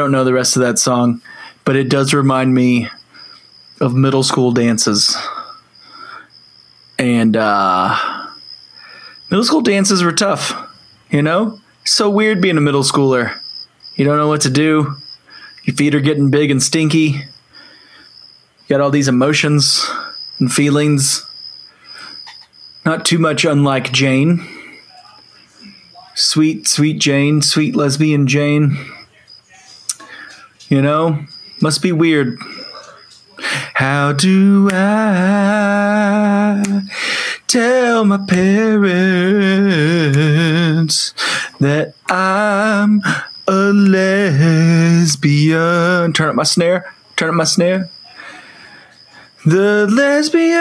Don't 0.09 0.17
know 0.17 0.23
the 0.23 0.33
rest 0.33 0.55
of 0.55 0.63
that 0.63 0.79
song, 0.79 1.21
but 1.65 1.75
it 1.75 1.87
does 1.87 2.15
remind 2.15 2.55
me 2.55 2.89
of 3.79 3.93
middle 3.93 4.23
school 4.23 4.51
dances. 4.51 5.15
And 6.97 7.37
uh, 7.37 7.95
middle 9.29 9.45
school 9.45 9.61
dances 9.61 10.01
were 10.01 10.11
tough, 10.11 10.51
you 11.11 11.21
know? 11.21 11.59
So 11.85 12.09
weird 12.09 12.41
being 12.41 12.57
a 12.57 12.61
middle 12.61 12.81
schooler. 12.81 13.39
You 13.97 14.03
don't 14.03 14.17
know 14.17 14.27
what 14.27 14.41
to 14.41 14.49
do. 14.49 14.95
Your 15.65 15.75
feet 15.75 15.93
are 15.93 15.99
getting 15.99 16.31
big 16.31 16.49
and 16.49 16.61
stinky. 16.61 17.09
You 17.09 17.21
got 18.67 18.81
all 18.81 18.89
these 18.89 19.07
emotions 19.07 19.87
and 20.39 20.51
feelings. 20.51 21.23
Not 22.83 23.05
too 23.05 23.19
much 23.19 23.45
unlike 23.45 23.91
Jane. 23.91 24.43
Sweet, 26.15 26.67
sweet 26.67 26.99
Jane, 26.99 27.43
sweet 27.43 27.75
lesbian 27.75 28.25
Jane. 28.25 28.75
You 30.69 30.81
know, 30.83 31.25
must 31.61 31.81
be 31.81 31.91
weird. 31.91 32.37
How 33.73 34.13
do 34.13 34.69
I 34.71 36.61
tell 37.47 38.05
my 38.05 38.17
parents 38.17 38.63
that 41.59 41.95
I'm 42.07 43.01
a 43.47 43.73
lesbian? 43.73 45.53
Turn 46.13 46.29
up 46.29 46.35
my 46.35 46.43
snare. 46.43 46.93
Turn 47.15 47.29
up 47.29 47.35
my 47.35 47.45
snare. 47.45 47.89
The 49.45 49.87
lesbian, 49.87 50.59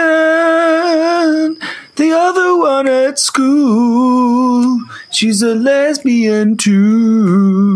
the 1.97 2.11
other 2.13 2.57
one 2.57 2.87
at 2.87 3.19
school, 3.19 4.79
she's 5.11 5.43
a 5.43 5.53
lesbian 5.53 6.57
too. 6.57 7.69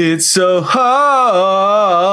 It's 0.00 0.28
so 0.28 0.62
hard 0.62 2.04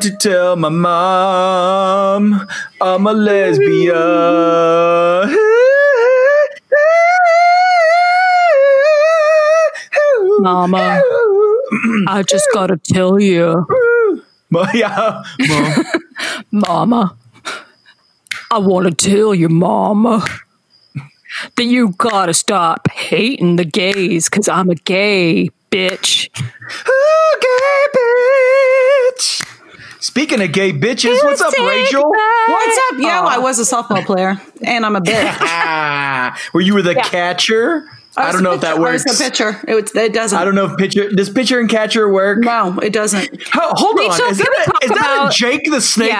to 0.00 0.16
tell 0.16 0.54
my 0.54 0.68
mom 0.68 2.46
I'm 2.80 3.06
a 3.08 3.12
lesbian. 3.12 3.94
Mama. 10.38 11.02
I 12.06 12.22
just 12.28 12.46
gotta 12.54 12.76
tell 12.76 13.20
you, 13.20 13.66
yeah, 14.72 15.24
Mom. 15.48 15.84
Mama. 16.52 17.16
I 18.52 18.58
want 18.58 18.86
to 18.86 18.94
tell 19.10 19.34
you, 19.34 19.48
Mama, 19.48 20.24
that 21.56 21.64
you 21.64 21.88
gotta 21.98 22.34
stop 22.34 22.88
hating 22.92 23.56
the 23.56 23.64
gays 23.64 24.28
because 24.30 24.48
I'm 24.48 24.70
a 24.70 24.76
gay 24.76 25.50
bitch. 25.74 26.28
Okay, 27.34 27.98
bitch. 27.98 29.44
Speaking 30.00 30.40
of 30.42 30.52
gay 30.52 30.72
bitches, 30.72 31.22
what's 31.24 31.40
up, 31.40 31.52
Rachel? 31.58 32.02
back- 32.12 32.48
What's 32.48 32.78
up? 32.92 32.98
Yo, 32.98 33.08
I 33.08 33.38
was 33.38 33.58
a 33.58 33.62
softball 33.62 34.04
player, 34.04 34.40
and 34.62 34.86
I'm 34.86 34.94
a 34.94 35.00
bitch. 35.02 36.38
Where 36.52 36.62
you 36.62 36.74
were 36.74 36.82
the 36.82 36.94
catcher? 36.94 37.88
I, 38.16 38.30
don't 38.30 38.44
know 38.44 38.52
if 38.52 38.60
that 38.60 38.76
I 38.76 38.78
was 38.78 39.04
works. 39.04 39.20
a 39.20 39.24
pitcher. 39.24 39.60
It, 39.66 39.90
it 39.96 40.12
doesn't. 40.12 40.38
I 40.38 40.44
don't 40.44 40.54
know 40.54 40.66
if 40.66 40.76
pitcher 40.78 41.10
does 41.10 41.30
pitcher 41.30 41.58
and 41.58 41.68
catcher 41.68 42.08
work. 42.12 42.38
No, 42.44 42.78
it 42.78 42.92
doesn't. 42.92 43.28
Ho- 43.52 43.70
hold 43.72 43.98
Rachel, 43.98 44.26
on, 44.26 44.30
is 44.30 44.38
that, 44.38 44.46
a, 44.80 44.84
is 44.84 44.90
that 44.90 44.98
about- 45.00 45.32
a 45.32 45.36
Jake 45.36 45.68
the 45.68 45.80
Snake? 45.80 46.14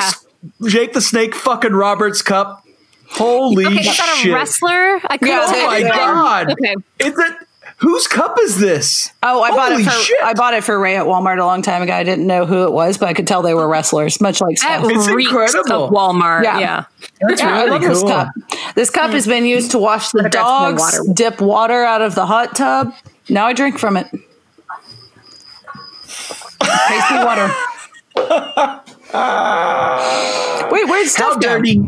Jake 0.67 0.93
the 0.93 1.01
Snake 1.01 1.35
fucking 1.37 1.73
Roberts 1.73 2.21
Cup? 2.23 2.63
Holy 3.11 3.65
Okay, 3.67 3.77
is 3.77 3.97
that 3.97 4.25
a 4.27 4.33
wrestler? 4.33 4.99
I 5.09 5.19
couldn't 5.19 5.29
Yeah, 5.29 5.47
tell 5.47 5.67
Oh 5.67 5.67
my 5.71 5.83
god! 5.83 6.53
Okay. 6.53 6.75
Is 6.99 7.17
it 7.17 7.37
whose 7.85 8.07
cup 8.07 8.37
is 8.41 8.59
this? 8.59 9.11
Oh, 9.23 9.43
I 9.43 9.51
bought 9.51 9.71
Holy 9.73 9.83
it 9.83 9.85
for 9.85 9.91
shit. 9.91 10.23
I 10.23 10.33
bought 10.33 10.55
it 10.55 10.65
for 10.65 10.79
Ray 10.79 10.97
at 10.97 11.05
Walmart 11.05 11.39
a 11.39 11.45
long 11.45 11.61
time 11.63 11.83
ago. 11.83 11.93
I 11.93 12.03
didn't 12.03 12.27
know 12.27 12.47
who 12.47 12.65
it 12.65 12.73
was, 12.73 12.97
but 12.97 13.09
I 13.09 13.15
could 13.15 13.27
tell 13.27 13.43
they 13.43 13.53
were 13.55 13.69
wrestlers, 13.69 14.21
much 14.21 14.41
like 14.41 14.59
That 14.61 14.83
Steph. 14.85 14.91
It's 14.97 15.07
incredible. 15.07 15.85
of 15.85 15.91
Walmart. 15.91 16.45
Yeah. 16.45 16.59
Yeah. 16.59 16.85
That's 17.29 17.43
Yeah, 17.43 17.55
I 17.55 17.65
really 17.65 17.71
love 17.71 17.83
this 17.83 18.03
cup. 18.03 18.29
This 18.75 18.91
cup 18.91 19.11
has 19.11 19.27
been 19.27 19.45
used 19.45 19.71
to 19.73 19.79
wash 19.79 20.11
the 20.13 20.23
Gotta 20.23 20.31
grab 20.31 20.45
some 20.47 20.63
more 20.63 20.71
dogs, 20.73 20.83
water. 20.83 21.13
dip 21.15 21.41
water 21.41 21.85
out 21.85 22.01
of 22.03 22.15
the 22.15 22.27
hot 22.27 22.57
tub. 22.57 22.95
Now 23.29 23.47
I 23.47 23.53
drink 23.53 23.79
from 23.79 23.97
it. 23.99 24.07
Tasty 26.61 27.15
water. 27.17 27.53
Wait, 30.71 30.89
where'd 30.89 31.09
How 31.17 31.37
dirty? 31.37 31.81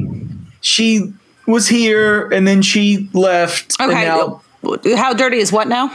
She 0.61 1.13
was 1.47 1.69
here 1.69 2.29
and 2.31 2.47
then 2.47 2.63
she 2.63 3.09
left, 3.13 3.77
and 3.81 3.91
Okay. 3.91 4.05
now 4.05 4.43
How 4.97 5.13
dirty 5.15 5.39
is 5.39 5.53
what 5.53 5.69
now? 5.69 5.91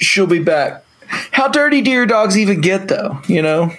she'll 0.00 0.26
be 0.26 0.38
back. 0.38 0.84
How 1.32 1.48
dirty 1.48 1.80
do 1.82 1.90
your 1.90 2.06
dogs 2.06 2.36
even 2.38 2.60
get, 2.60 2.88
though? 2.88 3.20
You 3.26 3.42
know, 3.42 3.72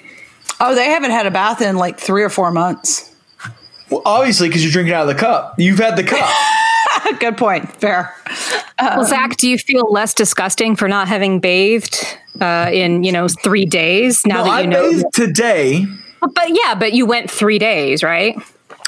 Oh, 0.59 0.75
they 0.75 0.85
haven't 0.89 1.11
had 1.11 1.25
a 1.25 1.31
bath 1.31 1.61
in 1.61 1.77
like 1.77 1.97
three 1.99 2.23
or 2.23 2.29
four 2.29 2.51
months. 2.51 3.15
well, 3.89 4.01
obviously 4.05 4.49
because 4.49 4.63
you're 4.63 4.71
drinking 4.73 4.93
out 4.93 5.03
of 5.03 5.15
the 5.15 5.15
cup. 5.21 5.55
You've 5.57 5.79
had 5.79 5.95
the 5.95 6.03
cup. 6.03 6.29
Good 7.19 7.37
point. 7.37 7.71
Fair. 7.79 8.13
Well, 8.81 9.05
Zach, 9.05 9.37
do 9.37 9.47
you 9.49 9.57
feel 9.57 9.89
less 9.91 10.13
disgusting 10.13 10.75
for 10.75 10.87
not 10.89 11.07
having 11.07 11.39
bathed 11.39 11.95
uh, 12.41 12.69
in 12.73 13.03
you 13.03 13.11
know 13.11 13.27
three 13.29 13.65
days 13.65 14.25
now 14.25 14.37
Well, 14.43 14.45
that 14.45 14.51
I 14.51 14.61
you 14.61 14.67
know? 14.67 14.89
bathed 14.91 15.05
today. 15.13 15.85
But 16.21 16.49
yeah, 16.49 16.75
but 16.75 16.91
you 16.93 17.05
went 17.05 17.31
three 17.31 17.59
days, 17.59 18.03
right? 18.03 18.35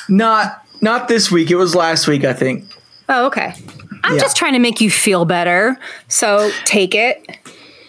Not 0.09 0.65
not 0.81 1.07
this 1.07 1.31
week. 1.31 1.51
It 1.51 1.55
was 1.55 1.73
last 1.75 2.07
week, 2.07 2.25
I 2.25 2.33
think. 2.33 2.65
Oh, 3.07 3.27
okay. 3.27 3.53
I'm 4.03 4.15
Yeah. 4.15 4.21
just 4.21 4.35
trying 4.37 4.53
to 4.53 4.59
make 4.59 4.81
you 4.81 4.89
feel 4.91 5.25
better, 5.25 5.77
so 6.07 6.51
take 6.65 6.95
it. 6.95 7.37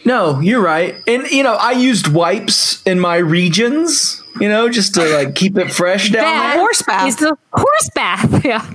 No, 0.05 0.41
you're 0.41 0.61
right. 0.61 0.95
And 1.07 1.31
you 1.31 1.43
know, 1.43 1.55
I 1.55 1.73
used 1.73 2.09
wipes 2.09 2.83
in 2.85 2.99
my 3.01 3.17
regions. 3.17 4.19
You 4.41 4.49
know, 4.49 4.71
just 4.71 4.95
to 4.95 5.05
like 5.05 5.35
keep 5.35 5.59
it 5.59 5.71
fresh 5.71 6.09
down 6.11 6.25
That 6.25 6.53
there. 6.55 6.61
horse 6.63 6.81
bath. 6.83 7.07
is 7.07 7.17
the 7.17 7.37
horse 7.53 7.91
bath. 7.95 8.43
Yeah, 8.45 8.67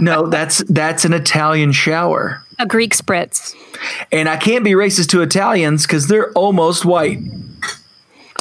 No, 0.00 0.26
that's 0.28 0.64
that's 0.68 1.04
an 1.04 1.12
Italian 1.12 1.72
shower. 1.72 2.42
a 2.58 2.64
Greek 2.66 2.94
spritz. 2.96 3.54
And 4.10 4.28
I 4.30 4.38
can't 4.38 4.64
be 4.64 4.70
racist 4.72 5.08
to 5.10 5.20
Italians 5.20 5.86
because 5.86 6.06
they're 6.08 6.32
almost 6.32 6.86
white. 6.86 7.18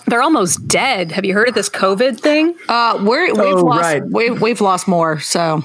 They're 0.07 0.21
almost 0.21 0.65
dead. 0.67 1.11
Have 1.11 1.25
you 1.25 1.33
heard 1.33 1.49
of 1.49 1.53
this 1.55 1.69
COVID 1.69 2.19
thing? 2.19 2.55
Uh, 2.69 2.97
we're, 3.03 3.27
we've 3.33 3.39
Oh, 3.57 3.65
lost 3.65 3.81
right. 3.81 4.03
we've, 4.09 4.41
we've 4.41 4.61
lost 4.61 4.87
more. 4.87 5.19
So 5.19 5.61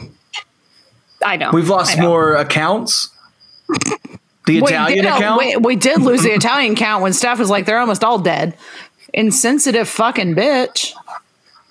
I 1.24 1.36
know. 1.36 1.50
We've 1.52 1.68
lost 1.68 1.96
know. 1.98 2.04
more 2.08 2.34
accounts. 2.34 3.10
The 4.46 4.58
Italian 4.58 4.84
we 4.86 4.94
did, 5.02 5.04
account. 5.04 5.38
We, 5.38 5.56
we 5.56 5.76
did 5.76 6.00
lose 6.00 6.22
the 6.22 6.32
Italian 6.32 6.74
count 6.74 7.02
when 7.02 7.12
Steph 7.12 7.38
was 7.38 7.50
like, 7.50 7.66
they're 7.66 7.78
almost 7.80 8.02
all 8.02 8.18
dead. 8.18 8.56
Insensitive 9.12 9.88
fucking 9.88 10.34
bitch. 10.34 10.92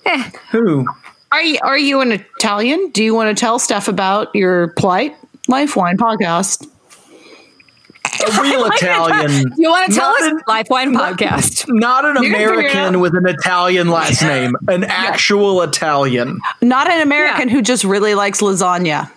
Eh, 0.06 0.30
Who? 0.52 0.86
Are 1.32 1.42
you 1.42 1.58
are 1.62 1.76
you 1.78 2.00
an 2.00 2.12
Italian? 2.12 2.90
Do 2.90 3.02
you 3.04 3.14
want 3.14 3.36
to 3.36 3.40
tell 3.40 3.58
Steph 3.58 3.88
about 3.88 4.34
your 4.34 4.68
plight? 4.74 5.14
Lifeline 5.48 5.96
podcast. 5.98 6.66
A 8.26 8.42
real 8.42 8.64
Italian. 8.72 9.52
you 9.58 9.68
want 9.70 9.86
to 9.88 9.94
tell 9.94 10.10
Not 10.10 10.22
us? 10.22 10.28
an- 10.28 10.40
Lifewine 10.48 10.94
podcast. 10.96 11.64
Not 11.68 12.04
an 12.04 12.22
You're 12.22 12.32
gonna 12.32 12.44
figure 12.46 12.60
it 12.66 12.70
American 12.74 13.00
with 13.00 13.14
an 13.14 13.26
Italian 13.28 13.88
last 13.88 14.22
name. 14.22 14.54
An 14.68 14.84
actual 14.84 15.62
Italian. 15.62 16.40
Not 16.62 16.88
an 16.90 17.02
American 17.02 17.48
Yeah. 17.48 17.54
who 17.54 17.62
just 17.62 17.84
really 17.84 18.14
likes 18.14 18.40
lasagna. 18.40 19.10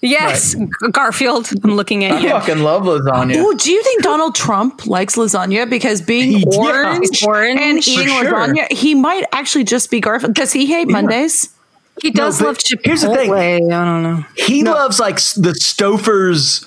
Yes, 0.00 0.54
Garfield. 0.92 1.50
I'm 1.64 1.74
looking 1.74 2.04
at 2.04 2.12
I 2.12 2.20
you. 2.20 2.28
fucking 2.30 2.60
love 2.60 2.84
lasagna. 2.84 3.34
Ooh, 3.36 3.54
do 3.56 3.72
you 3.72 3.82
think 3.82 4.02
Donald 4.02 4.34
Trump 4.36 4.86
likes 4.86 5.16
lasagna? 5.16 5.68
Because 5.68 6.00
being 6.00 6.38
Yeah. 6.38 6.56
orange, 6.58 7.24
Orange, 7.24 7.60
and 7.60 7.78
eating 7.88 8.06
sure. 8.08 8.24
lasagna, 8.32 8.70
he 8.72 8.94
might 8.94 9.24
actually 9.32 9.64
just 9.64 9.90
be 9.90 10.00
Garfield. 10.00 10.34
Does 10.34 10.52
he 10.52 10.66
hate 10.66 10.88
Mondays? 10.88 11.48
He 12.00 12.12
does 12.12 12.38
but 12.38 12.46
love 12.46 12.58
Chipotle. 12.58 12.80
here's 12.84 13.00
the 13.02 13.12
thing. 13.14 13.34
I 13.72 13.84
don't 13.84 14.02
know. 14.04 14.24
He 14.36 14.62
loves 14.62 15.00
like 15.00 15.16
the 15.16 15.52
Stouffer's 15.60 16.64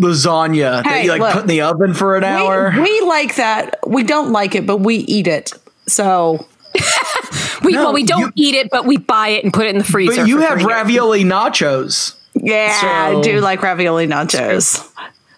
lasagna 0.00 0.84
that 0.84 1.02
you 1.02 1.10
like 1.10 1.20
look. 1.20 1.32
put 1.32 1.42
in 1.42 1.48
the 1.48 1.62
oven 1.62 1.94
for 1.94 2.16
an 2.16 2.22
hour. 2.22 2.70
We, 2.76 2.82
we 2.82 3.00
like 3.00 3.34
that. 3.36 3.80
We 3.88 4.04
don't 4.04 4.30
like 4.30 4.54
it, 4.54 4.66
but 4.66 4.76
we 4.76 4.98
eat 4.98 5.26
it. 5.26 5.52
So 5.88 6.46
We 7.64 7.72
No, 7.72 7.84
well, 7.86 7.92
we 7.92 8.04
don't 8.04 8.32
you- 8.36 8.50
eat 8.50 8.54
it, 8.54 8.68
but 8.70 8.84
we 8.86 8.98
buy 8.98 9.30
it 9.30 9.42
and 9.42 9.52
put 9.52 9.66
it 9.66 9.70
in 9.70 9.78
the 9.78 9.84
freezer. 9.84 10.20
but 10.22 10.28
you 10.28 10.38
have 10.38 10.52
three 10.60 10.62
years. 10.62 10.72
ravioli 10.76 11.24
nachos. 11.24 12.14
Yeah, 12.42 13.10
I 13.16 13.20
do 13.20 13.40
like 13.40 13.62
ravioli 13.62 14.06
nachos. 14.06 14.86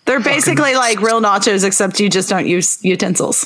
They're 0.06 0.20
basically 0.20 0.74
like 0.74 1.00
real 1.00 1.20
nachos, 1.20 1.64
except 1.64 2.00
you 2.00 2.08
just 2.08 2.28
don't 2.28 2.46
use 2.46 2.82
utensils. 2.84 3.44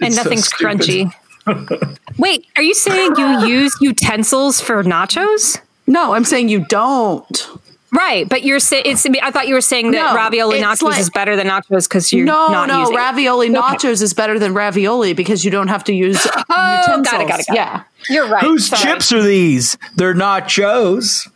and 0.00 0.08
It's 0.08 0.16
so 0.16 0.22
nothing's 0.22 0.46
stupid. 0.46 0.78
crunchy. 0.80 1.98
Wait, 2.18 2.46
are 2.56 2.62
you 2.62 2.74
saying 2.74 3.14
you 3.16 3.46
use 3.46 3.74
utensils 3.80 4.60
for 4.60 4.82
nachos? 4.84 5.58
No, 5.86 6.12
I'm 6.14 6.24
saying 6.24 6.48
you 6.48 6.66
don't. 6.68 7.48
Right, 7.92 8.28
but 8.28 8.42
you're 8.42 8.58
saying 8.58 8.82
it's. 8.86 9.06
I 9.22 9.30
thought 9.30 9.46
you 9.46 9.54
were 9.54 9.60
saying 9.60 9.92
that 9.92 10.10
No, 10.12 10.14
ravioli 10.16 10.60
nachos 10.60 10.82
like- 10.82 10.98
is 11.00 11.08
better 11.08 11.36
than 11.36 11.46
nachos 11.46 11.88
because 11.88 12.12
you're 12.12 12.26
no, 12.26 12.48
not 12.48 12.68
no, 12.68 12.80
using. 12.80 12.96
ravioli 12.96 13.48
nachos 13.48 14.02
is 14.02 14.12
better 14.12 14.38
than 14.40 14.52
ravioli 14.54 15.14
because 15.14 15.44
you 15.44 15.50
don't 15.52 15.68
have 15.68 15.84
to 15.84 15.94
use 15.94 16.26
Oh, 16.26 16.42
got 16.50 16.98
it, 16.98 17.04
got 17.04 17.20
it, 17.20 17.28
got 17.28 17.40
it. 17.40 17.46
Yeah. 17.54 17.84
You're 18.10 18.28
right. 18.28 18.42
Whose 18.42 18.66
sorry. 18.68 18.82
chips 18.82 19.12
are 19.12 19.22
these? 19.22 19.78
They're 19.94 20.14
nachos. 20.14 21.30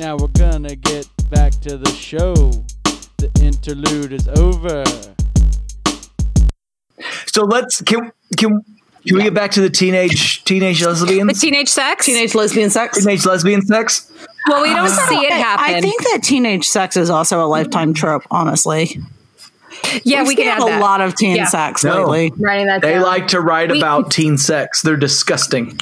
Now 0.00 0.16
we're 0.16 0.28
gonna 0.28 0.76
get 0.76 1.06
back 1.28 1.52
to 1.60 1.76
the 1.76 1.90
show. 1.90 2.34
The 3.18 3.30
interlude 3.42 4.14
is 4.14 4.26
over. 4.28 4.82
So 7.26 7.44
let's 7.44 7.82
can 7.82 8.10
can 8.38 8.64
can 9.06 9.16
we 9.16 9.22
get 9.24 9.34
back 9.34 9.50
to 9.52 9.60
the 9.60 9.68
teenage 9.68 10.42
teenage 10.44 10.82
lesbians? 10.82 11.38
The 11.38 11.46
teenage 11.46 11.68
sex. 11.68 12.06
Teenage 12.06 12.34
lesbian 12.34 12.70
sex. 12.70 12.98
Teenage 12.98 13.26
lesbian 13.26 13.60
sex. 13.60 14.10
well, 14.48 14.62
we 14.62 14.70
don't 14.70 14.88
ah. 14.90 15.06
see 15.10 15.16
it 15.16 15.32
happen. 15.32 15.74
I 15.74 15.82
think 15.82 16.02
that 16.04 16.20
teenage 16.22 16.64
sex 16.64 16.96
is 16.96 17.10
also 17.10 17.44
a 17.44 17.48
lifetime 17.48 17.92
trope. 17.92 18.22
Honestly, 18.30 18.98
yeah, 20.02 20.20
We've 20.20 20.28
we 20.28 20.36
can 20.36 20.58
seen 20.60 20.66
a 20.66 20.70
that. 20.70 20.80
lot 20.80 21.02
of 21.02 21.14
teen 21.14 21.36
Yeah. 21.36 21.44
sex 21.44 21.84
No. 21.84 22.06
lately. 22.06 22.32
Writing 22.42 22.68
that 22.68 22.80
They 22.80 22.94
down. 22.94 23.02
like 23.02 23.28
to 23.28 23.40
write 23.42 23.70
We- 23.70 23.78
about 23.78 24.10
teen 24.10 24.38
sex. 24.38 24.80
They're 24.80 24.96
disgusting. 24.96 25.78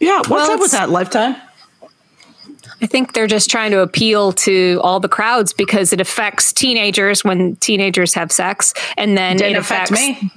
Yeah, 0.00 0.18
what's 0.18 0.30
Well, 0.30 0.50
up 0.52 0.60
with 0.60 0.70
that 0.70 0.90
lifetime? 0.90 1.34
I 2.82 2.86
think 2.86 3.14
they're 3.14 3.26
just 3.26 3.50
trying 3.50 3.70
to 3.70 3.80
appeal 3.80 4.32
to 4.32 4.80
all 4.82 5.00
the 5.00 5.08
crowds 5.08 5.52
because 5.52 5.92
it 5.92 6.00
affects 6.00 6.52
teenagers 6.52 7.24
when 7.24 7.56
teenagers 7.56 8.14
have 8.14 8.30
sex, 8.30 8.74
and 8.96 9.16
then 9.16 9.38
Didn't 9.38 9.56
it 9.56 9.58
affect 9.58 9.90
affects 9.90 10.22
me. 10.22 10.30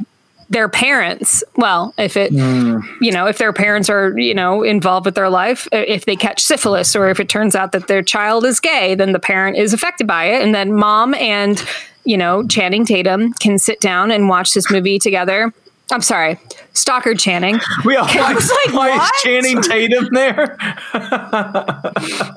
their 0.50 0.70
parents. 0.70 1.44
Well, 1.58 1.94
if 1.98 2.16
it, 2.16 2.32
hmm. 2.32 2.80
you 3.02 3.12
know, 3.12 3.28
if 3.28 3.38
their 3.38 3.52
parents 3.52 3.90
are, 3.90 4.18
you 4.18 4.34
know, 4.34 4.64
involved 4.64 5.06
with 5.06 5.16
their 5.16 5.30
life, 5.30 5.68
if 5.72 6.06
they 6.06 6.16
catch 6.16 6.42
syphilis 6.42 6.96
or 6.96 7.10
if 7.10 7.20
it 7.20 7.28
turns 7.28 7.56
out 7.56 7.74
that 7.74 7.88
their 7.88 8.02
child 8.02 8.46
is 8.46 8.60
gay, 8.60 8.96
then 8.96 9.12
the 9.12 9.20
parent 9.20 9.58
is 9.58 9.74
affected 9.74 10.08
by 10.08 10.26
it. 10.26 10.42
And 10.42 10.56
then 10.56 10.74
mom 10.74 11.14
and, 11.16 11.64
you 12.06 12.18
know, 12.18 12.48
Channing 12.48 12.86
Tatum 12.86 13.34
can 13.34 13.60
sit 13.60 13.82
down 13.82 14.12
and 14.12 14.30
watch 14.30 14.54
this 14.54 14.72
movie 14.72 14.98
together. 14.98 15.54
I'm 15.92 16.02
sorry, 16.02 16.38
Stockard 16.74 17.20
Channing. 17.20 17.60
We 17.86 17.96
all 17.96 18.06
why, 18.08 18.34
was 18.34 18.50
like, 18.66 18.76
why 18.76 18.96
is? 18.96 19.12
Channing 19.24 19.62
Tatum 19.62 20.10
there? 20.12 20.58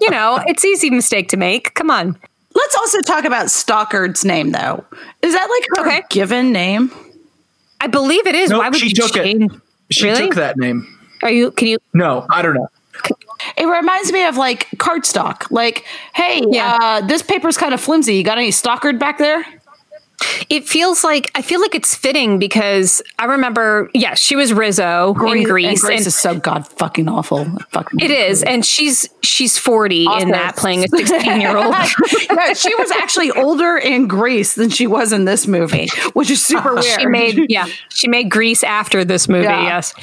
You 0.01 0.11
know, 0.11 0.41
it's 0.47 0.65
easy 0.65 0.91
mistake 0.91 1.29
to 1.31 1.37
make. 1.37 1.75
Come 1.75 1.91
on. 1.91 2.17
Let's 2.55 2.75
also 2.77 3.01
talk 3.03 3.25
about 3.25 3.51
Stockard's 3.51 4.25
name, 4.25 4.53
though. 4.53 4.85
Is 5.23 5.33
that 5.35 5.47
like 5.49 5.85
her 5.85 5.89
Okay. 5.99 6.03
given 6.11 6.53
name? 6.53 6.91
I 7.81 7.87
believe 7.87 8.27
it 8.27 8.35
is. 8.35 8.51
Nope, 8.51 8.61
Why 8.61 8.69
would 8.69 8.79
she 8.79 8.89
you 8.89 8.95
took 8.95 9.17
it. 9.17 9.25
change? 9.25 9.53
She 9.91 10.07
Really? 10.07 10.27
took 10.27 10.35
that 10.37 10.57
name. 10.57 10.87
Are 11.23 11.31
you? 11.31 11.51
Can 11.53 11.69
you? 11.69 11.79
No, 11.95 12.27
I 12.31 12.43
don't 12.43 12.55
know. 12.55 12.69
It 13.57 13.65
reminds 13.67 14.13
me 14.13 14.25
of 14.27 14.37
like 14.37 14.69
cardstock. 14.77 15.51
Like, 15.51 15.85
hey, 16.15 16.43
Yeah. 16.49 16.77
uh, 16.81 17.01
this 17.07 17.23
paper's 17.23 17.57
kind 17.57 17.75
of 17.75 17.81
flimsy. 17.81 18.15
You 18.15 18.23
got 18.23 18.39
any 18.39 18.51
Stockard 18.51 18.99
back 18.99 19.19
there? 19.19 19.45
It 20.49 20.69
feels 20.69 21.05
like 21.05 21.31
I 21.35 21.43
feel 21.43 21.61
like 21.61 21.75
it's 21.75 21.95
fitting 21.95 22.39
because 22.39 23.03
I 23.19 23.27
remember. 23.27 23.91
Yes, 23.95 24.19
she 24.21 24.37
was 24.37 24.53
Rizzo 24.53 25.09
in 25.09 25.15
Grease, 25.15 25.37
and 25.37 25.47
Grease 25.47 25.85
and 25.85 26.07
is 26.07 26.15
so 26.15 26.39
god 26.39 26.67
fucking 26.67 27.09
awful. 27.09 27.45
Fucking 27.71 28.01
it 28.01 28.11
is, 28.11 28.43
and 28.43 28.65
she's 28.65 29.09
she's 29.23 29.59
forty 29.59 30.05
in 30.05 30.31
that 30.31 30.57
playing 30.57 30.85
a 30.85 30.89
sixteen 30.89 31.41
year 31.41 31.57
old. 31.57 31.75
no, 32.31 32.55
she 32.55 32.75
was 32.75 32.91
actually 32.91 33.31
older 33.31 33.77
in 33.77 34.09
Grease 34.09 34.55
than 34.55 34.71
she 34.71 34.87
was 34.87 35.13
in 35.13 35.25
this 35.25 35.47
movie, 35.47 35.89
which 36.13 36.31
is 36.31 36.45
super 36.45 36.75
weird. 36.75 37.01
She 37.01 37.07
made 37.07 37.51
yeah, 37.51 37.67
she 37.91 38.09
made 38.09 38.31
Grease 38.31 38.65
after 38.65 39.05
this 39.05 39.29
movie. 39.29 39.45
Yeah. 39.45 39.63
Yes, 39.63 39.95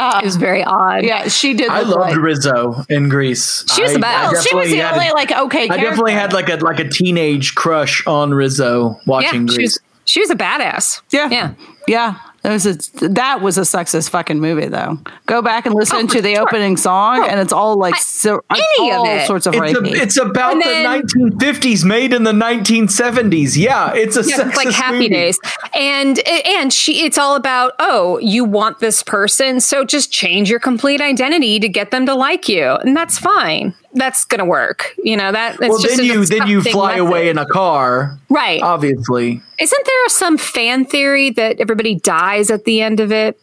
it 0.22 0.24
was 0.24 0.36
very 0.36 0.64
odd. 0.64 1.04
yeah, 1.04 1.28
she 1.28 1.54
did. 1.54 1.68
I 1.70 1.80
loved 1.82 1.94
like- 2.12 2.16
Rizzo 2.16 2.84
in 2.88 3.08
Grease. 3.08 3.64
She 3.74 3.82
was 3.82 3.92
the 3.92 3.98
I- 3.98 4.00
best. 4.00 4.16
I 4.16 4.22
Well, 4.24 4.32
Well, 4.32 4.42
she 4.42 4.54
was 4.56 4.70
the 4.70 4.76
had- 4.78 4.92
only 4.94 5.10
like 5.12 5.32
okay. 5.32 5.68
I 5.68 5.76
definitely 5.76 6.12
had 6.12 6.32
like 6.32 6.48
a 6.48 6.56
like 6.56 6.80
a 6.80 6.88
teenage 6.88 7.54
crush 7.54 8.06
on 8.06 8.32
Rizzo 8.34 8.90
yeah, 8.90 8.96
watching 9.06 9.46
she 9.48 9.54
Grease. 9.56 9.72
was 9.74 9.80
she 10.06 10.20
was 10.20 10.30
a 10.30 10.34
badass. 10.36 11.02
Yeah. 11.10 11.28
yeah. 11.30 11.54
Yeah. 11.86 12.14
It 12.42 12.48
was 12.48 12.64
a, 12.64 13.08
that 13.08 13.42
was 13.42 13.58
a 13.58 13.62
sexist 13.62 14.08
fucking 14.10 14.40
movie 14.40 14.66
though. 14.68 14.98
Go 15.26 15.42
back 15.42 15.66
and 15.66 15.74
listen 15.74 15.98
Oh, 16.04 16.06
to 16.06 16.22
the 16.22 16.34
sure. 16.36 16.42
opening 16.48 16.76
song, 16.78 17.26
and 17.28 17.38
it's 17.38 17.52
all 17.52 17.76
like 17.76 17.96
so, 17.96 18.40
any 18.50 18.90
of 18.90 18.98
all 18.98 19.06
it. 19.08 19.26
sorts 19.26 19.46
of 19.46 19.54
It's, 19.54 19.76
a, 19.78 19.80
rapey. 19.82 19.94
it's 19.94 20.16
about 20.18 20.52
And 20.52 20.62
the 20.62 21.10
1950s, 21.36 21.84
made 21.84 22.14
in 22.14 22.22
the 22.24 22.32
1970s. 22.32 23.56
Yeah, 23.58 23.92
it's 23.94 24.16
a 24.16 24.22
Yeah, 24.22 24.36
sexist 24.38 24.46
it's 24.48 24.56
like 24.56 24.68
happy 24.70 24.96
movie. 25.00 25.08
days 25.10 25.38
and 25.74 26.18
and 26.28 26.72
she 26.72 27.04
it's 27.04 27.18
all 27.18 27.36
about 27.36 27.72
oh 27.78 28.18
you 28.22 28.44
want 28.44 28.78
this 28.80 29.02
person 29.02 29.60
so 29.60 29.84
just 29.84 30.10
change 30.10 30.48
your 30.50 30.58
complete 30.60 31.00
identity 31.00 31.58
to 31.60 31.68
get 31.68 31.90
them 31.90 32.06
to 32.06 32.14
like 32.14 32.48
you 32.48 32.64
and 32.64 32.96
that's 32.96 33.18
fine 33.18 33.74
that's 33.94 34.24
gonna 34.24 34.44
work 34.44 34.94
you 35.02 35.16
know 35.16 35.32
that 35.32 35.54
it's 35.60 35.68
Well, 35.68 35.78
just 35.78 35.96
then 35.96 36.06
you 36.06 36.24
then 36.24 36.46
you 36.46 36.62
fly 36.62 36.92
method. 36.96 37.06
away 37.06 37.28
in 37.28 37.38
a 37.38 37.46
car, 37.46 38.18
right 38.28 38.62
obviously. 38.62 39.40
isn't 39.58 39.86
there 39.86 40.08
some 40.08 40.38
fan 40.38 40.84
theory 40.84 41.30
that 41.30 41.60
everybody 41.60 41.96
dies 41.96 42.50
at 42.50 42.64
the 42.64 42.80
end 42.82 43.00
of 43.00 43.10
it 43.12 43.40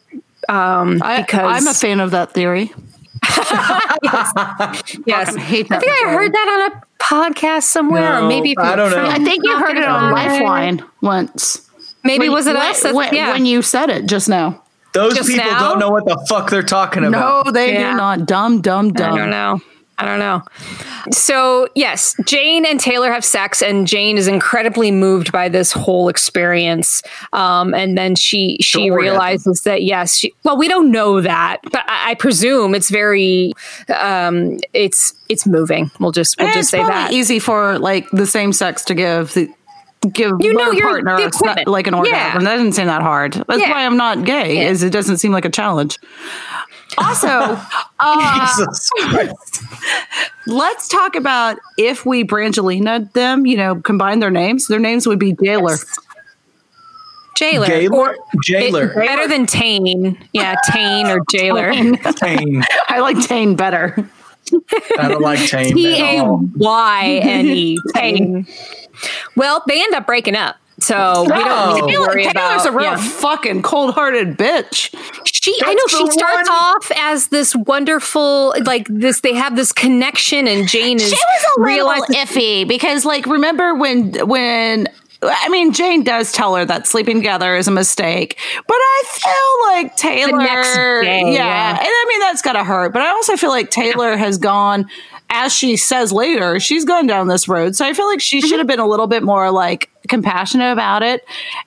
um 0.50 1.02
I, 1.04 1.22
because 1.22 1.62
I'm 1.64 1.68
a 1.68 1.74
fan 1.74 2.00
of 2.00 2.12
that 2.12 2.32
theory. 2.34 2.72
yes 4.04 4.32
fucking 4.34 5.38
hate 5.38 5.66
i 5.66 5.76
that 5.76 5.80
think 5.82 5.92
i 6.06 6.10
heard 6.12 6.32
that 6.32 6.72
on 6.72 6.72
a 6.78 6.84
podcast 7.04 7.64
somewhere 7.64 8.20
or 8.22 8.28
maybe 8.28 8.56
I 8.58 8.76
don't 8.76 8.92
know. 8.92 9.06
I 9.06 9.20
think 9.20 9.44
you 9.44 9.58
heard 9.58 9.78
it 9.78 9.84
on 9.86 10.14
Lifewine 10.14 10.88
once. 11.02 11.70
maybe 12.04 12.28
When- 12.30 12.34
was 12.34 12.48
it 12.48 12.56
when, 12.56 12.62
us 12.68 12.78
That's- 12.82 12.96
when, 12.96 13.14
yeah 13.14 13.32
when 13.34 13.46
you 13.46 13.62
said 13.62 13.90
it 13.90 14.06
just 14.08 14.28
now? 14.30 14.64
Those 14.94 15.16
Just 15.16 15.30
people 15.30 15.46
now? 15.46 15.60
don't 15.70 15.80
know 15.80 15.90
what 15.92 16.06
the 16.06 16.18
fuck 16.28 16.50
they're 16.50 16.64
talking 16.64 17.04
about. 17.04 17.46
No, 17.46 17.52
they 17.52 17.74
Yeah. 17.74 17.92
do 17.92 17.98
not. 17.98 18.26
Dumb, 18.26 18.62
dumb, 18.62 18.94
dumb. 18.94 19.14
I 19.14 19.18
don't 19.18 19.30
know. 19.30 19.62
I 20.00 20.06
don't 20.06 20.20
know. 20.20 20.44
So, 21.12 21.68
yes, 21.74 22.16
Jane 22.26 22.66
and 22.66 22.80
Taylor 22.80 23.12
have 23.12 23.26
sex, 23.26 23.62
and 23.64 23.88
Jane 23.88 24.18
is 24.18 24.28
incredibly 24.28 24.92
moved 24.92 25.32
by 25.32 25.50
this 25.50 25.72
whole 25.72 26.08
experience. 26.10 27.02
Um, 27.34 27.74
and 27.74 27.98
then 27.98 28.16
she 28.16 28.58
she 28.62 28.88
Sure, 28.90 28.98
realizes 29.00 29.62
that 29.64 29.82
yes, 29.84 30.18
she, 30.18 30.34
well, 30.44 30.56
we 30.58 30.68
don't 30.68 30.92
know 30.92 31.22
that, 31.22 31.58
but 31.64 31.84
I, 31.88 32.12
I 32.12 32.14
presume 32.16 32.76
it's 32.76 32.90
very 32.92 33.54
um, 33.96 34.60
it's 34.74 35.14
it's 35.30 35.46
moving. 35.48 35.90
We'll 36.00 36.12
just 36.12 36.38
we'll 36.38 36.48
And 36.48 36.54
just 36.54 36.74
it's 36.74 36.84
say 36.84 36.88
that. 36.88 37.12
easy 37.12 37.40
for 37.40 37.80
like 37.80 38.08
the 38.12 38.28
same 38.28 38.54
sex 38.54 38.84
to 38.86 38.94
give 38.94 39.34
the 39.34 39.50
give 40.14 40.34
You 40.40 40.54
know 40.54 40.72
your- 40.72 40.90
partner 40.90 41.18
the 41.18 41.24
a 41.24 41.30
sna- 41.32 41.36
equipment. 41.36 41.68
like 41.70 41.88
an 41.88 41.94
Yeah. 41.96 42.00
orgasm. 42.00 42.44
That 42.44 42.56
doesn't 42.58 42.74
seem 42.74 42.86
that 42.86 43.02
hard. 43.02 43.34
That's 43.34 43.60
Yeah. 43.62 43.72
why 43.72 43.86
I'm 43.86 43.98
not 43.98 44.26
gay. 44.26 44.58
Yeah. 44.58 44.70
Is 44.70 44.84
it 44.84 44.92
doesn't 44.92 45.18
seem 45.18 45.32
like 45.32 45.46
a 45.46 45.50
challenge. 45.50 45.98
Also, 46.98 47.28
uh, 48.00 48.56
Jesus 48.56 48.92
let's 50.48 50.88
talk 50.88 51.16
about 51.16 51.60
if 51.78 52.06
we 52.06 52.24
Brangelina 52.24 53.12
them, 53.14 53.46
you 53.46 53.58
know, 53.58 53.76
combine 53.82 54.20
their 54.20 54.32
names. 54.32 54.68
Their 54.68 54.80
names 54.80 55.06
would 55.06 55.20
be 55.20 55.34
Jailer. 55.34 55.78
Jailer, 57.38 57.68
Gaylor? 57.68 58.18
Jailer. 58.44 58.94
better 58.96 59.28
than 59.28 59.46
Tane. 59.46 60.18
Yeah, 60.34 60.56
Tane 60.72 61.06
or 61.06 61.20
Jailer. 61.30 61.72
Tane. 62.14 62.64
I 62.88 63.00
like 63.00 63.22
Tane 63.22 63.56
better. 63.56 64.10
I 64.98 65.10
don't 65.10 65.22
like 65.22 65.48
Tane 65.48 65.76
T 65.76 65.94
at 65.94 66.16
A 66.16 66.20
all. 66.24 66.42
Y 66.56 67.20
N 67.22 67.46
E. 67.46 67.78
Tane. 67.96 68.48
Well, 69.36 69.64
they 69.68 69.84
end 69.84 69.94
up 69.94 70.08
breaking 70.08 70.36
up. 70.36 70.56
So 70.80 71.24
we 71.24 71.30
don't 71.30 71.76
need 71.76 71.82
to 71.82 71.88
Taylor, 71.88 72.08
worry 72.08 72.24
Taylor's 72.24 72.66
about 72.66 72.68
a 72.68 72.72
real 72.72 72.92
yeah. 72.92 72.98
fucking 72.98 73.64
cold 73.64 73.94
hearted 73.96 74.38
bitch. 74.38 74.94
She, 75.56 75.62
I 75.64 75.74
know 75.74 75.84
she 75.88 76.12
starts 76.12 76.50
one- 76.50 76.58
off 76.58 76.92
as 76.96 77.28
this 77.30 77.56
wonderful, 77.56 78.54
like 78.66 78.88
this. 78.90 79.22
They 79.22 79.34
have 79.34 79.56
this 79.56 79.72
connection, 79.72 80.48
and 80.48 80.68
Jane 80.68 80.98
is 80.98 81.10
She 81.10 81.16
was 81.16 81.46
a 81.58 81.62
little 81.62 82.16
iffy 82.16 82.68
because, 82.68 83.06
like, 83.06 83.26
remember 83.26 83.74
when 83.74 84.14
when 84.28 84.88
I 85.22 85.50
mean, 85.50 85.74
Jane 85.74 86.04
does 86.04 86.32
tell 86.32 86.56
her 86.56 86.66
that 86.66 86.86
sleeping 86.86 87.18
together 87.18 87.56
is 87.56 87.68
a 87.68 87.72
mistake, 87.72 88.38
but 88.68 88.78
I 88.78 89.04
feel 89.08 89.76
like 89.76 89.96
Taylor, 89.96 90.38
next 90.38 90.76
day, 90.76 91.22
yeah, 91.22 91.32
yeah. 91.34 91.70
and 91.72 91.88
I 91.88 92.06
mean 92.08 92.20
that's 92.20 92.42
gotta 92.42 92.64
hurt. 92.64 92.94
But 92.94 93.02
I 93.02 93.10
also 93.10 93.36
feel 93.36 93.50
like 93.50 93.72
Taylor 93.72 94.16
has 94.16 94.38
gone, 94.38 94.88
as 95.30 95.54
she 95.54 95.76
says 95.76 96.12
later, 96.12 96.60
she's 96.60 96.86
gone 96.86 97.08
down 97.08 97.28
this 97.28 97.48
road. 97.48 97.76
So 97.76 97.86
I 97.86 97.94
feel 97.94 98.08
like 98.08 98.22
she 98.22 98.40
mm-hmm. 98.40 98.48
should 98.48 98.60
have 98.60 98.68
been 98.68 98.80
a 98.80 98.88
little 98.88 99.08
bit 99.08 99.24
more 99.24 99.50
like 99.50 99.90
compassionate 100.08 100.72
about 100.72 101.02
it. 101.02 101.26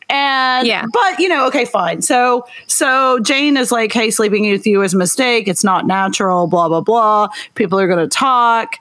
And 0.09 0.67
Yeah. 0.67 0.87
but 0.93 1.19
you 1.19 1.29
know, 1.29 1.47
okay, 1.49 1.65
fine. 1.65 2.03
So 2.03 2.47
so 2.69 3.19
Jane 3.21 3.57
is 3.57 3.73
like, 3.73 3.93
hey, 3.93 4.11
sleeping 4.11 4.49
with 4.51 4.67
you 4.67 4.83
is 4.83 4.95
a 4.95 4.99
mistake. 4.99 5.49
It's 5.49 5.65
not 5.65 5.87
natural. 5.87 6.47
Blah 6.47 6.69
blah 6.69 6.83
blah. 6.83 7.29
People 7.57 7.81
are 7.81 7.89
gonna 7.89 8.07
talk 8.07 8.77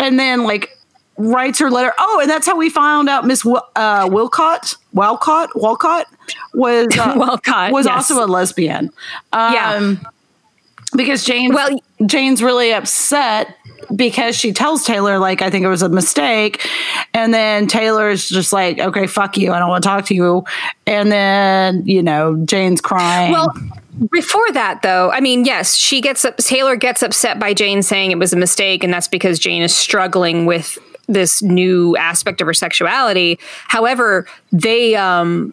and 0.00 0.18
then 0.18 0.44
like 0.44 0.76
writes 1.20 1.58
her 1.58 1.70
letter. 1.70 1.92
Oh, 1.98 2.18
and 2.20 2.30
that's 2.30 2.46
how 2.46 2.56
we 2.56 2.70
found 2.70 3.08
out 3.08 3.26
Miss 3.26 3.44
Wil- 3.44 3.66
uh, 3.76 4.08
Wilcott, 4.08 4.76
Walcott, 4.92 5.50
Walcott 5.54 6.06
was 6.54 6.88
uh, 6.98 7.14
Walcott, 7.16 7.72
was 7.72 7.86
yes. 7.86 7.94
also 8.10 8.24
a 8.24 8.26
lesbian. 8.26 8.90
Um, 9.32 9.52
Yeah. 9.54 9.94
because 10.96 11.24
Jane, 11.24 11.54
Well- 11.54 11.80
Jane's 12.06 12.42
really 12.42 12.72
upset 12.72 13.56
because 13.94 14.36
she 14.36 14.52
tells 14.52 14.84
Taylor 14.84 15.18
like 15.18 15.42
I 15.42 15.50
think 15.50 15.64
it 15.64 15.68
was 15.68 15.82
a 15.82 15.88
mistake, 15.88 16.66
and 17.12 17.34
then 17.34 17.66
Taylor's 17.66 18.28
just 18.28 18.52
like, 18.52 18.78
okay, 18.78 19.06
fuck 19.06 19.36
you, 19.36 19.52
I 19.52 19.58
don't 19.58 19.68
want 19.68 19.82
to 19.82 19.88
talk 19.88 20.06
to 20.06 20.14
you, 20.14 20.44
and 20.86 21.10
then 21.12 21.86
you 21.86 22.02
know 22.02 22.36
Jane's 22.44 22.80
crying. 22.80 23.32
Well, 23.32 23.52
before 24.12 24.50
that, 24.52 24.80
though, 24.82 25.10
I 25.10 25.20
mean, 25.20 25.44
yes, 25.44 25.74
she 25.76 26.00
gets 26.00 26.24
up, 26.24 26.38
Taylor 26.38 26.76
gets 26.76 27.02
upset 27.02 27.38
by 27.38 27.52
Jane 27.52 27.82
saying 27.82 28.12
it 28.12 28.18
was 28.18 28.32
a 28.32 28.36
mistake, 28.36 28.82
and 28.82 28.92
that's 28.94 29.08
because 29.08 29.38
Jane 29.38 29.60
is 29.62 29.74
struggling 29.74 30.46
with 30.46 30.78
this 31.12 31.42
new 31.42 31.96
aspect 31.96 32.40
of 32.40 32.46
her 32.46 32.54
sexuality. 32.54 33.38
However, 33.68 34.26
they 34.52 34.94
um 34.96 35.52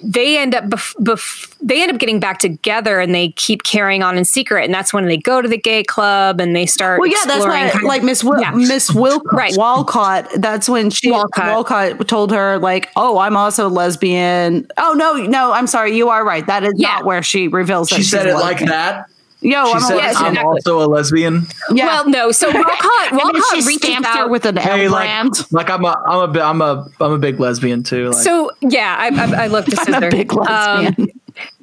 they 0.00 0.38
end 0.38 0.54
up 0.54 0.62
bef- 0.66 0.94
bef- 1.00 1.52
they 1.60 1.82
end 1.82 1.90
up 1.90 1.98
getting 1.98 2.20
back 2.20 2.38
together 2.38 3.00
and 3.00 3.12
they 3.12 3.30
keep 3.30 3.64
carrying 3.64 4.04
on 4.04 4.16
in 4.16 4.24
secret 4.24 4.64
and 4.64 4.72
that's 4.72 4.92
when 4.92 5.06
they 5.06 5.16
go 5.16 5.42
to 5.42 5.48
the 5.48 5.56
gay 5.58 5.82
club 5.82 6.40
and 6.40 6.54
they 6.54 6.64
start 6.64 7.00
Well, 7.00 7.08
yeah, 7.10 7.16
that's 7.26 7.44
why, 7.44 7.70
kind 7.70 7.74
of- 7.74 7.82
like 7.82 8.04
Miss 8.04 8.22
Wil- 8.22 8.40
Yeah. 8.40 8.52
Miss 8.52 8.90
Wilcott, 8.92 9.32
Right. 9.32 9.52
Walcott. 9.56 10.28
That's 10.36 10.68
when 10.68 10.90
she 10.90 11.10
Walcott. 11.10 11.52
Walcott. 11.52 12.06
told 12.06 12.30
her, 12.30 12.56
like, 12.60 12.88
"Oh, 12.94 13.18
I'm 13.18 13.36
also 13.36 13.68
lesbian." 13.68 14.68
Oh 14.76 14.92
no, 14.96 15.14
no, 15.14 15.50
I'm 15.52 15.66
sorry, 15.66 15.96
you 15.96 16.08
are 16.08 16.24
right. 16.24 16.46
That 16.46 16.62
is 16.62 16.74
Yeah. 16.76 16.90
not 16.90 17.04
where 17.04 17.24
she 17.24 17.48
reveals. 17.48 17.88
that 17.88 17.96
She 17.96 18.02
said 18.04 18.26
it 18.26 18.34
like 18.34 18.60
lesbian. 18.60 18.68
that. 18.70 19.06
Yo, 19.44 19.66
She 19.66 19.72
I'm 19.74 19.80
said, 19.80 19.96
Yes, 19.96 20.14
lesbian. 20.14 20.24
"I'm 20.26 20.32
exactly. 20.32 20.72
also 20.72 20.80
a 20.84 20.88
lesbian." 20.88 21.46
Yeah. 21.70 21.84
well 21.86 22.08
no 22.08 22.32
so 22.32 22.50
Walcott 22.54 23.12
Walcott 23.12 23.42
she 23.52 23.66
reaches 23.66 23.82
stamps 23.90 24.08
her 24.08 24.18
out 24.22 24.30
with 24.30 24.46
an 24.46 24.56
L 24.58 24.64
Hey, 24.64 24.88
like, 24.88 25.04
brand. 25.06 25.34
like 25.52 25.68
I'm 25.70 25.84
a, 25.84 26.02
I'm 26.06 26.20
a, 26.30 26.32
bi- 26.32 26.40
I'm 26.40 26.60
a, 26.62 26.88
I'm 27.00 27.12
a 27.12 27.18
big 27.18 27.38
lesbian 27.38 27.82
too. 27.82 28.08
Like, 28.08 28.16
so 28.22 28.50
yeah 28.62 28.96
I, 28.98 29.08
I, 29.08 29.44
I 29.44 29.46
looked 29.48 29.68
this 29.70 29.78
I'm 29.88 30.02
a 30.02 30.08
big 30.10 30.32
lesbian. 30.32 30.94
Um, 30.98 31.08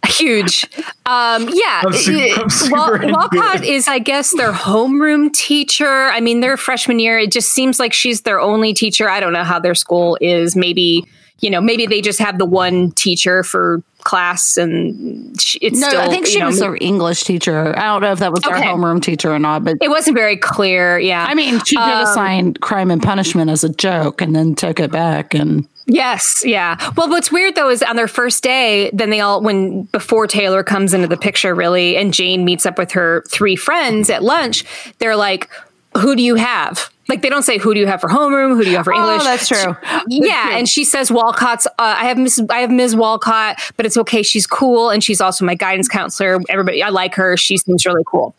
huge 0.07 0.65
um 1.05 1.47
yeah 1.53 1.81
I'm 1.85 1.93
su- 1.93 2.11
it- 2.17 2.37
I'm 2.37 2.49
super 2.49 2.75
Wal- 2.75 3.11
walcott 3.13 3.61
it. 3.61 3.69
is 3.69 3.87
i 3.87 3.99
guess 3.99 4.35
their 4.35 4.51
homeroom 4.51 5.31
teacher 5.31 5.87
i 6.09 6.19
mean 6.19 6.41
their 6.41 6.57
freshman 6.57 6.99
year 6.99 7.17
it 7.19 7.31
just 7.31 7.51
seems 7.51 7.79
like 7.79 7.93
she's 7.93 8.21
their 8.23 8.39
only 8.39 8.73
teacher 8.73 9.09
i 9.09 9.19
don't 9.21 9.31
know 9.31 9.43
how 9.45 9.59
their 9.59 9.75
school 9.75 10.17
is 10.19 10.55
maybe 10.55 11.05
you 11.41 11.49
know 11.49 11.61
maybe 11.61 11.85
they 11.85 12.01
just 12.01 12.19
have 12.19 12.37
the 12.37 12.45
one 12.45 12.91
teacher 12.91 13.43
for 13.43 13.83
class 13.99 14.57
and 14.57 15.35
it's 15.61 15.79
no, 15.79 15.87
still 15.87 16.01
I 16.01 16.07
think 16.07 16.25
she 16.25 16.39
know, 16.39 16.47
was 16.47 16.59
their 16.59 16.75
English 16.81 17.23
teacher. 17.23 17.77
I 17.77 17.83
don't 17.83 18.01
know 18.01 18.11
if 18.11 18.19
that 18.19 18.31
was 18.31 18.41
their 18.41 18.55
homeroom 18.55 19.01
teacher 19.01 19.31
or 19.31 19.37
not, 19.37 19.63
but 19.63 19.77
it 19.81 19.89
wasn't 19.89 20.17
very 20.17 20.37
clear 20.37 20.97
yeah 20.97 21.25
I 21.27 21.35
mean, 21.35 21.59
she 21.65 21.75
did 21.75 21.83
Um, 21.83 22.03
assign 22.03 22.53
crime 22.55 22.89
and 22.89 23.01
punishment 23.01 23.49
as 23.51 23.63
a 23.63 23.69
joke, 23.69 24.21
and 24.21 24.35
then 24.35 24.55
took 24.55 24.79
it 24.79 24.91
back. 24.91 25.33
And 25.33 25.67
Yes, 25.87 26.43
yeah. 26.45 26.77
Well, 26.95 27.09
what's 27.09 27.31
weird 27.31 27.55
though 27.55 27.69
is 27.69 27.83
on 27.83 27.95
their 27.95 28.07
first 28.07 28.43
day, 28.43 28.89
then 28.93 29.09
they 29.09 29.19
all 29.19 29.41
when 29.41 29.83
before 29.83 30.27
Taylor 30.27 30.63
comes 30.63 30.93
into 30.93 31.07
the 31.07 31.17
picture, 31.17 31.53
really, 31.53 31.97
and 31.97 32.13
Jane 32.13 32.45
meets 32.45 32.65
up 32.65 32.77
with 32.77 32.91
her 32.91 33.23
three 33.29 33.55
friends 33.55 34.09
at 34.09 34.23
lunch. 34.23 34.63
They're 34.99 35.15
like, 35.15 35.49
"Who 35.97 36.15
do 36.15 36.23
you 36.23 36.35
have?" 36.35 36.89
Like 37.09 37.21
they 37.21 37.29
don't 37.29 37.43
say, 37.43 37.57
"Who 37.57 37.73
do 37.73 37.79
you 37.79 37.87
have 37.87 38.01
for 38.01 38.09
homeroom? 38.09 38.55
Who 38.55 38.63
do 38.63 38.69
you 38.69 38.77
have 38.77 38.85
for 38.85 38.93
English?" 38.93 39.21
oh, 39.21 39.23
that's 39.23 39.47
true. 39.47 39.75
yeah, 40.07 40.57
and 40.57 40.67
she 40.67 40.85
says 40.85 41.11
Walcott's. 41.11 41.67
Uh, 41.67 41.71
I 41.79 42.05
have 42.05 42.17
Miss. 42.17 42.39
I 42.49 42.59
have 42.59 42.71
Ms. 42.71 42.95
Walcott, 42.95 43.59
but 43.77 43.85
it's 43.85 43.97
okay. 43.97 44.23
She's 44.23 44.47
cool, 44.47 44.89
and 44.89 45.03
she's 45.03 45.19
also 45.19 45.43
my 45.45 45.55
guidance 45.55 45.87
counselor. 45.87 46.39
Everybody, 46.49 46.81
I 46.81 46.89
like 46.89 47.15
her. 47.15 47.35
She 47.37 47.57
seems 47.57 47.85
really 47.85 48.03
cool. 48.05 48.35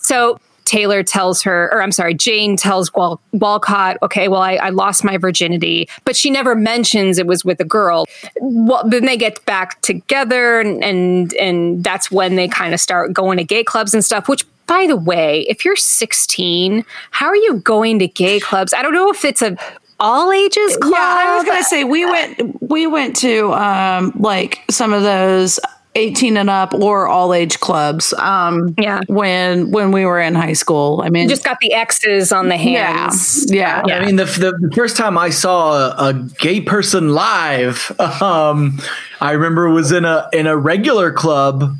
So 0.00 0.40
Taylor 0.70 1.02
tells 1.02 1.42
her, 1.42 1.68
or 1.72 1.82
I'm 1.82 1.90
sorry, 1.90 2.14
Jane 2.14 2.56
tells 2.56 2.94
Wal- 2.94 3.20
Walcott, 3.32 3.98
okay, 4.02 4.28
well, 4.28 4.40
I, 4.40 4.54
I 4.54 4.68
lost 4.68 5.02
my 5.02 5.16
virginity, 5.16 5.88
but 6.04 6.14
she 6.14 6.30
never 6.30 6.54
mentions 6.54 7.18
it 7.18 7.26
was 7.26 7.44
with 7.44 7.60
a 7.60 7.64
girl. 7.64 8.06
Well, 8.40 8.88
then 8.88 9.04
they 9.04 9.16
get 9.16 9.44
back 9.46 9.80
together, 9.80 10.60
and 10.60 10.84
and, 10.84 11.34
and 11.34 11.82
that's 11.82 12.12
when 12.12 12.36
they 12.36 12.46
kind 12.46 12.72
of 12.72 12.78
start 12.78 13.12
going 13.12 13.38
to 13.38 13.44
gay 13.44 13.64
clubs 13.64 13.94
and 13.94 14.04
stuff. 14.04 14.28
Which, 14.28 14.46
by 14.70 14.86
the 14.86 14.96
way, 14.96 15.40
if 15.48 15.64
you're 15.64 15.74
16, 15.74 16.84
how 17.10 17.26
are 17.26 17.34
you 17.36 17.54
going 17.64 17.98
to 17.98 18.06
gay 18.06 18.38
clubs? 18.38 18.72
I 18.72 18.82
don't 18.82 18.94
know 18.94 19.10
if 19.10 19.24
it's 19.24 19.42
a 19.42 19.56
all 19.98 20.30
ages 20.32 20.76
club. 20.76 20.94
Yeah, 20.94 21.16
I 21.18 21.36
was 21.36 21.44
gonna 21.44 21.64
say 21.64 21.82
we 21.84 22.06
went 22.06 22.62
we 22.62 22.86
went 22.86 23.16
to 23.16 23.52
um 23.52 24.12
like 24.18 24.60
some 24.70 24.92
of 24.94 25.02
those 25.02 25.58
18 25.96 26.36
and 26.36 26.48
up 26.48 26.72
or 26.72 27.08
all 27.08 27.34
age 27.34 27.58
clubs 27.58 28.14
um 28.14 28.74
Yeah. 28.78 29.00
when 29.08 29.72
when 29.72 29.90
we 29.90 30.06
were 30.06 30.20
in 30.20 30.36
high 30.36 30.52
school. 30.54 31.02
I 31.04 31.10
mean 31.10 31.28
just 31.28 31.44
got 31.44 31.58
the 31.60 31.74
X's 31.74 32.30
on 32.32 32.48
the 32.48 32.56
yeah, 32.56 32.92
hands. 33.02 33.52
yeah. 33.52 33.82
I 33.84 34.06
mean, 34.06 34.16
the, 34.16 34.24
the, 34.24 34.68
the 34.68 34.72
first 34.74 34.96
time 34.96 35.18
I 35.18 35.30
saw 35.30 35.72
a, 35.74 36.10
a 36.10 36.12
gay 36.38 36.60
person 36.60 37.12
live, 37.12 37.92
um, 38.22 38.78
I 39.20 39.32
remember 39.32 39.66
it 39.66 39.72
was 39.72 39.90
in 39.92 40.04
a 40.04 40.28
in 40.32 40.46
a 40.46 40.56
regular 40.56 41.10
club, 41.12 41.76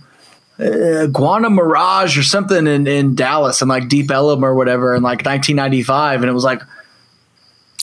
uh, 0.60 1.06
Guana 1.06 1.50
Mirage 1.50 2.18
or 2.18 2.22
something 2.22 2.66
in, 2.66 2.86
in 2.86 3.14
Dallas, 3.14 3.62
and 3.62 3.68
like 3.68 3.88
Deep 3.88 4.10
Ellum 4.10 4.44
or 4.44 4.54
whatever, 4.54 4.94
in 4.94 5.02
like 5.02 5.24
1995, 5.24 6.22
and 6.22 6.30
it 6.30 6.32
was 6.32 6.44
like, 6.44 6.62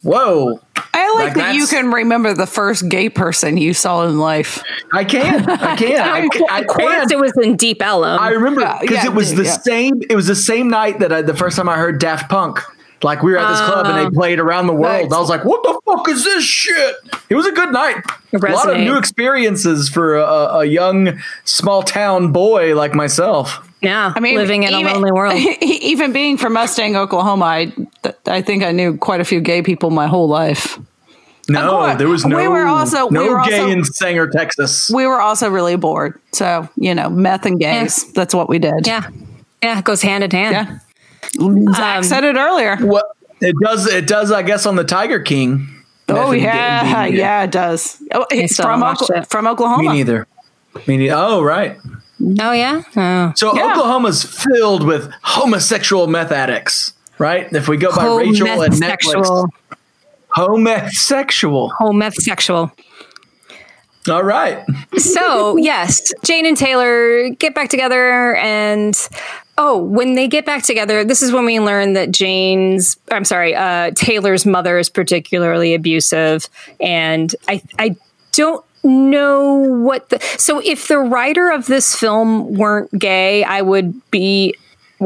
whoa, 0.03 0.59
I 0.93 1.13
like 1.13 1.25
Like, 1.27 1.33
that 1.35 1.55
you 1.55 1.67
can 1.67 1.91
remember 1.91 2.33
the 2.33 2.47
first 2.47 2.89
gay 2.89 3.09
person 3.09 3.57
you 3.57 3.73
saw 3.73 4.07
in 4.07 4.19
life. 4.19 4.63
I 4.93 5.03
can, 5.03 5.47
I 5.49 5.75
can, 5.75 5.99
I, 5.99 6.27
can, 6.27 6.43
I 6.49 6.59
Of 6.61 6.67
course, 6.67 7.07
can. 7.07 7.11
it 7.11 7.19
was 7.19 7.33
in 7.41 7.55
Deep 7.55 7.81
Ellum. 7.81 8.19
I 8.19 8.29
remember 8.29 8.61
because 8.81 9.03
yeah, 9.03 9.05
it 9.05 9.13
was 9.13 9.35
the 9.35 9.43
yeah. 9.43 9.57
same. 9.57 10.01
It 10.09 10.15
was 10.15 10.27
the 10.27 10.35
same 10.35 10.69
night 10.69 10.99
that 10.99 11.11
I, 11.11 11.21
the 11.21 11.35
first 11.35 11.57
time 11.57 11.69
I 11.69 11.77
heard 11.77 11.99
Daft 11.99 12.29
Punk. 12.29 12.59
Like 13.03 13.21
we 13.21 13.31
were 13.31 13.37
at 13.37 13.49
this 13.51 13.61
club 13.61 13.85
and 13.85 13.97
they 13.97 14.05
ah, 14.05 14.09
played 14.09 14.39
around 14.39 14.67
the 14.67 14.73
world. 14.73 15.09
Nice. 15.09 15.13
I 15.13 15.19
was 15.19 15.29
like, 15.29 15.45
"What 15.45 15.61
the 15.63 15.79
fuck 15.85 16.07
is 16.09 16.23
this 16.23 16.43
shit?" 16.43 16.95
It 17.29 17.35
was 17.35 17.45
a 17.45 17.51
good 17.51 17.71
night. 17.71 17.97
It 18.31 18.43
A 18.43 18.51
lot 18.53 18.69
of 18.69 18.77
new 18.77 18.97
experiences 18.97 19.87
for 19.87 20.15
a, 20.17 20.23
a 20.59 20.65
young 20.65 21.19
small 21.43 21.83
town 21.83 22.31
boy 22.31 22.75
like 22.75 22.93
myself. 22.95 23.67
yeah, 23.81 24.13
I 24.15 24.19
mean, 24.19 24.35
living 24.35 24.63
in 24.63 24.73
even- 24.73 24.87
a 24.87 24.93
lonely 24.93 25.11
world. 25.11 25.35
Even 25.61 26.11
being 26.11 26.37
from 26.37 26.53
Mustang, 26.53 26.95
Oklahoma, 26.95 27.45
I 27.45 27.73
I 28.25 28.41
think 28.41 28.63
I 28.63 28.71
knew 28.71 28.97
quite 28.97 29.21
a 29.21 29.25
few 29.25 29.41
gay 29.41 29.61
people 29.61 29.91
my 29.91 30.07
whole 30.07 30.27
life. 30.27 30.79
No, 31.49 31.95
there 31.95 32.09
was 32.09 32.25
no. 32.25 32.35
We 32.35 32.47
were 32.47 32.65
also- 32.65 33.09
no 33.09 33.23
we 33.23 33.29
were 33.29 33.43
gay 33.45 33.59
also- 33.59 33.71
in 33.71 33.83
Sanger, 33.85 34.27
Texas. 34.27 34.89
We 34.89 35.05
were 35.05 35.21
also 35.21 35.49
really 35.49 35.75
bored, 35.75 36.19
so 36.33 36.67
you 36.75 36.95
know, 36.95 37.09
meth 37.09 37.45
and 37.45 37.59
gays. 37.59 38.11
That's 38.13 38.33
what 38.33 38.49
we 38.49 38.57
did. 38.59 38.87
Yeah, 38.87 39.07
yeah, 39.61 39.79
it 39.79 39.85
goes 39.85 40.01
hand 40.01 40.23
in 40.23 40.31
hand. 40.31 40.53
Yeah. 40.53 40.79
Zach 41.33 41.97
Um, 41.97 42.03
said 42.03 42.23
it 42.23 42.35
earlier. 42.35 42.77
What 42.77 43.05
it 43.41 43.55
does, 43.61 43.87
it 43.87 44.07
does. 44.07 44.31
I 44.31 44.41
guess 44.43 44.65
on 44.65 44.75
the 44.75 44.83
Tiger 44.83 45.19
King. 45.19 45.67
Oh 46.09 46.31
yeah, 46.31 47.05
yeah, 47.05 47.43
it 47.43 47.51
does. 47.51 48.01
Oh, 48.13 48.25
it's 48.31 48.53
still 48.53 48.63
from 48.65 48.79
haven't 48.81 48.99
watched 48.99 49.11
Okla- 49.11 49.21
it. 49.23 49.29
from 49.29 49.45
Me 49.45 49.51
Oklahoma. 49.51 49.93
neither. 49.93 50.27
Me 50.87 50.97
neither. 50.97 51.15
Oh 51.15 51.41
right. 51.43 51.77
Oh 52.39 52.51
yeah. 52.51 52.81
Oh. 52.95 53.33
So 53.35 53.55
Yeah. 53.55 53.71
Oklahoma's 53.73 54.23
filled 54.23 54.85
with 54.85 55.11
homosexual 55.23 56.07
meth 56.07 56.31
addicts, 56.31 56.93
right? 57.19 57.51
If 57.53 57.67
we 57.67 57.77
go 57.77 57.93
by 57.95 58.05
Rachel 58.07 58.61
and 58.63 58.73
Netflix, 58.73 59.49
homosexual. 60.29 61.69
Homosexual. 61.77 62.71
All 64.09 64.23
right. 64.23 64.63
So 64.97 65.57
yes, 65.57 66.01
Jane 66.23 66.45
and 66.45 66.55
Taylor 66.55 67.29
get 67.31 67.53
back 67.53 67.69
together, 67.69 68.35
and 68.37 68.95
oh, 69.57 69.77
when 69.77 70.15
they 70.15 70.27
get 70.27 70.45
back 70.45 70.63
together, 70.63 71.03
this 71.03 71.21
is 71.21 71.31
when 71.31 71.45
we 71.45 71.59
learn 71.59 71.93
that 71.93 72.11
Jane's, 72.11 72.97
I'm 73.11 73.25
sorry, 73.25 73.55
uh, 73.55 73.91
Taylor's 73.95 74.45
mother 74.45 74.77
is 74.77 74.89
particularly 74.89 75.73
abusive, 75.73 76.47
and 76.79 77.35
I, 77.47 77.61
I 77.79 77.95
don't 78.33 78.63
know 78.83 79.53
what 79.53 80.09
the. 80.09 80.19
So 80.37 80.61
if 80.63 80.87
the 80.87 80.99
writer 80.99 81.51
of 81.51 81.65
this 81.65 81.95
film 81.95 82.53
weren't 82.55 82.91
gay, 82.97 83.43
I 83.43 83.61
would 83.61 83.99
be. 84.11 84.53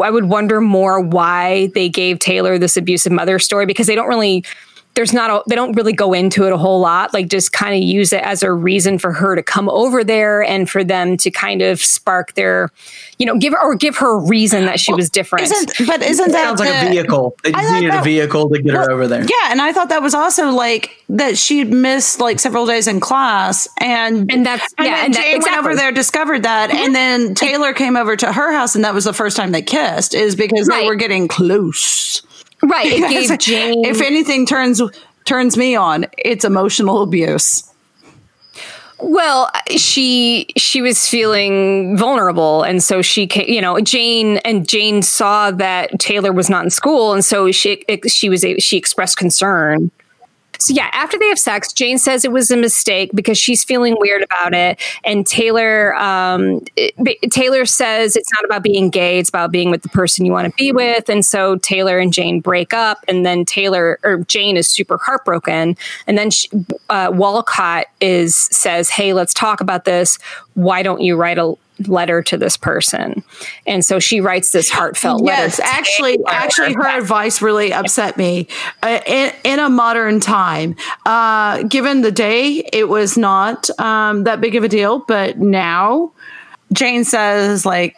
I 0.01 0.09
would 0.09 0.25
wonder 0.29 0.61
more 0.61 1.01
why 1.01 1.67
they 1.75 1.89
gave 1.89 2.19
Taylor 2.19 2.57
this 2.57 2.77
abusive 2.77 3.11
mother 3.11 3.39
story 3.39 3.65
because 3.65 3.87
they 3.87 3.95
don't 3.95 4.07
really 4.07 4.45
there's 4.93 5.13
not 5.13 5.29
a, 5.29 5.43
they 5.47 5.55
don't 5.55 5.73
really 5.73 5.93
go 5.93 6.13
into 6.13 6.45
it 6.45 6.51
a 6.51 6.57
whole 6.57 6.79
lot 6.79 7.13
like 7.13 7.27
just 7.27 7.53
kind 7.53 7.75
of 7.75 7.81
use 7.81 8.11
it 8.13 8.21
as 8.23 8.43
a 8.43 8.51
reason 8.51 8.99
for 8.99 9.11
her 9.11 9.35
to 9.35 9.43
come 9.43 9.69
over 9.69 10.03
there 10.03 10.43
and 10.43 10.69
for 10.69 10.83
them 10.83 11.17
to 11.17 11.31
kind 11.31 11.61
of 11.61 11.81
spark 11.81 12.33
their 12.33 12.69
you 13.17 13.25
know 13.25 13.37
give 13.37 13.53
her 13.53 13.61
or 13.61 13.75
give 13.75 13.97
her 13.97 14.15
a 14.15 14.19
reason 14.19 14.65
that 14.65 14.79
she 14.79 14.93
was 14.93 15.09
different 15.09 15.45
Isn't 15.45 15.87
but 15.87 16.01
isn't 16.01 16.31
that 16.31 16.57
Sounds 16.57 16.59
like 16.59 16.69
a 16.69 16.89
vehicle. 16.89 17.35
They 17.43 17.51
just 17.51 17.67
thought 17.67 17.79
needed 17.79 17.93
a 17.93 18.01
vehicle 18.01 18.49
to 18.49 18.61
get 18.61 18.73
her 18.73 18.91
over 18.91 19.07
there. 19.07 19.21
Yeah, 19.21 19.51
and 19.51 19.61
I 19.61 19.71
thought 19.71 19.89
that 19.89 20.01
was 20.01 20.13
also 20.13 20.49
like 20.49 21.03
that 21.09 21.37
she'd 21.37 21.71
missed 21.71 22.19
like 22.19 22.39
several 22.39 22.65
days 22.65 22.87
in 22.87 22.99
class, 22.99 23.67
and 23.79 24.31
And 24.31 24.45
that's- 24.45 24.73
and 24.77 24.87
yeah, 24.87 24.95
then 24.95 25.05
and 25.05 25.13
that- 25.13 25.21
Jane 25.21 25.41
went 25.41 25.57
over 25.57 25.75
there, 25.75 25.91
discovered 25.91 26.43
that, 26.43 26.69
and 26.69 26.79
mm-hmm. 26.79 26.93
then 26.93 27.35
Taylor 27.35 27.73
came 27.73 27.95
over 27.95 28.15
to 28.15 28.31
her 28.31 28.51
house, 28.51 28.75
and 28.75 28.83
that 28.83 28.93
was 28.93 29.05
the 29.05 29.13
first 29.13 29.37
time 29.37 29.51
they 29.51 29.61
kissed, 29.61 30.13
is 30.13 30.35
because 30.35 30.67
they 30.67 30.85
were 30.85 30.95
getting 30.95 31.27
close. 31.27 32.21
Right 32.63 32.87
it 32.87 33.09
gave 33.29 33.39
jane 33.39 33.85
if 33.85 34.01
anything 34.01 34.45
turns 34.45 34.81
turns 35.25 35.57
me 35.57 35.75
on, 35.75 36.05
it's 36.17 36.45
emotional 36.45 37.01
abuse. 37.01 37.67
Well, 38.99 39.49
she 39.77 40.47
she 40.57 40.81
was 40.81 41.07
feeling 41.07 41.97
vulnerable, 41.97 42.61
and 42.61 42.83
so 42.83 43.01
she, 43.01 43.27
you 43.47 43.59
know, 43.59 43.79
Jane 43.79 44.37
and 44.39 44.67
Jane 44.67 45.01
saw 45.01 45.49
that 45.51 45.99
Taylor 45.99 46.31
was 46.31 46.49
not 46.49 46.63
in 46.63 46.69
school, 46.69 47.11
and 47.13 47.25
so 47.25 47.51
she 47.51 47.83
she 48.07 48.29
was 48.29 48.45
a, 48.45 48.59
she 48.59 48.77
expressed 48.77 49.17
concern. 49.17 49.89
So 50.61 50.73
yeah, 50.73 50.89
after 50.93 51.17
they 51.17 51.27
have 51.27 51.39
sex, 51.39 51.73
Jane 51.73 51.97
says 51.97 52.23
it 52.23 52.31
was 52.31 52.51
a 52.51 52.57
mistake 52.57 53.11
because 53.13 53.37
she's 53.37 53.63
feeling 53.63 53.95
weird 53.99 54.23
about 54.23 54.53
it, 54.53 54.79
and 55.03 55.25
Taylor 55.25 55.95
um, 55.95 56.61
it- 56.75 57.31
Taylor 57.31 57.65
says 57.65 58.15
it's 58.15 58.31
not 58.33 58.45
about 58.45 58.63
being 58.63 58.89
gay; 58.89 59.19
it's 59.19 59.29
about 59.29 59.51
being 59.51 59.71
with 59.71 59.81
the 59.81 59.89
person 59.89 60.25
you 60.25 60.31
want 60.31 60.45
to 60.47 60.53
be 60.57 60.71
with. 60.71 61.09
And 61.09 61.25
so 61.25 61.57
Taylor 61.57 61.97
and 61.97 62.13
Jane 62.13 62.39
break 62.41 62.73
up, 62.73 62.99
and 63.07 63.25
then 63.25 63.45
Taylor 63.45 63.99
or 64.03 64.19
Jane 64.19 64.57
is 64.57 64.67
super 64.67 64.97
heartbroken, 64.97 65.75
and 66.07 66.17
then 66.17 66.29
she, 66.29 66.49
uh, 66.89 67.11
Walcott 67.13 67.87
is 67.99 68.35
says, 68.35 68.89
"Hey, 68.89 69.13
let's 69.13 69.33
talk 69.33 69.61
about 69.61 69.85
this. 69.85 70.19
Why 70.53 70.83
don't 70.83 71.01
you 71.01 71.15
write 71.15 71.37
a 71.37 71.55
letter 71.87 72.21
to 72.23 72.37
this 72.37 72.57
person. 72.57 73.23
And 73.65 73.83
so 73.83 73.99
she 73.99 74.21
writes 74.21 74.51
this 74.51 74.69
heartfelt 74.69 75.21
letter. 75.21 75.41
Yes, 75.43 75.59
actually, 75.59 76.17
actually, 76.27 76.73
her 76.73 76.87
advice 76.87 77.41
really 77.41 77.73
upset 77.73 78.17
me. 78.17 78.47
Uh, 78.83 78.99
in, 79.05 79.33
in 79.43 79.59
a 79.59 79.69
modern 79.69 80.19
time, 80.19 80.75
uh, 81.05 81.63
given 81.63 82.01
the 82.01 82.11
day, 82.11 82.67
it 82.71 82.89
was 82.89 83.17
not 83.17 83.69
um, 83.79 84.23
that 84.23 84.41
big 84.41 84.55
of 84.55 84.63
a 84.63 84.69
deal. 84.69 84.99
But 84.99 85.39
now, 85.39 86.11
Jane 86.73 87.03
says, 87.03 87.65
like, 87.65 87.95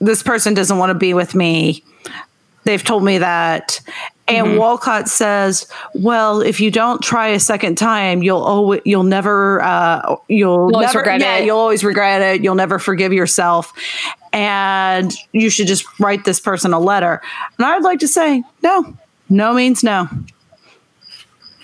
this 0.00 0.22
person 0.22 0.54
doesn't 0.54 0.78
want 0.78 0.90
to 0.90 0.98
be 0.98 1.14
with 1.14 1.34
me. 1.34 1.82
They've 2.64 2.82
told 2.82 3.04
me 3.04 3.18
that. 3.18 3.80
And 4.26 4.46
Mm-hmm. 4.46 4.56
Walcott 4.58 5.08
says, 5.08 5.66
"Well, 5.94 6.40
if 6.40 6.58
you 6.58 6.70
don't 6.70 7.02
try 7.02 7.28
a 7.28 7.38
second 7.40 7.76
time, 7.76 8.22
you'll 8.22 8.40
always, 8.42 8.80
you'll 8.86 9.02
never, 9.02 9.60
uh, 9.62 10.16
you'll 10.28 10.74
always 10.74 10.86
never, 10.86 10.98
regret 11.00 11.20
yeah, 11.20 11.36
it. 11.36 11.44
you'll 11.44 11.58
always 11.58 11.84
regret 11.84 12.22
it. 12.22 12.42
You'll 12.42 12.54
never 12.54 12.78
forgive 12.78 13.12
yourself, 13.12 13.74
and 14.32 15.12
you 15.32 15.50
should 15.50 15.66
just 15.66 15.84
write 16.00 16.24
this 16.24 16.40
person 16.40 16.72
a 16.72 16.78
letter." 16.80 17.20
And 17.58 17.66
I'd 17.66 17.82
like 17.82 17.98
to 17.98 18.08
say, 18.08 18.42
no, 18.62 18.96
no 19.28 19.52
means 19.52 19.84
no. 19.84 20.08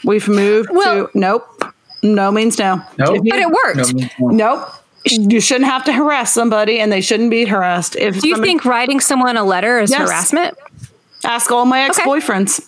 We've 0.05 0.29
moved 0.29 0.69
Well- 0.71 1.07
to 1.09 1.19
nope, 1.19 1.65
no 2.03 2.31
means 2.31 2.59
no. 2.59 2.83
Nope. 2.99 3.21
You- 3.25 3.31
But 3.31 3.39
it 3.41 3.51
worked. 3.51 3.95
No, 4.21 4.29
Nope. 4.31 4.69
You 5.07 5.41
shouldn't 5.41 5.65
have 5.71 5.85
to 5.85 5.95
harass 5.95 6.35
somebody, 6.35 6.79
and 6.79 6.93
they 6.93 7.01
shouldn't 7.01 7.31
be 7.31 7.47
harassed. 7.47 7.97
If 7.97 8.21
Do 8.21 8.29
you 8.29 8.35
somebody- 8.35 8.51
think 8.51 8.65
writing 8.67 9.01
someone 9.01 9.39
a 9.39 9.45
letter 9.45 9.79
is 9.81 9.91
Yes. 9.91 10.01
harassment? 10.03 10.59
Ask 11.25 11.51
all 11.51 11.65
my 11.67 11.81
ex 11.83 11.99
boyfriends. 12.01 12.67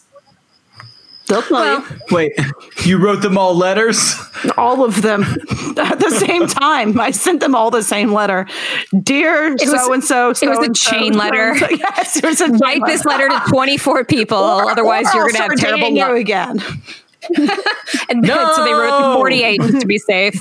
They'll 1.29 1.41
tell 1.43 1.53
Well, 1.81 1.87
Wait, 2.11 2.33
you 2.85 2.99
wrote 2.99 3.23
them 3.23 3.39
all 3.39 3.55
letters? 3.57 4.15
all 4.59 4.85
of 4.85 5.03
them 5.03 5.23
at 5.79 5.99
the 6.01 6.11
same 6.11 6.47
time. 6.49 6.99
I 7.01 7.12
sent 7.12 7.41
them 7.41 7.55
all 7.55 7.70
the 7.70 7.83
same 7.83 8.12
letter. 8.12 8.47
Dear 9.03 9.53
was- 9.53 9.62
so 9.62 9.93
and 9.93 10.05
so, 10.05 10.31
it 10.31 10.43
was 10.43 10.69
a 10.69 10.73
chain 10.73 11.15
letter. 11.16 11.55
Yes, 11.70 12.16
it 12.16 12.24
was 12.24 12.41
a 12.41 12.49
chain 12.49 12.59
Write 12.59 12.83
this 12.87 13.05
letter 13.05 13.29
to 13.29 13.43
24 13.49 14.05
people, 14.05 14.37
otherwise 14.37 15.07
or 15.15 15.19
you're 15.19 15.23
I'll 15.27 15.33
going 15.33 15.35
to 15.35 15.43
have 15.43 15.59
start 15.59 15.61
terrible 15.61 15.81
dating 15.81 15.97
you 15.97 16.03
luck. 16.03 16.16
again. 16.19 16.59
And 18.11 18.27
so 18.27 18.65
they 18.65 18.73
wrote 18.73 19.01
No! 19.01 19.15
48 19.16 19.61
just 19.61 19.81
to 19.81 19.87
be 19.87 19.99
safe. 19.99 20.41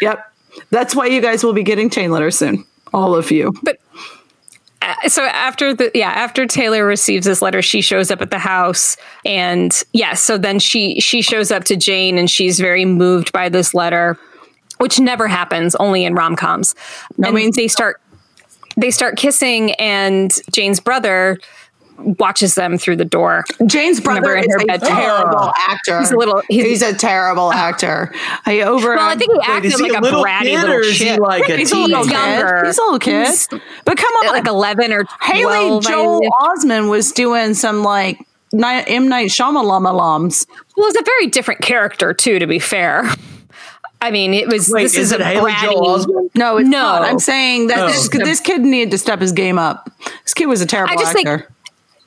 Yep. 0.00 0.32
That's 0.70 0.96
why 0.96 1.06
you 1.06 1.20
guys 1.20 1.44
will 1.44 1.52
be 1.52 1.62
getting 1.62 1.90
chain 1.90 2.10
letters 2.10 2.36
soon. 2.38 2.64
All 2.94 3.14
of 3.14 3.30
you. 3.30 3.52
But 3.62 3.78
so 5.06 5.22
after 5.24 5.74
the 5.74 5.90
yeah 5.94 6.10
after 6.10 6.46
Taylor 6.46 6.84
receives 6.84 7.26
this 7.26 7.42
letter, 7.42 7.62
she 7.62 7.80
shows 7.80 8.10
up 8.10 8.20
at 8.20 8.30
the 8.30 8.38
house, 8.38 8.96
and 9.24 9.82
yeah, 9.92 10.14
so 10.14 10.38
then 10.38 10.58
she 10.58 11.00
she 11.00 11.22
shows 11.22 11.50
up 11.50 11.64
to 11.64 11.76
Jane, 11.76 12.18
and 12.18 12.30
she's 12.30 12.60
very 12.60 12.84
moved 12.84 13.32
by 13.32 13.48
this 13.48 13.74
letter, 13.74 14.18
which 14.78 14.98
never 14.98 15.26
happens, 15.26 15.74
only 15.76 16.04
in 16.04 16.14
rom 16.14 16.36
coms. 16.36 16.74
I 17.24 17.30
mean, 17.30 17.50
they 17.54 17.68
start 17.68 18.00
they 18.76 18.90
start 18.90 19.16
kissing, 19.16 19.72
and 19.72 20.32
Jane's 20.50 20.80
brother 20.80 21.38
watches 21.98 22.54
them 22.54 22.78
through 22.78 22.96
the 22.96 23.04
door. 23.04 23.44
Jane's 23.66 24.00
brother 24.00 24.34
in 24.34 24.44
is 24.44 24.52
her 24.52 24.58
a 24.62 24.66
bedroom. 24.66 24.90
terrible 24.96 25.38
oh. 25.38 25.52
actor. 25.56 25.98
He's 26.00 26.10
a 26.10 26.16
little- 26.16 26.42
he's- 26.48 26.66
He's, 26.66 26.82
a 26.82 26.94
terrible 26.94 27.52
actor. 27.52 28.12
I 28.46 28.60
over. 28.62 28.94
Well, 28.96 29.08
I 29.08 29.14
think 29.16 29.32
he 29.32 29.40
acted 29.50 29.72
is 29.74 29.80
like 29.80 29.92
a 29.92 29.98
a, 29.98 30.00
little 30.00 30.24
bratty 30.24 30.42
kid 30.42 30.60
little 30.60 30.76
or 30.76 30.80
is 30.80 30.98
he 30.98 31.04
shit. 31.06 31.20
like 31.20 31.48
a 31.48 31.56
he's 31.56 31.70
a 31.72 31.76
little 31.76 31.98
He's 31.98 32.06
kid. 32.08 32.12
younger. 32.12 32.64
He's 32.66 32.78
a 32.78 32.82
little 32.82 32.98
kid. 32.98 33.26
He's 33.26 33.48
but 33.84 33.96
come 33.98 34.12
on, 34.14 34.26
like 34.28 34.46
11 34.46 34.92
or 34.92 35.04
12. 35.04 35.20
Haley 35.20 35.76
I 35.76 35.80
Joel 35.80 36.20
think. 36.20 36.32
Osment 36.34 36.90
was 36.90 37.12
doing 37.12 37.54
some 37.54 37.82
like 37.82 38.18
Ni- 38.52 38.84
M 38.86 39.08
Night 39.08 39.28
Shyamalan 39.30 39.82
Well, 40.76 40.86
it's 40.88 41.00
a 41.00 41.04
very 41.04 41.26
different 41.28 41.60
character 41.62 42.12
too. 42.12 42.38
To 42.38 42.46
be 42.46 42.58
fair, 42.58 43.04
I 44.00 44.10
mean, 44.10 44.34
it 44.34 44.48
was. 44.48 44.68
Wait, 44.70 44.82
this 44.84 44.96
is 44.96 45.06
is, 45.06 45.12
it 45.12 45.20
a 45.20 45.24
Haley 45.24 45.52
bratty. 45.52 45.62
Joel 45.72 45.98
Osment? 45.98 46.30
No, 46.34 46.56
it's 46.58 46.68
No. 46.68 46.78
not. 46.82 47.02
I'm 47.02 47.18
saying 47.18 47.68
that 47.68 47.78
Oh. 47.78 47.86
this, 47.88 48.08
this 48.08 48.40
kid 48.40 48.62
needed 48.62 48.90
to 48.90 48.98
step 48.98 49.20
his 49.20 49.32
game 49.32 49.58
up. 49.58 49.90
This 50.24 50.34
kid 50.34 50.46
was 50.46 50.60
a 50.60 50.66
terrible 50.66 50.92
I 50.92 50.96
just 50.96 51.12
think- 51.12 51.28
actor. 51.28 51.48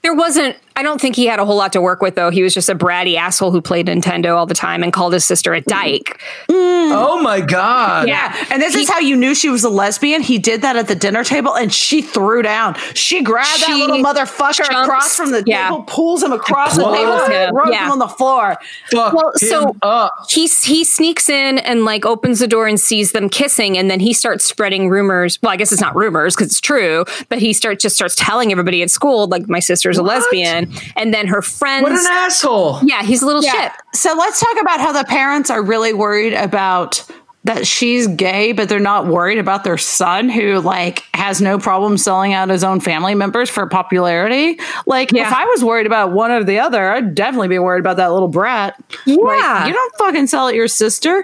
There 0.06 0.14
wasn't. 0.14 0.56
I 0.76 0.84
don't 0.84 1.02
think 1.02 1.16
he 1.16 1.26
had 1.26 1.40
a 1.40 1.46
whole 1.46 1.56
lot 1.56 1.74
to 1.74 1.82
work 1.82 2.02
with, 2.04 2.14
though. 2.16 2.30
He 2.30 2.44
was 2.44 2.54
just 2.54 2.70
a 2.70 2.76
bratty 2.76 3.16
asshole 3.16 3.50
who 3.52 3.60
played 3.62 3.88
Nintendo 3.88 4.36
all 4.36 4.46
the 4.46 4.54
time 4.54 4.84
and 4.84 4.92
called 4.94 5.14
his 5.14 5.26
sister 5.26 5.54
a 5.54 5.62
dyke. 5.62 6.22
Oh 6.50 7.20
my 7.24 7.42
god! 7.42 8.08
Yeah, 8.08 8.36
And 8.52 8.62
this 8.62 8.76
is 8.76 8.88
how 8.88 9.00
you 9.00 9.16
knew 9.16 9.34
she 9.34 9.50
was 9.50 9.64
a 9.64 9.70
lesbian. 9.70 10.22
He 10.22 10.38
did 10.38 10.62
that 10.62 10.76
at 10.76 10.88
the 10.88 10.94
dinner 10.94 11.24
table, 11.24 11.56
and 11.56 11.74
she 11.74 12.02
threw 12.04 12.44
down. 12.44 12.76
She 12.94 13.24
grabbed 13.24 13.62
that 13.62 13.78
little 13.78 13.98
motherfucker 13.98 14.68
jumps- 14.70 14.88
across 14.88 15.16
from 15.16 15.32
the 15.32 15.44
yeah. 15.48 15.70
table, 15.70 15.84
pulls 15.88 16.22
him 16.22 16.34
across 16.34 16.76
the 16.76 16.84
What? 16.84 16.98
table, 16.98 17.14
and 17.14 17.50
throws 17.56 17.70
Yeah. 17.72 17.86
him 17.86 17.92
on 17.94 18.00
the 18.00 18.08
floor. 18.10 18.58
Fuck 18.92 19.14
Well, 19.14 19.32
him 19.42 19.50
so- 19.50 19.76
up. 19.82 20.26
he 20.30 20.46
he 20.46 20.84
sneaks 20.84 21.30
in 21.30 21.58
and 21.58 21.84
like 21.86 22.06
opens 22.06 22.40
the 22.40 22.48
door 22.48 22.68
and 22.68 22.80
sees 22.80 23.14
them 23.14 23.30
kissing, 23.30 23.76
and 23.78 23.90
then 23.90 24.02
he 24.02 24.14
starts 24.14 24.46
spreading 24.46 24.90
rumors. 24.90 25.40
Well, 25.42 25.52
I 25.54 25.56
guess 25.56 25.72
it's 25.72 25.82
not 25.82 25.96
rumors 25.96 26.36
because 26.36 26.48
it's 26.52 26.62
true, 26.62 27.06
but 27.30 27.40
he 27.40 27.54
starts 27.54 27.82
just 27.82 27.96
starts 27.96 28.14
telling 28.16 28.52
everybody 28.52 28.84
at 28.84 28.92
school 28.92 29.28
like 29.28 29.48
my 29.50 29.60
sister's 29.60 29.95
a 29.98 30.04
lesbian, 30.04 30.72
and 30.96 31.14
then 31.14 31.28
her 31.28 31.42
friends. 31.42 31.84
What 31.84 31.92
an 31.94 32.06
asshole! 32.08 32.80
yeah, 32.84 33.04
he's 33.04 33.22
a 33.22 33.26
little 33.26 33.42
shit. 33.42 33.72
So 33.94 34.16
let's 34.18 34.40
talk 34.40 34.60
about 34.62 34.80
how 34.80 34.92
the 34.92 35.04
parents 35.06 35.50
are 35.50 35.62
really 35.64 35.94
worried 35.94 36.34
about 36.34 37.06
that 37.44 37.68
she's 37.68 38.08
gay, 38.08 38.54
but 38.54 38.68
they're 38.70 38.80
not 38.80 39.06
worried 39.06 39.38
about 39.38 39.64
their 39.64 39.78
son 39.78 40.30
who 40.30 40.60
like 40.62 41.04
has 41.14 41.42
no 41.42 41.60
problem 41.60 41.96
selling 41.96 42.34
out 42.34 42.50
his 42.50 42.64
own 42.64 42.80
family 42.80 43.14
members 43.14 43.52
for 43.52 43.68
popularity. 43.68 44.60
Like 44.88 45.12
Yeah. 45.12 45.28
if 45.28 45.34
I 45.34 45.46
was 45.46 45.64
worried 45.64 45.86
about 45.86 46.12
one 46.12 46.32
or 46.32 46.44
the 46.44 46.58
other, 46.58 46.90
I'd 46.90 47.14
definitely 47.14 47.50
be 47.50 47.60
worried 47.60 47.82
about 47.82 47.98
that 47.98 48.12
little 48.12 48.28
brat. 48.30 48.76
Yeah. 49.06 49.16
Like, 49.18 49.68
you 49.68 49.74
don't 49.74 49.96
fucking 50.00 50.26
sell 50.26 50.48
out 50.48 50.56
your 50.56 50.68
sister. 50.68 51.24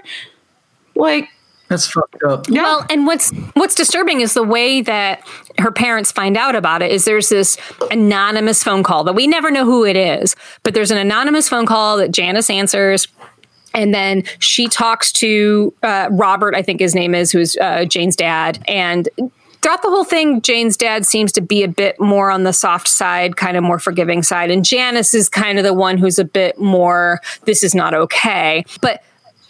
Like 0.94 1.28
That's 1.72 1.86
fucked 1.86 2.22
up. 2.22 2.48
yeah. 2.50 2.62
Well, 2.62 2.86
and 2.90 3.06
what's 3.06 3.30
what's 3.54 3.74
disturbing 3.74 4.20
is 4.20 4.34
the 4.34 4.42
way 4.42 4.82
that 4.82 5.26
her 5.58 5.72
parents 5.72 6.12
find 6.12 6.36
out 6.36 6.54
about 6.54 6.82
it 6.82 6.92
is 6.92 7.06
there's 7.06 7.30
this 7.30 7.56
anonymous 7.90 8.62
phone 8.62 8.82
call 8.82 9.04
that 9.04 9.14
we 9.14 9.26
never 9.26 9.50
know 9.50 9.64
who 9.64 9.86
it 9.86 9.96
is, 9.96 10.36
but 10.64 10.74
there's 10.74 10.90
an 10.90 10.98
anonymous 10.98 11.48
phone 11.48 11.64
call 11.64 11.96
that 11.96 12.10
Janice 12.10 12.50
answers. 12.50 13.08
And 13.72 13.94
then 13.94 14.24
she 14.38 14.68
talks 14.68 15.10
to 15.12 15.72
uh, 15.82 16.08
Robert, 16.12 16.54
I 16.54 16.60
think 16.60 16.78
his 16.80 16.94
name 16.94 17.14
is, 17.14 17.32
who's 17.32 17.56
uh, 17.56 17.86
Jane's 17.86 18.16
dad. 18.16 18.62
And 18.68 19.08
throughout 19.62 19.80
the 19.80 19.88
whole 19.88 20.04
thing, 20.04 20.42
Jane's 20.42 20.76
dad 20.76 21.06
seems 21.06 21.32
to 21.32 21.40
be 21.40 21.62
a 21.62 21.68
bit 21.68 21.98
more 21.98 22.30
on 22.30 22.42
the 22.42 22.52
soft 22.52 22.86
side, 22.86 23.38
kind 23.38 23.56
of 23.56 23.64
more 23.64 23.78
forgiving 23.78 24.22
side. 24.22 24.50
And 24.50 24.62
Janice 24.62 25.14
is 25.14 25.30
kind 25.30 25.56
of 25.56 25.64
the 25.64 25.72
one 25.72 25.96
who's 25.96 26.18
a 26.18 26.24
bit 26.26 26.58
more, 26.60 27.22
this 27.46 27.64
is 27.64 27.74
not 27.74 27.94
okay. 27.94 28.62
But 28.82 29.02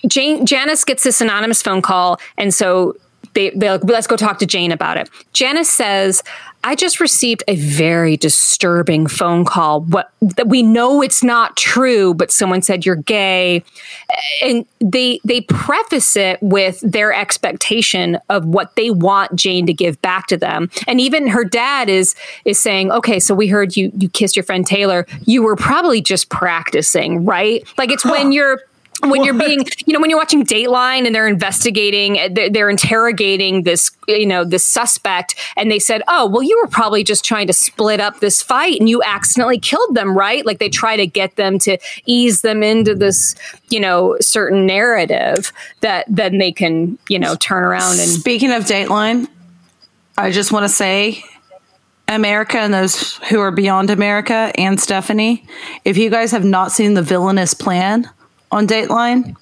Jane 0.07 0.47
Janice 0.47 0.85
gets 0.85 1.05
this 1.05 1.21
anonymous 1.21 1.63
phone 1.63 1.83
call, 1.83 2.21
and 2.37 2.53
so 2.53 2.97
they 3.35 3.51
they're 3.51 3.73
like, 3.73 3.85
let's 3.85 4.07
go 4.07 4.17
talk 4.17 4.39
to 4.41 4.47
Jane 4.47 4.73
about 4.73 4.97
it. 4.97 5.09
Janice 5.33 5.71
says, 5.71 6.23
I 6.65 6.77
just 6.77 7.01
received 7.01 7.43
a 7.49 7.57
very 7.57 8.17
disturbing 8.17 9.09
phone 9.09 9.45
call. 9.45 9.81
What 9.81 10.13
that 10.21 10.47
we 10.47 10.63
know 10.63 11.03
it's 11.03 11.23
not 11.23 11.57
true, 11.57 12.15
but 12.15 12.31
someone 12.31 12.63
said 12.63 12.87
you're 12.87 12.95
gay. 12.95 13.65
And 14.43 14.65
they 14.81 15.19
they 15.25 15.41
preface 15.43 16.15
it 16.15 16.41
with 16.41 16.81
their 16.81 17.13
expectation 17.13 18.19
of 18.29 18.45
what 18.47 18.77
they 18.77 18.91
want 18.91 19.35
Jane 19.35 19.67
to 19.67 19.73
give 19.73 20.01
back 20.03 20.29
to 20.29 20.37
them. 20.37 20.71
And 20.87 21.01
even 21.01 21.27
her 21.27 21.45
dad 21.45 21.89
is 21.89 22.15
is 22.45 22.61
saying, 22.61 22.93
Okay, 22.93 23.19
so 23.19 23.35
we 23.35 23.49
heard 23.49 23.77
you 23.77 23.91
you 23.99 24.09
kissed 24.09 24.37
your 24.37 24.45
friend 24.45 24.65
Taylor. 24.65 25.07
You 25.25 25.43
were 25.43 25.57
probably 25.57 26.01
just 26.01 26.29
practicing, 26.29 27.25
right? 27.25 27.67
Like 27.77 27.91
it's 27.91 28.05
when 28.05 28.31
you're 28.31 28.61
when 29.03 29.25
you're 29.25 29.35
being 29.39 29.65
you 29.87 29.93
know 29.93 30.01
when 30.01 30.11
you're 30.11 30.19
watching 30.19 30.45
dateline 30.45 31.07
and 31.07 31.15
they're 31.15 31.29
investigating 31.29 32.19
uh, 32.19 32.29
they're, 32.31 32.51
they're 32.51 32.71
interrogating 32.71 33.63
this 33.63 33.91
you 34.09 34.27
know 34.27 34.45
this 34.45 34.65
suspect 34.65 35.35
and 35.57 35.71
they 35.71 35.79
said 35.79 36.03
oh 36.09 36.27
well 36.27 36.43
you 36.43 36.59
were 36.63 36.69
probably 36.69 37.05
just 37.05 37.25
trying 37.25 37.47
to 37.47 37.53
split 37.53 38.01
up 38.01 38.21
this 38.21 38.43
fight 38.43 38.79
and 38.79 38.89
you 38.89 39.03
accidentally 39.03 39.59
killed 39.59 39.95
them 39.95 40.17
right? 40.17 40.47
Like 40.47 40.59
they 40.59 40.69
try 40.69 40.97
to 40.97 41.07
get 41.07 41.37
them 41.37 41.59
to 41.61 41.79
ease 42.07 42.43
them 42.43 42.63
into 42.63 42.95
this 42.95 43.35
you 43.69 43.81
know 43.81 44.17
certain 44.21 44.67
narrative 44.67 45.53
that 45.81 46.07
then 46.09 46.39
they 46.39 46.53
can 46.53 46.99
you 47.09 47.19
know 47.19 47.35
turn 47.37 47.65
around 47.65 47.99
and 47.99 48.09
Speaking 48.23 48.53
of 48.53 48.65
Dateline, 48.65 49.27
I 50.17 50.31
just 50.31 50.53
want 50.53 50.65
to 50.65 50.69
say, 50.69 51.25
America 52.09 52.59
and 52.59 52.73
those 52.73 53.17
who 53.31 53.41
are 53.41 53.51
beyond 53.51 53.91
America 53.91 54.53
and 54.57 54.79
Stephanie, 54.79 55.47
if 55.85 55.97
you 55.97 56.11
guys 56.11 56.31
have 56.31 56.45
not 56.45 56.71
seen 56.71 56.95
the 56.95 57.03
villainous 57.03 57.55
plan 57.55 58.09
on 58.53 58.67
Dateline, 58.67 59.35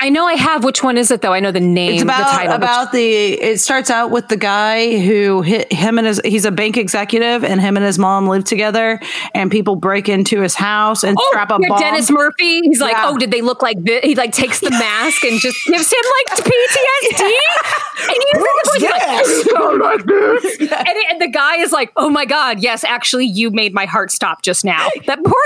I 0.00 0.10
know 0.10 0.26
I 0.26 0.34
have 0.34 0.62
which 0.64 0.82
one 0.84 0.96
is 0.96 1.10
it 1.10 1.22
though 1.22 1.32
I 1.32 1.40
know 1.40 1.50
the 1.50 1.58
name 1.60 1.94
it's 1.94 2.02
the 2.04 2.08
title 2.08 2.52
but- 2.52 2.62
about 2.62 2.92
the. 2.92 3.32
It 3.32 3.60
starts 3.60 3.90
out 3.90 4.10
with 4.10 4.28
the 4.28 4.36
guy 4.36 4.96
who 4.98 5.42
hit 5.42 5.72
him 5.72 5.98
and 5.98 6.06
his. 6.06 6.20
He's 6.24 6.44
a 6.44 6.50
bank 6.52 6.76
executive, 6.76 7.42
and 7.44 7.60
him 7.60 7.76
and 7.76 7.84
his 7.84 7.98
mom 7.98 8.26
live 8.28 8.44
together, 8.44 9.00
and 9.34 9.50
people 9.50 9.74
break 9.76 10.08
into 10.08 10.40
his 10.40 10.54
house 10.54 11.02
and 11.02 11.16
Oh, 11.18 11.28
strap 11.30 11.50
a 11.50 11.58
yeah, 11.60 11.68
bomb. 11.68 11.80
Dennis 11.80 12.10
Murphy. 12.10 12.60
He's 12.62 12.80
like, 12.80 12.92
Yeah. 12.92 13.06
oh, 13.08 13.18
did 13.18 13.30
they 13.30 13.40
look 13.40 13.60
like 13.62 13.82
this? 13.82 14.04
He 14.04 14.14
like 14.14 14.32
takes 14.32 14.60
the 14.60 14.70
mask 14.70 15.24
and 15.24 15.40
just 15.40 15.58
gives 15.66 15.92
him 15.92 16.04
like 16.28 16.38
PTSD. 16.44 17.30
And 18.08 18.16
he's 18.30 18.42
like, 18.82 20.08
and, 20.86 20.98
and 21.10 21.20
the 21.20 21.28
guy 21.32 21.56
is 21.56 21.72
like, 21.72 21.90
oh 21.96 22.08
my 22.10 22.24
god, 22.24 22.60
yes, 22.62 22.84
actually, 22.84 23.26
you 23.26 23.50
made 23.50 23.74
my 23.74 23.84
heart 23.86 24.10
stop 24.10 24.42
just 24.42 24.64
now. 24.64 24.88
That 25.06 25.18
poor 25.24 25.42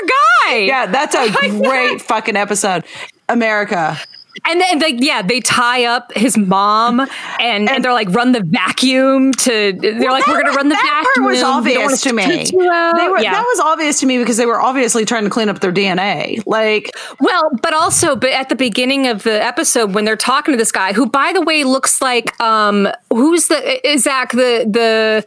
guy. 0.51 0.57
Yeah, 0.59 0.87
that's 0.87 1.15
a 1.15 1.31
great 1.62 2.03
fucking 2.03 2.37
episode. 2.37 2.85
America, 3.29 3.99
And 4.44 4.60
then, 4.60 4.81
like, 4.81 4.97
yeah, 4.98 5.23
they 5.23 5.40
tie 5.40 5.85
up 5.85 6.12
his 6.14 6.36
mom, 6.36 7.01
and, 7.39 7.69
and, 7.69 7.85
they're 7.85 7.93
like, 7.93 8.10
run 8.10 8.32
the 8.32 8.43
vacuum 8.44 9.32
to. 9.32 9.73
They're 9.73 10.01
well, 10.01 10.12
like, 10.12 10.27
we're 10.27 10.43
going 10.43 10.52
to 10.52 10.56
run 10.56 10.69
the 10.69 10.74
that 10.74 11.05
vacuum. 11.05 11.24
Part 11.24 11.35
was 11.35 11.43
obvious 11.43 12.01
to 12.02 12.12
me. 12.12 12.24
They 12.27 13.09
were, 13.09 13.20
yeah. 13.20 13.32
That 13.32 13.44
was 13.47 13.60
obvious 13.60 14.01
to 14.01 14.06
me 14.06 14.19
because 14.19 14.39
they 14.39 14.47
were 14.47 14.60
obviously 14.60 15.05
trying 15.05 15.24
to 15.24 15.31
clean 15.31 15.48
up 15.48 15.60
their 15.60 15.73
DNA. 15.73 16.44
Like, 16.44 16.90
well, 17.20 17.51
but 17.62 17.73
also, 17.73 18.16
but 18.16 18.31
at 18.31 18.48
the 18.48 18.56
beginning 18.56 19.06
of 19.06 19.23
the 19.23 19.43
episode 19.43 19.94
when 19.94 20.05
they're 20.05 20.16
talking 20.16 20.52
to 20.52 20.59
this 20.59 20.73
guy, 20.73 20.93
who, 20.93 21.06
by 21.06 21.32
the 21.32 21.43
way, 21.43 21.62
looks 21.62 22.02
like 22.02 22.39
um, 22.40 22.89
who's 23.10 23.47
the 23.47 23.89
is 23.89 24.02
Zach 24.02 24.32
the 24.32 24.66
the 24.69 25.24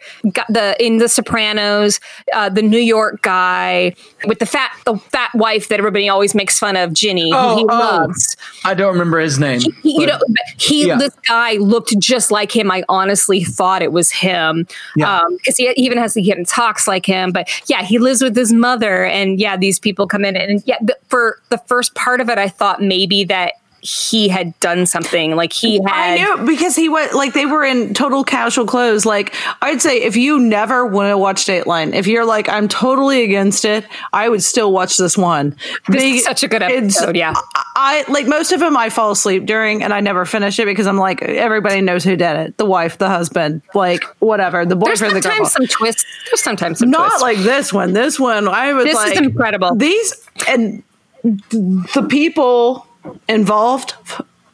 the 0.49 0.75
in 0.85 0.97
The 0.97 1.07
Sopranos, 1.07 2.01
uh, 2.33 2.49
the 2.49 2.61
New 2.61 2.79
York 2.79 3.21
guy 3.21 3.95
with 4.25 4.39
the 4.39 4.45
fat 4.45 4.71
the 4.85 4.97
fat 4.97 5.33
wife 5.35 5.69
that 5.69 5.79
everybody 5.79 6.09
always 6.09 6.35
makes 6.35 6.59
fun 6.59 6.75
of, 6.75 6.91
Ginny, 6.91 7.31
oh, 7.33 7.51
who 7.51 7.57
he 7.59 7.63
oh, 7.63 7.67
loves. 7.67 8.35
I 8.65 8.73
don't 8.73 8.91
remember 8.91 9.04
his 9.13 9.39
name. 9.39 9.61
He, 9.61 9.71
he, 9.83 10.01
you 10.01 10.07
know, 10.07 10.19
he 10.57 10.87
yeah. 10.87 10.97
this 10.97 11.15
guy 11.27 11.53
looked 11.53 11.97
just 11.99 12.31
like 12.31 12.55
him. 12.55 12.71
I 12.71 12.83
honestly 12.89 13.43
thought 13.43 13.81
it 13.81 13.91
was 13.91 14.11
him 14.11 14.67
because 14.95 14.95
yeah. 14.95 15.19
um, 15.21 15.37
he 15.57 15.73
even 15.77 15.97
has 15.97 16.13
he 16.13 16.43
talks 16.45 16.87
like 16.87 17.05
him. 17.05 17.31
But 17.31 17.49
yeah, 17.69 17.83
he 17.83 17.99
lives 17.99 18.21
with 18.21 18.35
his 18.35 18.51
mother, 18.51 19.05
and 19.05 19.39
yeah, 19.39 19.57
these 19.57 19.79
people 19.79 20.07
come 20.07 20.25
in, 20.25 20.35
and 20.35 20.63
yeah, 20.65 20.77
the, 20.81 20.97
for 21.07 21.39
the 21.49 21.57
first 21.59 21.95
part 21.95 22.21
of 22.21 22.29
it, 22.29 22.37
I 22.37 22.49
thought 22.49 22.81
maybe 22.81 23.23
that 23.25 23.53
he 23.85 24.27
had 24.27 24.59
done 24.59 24.85
something. 24.85 25.35
Like 25.35 25.53
he 25.53 25.75
had 25.75 25.91
I 25.91 26.15
knew 26.15 26.47
because 26.47 26.75
he 26.75 26.89
went 26.89 27.13
like 27.13 27.33
they 27.33 27.45
were 27.45 27.63
in 27.63 27.93
total 27.93 28.23
casual 28.23 28.65
clothes. 28.65 29.05
Like 29.05 29.33
I'd 29.61 29.81
say 29.81 30.01
if 30.01 30.15
you 30.15 30.39
never 30.39 30.85
want 30.85 31.11
to 31.11 31.17
watch 31.17 31.45
Dateline 31.45 31.93
if 31.93 32.07
you're 32.07 32.25
like 32.25 32.49
I'm 32.49 32.67
totally 32.67 33.23
against 33.23 33.63
it 33.63 33.85
I 34.11 34.27
would 34.27 34.43
still 34.43 34.71
watch 34.71 34.97
this 34.97 35.17
one. 35.17 35.55
This 35.87 36.01
they, 36.01 36.17
such 36.19 36.43
a 36.43 36.47
good 36.47 36.63
episode 36.63 37.15
yeah. 37.15 37.33
I, 37.35 38.03
I 38.07 38.11
like 38.11 38.27
most 38.27 38.51
of 38.51 38.59
them 38.59 38.75
I 38.75 38.89
fall 38.89 39.11
asleep 39.11 39.45
during 39.45 39.83
and 39.83 39.93
I 39.93 39.99
never 39.99 40.25
finish 40.25 40.57
it 40.57 40.65
because 40.65 40.87
I'm 40.87 40.97
like 40.97 41.21
everybody 41.21 41.81
knows 41.81 42.03
who 42.03 42.15
did 42.15 42.35
it. 42.35 42.57
The 42.57 42.65
wife 42.65 42.97
the 42.97 43.09
husband 43.09 43.61
like 43.75 44.03
whatever. 44.19 44.65
The 44.65 44.75
boyfriend 44.75 45.13
there's 45.13 45.23
sometimes 45.23 45.53
the 45.53 45.67
some 45.67 45.67
twists. 45.67 46.05
There's 46.25 46.41
sometimes 46.41 46.79
some 46.79 46.91
twists. 46.91 46.99
not 46.99 47.19
twists. 47.19 47.21
like 47.21 47.37
this 47.37 47.71
one. 47.71 47.93
This 47.93 48.19
one 48.19 48.47
I 48.47 48.73
was 48.73 48.85
this 48.85 48.95
like 48.95 49.13
is 49.13 49.19
incredible. 49.19 49.75
these 49.75 50.27
and 50.47 50.81
the 51.23 52.07
people 52.09 52.84
involved, 53.27 53.93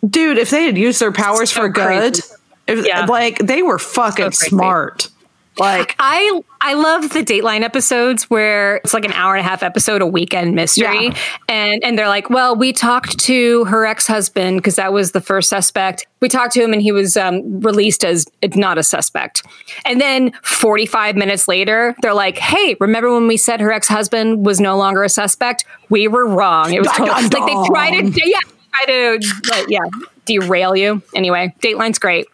dude, 0.08 0.38
if 0.38 0.50
they 0.50 0.66
had 0.66 0.78
used 0.78 1.00
their 1.00 1.12
powers 1.12 1.52
so 1.52 1.62
for 1.62 1.70
good, 1.70 2.20
if, 2.68 2.86
yeah. 2.86 3.06
like 3.06 3.38
they 3.40 3.62
were 3.62 3.80
fucking 3.80 4.32
so 4.32 4.48
smart. 4.48 5.10
Like 5.58 5.96
I 6.00 6.42
I 6.62 6.76
love 6.76 7.10
the 7.10 7.20
Dateline 7.20 7.62
episodes 7.62 8.30
where 8.30 8.78
it's 8.78 8.94
like 8.94 9.04
an 9.04 9.12
hour 9.12 9.36
and 9.36 9.46
a 9.46 9.48
half 9.48 9.64
episode, 9.64 10.02
a 10.02 10.08
weekend 10.08 10.56
mystery, 10.56 11.08
yeah. 11.08 11.18
and 11.50 11.84
and 11.84 12.00
they're 12.00 12.08
like, 12.08 12.30
well, 12.30 12.56
we 12.56 12.72
talked 12.72 13.20
to 13.20 13.66
her 13.66 13.86
ex 13.86 14.08
husband 14.08 14.58
because 14.58 14.78
that 14.78 14.94
was 14.94 15.12
the 15.12 15.20
first 15.20 15.50
suspect. 15.50 16.08
We 16.22 16.30
talked 16.30 16.54
to 16.54 16.64
him 16.64 16.72
and 16.72 16.82
he 16.82 16.94
was 16.94 17.18
um, 17.18 17.60
released 17.60 18.06
as 18.06 18.26
not 18.56 18.78
a 18.78 18.84
suspect. 18.84 19.44
And 19.86 20.00
then 20.00 20.32
45 20.44 21.16
minutes 21.16 21.48
later, 21.48 21.96
they're 22.02 22.14
like, 22.14 22.38
hey, 22.38 22.78
remember 22.80 23.12
when 23.14 23.28
we 23.28 23.36
said 23.38 23.60
her 23.60 23.74
ex 23.74 23.88
husband 23.88 24.46
was 24.46 24.62
no 24.62 24.78
longer 24.78 25.04
a 25.04 25.10
suspect? 25.10 25.66
We 25.90 26.08
were 26.08 26.28
wrong. 26.28 26.74
It 26.74 26.80
was 26.80 26.92
totally, 26.92 27.10
like 27.24 27.32
they 27.32 27.68
try 27.68 28.02
to 28.02 28.22
yeah 28.30 28.40
try 28.74 28.86
to 28.86 29.20
like, 29.50 29.66
yeah 29.68 29.82
derail 30.26 30.76
you. 30.76 31.02
Anyway, 31.14 31.54
Dateline's 31.62 32.00
great. 32.00 32.28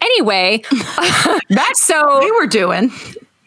Anyway, 0.00 0.62
that's 1.48 1.82
so 1.82 2.20
we 2.20 2.30
were 2.32 2.46
doing. 2.46 2.90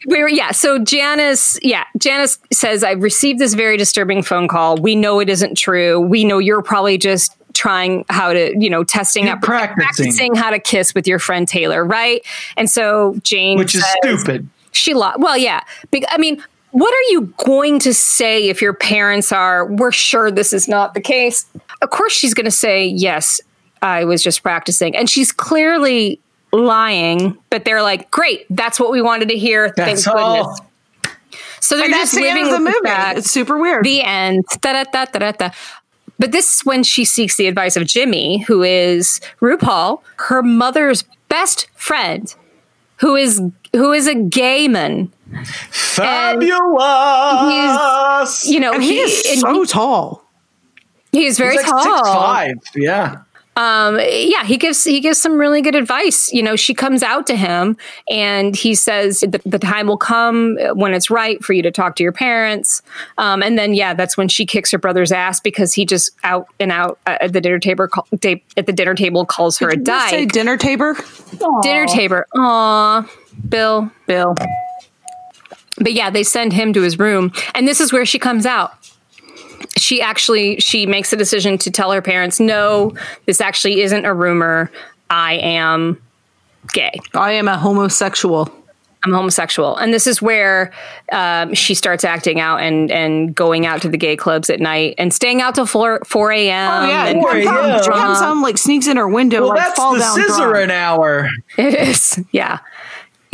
We 0.07 0.21
were, 0.21 0.29
yeah. 0.29 0.51
So 0.51 0.77
Janice, 0.77 1.59
yeah, 1.63 1.85
Janice 1.97 2.37
says, 2.53 2.83
I've 2.83 3.01
received 3.01 3.39
this 3.39 3.55
very 3.55 3.75
disturbing 3.75 4.21
phone 4.21 4.47
call. 4.47 4.77
We 4.77 4.95
know 4.95 5.19
it 5.19 5.29
isn't 5.29 5.57
true. 5.57 5.99
We 5.99 6.23
know 6.23 6.37
you're 6.37 6.61
probably 6.61 6.97
just 6.97 7.35
trying 7.53 8.05
how 8.09 8.33
to, 8.33 8.53
you 8.57 8.69
know, 8.69 8.83
testing 8.83 9.27
out, 9.27 9.41
practicing. 9.41 10.05
practicing. 10.05 10.35
how 10.35 10.51
to 10.51 10.59
kiss 10.59 10.93
with 10.93 11.07
your 11.07 11.19
friend 11.19 11.47
Taylor, 11.47 11.83
right? 11.83 12.21
And 12.57 12.69
so 12.69 13.15
Jane, 13.23 13.57
which 13.57 13.73
is 13.73 13.83
stupid. 14.03 14.47
She 14.71 14.93
lost. 14.93 15.19
Well, 15.19 15.37
yeah. 15.37 15.61
I 16.09 16.17
mean, 16.17 16.43
what 16.71 16.93
are 16.93 17.11
you 17.11 17.33
going 17.37 17.79
to 17.79 17.93
say 17.93 18.49
if 18.49 18.61
your 18.61 18.73
parents 18.73 19.31
are, 19.31 19.65
we're 19.65 19.93
sure 19.93 20.29
this 20.29 20.51
is 20.51 20.67
not 20.67 20.93
the 20.93 20.99
case? 20.99 21.45
Of 21.81 21.89
course, 21.89 22.11
she's 22.11 22.33
going 22.33 22.45
to 22.45 22.51
say, 22.51 22.85
yes, 22.85 23.39
I 23.81 24.06
was 24.06 24.23
just 24.23 24.43
practicing. 24.43 24.95
And 24.95 25.10
she's 25.10 25.31
clearly 25.31 26.19
lying, 26.52 27.38
but 27.49 27.65
they're 27.65 27.81
like, 27.81 28.10
great, 28.11 28.45
that's 28.49 28.80
what 28.80 28.91
we 28.91 29.02
wanted 29.02 29.30
to 29.30 29.38
hear. 29.38 29.73
That's 29.76 30.06
Thank 30.06 30.15
all. 30.18 30.43
goodness. 30.43 30.61
So 31.60 31.76
they're 31.76 31.85
and 31.85 31.93
just 31.93 32.14
that's 32.14 32.23
living 32.23 32.45
the, 32.45 32.52
the 32.52 32.60
movie. 32.60 32.77
That. 32.84 33.18
It's 33.18 33.31
super 33.31 33.57
weird. 33.57 33.84
The 33.84 34.03
end. 34.03 34.45
Da, 34.61 34.84
da, 34.84 35.06
da. 35.06 35.49
But 36.18 36.31
this 36.31 36.56
is 36.56 36.65
when 36.65 36.84
she 36.84 37.03
seeks 37.03 37.35
the 37.38 37.47
advice 37.47 37.76
of 37.76 37.85
Jimmy, 37.85 38.39
who 38.43 38.64
is 38.64 39.19
RuPaul, 39.41 40.02
her 40.18 40.41
mother's 40.41 41.03
best 41.27 41.68
friend, 41.76 42.34
who 42.97 43.15
is 43.15 43.41
who 43.73 43.91
is 43.91 44.07
a 44.07 44.15
gay 44.15 44.68
man. 44.68 45.11
Fabulous. 45.72 46.77
you 48.47 48.60
know, 48.60 48.73
and 48.73 48.84
he, 48.84 48.93
he 48.93 48.99
is 48.99 49.41
so 49.41 49.61
he, 49.61 49.65
tall. 49.65 50.23
He's 51.11 51.38
very 51.38 51.56
he's 51.57 51.64
like 51.64 51.72
tall. 51.72 52.06
Six, 52.06 52.07
five. 52.07 52.56
Yeah 52.76 53.24
um, 53.57 53.99
yeah, 53.99 54.44
he 54.44 54.57
gives 54.57 54.84
he 54.84 54.99
gives 54.99 55.18
some 55.18 55.38
really 55.38 55.61
good 55.61 55.76
advice. 55.76 56.32
You 56.34 56.44
know, 56.44 56.57
she 56.57 56.73
comes 56.73 57.02
out 57.02 57.26
to 57.27 57.38
him 57.38 57.77
and 58.10 58.53
he 58.53 58.76
says 58.76 59.22
the, 59.22 59.41
the 59.45 59.60
time 59.60 59.88
will 59.88 59.98
come 59.98 60.57
when 60.73 60.94
it's 60.94 61.10
right 61.10 61.41
for 61.44 61.53
you 61.53 61.64
to 61.64 61.72
talk 61.72 61.95
to 61.98 62.03
your 62.03 62.11
parents. 62.11 62.82
Um, 63.18 63.41
and 63.41 63.57
then 63.57 63.73
yeah, 63.73 63.94
that's 63.94 64.18
when 64.18 64.27
she 64.27 64.45
kicks 64.45 64.72
her 64.72 64.77
brother's 64.77 65.11
ass 65.11 65.40
because 65.40 65.73
he 65.73 65.86
just 65.86 66.10
out 66.26 66.48
and 66.60 66.72
out 66.72 66.99
at 67.06 67.32
the 67.32 67.40
dinner 67.40 67.60
table 67.60 67.88
at 68.11 68.65
the 68.65 68.73
dinner 68.73 68.94
table 68.94 69.26
calls 69.26 69.57
her 69.60 69.69
Did 69.69 69.82
a 69.82 69.84
dyke. 69.84 70.10
Say 70.10 70.26
dinner 70.26 70.57
table. 70.57 70.94
Dinner 71.61 71.86
table. 71.88 72.23
Aw, 72.36 73.10
Bill, 73.48 73.90
Bill. 74.06 74.36
But 75.77 75.94
yeah, 75.94 76.10
they 76.10 76.23
send 76.23 76.53
him 76.53 76.73
to 76.73 76.82
his 76.82 76.99
room, 76.99 77.32
and 77.53 77.68
this 77.68 77.80
is 77.82 77.91
where 77.91 78.06
she 78.06 78.19
comes 78.19 78.45
out 78.45 78.85
she 79.86 80.02
actually 80.02 80.60
she 80.60 80.88
makes 80.88 81.14
a 81.14 81.16
decision 81.16 81.60
to 81.60 81.70
tell 81.70 81.91
her 81.91 82.02
parents 82.02 82.40
no 82.40 82.91
this 83.26 83.40
actually 83.40 83.82
isn't 83.82 84.06
a 84.06 84.14
rumor. 84.14 84.72
I 85.10 85.34
am 85.36 86.02
gay. 86.74 86.99
I 87.14 87.34
am 87.34 87.48
a 87.48 87.57
homosexual. 87.57 88.52
I'm 89.03 89.14
homosexual. 89.14 89.78
And 89.78 89.94
this 89.94 90.07
is 90.07 90.20
where 90.20 90.72
um, 91.12 91.53
she 91.53 91.76
starts 91.76 92.03
acting 92.03 92.40
out 92.40 92.62
and 92.62 92.91
and 92.91 93.36
going 93.36 93.68
out 93.68 93.84
to 93.84 93.90
the 93.90 93.98
gay 93.98 94.16
clubs 94.16 94.49
at 94.49 94.60
night 94.60 94.95
and 94.98 95.14
staying 95.14 95.41
out 95.41 95.53
till 95.53 95.68
4 95.68 96.02
4 96.03 96.32
a.m 96.32 96.72
oh 96.72 96.88
yeah 96.88 97.06
and 97.06 97.22
4 97.22 97.36
a.m. 97.36 97.84
comes 97.84 98.20
home 98.20 98.41
like 98.41 98.57
sneaks 98.57 98.88
in 98.88 98.98
her 98.98 99.07
window 99.07 99.41
well, 99.41 99.49
like 99.49 99.60
that's 99.60 99.76
fall 99.78 99.94
the 99.94 99.99
down 99.99 100.16
scissor 100.16 100.49
drunk. 100.49 100.64
an 100.64 100.72
hour. 100.72 101.30
It 101.57 101.76
is 101.76 102.20
yeah 102.32 102.60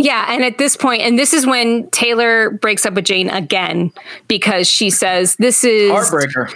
yeah, 0.03 0.34
and 0.34 0.44
at 0.44 0.57
this 0.57 0.76
point, 0.76 1.02
and 1.02 1.18
this 1.19 1.34
is 1.34 1.45
when 1.45 1.90
Taylor 1.91 2.49
breaks 2.49 2.86
up 2.86 2.94
with 2.94 3.06
Jane 3.06 3.30
again 3.30 3.91
because 4.28 4.68
she 4.68 4.90
says 4.90 5.36
this 5.36 5.64
is 5.64 5.91
heartbreaker. 5.91 6.52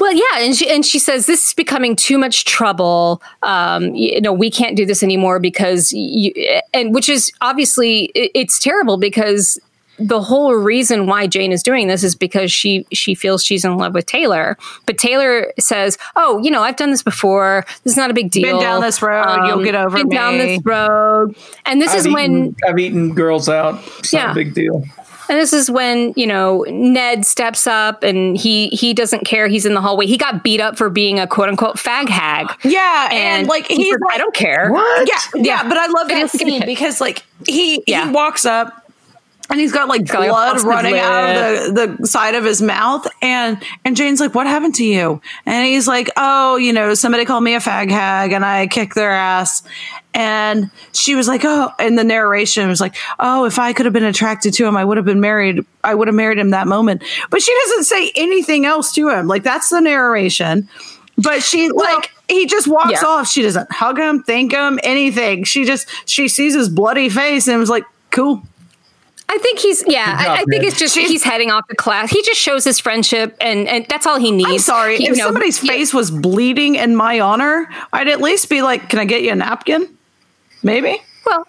Well, 0.00 0.12
yeah, 0.12 0.38
and 0.38 0.56
she 0.56 0.70
and 0.70 0.84
she 0.84 0.98
says 0.98 1.26
this 1.26 1.48
is 1.48 1.54
becoming 1.54 1.96
too 1.96 2.18
much 2.18 2.44
trouble. 2.44 3.22
Um, 3.42 3.94
you 3.94 4.20
know, 4.20 4.32
we 4.32 4.50
can't 4.50 4.76
do 4.76 4.86
this 4.86 5.02
anymore 5.02 5.38
because 5.38 5.92
you, 5.92 6.32
and 6.72 6.94
which 6.94 7.08
is 7.08 7.30
obviously 7.40 8.06
it, 8.14 8.30
it's 8.34 8.58
terrible 8.58 8.96
because 8.96 9.58
the 9.98 10.20
whole 10.20 10.54
reason 10.54 11.06
why 11.06 11.26
Jane 11.26 11.52
is 11.52 11.62
doing 11.62 11.88
this 11.88 12.04
is 12.04 12.14
because 12.14 12.52
she 12.52 12.86
she 12.92 13.14
feels 13.14 13.44
she's 13.44 13.64
in 13.64 13.76
love 13.76 13.94
with 13.94 14.06
Taylor. 14.06 14.56
But 14.86 14.98
Taylor 14.98 15.52
says, 15.58 15.98
"Oh, 16.16 16.40
you 16.42 16.50
know, 16.50 16.62
I've 16.62 16.76
done 16.76 16.90
this 16.90 17.02
before. 17.02 17.64
This 17.84 17.92
is 17.92 17.96
not 17.96 18.10
a 18.10 18.14
big 18.14 18.30
deal. 18.30 18.58
Been 18.58 18.60
down 18.60 18.80
this 18.80 19.02
road, 19.02 19.24
um, 19.24 19.46
you'll 19.46 19.64
get 19.64 19.74
over 19.74 19.96
been 19.96 20.08
me. 20.08 20.16
down 20.16 20.38
this 20.38 20.60
road." 20.64 21.36
And 21.66 21.82
this 21.82 21.90
I've 21.90 21.98
is 21.98 22.06
eaten, 22.06 22.14
when 22.14 22.56
I've 22.66 22.78
eaten 22.78 23.14
girls 23.14 23.48
out. 23.48 23.82
It's 23.98 24.12
yeah. 24.12 24.26
not 24.26 24.32
a 24.32 24.34
big 24.34 24.54
deal. 24.54 24.84
And 25.28 25.38
this 25.38 25.52
is 25.52 25.70
when 25.70 26.14
you 26.16 26.26
know 26.26 26.64
Ned 26.68 27.26
steps 27.26 27.66
up 27.66 28.02
and 28.02 28.36
he 28.36 28.68
he 28.68 28.94
doesn't 28.94 29.26
care. 29.26 29.46
He's 29.48 29.66
in 29.66 29.74
the 29.74 29.80
hallway. 29.80 30.06
He 30.06 30.16
got 30.16 30.42
beat 30.42 30.60
up 30.60 30.78
for 30.78 30.88
being 30.88 31.18
a 31.18 31.26
quote 31.26 31.48
unquote 31.48 31.76
fag 31.76 32.08
hag. 32.08 32.46
Yeah, 32.64 33.08
and, 33.10 33.40
and 33.40 33.48
like 33.48 33.66
he's, 33.66 33.78
he's 33.78 33.98
like, 34.00 34.14
I 34.14 34.18
don't 34.18 34.34
care. 34.34 34.70
What? 34.70 35.08
Yeah, 35.08 35.18
yeah, 35.34 35.42
yeah, 35.42 35.68
but 35.68 35.76
I 35.76 35.86
love 35.88 36.08
that 36.08 36.30
scene 36.30 36.64
because 36.64 37.00
like 37.00 37.24
he 37.46 37.82
yeah. 37.86 38.06
he 38.06 38.12
walks 38.12 38.46
up 38.46 38.87
and 39.50 39.58
he's 39.58 39.72
got 39.72 39.88
like 39.88 40.02
he's 40.02 40.10
blood 40.10 40.28
got, 40.28 40.56
like, 40.56 40.64
running 40.64 40.98
out 40.98 41.68
of 41.68 41.74
the, 41.74 41.96
the 42.00 42.06
side 42.06 42.34
of 42.34 42.44
his 42.44 42.60
mouth. 42.60 43.06
And 43.22 43.62
and 43.84 43.96
jane's 43.96 44.20
like 44.20 44.34
what 44.34 44.46
happened 44.46 44.74
to 44.76 44.84
you? 44.84 45.20
And 45.46 45.66
he's 45.66 45.88
like 45.88 46.10
oh 46.16 46.56
you 46.56 46.72
know 46.72 46.94
somebody 46.94 47.24
called 47.24 47.44
me 47.44 47.54
a 47.54 47.60
fag 47.60 47.90
hag 47.90 48.32
and 48.32 48.44
i 48.44 48.66
kicked 48.66 48.94
their 48.94 49.10
ass. 49.10 49.62
And 50.14 50.70
she 50.92 51.14
was 51.14 51.28
like 51.28 51.42
oh 51.44 51.70
and 51.78 51.98
the 51.98 52.04
narration 52.04 52.68
was 52.68 52.80
like 52.80 52.96
oh 53.18 53.44
if 53.44 53.58
i 53.58 53.72
could 53.72 53.86
have 53.86 53.92
been 53.92 54.04
attracted 54.04 54.52
to 54.54 54.66
him 54.66 54.76
i 54.76 54.84
would 54.84 54.96
have 54.96 55.06
been 55.06 55.20
married 55.20 55.64
i 55.84 55.94
would 55.94 56.08
have 56.08 56.14
married 56.14 56.38
him 56.38 56.50
that 56.50 56.66
moment. 56.66 57.02
But 57.30 57.42
she 57.42 57.54
doesn't 57.64 57.84
say 57.84 58.12
anything 58.16 58.66
else 58.66 58.92
to 58.94 59.08
him. 59.08 59.26
Like 59.26 59.42
that's 59.42 59.70
the 59.70 59.80
narration. 59.80 60.68
But 61.16 61.42
she 61.42 61.70
well, 61.72 61.96
like 61.96 62.12
he 62.28 62.46
just 62.46 62.68
walks 62.68 63.02
yeah. 63.02 63.04
off. 63.04 63.28
She 63.28 63.42
doesn't 63.42 63.72
hug 63.72 63.98
him 63.98 64.22
thank 64.22 64.52
him 64.52 64.78
anything. 64.82 65.44
She 65.44 65.64
just 65.64 65.88
she 66.06 66.28
sees 66.28 66.54
his 66.54 66.68
bloody 66.68 67.08
face 67.08 67.48
and 67.48 67.58
was 67.58 67.70
like 67.70 67.84
cool 68.10 68.42
I 69.30 69.38
think 69.38 69.58
he's 69.58 69.84
yeah. 69.86 70.22
Job, 70.22 70.30
I, 70.30 70.34
I 70.40 70.44
think 70.44 70.64
it's 70.64 70.78
just 70.78 70.96
he's 70.96 71.22
heading 71.22 71.50
off 71.50 71.66
the 71.68 71.76
class. 71.76 72.10
He 72.10 72.22
just 72.22 72.40
shows 72.40 72.64
his 72.64 72.78
friendship, 72.78 73.36
and 73.40 73.68
and 73.68 73.84
that's 73.88 74.06
all 74.06 74.18
he 74.18 74.30
needs. 74.30 74.48
I'm 74.50 74.58
sorry. 74.58 74.96
He- 74.96 75.04
if 75.04 75.10
you 75.10 75.16
know, 75.16 75.26
somebody's 75.26 75.58
he- 75.60 75.68
face 75.68 75.92
was 75.92 76.10
bleeding 76.10 76.76
in 76.76 76.96
my 76.96 77.20
honor, 77.20 77.68
I'd 77.92 78.08
at 78.08 78.20
least 78.20 78.48
be 78.48 78.62
like, 78.62 78.88
"Can 78.88 78.98
I 78.98 79.04
get 79.04 79.22
you 79.22 79.32
a 79.32 79.34
napkin?" 79.34 79.86
Maybe. 80.62 81.00
Well, 81.26 81.46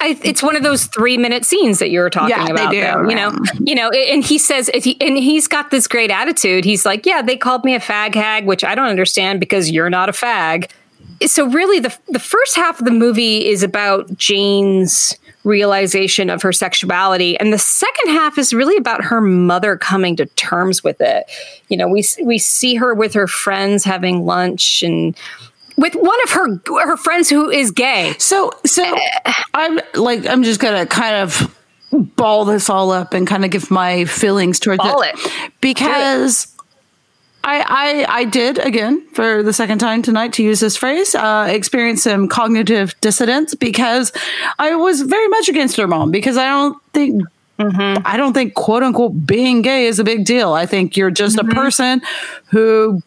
I, 0.00 0.18
it's 0.22 0.42
one 0.42 0.56
of 0.56 0.62
those 0.62 0.84
three 0.86 1.16
minute 1.16 1.44
scenes 1.46 1.78
that 1.78 1.88
you 1.90 2.00
were 2.00 2.10
talking 2.10 2.28
Yeah, 2.36 2.44
they 2.44 2.52
about. 2.52 2.70
do, 2.70 2.80
though, 2.80 3.08
you 3.08 3.16
know, 3.16 3.32
you 3.64 3.74
know, 3.74 3.88
and 3.90 4.22
he 4.22 4.36
says, 4.38 4.70
he, 4.74 4.96
and 5.00 5.16
he's 5.16 5.48
got 5.48 5.70
this 5.70 5.88
great 5.88 6.10
attitude. 6.10 6.64
He's 6.66 6.84
like, 6.84 7.06
yeah, 7.06 7.22
they 7.22 7.36
called 7.38 7.64
me 7.64 7.74
a 7.74 7.80
fag 7.80 8.14
hag, 8.14 8.44
which 8.46 8.62
I 8.62 8.74
don't 8.74 8.88
understand 8.88 9.40
because 9.40 9.70
you're 9.70 9.88
not 9.90 10.08
a 10.10 10.12
fag. 10.12 10.70
So 11.26 11.46
really, 11.48 11.80
the 11.80 11.96
the 12.08 12.18
first 12.18 12.54
half 12.56 12.78
of 12.78 12.84
the 12.84 12.90
movie 12.92 13.46
is 13.46 13.62
about 13.62 14.14
Jane's 14.18 15.16
realization 15.44 16.30
of 16.30 16.42
her 16.42 16.52
sexuality, 16.52 17.38
and 17.38 17.52
the 17.52 17.58
second 17.58 18.10
half 18.12 18.38
is 18.38 18.52
really 18.52 18.76
about 18.76 19.04
her 19.04 19.20
mother 19.20 19.76
coming 19.76 20.16
to 20.16 20.26
terms 20.26 20.84
with 20.84 21.00
it. 21.00 21.24
You 21.68 21.76
know, 21.76 21.88
we 21.88 22.04
we 22.22 22.38
see 22.38 22.76
her 22.76 22.94
with 22.94 23.14
her 23.14 23.26
friends 23.26 23.84
having 23.84 24.24
lunch 24.24 24.82
and. 24.82 25.16
With 25.74 25.94
one 25.94 26.22
of 26.24 26.30
her 26.32 26.60
her 26.84 26.96
friends 26.98 27.30
who 27.30 27.48
is 27.48 27.70
gay, 27.70 28.14
So, 28.18 28.50
so 28.66 28.84
eh. 28.84 29.32
I'm 29.54 29.80
like, 29.94 30.26
I'm 30.28 30.42
just 30.42 30.60
gonna 30.60 30.84
kind 30.84 31.16
of 31.16 31.58
ball 31.90 32.44
this 32.44 32.68
all 32.68 32.90
up 32.90 33.14
and 33.14 33.26
kind 33.26 33.42
of 33.42 33.50
give 33.50 33.70
my 33.70 34.04
feelings 34.04 34.60
towards 34.60 34.78
Ball 34.82 35.00
it, 35.00 35.14
it. 35.14 35.52
because 35.62 36.46
I, 37.44 38.04
I 38.08 38.20
I 38.20 38.24
did 38.24 38.58
again 38.58 39.06
for 39.14 39.42
the 39.42 39.52
second 39.52 39.78
time 39.78 40.02
tonight 40.02 40.32
to 40.34 40.42
use 40.42 40.60
this 40.60 40.76
phrase 40.76 41.14
uh, 41.14 41.48
experience 41.50 42.04
some 42.04 42.28
cognitive 42.28 42.94
dissonance 43.00 43.54
because 43.54 44.12
I 44.58 44.74
was 44.76 45.02
very 45.02 45.28
much 45.28 45.48
against 45.48 45.76
her 45.76 45.88
mom 45.88 46.10
because 46.10 46.36
I 46.36 46.46
don't 46.46 46.82
think 46.92 47.22
I 47.58 48.16
don't 48.16 48.32
think 48.32 48.54
quote 48.54 48.82
unquote 48.82 49.26
being 49.26 49.62
gay 49.62 49.86
is 49.86 49.98
a 49.98 50.04
big 50.04 50.24
deal. 50.24 50.52
I 50.52 50.66
think 50.66 50.96
you're 50.96 51.10
just 51.10 51.38
a 51.38 51.44
person 51.44 52.02
who 52.50 53.02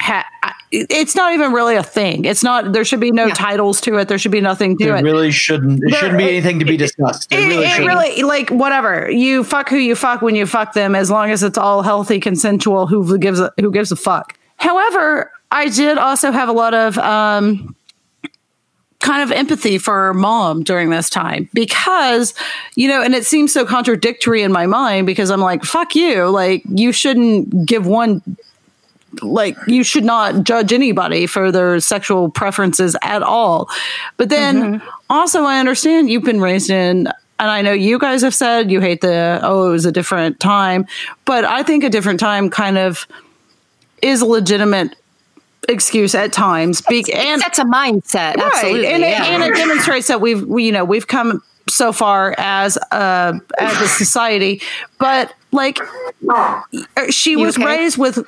ha- 0.00 0.26
it's 0.70 1.14
not 1.16 1.32
even 1.32 1.52
really 1.52 1.76
a 1.76 1.82
thing. 1.82 2.24
It's 2.26 2.42
not. 2.42 2.72
There 2.72 2.84
should 2.84 3.00
be 3.00 3.10
no 3.10 3.26
Yeah. 3.26 3.34
titles 3.34 3.80
to 3.82 3.96
it. 3.96 4.08
There 4.08 4.18
should 4.18 4.32
be 4.32 4.40
nothing 4.42 4.76
to 4.78 4.84
It 4.84 4.98
it. 4.98 5.02
really 5.02 5.30
shouldn't. 5.30 5.82
It 5.82 5.90
There- 5.90 6.00
shouldn't 6.00 6.18
be 6.18 6.24
anything 6.28 6.58
to 6.58 6.64
be 6.66 6.76
discussed. 6.76 7.32
It, 7.32 7.38
It, 7.40 7.46
really 7.48 7.64
it 7.64 7.68
shouldn't. 7.70 7.86
really 7.88 8.22
like 8.22 8.50
whatever 8.50 9.10
you 9.10 9.44
fuck 9.44 9.70
who 9.70 9.76
you 9.78 9.94
fuck 9.94 10.20
when 10.20 10.34
you 10.34 10.44
fuck 10.46 10.74
them 10.74 10.94
as 10.94 11.10
long 11.10 11.30
as 11.30 11.42
it's 11.42 11.56
all 11.58 11.82
healthy 11.82 12.20
consensual 12.20 12.86
who 12.86 13.16
gives 13.18 13.40
a 13.40 13.50
who 13.58 13.70
gives 13.70 13.90
a 13.92 13.96
fuck 13.96 14.34
however 14.58 15.30
i 15.50 15.68
did 15.68 15.96
also 15.96 16.30
have 16.32 16.48
a 16.48 16.52
lot 16.52 16.74
of 16.74 16.98
um 16.98 17.74
kind 19.00 19.22
of 19.22 19.30
empathy 19.30 19.78
for 19.78 19.94
her 19.94 20.12
mom 20.14 20.62
during 20.64 20.90
this 20.90 21.08
time 21.08 21.48
because 21.54 22.34
you 22.74 22.88
know 22.88 23.00
and 23.00 23.14
it 23.14 23.24
seems 23.24 23.52
so 23.52 23.64
contradictory 23.64 24.42
in 24.42 24.50
my 24.52 24.66
mind 24.66 25.06
because 25.06 25.30
i'm 25.30 25.40
like 25.40 25.62
fuck 25.64 25.94
you 25.94 26.28
like 26.28 26.62
you 26.68 26.90
shouldn't 26.92 27.64
give 27.64 27.86
one 27.86 28.20
like 29.22 29.56
you 29.66 29.82
should 29.82 30.04
not 30.04 30.44
judge 30.44 30.72
anybody 30.72 31.26
for 31.26 31.50
their 31.50 31.80
sexual 31.80 32.30
preferences 32.30 32.96
at 33.02 33.22
all. 33.22 33.68
But 34.16 34.28
then 34.28 34.56
mm-hmm. 34.56 34.88
also 35.10 35.42
I 35.44 35.58
understand 35.58 36.10
you've 36.10 36.24
been 36.24 36.40
raised 36.40 36.70
in 36.70 37.08
and 37.40 37.50
I 37.50 37.62
know 37.62 37.72
you 37.72 37.98
guys 37.98 38.22
have 38.22 38.34
said 38.34 38.70
you 38.70 38.80
hate 38.80 39.00
the 39.00 39.40
oh 39.42 39.68
it 39.68 39.70
was 39.70 39.86
a 39.86 39.92
different 39.92 40.40
time, 40.40 40.86
but 41.24 41.44
I 41.44 41.62
think 41.62 41.84
a 41.84 41.90
different 41.90 42.20
time 42.20 42.50
kind 42.50 42.78
of 42.78 43.06
is 44.02 44.20
a 44.20 44.26
legitimate 44.26 44.94
excuse 45.68 46.14
at 46.14 46.32
times. 46.32 46.82
Be- 46.82 47.12
and 47.12 47.40
that's 47.40 47.58
a 47.58 47.64
mindset. 47.64 48.36
Absolutely. 48.36 48.86
and, 48.88 49.02
yeah. 49.02 49.24
it, 49.24 49.28
and 49.28 49.42
it 49.42 49.56
demonstrates 49.56 50.08
that 50.08 50.20
we've 50.20 50.42
we, 50.44 50.64
you 50.64 50.72
know 50.72 50.84
we've 50.84 51.06
come 51.06 51.42
so 51.68 51.92
far 51.92 52.34
as 52.38 52.76
a 52.76 53.40
as 53.58 53.80
a 53.80 53.88
society, 53.88 54.62
but 54.98 55.32
like 55.52 55.78
uh, 56.28 56.62
she 57.10 57.36
was 57.36 57.56
okay? 57.56 57.66
raised 57.66 57.98
with. 57.98 58.18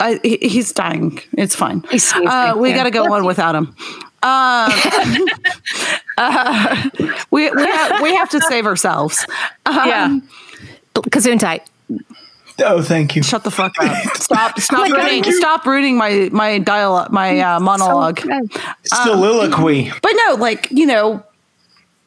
I, 0.00 0.20
he's 0.22 0.72
dying. 0.72 1.20
It's 1.32 1.54
fine. 1.54 1.82
He's 1.90 2.08
sneezing, 2.08 2.28
Uh, 2.28 2.54
we 2.56 2.72
got 2.72 2.84
to 2.84 2.90
go 2.90 3.12
on 3.12 3.24
without 3.24 3.54
him. 3.54 3.74
Um, 4.22 4.72
uh, 6.18 6.90
we 7.30 7.50
we 7.50 7.62
have, 7.62 8.02
we 8.02 8.14
have 8.14 8.28
to 8.30 8.40
save 8.42 8.66
ourselves. 8.66 9.26
Um, 9.64 9.74
yeah. 9.88 10.18
Gesundheit. 10.94 11.60
Oh, 12.64 12.82
thank 12.82 13.14
you. 13.14 13.22
Shut 13.22 13.44
the 13.44 13.50
fuck 13.50 13.74
up. 13.80 14.16
Stop. 14.16 14.58
Stop 14.58 14.80
my 14.80 14.88
God, 14.88 15.04
ruining. 15.04 15.32
Stop 15.32 15.66
ruining 15.66 15.96
my 15.96 16.28
my 16.32 16.58
dialogue. 16.58 17.12
My 17.12 17.38
uh, 17.38 17.60
monologue. 17.60 18.20
Soliloquy. 18.84 19.92
But 20.02 20.12
no, 20.26 20.34
like, 20.34 20.68
you 20.70 20.86
know, 20.86 21.22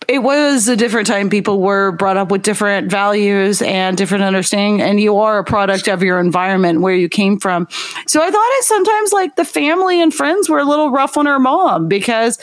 it 0.10 0.24
was 0.24 0.68
a 0.68 0.76
different 0.76 1.06
time. 1.06 1.30
People 1.30 1.62
were 1.62 1.92
brought 1.92 2.18
up 2.18 2.32
with 2.32 2.42
different 2.42 2.90
values 2.90 3.62
and 3.62 3.96
different 3.96 4.24
understanding, 4.24 4.82
and 4.82 5.00
you 5.00 5.20
are 5.20 5.38
a 5.38 5.44
product 5.44 5.88
of 5.88 6.02
your 6.02 6.20
environment 6.20 6.82
where 6.82 6.96
you 6.96 7.08
came 7.08 7.40
from. 7.40 7.68
So 8.08 8.20
I 8.20 8.32
thought 8.32 8.50
it 8.58 8.64
sometimes 8.64 9.12
like 9.14 9.36
the 9.36 9.46
family 9.46 10.02
and 10.02 10.12
friends 10.12 10.50
were 10.50 10.58
a 10.58 10.64
little 10.64 10.90
rough 10.90 11.16
on 11.16 11.28
her 11.28 11.38
mom 11.38 11.88
because 11.88 12.40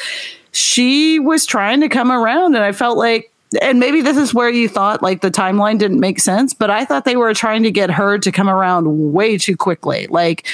she 0.52 1.18
was 1.18 1.44
trying 1.44 1.80
to 1.80 1.88
come 1.88 2.12
around, 2.12 2.54
and 2.54 2.64
I 2.64 2.70
felt 2.70 2.96
like. 2.96 3.32
And 3.62 3.78
maybe 3.78 4.02
this 4.02 4.16
is 4.16 4.34
where 4.34 4.50
you 4.50 4.68
thought 4.68 5.02
like 5.02 5.20
the 5.20 5.30
timeline 5.30 5.78
didn't 5.78 6.00
make 6.00 6.18
sense, 6.20 6.52
but 6.52 6.68
I 6.68 6.84
thought 6.84 7.04
they 7.04 7.16
were 7.16 7.32
trying 7.32 7.62
to 7.62 7.70
get 7.70 7.90
her 7.90 8.18
to 8.18 8.32
come 8.32 8.50
around 8.50 9.12
way 9.12 9.38
too 9.38 9.56
quickly. 9.56 10.08
Like 10.08 10.46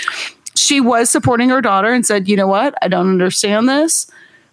she 0.56 0.80
was 0.80 1.08
supporting 1.08 1.48
her 1.48 1.62
daughter 1.62 1.90
and 1.92 2.06
said, 2.06 2.28
"You 2.28 2.36
know 2.36 2.46
what? 2.46 2.74
I 2.82 2.88
don't 2.88 3.08
understand 3.08 3.66
this, 3.68 4.06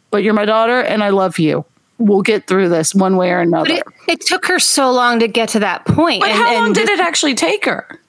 but 0.10 0.23
you're 0.23 0.34
my 0.34 0.45
daughter 0.45 0.81
and 0.81 1.03
I 1.03 1.10
love 1.10 1.38
you. 1.38 1.65
We'll 1.99 2.21
get 2.21 2.47
through 2.47 2.69
this 2.69 2.95
one 2.95 3.17
way 3.17 3.31
or 3.31 3.39
another." 3.39 3.69
But 3.69 3.93
it, 4.07 4.13
it 4.13 4.21
took 4.21 4.45
her 4.47 4.57
so 4.59 4.91
long 4.91 5.19
to 5.19 5.27
get 5.27 5.49
to 5.49 5.59
that 5.59 5.85
point. 5.85 6.21
But 6.21 6.31
and, 6.31 6.39
how 6.39 6.53
long 6.53 6.65
and 6.67 6.76
did 6.76 6.88
this- 6.88 6.99
it 6.99 7.05
actually 7.05 7.35
take 7.35 7.65
her? 7.65 7.99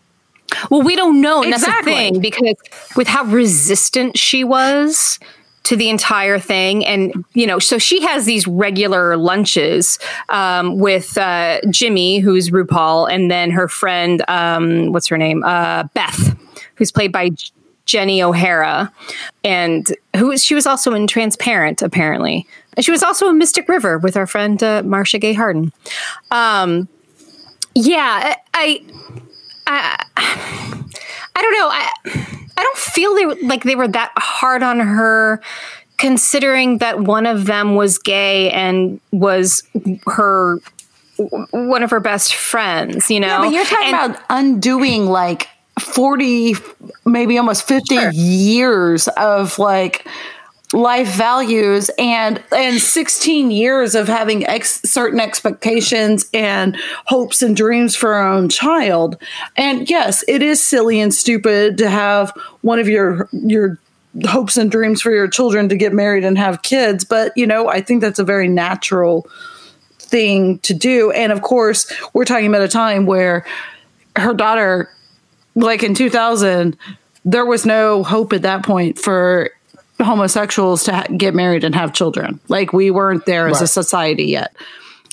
Well, 0.70 0.82
we 0.82 0.96
don't 0.96 1.20
know. 1.20 1.42
Exactly. 1.42 1.60
that's 1.60 1.84
the 1.84 1.90
thing 1.90 2.20
because 2.20 2.56
with 2.96 3.06
how 3.06 3.24
resistant 3.24 4.18
she 4.18 4.42
was 4.44 5.18
to 5.62 5.76
the 5.76 5.90
entire 5.90 6.38
thing, 6.38 6.84
and 6.84 7.24
you 7.34 7.46
know, 7.46 7.58
so 7.58 7.78
she 7.78 8.00
has 8.02 8.24
these 8.24 8.46
regular 8.46 9.16
lunches 9.16 9.98
um, 10.30 10.78
with 10.78 11.16
uh, 11.18 11.60
Jimmy, 11.70 12.18
who's 12.18 12.50
RuPaul, 12.50 13.12
and 13.12 13.30
then 13.30 13.50
her 13.50 13.68
friend, 13.68 14.24
um, 14.28 14.92
what's 14.92 15.06
her 15.08 15.18
name, 15.18 15.44
uh, 15.44 15.84
Beth, 15.94 16.36
who's 16.76 16.90
played 16.90 17.12
by 17.12 17.30
Jenny 17.84 18.22
O'Hara, 18.22 18.92
and 19.44 19.94
who 20.16 20.36
she 20.38 20.54
was 20.54 20.66
also 20.66 20.94
in 20.94 21.06
Transparent, 21.06 21.82
apparently, 21.82 22.46
and 22.76 22.84
she 22.84 22.90
was 22.90 23.02
also 23.02 23.28
in 23.28 23.38
Mystic 23.38 23.68
River 23.68 23.98
with 23.98 24.16
our 24.16 24.26
friend 24.26 24.62
uh, 24.62 24.82
Marcia 24.84 25.18
Gay 25.18 25.32
Harden. 25.34 25.72
Um, 26.30 26.88
yeah, 27.74 28.34
I, 28.54 28.82
I 29.66 30.04
I 30.16 31.42
don't 31.42 31.52
know. 31.52 31.68
I 31.68 31.90
I 32.56 32.62
don't 32.62 32.76
feel 32.78 33.14
they 33.14 33.46
like 33.46 33.64
they 33.64 33.76
were 33.76 33.88
that 33.88 34.12
hard 34.16 34.62
on 34.62 34.80
her, 34.80 35.40
considering 35.98 36.78
that 36.78 37.00
one 37.00 37.26
of 37.26 37.46
them 37.46 37.74
was 37.76 37.98
gay 37.98 38.50
and 38.50 39.00
was 39.12 39.62
her 40.06 40.58
one 41.50 41.82
of 41.82 41.90
her 41.90 42.00
best 42.00 42.34
friends. 42.34 43.10
You 43.10 43.20
know, 43.20 43.26
Yeah, 43.26 43.38
but 43.40 43.52
you're 43.52 43.64
talking 43.64 43.94
And- 43.94 44.12
about 44.14 44.24
undoing 44.30 45.06
like 45.06 45.48
40, 45.78 46.54
maybe 47.06 47.38
almost 47.38 47.66
50 47.66 47.94
years 48.12 49.08
of 49.16 49.58
like 49.58 50.06
life 50.72 51.14
values 51.14 51.90
and 51.98 52.42
and 52.52 52.80
16 52.80 53.50
years 53.50 53.94
of 53.94 54.06
having 54.06 54.46
ex- 54.46 54.80
certain 54.82 55.18
expectations 55.18 56.28
and 56.32 56.76
hopes 57.06 57.42
and 57.42 57.56
dreams 57.56 57.96
for 57.96 58.14
our 58.14 58.32
own 58.32 58.48
child. 58.48 59.16
And 59.56 59.88
yes 59.90 60.24
it 60.28 60.42
is 60.42 60.64
silly 60.64 61.00
and 61.00 61.12
stupid 61.12 61.78
to 61.78 61.90
have 61.90 62.30
one 62.62 62.78
of 62.78 62.88
your 62.88 63.28
your 63.32 63.78
hopes 64.26 64.56
and 64.56 64.70
dreams 64.70 65.00
for 65.00 65.12
your 65.12 65.28
children 65.28 65.68
to 65.68 65.76
get 65.76 65.92
married 65.92 66.24
and 66.24 66.36
have 66.36 66.62
kids 66.62 67.04
but 67.04 67.32
you 67.36 67.46
know 67.46 67.68
i 67.68 67.80
think 67.80 68.00
that's 68.00 68.18
a 68.18 68.24
very 68.24 68.48
natural 68.48 69.24
thing 70.10 70.58
to 70.60 70.74
do. 70.74 71.10
And 71.12 71.32
of 71.32 71.40
course 71.40 71.90
we're 72.12 72.24
talking 72.24 72.46
about 72.46 72.62
a 72.62 72.68
time 72.68 73.06
where 73.06 73.46
her 74.16 74.34
daughter 74.34 74.90
like 75.54 75.82
in 75.82 75.94
2000 75.94 76.76
there 77.24 77.46
was 77.46 77.64
no 77.64 78.02
hope 78.02 78.32
at 78.32 78.42
that 78.42 78.64
point 78.64 78.98
for 78.98 79.50
homosexuals 80.04 80.84
to 80.84 80.94
ha- 80.94 81.06
get 81.16 81.34
married 81.34 81.64
and 81.64 81.74
have 81.74 81.92
children. 81.92 82.40
Like 82.48 82.72
we 82.72 82.90
weren't 82.90 83.26
there 83.26 83.48
as 83.48 83.60
a 83.62 83.66
society 83.66 84.24
yet. 84.24 84.54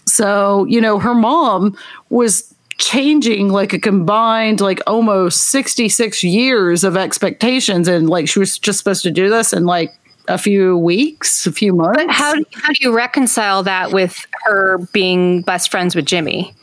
So 0.05 0.65
you 0.65 0.79
know 0.81 0.99
her 0.99 1.13
mom 1.15 1.77
was 2.09 2.53
changing 2.77 3.49
like 3.49 3.73
a 3.73 3.79
combined 3.79 4.61
like 4.61 4.79
almost 4.85 5.45
66 5.49 6.23
years 6.23 6.83
of 6.83 6.95
expectations. 6.95 7.87
And 7.87 8.09
like 8.09 8.27
she 8.29 8.39
was 8.39 8.57
just 8.59 8.77
supposed 8.77 9.01
to 9.03 9.11
do 9.11 9.29
this 9.29 9.51
in 9.51 9.65
like 9.65 9.93
a 10.27 10.37
few 10.37 10.77
weeks 10.77 11.47
a 11.47 11.51
few 11.51 11.73
months. 11.73 12.03
How 12.13 12.35
do- 12.35 12.45
how 12.53 12.67
do 12.69 12.75
you 12.81 12.93
reconcile 12.95 13.63
that 13.63 13.91
with 13.91 14.25
her 14.45 14.77
being 14.93 15.41
best 15.41 15.71
friends 15.71 15.95
with 15.95 16.05
Jimmy, 16.05 16.53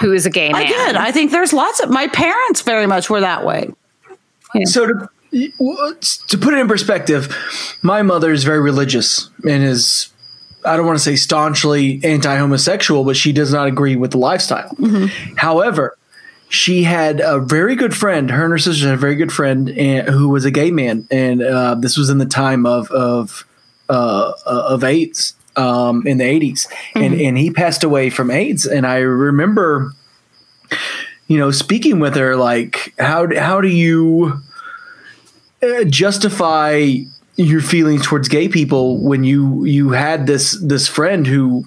who 0.00 0.12
is 0.12 0.26
a 0.26 0.30
gay 0.30 0.52
man? 0.52 0.62
again 0.66 0.96
i 0.96 1.10
think 1.12 1.30
there's 1.30 1.52
lots 1.52 1.80
of 1.80 1.90
my 1.90 2.08
parents 2.08 2.60
very 2.62 2.86
much 2.86 3.08
were 3.08 3.20
that 3.20 3.44
way. 3.46 3.70
So 4.64 4.86
to 4.86 5.08
to 6.28 6.38
put 6.38 6.54
it 6.54 6.60
in 6.60 6.68
perspective, 6.68 7.36
my 7.82 8.02
mother 8.02 8.32
is 8.32 8.44
very 8.44 8.60
religious 8.60 9.30
and 9.48 9.62
is 9.62 10.12
I 10.64 10.76
don't 10.76 10.86
want 10.86 10.98
to 10.98 11.04
say 11.04 11.16
staunchly 11.16 12.00
anti-homosexual, 12.02 13.04
but 13.04 13.16
she 13.16 13.32
does 13.32 13.52
not 13.52 13.66
agree 13.66 13.96
with 13.96 14.12
the 14.12 14.18
lifestyle. 14.18 14.74
However, 15.36 15.96
she 16.48 16.84
had 16.84 17.20
a 17.20 17.38
very 17.38 17.76
good 17.76 17.94
friend. 17.94 18.30
Her 18.30 18.44
and 18.44 18.52
her 18.52 18.58
sister 18.58 18.86
had 18.86 18.94
a 18.94 18.98
very 18.98 19.16
good 19.16 19.32
friend 19.32 19.68
and, 19.68 20.08
who 20.08 20.28
was 20.28 20.44
a 20.44 20.50
gay 20.50 20.70
man, 20.70 21.06
and 21.10 21.42
uh, 21.42 21.74
this 21.74 21.96
was 21.96 22.10
in 22.10 22.18
the 22.18 22.26
time 22.26 22.64
of 22.64 22.90
of 22.90 23.46
uh, 23.88 24.32
of 24.46 24.84
AIDS 24.84 25.34
um, 25.56 26.06
in 26.06 26.18
the 26.18 26.24
80s, 26.24 26.66
and 26.94 27.14
and 27.14 27.36
he 27.36 27.50
passed 27.50 27.84
away 27.84 28.08
from 28.08 28.30
AIDS. 28.30 28.66
And 28.66 28.86
I 28.86 28.98
remember, 28.98 29.92
you 31.26 31.38
know, 31.38 31.50
speaking 31.50 31.98
with 31.98 32.14
her, 32.14 32.36
like 32.36 32.94
how 32.98 33.28
how 33.36 33.60
do 33.60 33.68
you 33.68 34.40
justify 35.86 36.94
your 37.36 37.60
feelings 37.60 38.06
towards 38.06 38.28
gay 38.28 38.48
people 38.48 38.98
when 39.02 39.24
you 39.24 39.64
you 39.64 39.90
had 39.90 40.26
this 40.26 40.58
this 40.62 40.86
friend 40.88 41.26
who 41.26 41.64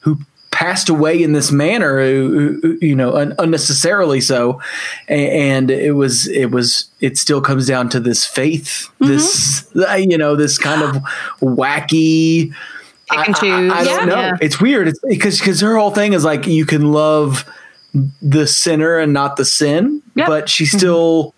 who 0.00 0.16
passed 0.52 0.88
away 0.88 1.20
in 1.22 1.32
this 1.32 1.50
manner 1.50 2.00
who- 2.00 2.58
who- 2.62 2.78
you 2.80 2.94
know 2.94 3.14
un- 3.16 3.34
unnecessarily 3.38 4.20
so 4.20 4.60
and 5.08 5.70
it 5.70 5.92
was 5.92 6.26
it 6.28 6.46
was 6.52 6.86
it 7.00 7.16
still 7.18 7.40
comes 7.40 7.66
down 7.66 7.88
to 7.88 7.98
this 8.00 8.26
faith 8.26 8.88
this 9.00 9.66
uh, 9.76 9.94
you 9.94 10.18
know 10.18 10.36
this 10.36 10.58
kind 10.58 10.82
of 10.82 11.02
wacky 11.40 12.52
I- 13.10 13.16
I- 13.16 13.80
I, 13.80 13.84
don't 13.84 13.98
Yeah. 14.00 14.04
know 14.04 14.16
Yeah. 14.20 14.36
it's 14.40 14.60
weird 14.60 14.88
it's 14.88 15.00
because 15.08 15.38
because 15.40 15.60
her 15.60 15.76
whole 15.76 15.90
thing 15.90 16.12
is 16.12 16.24
like 16.24 16.46
you 16.46 16.66
can 16.66 16.92
love 16.92 17.44
the 18.22 18.46
sinner 18.46 18.96
and 18.98 19.12
not 19.12 19.36
the 19.36 19.44
sin 19.44 20.02
Yeah. 20.14 20.26
but 20.26 20.48
she 20.48 20.66
still 20.66 21.34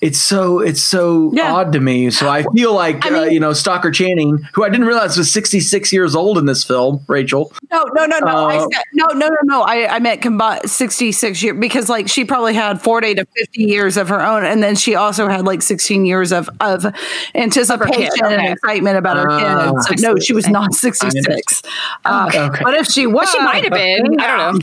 it's 0.00 0.18
so 0.18 0.60
it's 0.60 0.82
so 0.82 1.30
Yeah. 1.34 1.52
odd 1.52 1.72
to 1.72 1.80
me. 1.80 2.10
So 2.10 2.28
I 2.28 2.42
feel 2.54 2.74
like 2.74 3.04
I 3.06 3.18
uh, 3.18 3.22
you 3.24 3.40
know 3.40 3.52
Stockard 3.52 3.94
Channing, 3.94 4.38
who 4.54 4.64
I 4.64 4.68
didn't 4.68 4.86
realize 4.86 5.16
was 5.16 5.30
66 5.32 5.92
years 5.92 6.14
old 6.14 6.38
in 6.38 6.46
this 6.46 6.64
film. 6.64 7.00
Rachel, 7.08 7.52
No, 7.72 7.84
no, 7.94 8.06
no, 8.06 8.18
no. 8.20 8.48
I 8.48 8.56
Uh, 8.56 8.60
said, 8.72 8.82
no, 8.94 9.06
no, 9.14 9.28
no, 9.28 9.36
no. 9.44 9.62
I, 9.62 9.96
I 9.96 9.98
meant 9.98 10.22
combined 10.22 10.68
66 10.70 11.42
years 11.42 11.56
because 11.58 11.88
like 11.88 12.08
she 12.08 12.24
probably 12.24 12.54
had 12.54 12.80
40 12.80 13.14
to 13.16 13.26
50 13.36 13.62
years 13.62 13.96
of 13.96 14.08
her 14.08 14.20
own. 14.24 14.44
And 14.44 14.62
then 14.62 14.76
she 14.76 14.94
also 14.94 15.28
had 15.28 15.44
like 15.44 15.62
16 15.62 16.04
years 16.06 16.32
of, 16.32 16.48
of 16.60 16.86
anticipation 17.34 18.24
and 18.26 18.52
excitement 18.52 18.96
about 18.96 19.16
her 19.16 19.30
Ah, 19.30 19.70
kids. 19.72 19.86
I 19.90 19.96
So, 19.96 20.12
no, 20.14 20.18
she 20.20 20.32
was 20.32 20.48
not 20.48 20.72
66. 20.74 21.62
Uh, 22.04 22.26
Okay. 22.34 22.60
But 22.62 22.74
if 22.74 22.86
she 22.86 23.06
was, 23.06 23.30
She 23.30 23.38
might 23.40 23.64
have 23.64 23.72
been. 23.72 24.20
I 24.20 24.26
don't 24.26 24.58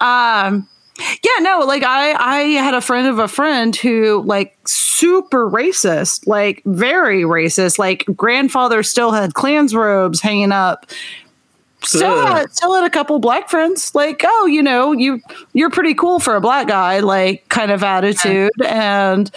know. 0.00 0.06
um 0.06 0.68
yeah 0.98 1.40
no 1.40 1.60
like 1.60 1.82
i 1.82 2.12
i 2.12 2.40
had 2.52 2.74
a 2.74 2.80
friend 2.80 3.08
of 3.08 3.18
a 3.18 3.26
friend 3.26 3.74
who 3.74 4.22
like 4.24 4.56
super 4.94 5.48
racist 5.50 6.26
like 6.26 6.62
very 6.64 7.22
racist 7.22 7.78
like 7.78 8.04
grandfather 8.16 8.82
still 8.82 9.12
had 9.12 9.34
Klan's 9.34 9.74
robes 9.74 10.20
hanging 10.20 10.52
up. 10.52 10.86
Still 11.82 12.24
had, 12.26 12.50
still 12.54 12.74
had 12.74 12.84
a 12.84 12.90
couple 12.90 13.18
black 13.18 13.50
friends 13.50 13.94
like 13.94 14.22
oh 14.24 14.46
you 14.46 14.62
know 14.62 14.92
you 14.92 15.20
you're 15.52 15.68
pretty 15.68 15.92
cool 15.92 16.18
for 16.18 16.34
a 16.34 16.40
black 16.40 16.66
guy 16.66 17.00
like 17.00 17.46
kind 17.50 17.70
of 17.70 17.82
attitude 17.82 18.52
and 18.64 19.30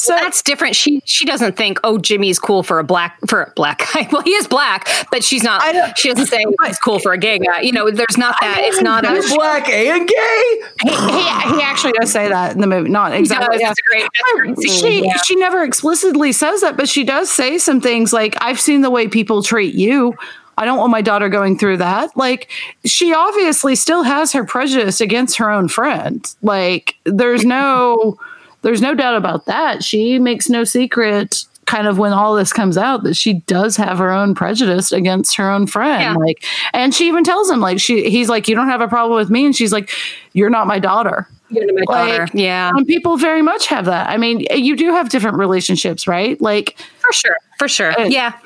so 0.00 0.14
That's 0.14 0.42
different. 0.42 0.76
She 0.76 1.02
she 1.04 1.24
doesn't 1.24 1.56
think, 1.56 1.78
oh, 1.84 1.98
Jimmy's 1.98 2.38
cool 2.38 2.62
for 2.62 2.78
a 2.78 2.84
black 2.84 3.18
for 3.28 3.42
a 3.42 3.52
black 3.56 3.78
guy. 3.94 4.08
Well, 4.12 4.22
he 4.22 4.32
is 4.32 4.48
black, 4.48 4.88
but 5.12 5.22
she's 5.22 5.42
not. 5.42 5.62
I 5.62 5.92
She 5.94 6.08
doesn't 6.08 6.26
say 6.26 6.42
he's 6.66 6.78
cool 6.78 6.98
for 6.98 7.12
a 7.12 7.18
gay 7.18 7.38
guy. 7.38 7.60
You 7.60 7.72
know, 7.72 7.90
there's 7.90 8.18
not 8.18 8.34
that. 8.40 8.58
It's 8.60 8.80
not 8.82 9.04
a. 9.04 9.10
He's 9.10 9.32
black 9.34 9.68
and 9.68 10.08
gay. 10.08 10.62
he, 10.82 10.90
he, 10.90 11.56
he 11.56 11.62
actually 11.62 11.92
does 11.92 12.10
say 12.10 12.28
that 12.28 12.54
in 12.54 12.60
the 12.60 12.66
movie 12.66 12.88
not 12.88 13.12
exactly 13.14 13.58
does. 13.58 13.60
yeah. 13.60 13.70
It's 13.70 13.80
a 13.80 13.82
great- 13.90 14.02
that's 14.02 14.32
a 14.32 14.36
great 14.36 14.58
scene, 14.58 14.80
she 14.80 15.04
yeah. 15.06 15.16
she 15.18 15.36
never 15.36 15.62
explicitly 15.62 16.32
says 16.32 16.60
that 16.60 16.76
but 16.76 16.88
she 16.88 17.04
does 17.04 17.30
say 17.30 17.58
some 17.58 17.80
things 17.80 18.12
like 18.12 18.34
i've 18.40 18.60
seen 18.60 18.80
the 18.80 18.90
way 18.90 19.08
people 19.08 19.42
treat 19.42 19.74
you 19.74 20.14
i 20.58 20.64
don't 20.64 20.78
want 20.78 20.90
my 20.90 21.02
daughter 21.02 21.28
going 21.28 21.58
through 21.58 21.76
that 21.76 22.14
like 22.16 22.48
she 22.84 23.12
obviously 23.12 23.74
still 23.74 24.02
has 24.02 24.32
her 24.32 24.44
prejudice 24.44 25.00
against 25.00 25.36
her 25.36 25.50
own 25.50 25.68
friend 25.68 26.34
like 26.42 26.96
there's 27.04 27.44
no 27.44 28.18
there's 28.62 28.80
no 28.82 28.94
doubt 28.94 29.16
about 29.16 29.46
that 29.46 29.82
she 29.84 30.18
makes 30.18 30.48
no 30.48 30.64
secret 30.64 31.44
kind 31.66 31.86
of 31.86 31.98
when 31.98 32.12
all 32.12 32.34
this 32.34 32.52
comes 32.52 32.76
out 32.76 33.04
that 33.04 33.14
she 33.14 33.34
does 33.46 33.76
have 33.76 33.98
her 33.98 34.10
own 34.10 34.34
prejudice 34.34 34.90
against 34.92 35.36
her 35.36 35.48
own 35.50 35.66
friend 35.66 36.02
Yeah. 36.02 36.14
like 36.14 36.44
and 36.72 36.92
she 36.94 37.06
even 37.08 37.22
tells 37.24 37.48
him 37.50 37.60
like 37.60 37.78
she 37.80 38.10
he's 38.10 38.28
like 38.28 38.48
you 38.48 38.54
don't 38.56 38.68
have 38.68 38.80
a 38.80 38.88
problem 38.88 39.16
with 39.16 39.30
me 39.30 39.46
and 39.46 39.54
she's 39.54 39.72
like 39.72 39.90
you're 40.32 40.50
not 40.50 40.66
my 40.66 40.78
daughter 40.78 41.28
You're 41.48 41.72
my 41.74 41.82
daughter. 41.84 42.22
Like, 42.24 42.34
yeah, 42.34 42.70
and 42.74 42.86
people 42.86 43.16
very 43.16 43.42
much 43.42 43.66
have 43.66 43.84
that. 43.86 44.08
I 44.08 44.16
mean, 44.18 44.46
you 44.54 44.76
do 44.76 44.92
have 44.92 45.08
different 45.08 45.36
relationships, 45.36 46.06
right? 46.06 46.40
Like, 46.40 46.78
for 47.00 47.12
sure, 47.12 47.34
for 47.58 47.66
sure. 47.66 47.90
Uh, 48.00 48.04
yeah, 48.04 48.38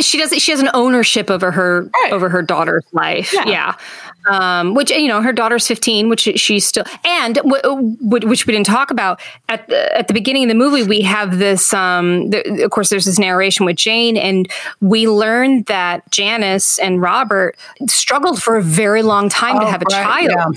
she 0.00 0.16
does. 0.16 0.32
She 0.42 0.50
has 0.50 0.60
an 0.60 0.70
ownership 0.72 1.28
over 1.30 1.50
her 1.50 1.90
Right. 2.02 2.12
over 2.14 2.30
her 2.30 2.40
daughter's 2.40 2.84
life. 2.92 3.30
Yeah. 3.34 3.44
Yeah. 3.46 3.74
Um, 4.28 4.74
which 4.74 4.90
you 4.90 5.08
know, 5.08 5.22
her 5.22 5.32
daughter's 5.32 5.66
fifteen, 5.66 6.08
which 6.08 6.20
she's 6.36 6.66
still, 6.66 6.84
and 7.04 7.36
w- 7.36 7.62
w- 7.62 8.28
which 8.28 8.46
we 8.46 8.52
didn't 8.52 8.66
talk 8.66 8.90
about 8.90 9.20
at 9.48 9.66
the 9.68 9.96
at 9.96 10.08
the 10.08 10.14
beginning 10.14 10.42
of 10.44 10.48
the 10.50 10.54
movie. 10.54 10.82
We 10.82 11.00
have 11.02 11.38
this, 11.38 11.72
um, 11.72 12.30
the, 12.30 12.62
of 12.64 12.70
course, 12.70 12.90
there's 12.90 13.06
this 13.06 13.18
narration 13.18 13.64
with 13.64 13.76
Jane, 13.76 14.16
and 14.16 14.50
we 14.80 15.08
learned 15.08 15.66
that 15.66 16.10
Janice 16.10 16.78
and 16.78 17.00
Robert 17.00 17.56
struggled 17.88 18.42
for 18.42 18.56
a 18.56 18.62
very 18.62 19.02
long 19.02 19.28
time 19.28 19.58
to 19.60 19.66
Oh, 19.66 19.70
have 19.70 19.82
a 19.82 19.86
right, 19.90 20.28
child. 20.28 20.56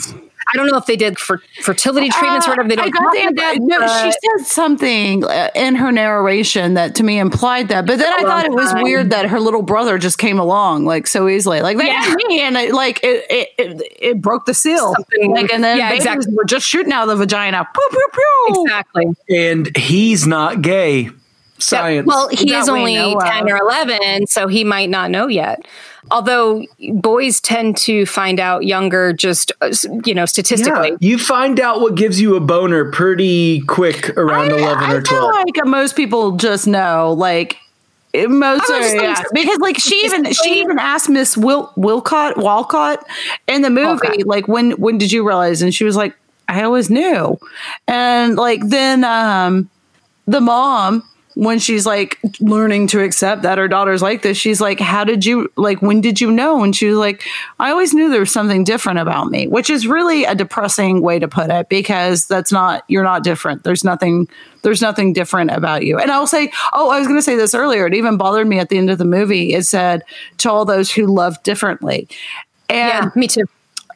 I 0.52 0.58
don't 0.58 0.68
know 0.68 0.78
if 0.78 0.86
they 0.86 0.96
did 0.96 1.18
for 1.20 1.42
fertility 1.62 2.10
treatments 2.10 2.48
or 2.48 2.52
whatever. 2.52 2.70
They 2.70 2.76
Uh, 2.76 2.82
I 2.84 2.90
don't 2.90 3.04
got 3.04 3.14
the 3.14 3.34
that, 3.42 3.58
no, 3.62 3.80
but- 3.80 4.04
she 4.04 4.12
said 4.12 4.46
something 4.48 5.24
uh, 5.24 5.50
in 5.56 5.76
her 5.76 5.92
narration 5.92 6.74
that 6.74 6.96
to 6.96 7.04
me 7.04 7.20
implied 7.20 7.68
that, 7.70 7.86
but 7.86 7.98
then 8.00 8.12
I 8.18 8.22
thought 8.24 8.46
it 8.46 8.52
was 8.52 8.72
time. 8.72 8.84
weird 8.84 9.10
that 9.12 9.26
her 9.28 9.40
little 9.40 9.62
brother 9.62 9.98
just 9.98 10.18
came 10.18 10.40
along 10.40 10.86
like 10.86 11.08
so 11.08 11.28
easily, 11.28 11.62
like 11.62 11.78
they 11.78 11.88
Yeah. 11.88 12.16
me, 12.28 12.42
and 12.42 12.58
it, 12.58 12.74
like 12.74 13.00
it, 13.04 13.26
it, 13.30 13.50
it, 13.58 13.82
it 14.00 14.22
broke 14.22 14.46
the 14.46 14.54
seal, 14.54 14.94
Something- 14.94 15.32
like, 15.34 15.52
and 15.54 15.64
then 15.64 15.78
yeah, 15.78 15.90
babies 15.90 16.06
exactly. 16.06 16.34
were 16.36 16.46
just 16.46 16.66
shooting 16.68 16.92
out 16.94 17.04
of 17.04 17.10
the 17.10 17.16
vagina, 17.16 17.68
pew 17.74 17.88
pew 17.92 18.08
pew. 18.14 18.64
exactly. 18.66 19.06
And 19.30 19.76
he's 19.78 20.28
not 20.28 20.62
gay. 20.62 21.10
Science. 21.60 22.06
Well, 22.06 22.28
he 22.30 22.50
That 22.52 22.64
is 22.64 22.70
only 22.70 22.96
know 22.96 23.14
of. 23.16 23.24
10 23.24 23.50
or 23.50 23.56
11, 23.58 24.28
so 24.28 24.48
he 24.48 24.64
might 24.66 24.90
not 24.90 25.10
know 25.12 25.28
yet. 25.28 25.66
Although 26.12 26.66
boys 26.94 27.40
tend 27.42 27.78
to 27.78 28.06
find 28.06 28.40
out 28.40 28.66
younger, 28.66 29.14
just, 29.14 29.52
uh, 29.62 29.74
you 30.06 30.14
know, 30.14 30.26
statistically. 30.26 30.90
yeah, 30.90 30.98
you 31.00 31.18
find 31.18 31.60
out 31.60 31.82
what 31.82 31.96
gives 31.96 32.20
you 32.22 32.36
a 32.36 32.40
boner 32.40 32.92
pretty 32.92 33.62
quick 33.62 34.10
around 34.18 34.52
I, 34.54 34.58
11 34.58 34.84
I 34.84 34.94
or 34.94 35.02
feel 35.06 35.20
12. 35.20 35.34
like 35.34 35.66
most 35.66 35.96
people 35.96 36.34
just 36.34 36.68
know, 36.68 37.14
like 37.18 37.58
most 38.28 38.70
are, 38.70 38.80
just 38.80 38.96
yeah. 38.96 39.14
like- 39.14 39.26
because 39.34 39.58
like 39.60 39.80
she 39.80 39.96
even 40.06 40.32
she 40.34 40.60
even 40.62 40.78
asked 40.78 41.10
Miss 41.10 41.36
Wil- 41.36 41.72
Wilcott 41.76 42.38
Walcott 42.38 43.04
in 43.48 43.64
the 43.64 43.72
movie 43.72 43.86
Walcott. 43.88 44.28
like 44.28 44.48
when 44.48 44.72
when 44.74 45.00
did 45.00 45.12
you 45.12 45.26
realize 45.28 45.64
and 45.64 45.74
she 45.74 45.84
was 45.84 45.96
like 45.96 46.16
I 46.48 46.62
always 46.62 46.92
knew 46.92 47.40
and 47.88 48.36
like 48.36 48.60
then 48.68 49.04
um 49.04 49.68
the 50.28 50.42
mom 50.42 51.02
when 51.36 51.60
she's 51.60 51.86
like 51.86 52.20
learning 52.40 52.88
to 52.88 53.02
accept 53.02 53.42
that 53.42 53.58
her 53.58 53.68
daughter's 53.68 54.02
like 54.02 54.22
this 54.22 54.38
she's 54.38 54.62
like 54.62 54.80
how 54.80 55.04
did 55.04 55.26
you 55.26 55.52
like 55.56 55.82
when 55.82 56.02
did 56.02 56.22
you 56.22 56.32
know? 56.32 56.64
And 56.64 56.76
she 56.76 56.88
was 56.88 56.98
like 56.98 57.24
i 57.60 57.70
always 57.72 57.94
knew 57.94 58.10
there 58.10 58.20
was 58.20 58.32
something 58.32 58.64
different 58.64 59.00
about 59.00 59.30
me 59.30 59.48
which 59.48 59.70
is 59.70 59.88
really 59.88 60.26
a 60.26 60.36
depressing 60.36 61.02
way 61.02 61.20
to 61.20 61.28
put 61.28 61.50
it 61.50 61.70
because 61.70 62.28
that's 62.28 62.52
not 62.52 62.84
you're 62.88 63.04
not 63.04 63.24
different. 63.24 63.64
There's 63.64 63.84
nothing 63.84 64.28
there's 64.62 64.82
nothing 64.82 65.14
different 65.14 65.52
about 65.52 65.84
you. 65.86 65.98
And 65.98 66.12
i'll 66.12 66.28
say 66.28 66.52
oh 66.74 66.90
i 66.90 67.00
was 67.00 67.08
going 67.08 67.18
to 67.20 67.24
say 67.24 67.36
this 67.36 67.56
earlier. 67.56 67.88
It 67.88 67.94
even 67.94 68.18
bothered 68.18 68.48
me 68.48 68.60
at 68.60 68.70
the 68.70 68.78
end 68.78 68.90
of 68.90 68.98
the 68.98 69.06
movie. 69.06 69.54
It 69.54 69.66
said 69.66 70.04
to 70.40 70.52
all 70.52 70.66
those 70.66 70.92
who 70.92 71.06
love 71.08 71.42
differently. 71.44 72.08
And 72.70 73.06
Yeah, 73.06 73.10
me 73.16 73.28
too. 73.28 73.46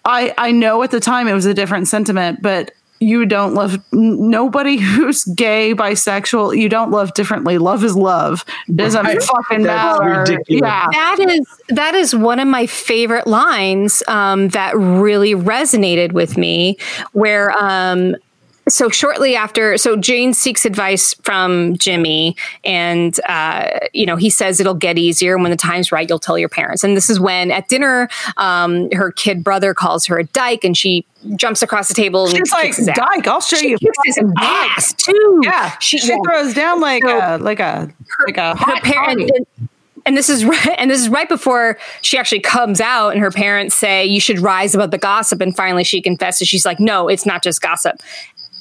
I 0.05 0.33
I 0.37 0.51
know 0.51 0.81
at 0.83 0.91
the 0.91 0.99
time 0.99 1.27
it 1.27 1.33
was 1.33 1.45
a 1.45 1.53
different 1.53 1.87
sentiment, 1.87 2.41
but 2.41 2.71
you 2.99 3.25
don't 3.25 3.53
love 3.53 3.75
n- 3.93 4.29
nobody 4.29 4.77
who's 4.93 5.23
gay, 5.25 5.73
bisexual. 5.75 6.57
You 6.57 6.69
don't 6.69 6.91
love 6.91 7.13
differently. 7.13 7.57
Love 7.57 7.83
is 7.83 7.95
love. 7.95 8.43
Doesn't 8.73 9.03
Right. 9.05 9.21
fucking 9.21 9.63
That's 9.63 9.99
matter. 9.99 10.19
ridiculous. 10.21 10.61
Yeah. 10.61 10.87
That 10.91 11.17
is 11.19 11.45
that 11.69 11.93
is 11.95 12.15
one 12.15 12.39
of 12.39 12.47
my 12.47 12.65
favorite 12.65 13.27
lines 13.27 14.01
um, 14.07 14.49
that 14.49 14.75
really 14.77 15.33
resonated 15.35 16.11
with 16.13 16.37
me. 16.37 16.77
Where 17.13 17.51
um, 17.51 18.15
so 18.67 18.89
shortly 18.89 19.35
after, 19.35 19.77
so 19.77 19.95
Jane 19.95 20.33
seeks 20.33 20.65
advice 20.65 21.13
from 21.23 21.77
Jimmy, 21.77 22.35
and 22.63 23.19
uh, 23.27 23.79
you 23.93 24.05
know 24.05 24.15
he 24.15 24.29
says 24.29 24.59
it'll 24.59 24.73
get 24.73 24.97
easier 24.97 25.33
and 25.35 25.43
when 25.43 25.51
the 25.51 25.57
time's 25.57 25.91
right. 25.91 26.07
You'll 26.07 26.19
tell 26.19 26.37
your 26.37 26.49
parents. 26.49 26.83
And 26.83 26.95
this 26.97 27.09
is 27.09 27.19
when 27.19 27.51
at 27.51 27.67
dinner, 27.69 28.09
um, 28.37 28.89
her 28.91 29.11
kid 29.11 29.43
brother 29.43 29.73
calls 29.73 30.05
her 30.07 30.17
a 30.19 30.23
dyke, 30.25 30.63
and 30.63 30.75
she 30.77 31.05
jumps 31.35 31.61
across 31.61 31.87
the 31.87 31.93
table 31.93 32.25
and 32.27 32.35
She's 32.37 32.51
like, 32.51 32.63
kicks 32.63 32.77
his 32.77 32.87
ass. 32.87 32.97
Dyke, 32.97 33.27
I'll 33.27 33.41
show 33.41 33.57
She 33.57 33.69
you. 33.71 33.77
kicks 33.77 33.97
his 34.05 34.19
ass 34.37 34.93
too. 34.93 35.41
Yeah, 35.43 35.77
she, 35.79 35.97
She- 35.97 36.09
yeah. 36.09 36.17
throws 36.23 36.53
down 36.53 36.79
like 36.79 37.03
So- 37.03 37.17
a 37.19 37.37
like 37.39 37.59
a 37.59 37.91
like 38.27 38.37
a 38.37 38.55
her 38.55 38.55
hot 38.55 39.09
and, 39.09 39.45
and 40.05 40.15
this 40.17 40.29
is 40.29 40.45
right 40.45 40.75
and 40.77 40.89
this 40.89 41.01
is 41.01 41.09
right 41.09 41.27
before 41.27 41.77
she 42.01 42.17
actually 42.17 42.39
comes 42.39 42.79
out 42.79 43.09
and 43.09 43.19
her 43.19 43.31
parents 43.31 43.75
say 43.75 44.05
you 44.05 44.19
should 44.21 44.39
rise 44.39 44.73
above 44.73 44.91
the 44.91 44.97
gossip 44.97 45.41
and 45.41 45.55
finally 45.55 45.83
she 45.83 46.01
confesses 46.01 46.47
she's 46.47 46.65
like 46.65 46.79
no 46.79 47.07
it's 47.09 47.25
not 47.25 47.43
just 47.43 47.61
gossip 47.61 47.97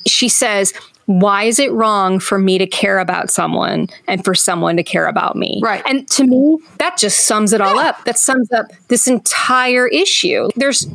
she 0.06 0.28
says 0.28 0.72
why 1.06 1.44
is 1.44 1.58
it 1.58 1.72
wrong 1.72 2.18
for 2.18 2.38
me 2.38 2.58
to 2.58 2.66
care 2.66 2.98
about 2.98 3.30
someone 3.30 3.88
and 4.08 4.24
for 4.24 4.34
someone 4.34 4.76
to 4.76 4.82
care 4.82 5.06
about 5.06 5.36
me? 5.36 5.60
Right. 5.62 5.82
And 5.86 6.08
to 6.10 6.26
me, 6.26 6.58
that 6.78 6.98
just 6.98 7.26
sums 7.26 7.52
it 7.52 7.60
all 7.60 7.78
up. 7.78 8.04
That 8.04 8.18
sums 8.18 8.50
up 8.52 8.66
this 8.88 9.06
entire 9.06 9.86
issue. 9.86 10.48
There's 10.56 10.86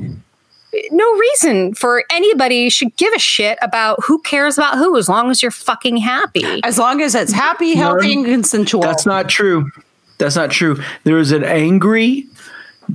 no 0.91 1.17
reason 1.17 1.73
for 1.73 2.03
anybody 2.11 2.69
should 2.69 2.95
give 2.97 3.13
a 3.13 3.19
shit 3.19 3.57
about 3.61 4.03
who 4.03 4.21
cares 4.21 4.57
about 4.57 4.77
who 4.77 4.97
as 4.97 5.09
long 5.09 5.31
as 5.31 5.41
you're 5.41 5.51
fucking 5.51 5.97
happy. 5.97 6.61
As 6.63 6.77
long 6.77 7.01
as 7.01 7.15
it's 7.15 7.31
happy, 7.31 7.75
healthy, 7.75 8.13
and 8.13 8.25
consensual. 8.25 8.81
That's 8.81 9.05
not 9.05 9.29
true. 9.29 9.71
That's 10.17 10.35
not 10.35 10.51
true. 10.51 10.77
There 11.03 11.17
is 11.17 11.31
an 11.31 11.43
angry 11.43 12.27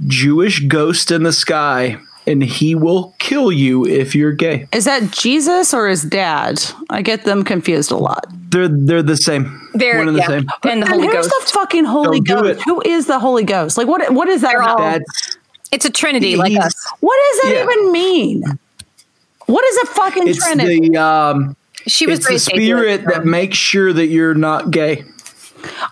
Jewish 0.06 0.60
ghost 0.60 1.10
in 1.10 1.22
the 1.22 1.32
sky, 1.32 1.98
and 2.26 2.42
he 2.42 2.74
will 2.74 3.14
kill 3.18 3.52
you 3.52 3.86
if 3.86 4.14
you're 4.14 4.32
gay. 4.32 4.66
Is 4.72 4.84
that 4.84 5.10
Jesus 5.12 5.72
or 5.72 5.88
his 5.88 6.02
dad? 6.02 6.60
I 6.90 7.02
get 7.02 7.24
them 7.24 7.44
confused 7.44 7.90
a 7.90 7.96
lot. 7.96 8.26
They're 8.50 8.68
they're 8.68 9.02
the 9.02 9.16
same. 9.16 9.68
They're 9.74 9.98
One 9.98 10.08
and 10.08 10.16
the 10.16 10.20
yeah, 10.20 10.26
same. 10.28 10.46
and 10.64 10.82
the 10.82 10.86
And 10.86 10.88
Holy 10.88 11.06
who's 11.06 11.28
Ghost. 11.28 11.46
the 11.48 11.52
fucking 11.52 11.84
Holy 11.84 12.20
Don't 12.20 12.42
Ghost? 12.44 12.62
Who 12.64 12.80
is 12.84 13.06
the 13.06 13.18
Holy 13.18 13.44
Ghost? 13.44 13.76
Like 13.76 13.86
what? 13.88 14.12
What 14.12 14.28
is 14.28 14.40
that? 14.42 14.52
They're 14.52 14.62
all- 14.62 14.78
That's 14.78 15.38
it's 15.72 15.84
a 15.84 15.90
Trinity 15.90 16.36
like 16.36 16.56
us. 16.56 16.74
What 17.00 17.16
does 17.32 17.40
that 17.42 17.56
Yeah. 17.56 17.64
even 17.64 17.92
mean? 17.92 18.42
What 19.46 19.64
is 19.64 19.76
a 19.78 19.86
fucking 19.94 20.28
it's 20.28 20.38
Trinity? 20.38 20.88
the 20.90 20.96
um 20.96 21.56
She 21.86 22.06
was 22.06 22.20
it's 22.20 22.28
the 22.28 22.38
spirit 22.38 23.00
atheist, 23.02 23.08
that 23.14 23.24
makes 23.26 23.56
sure 23.58 23.92
that 23.92 24.06
you're 24.06 24.34
not 24.34 24.70
gay. 24.70 25.04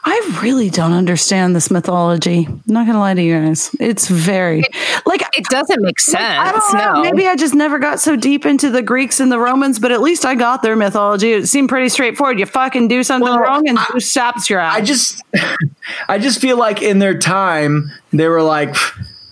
I 0.05 0.39
really 0.43 0.71
don't 0.71 0.93
understand 0.93 1.55
this 1.57 1.71
mythology. 1.71 2.47
I'm 2.47 2.63
not 2.67 2.87
gonna 2.87 2.99
lie 2.99 3.15
to 3.15 3.23
you 3.23 3.41
guys. 3.41 3.75
It's 3.81 4.09
very 4.09 4.63
like 5.07 5.23
It 5.37 5.45
doesn't 5.47 5.83
make 5.83 5.99
sense. 6.01 6.23
I 6.23 6.53
don't 6.53 6.75
know. 6.75 6.93
no. 6.95 7.03
Maybe 7.03 7.27
I 7.27 7.37
just 7.37 7.55
never 7.55 7.79
got 7.79 8.01
so 8.01 8.17
deep 8.17 8.47
into 8.47 8.71
the 8.71 8.83
Greeks 8.83 9.21
and 9.21 9.31
the 9.33 9.39
Romans, 9.39 9.79
but 9.79 9.93
at 9.93 10.01
least 10.01 10.25
I 10.25 10.35
got 10.35 10.63
their 10.63 10.77
mythology. 10.77 11.33
It 11.33 11.49
seemed 11.49 11.69
pretty 11.69 11.89
straightforward. 11.89 12.39
You 12.39 12.47
fucking 12.47 12.89
do 12.89 13.03
something 13.03 13.29
Well, 13.29 13.39
wrong 13.41 13.69
and 13.69 13.79
I- 13.79 13.83
who 13.85 14.01
stops 14.01 14.49
your 14.51 14.61
ass? 14.61 14.77
I 14.77 14.81
just 14.81 15.23
I 16.09 16.19
just 16.19 16.41
feel 16.41 16.57
like 16.59 16.83
in 16.83 16.99
their 16.99 17.19
time 17.19 17.91
they 18.13 18.29
were 18.29 18.43
like 18.43 18.75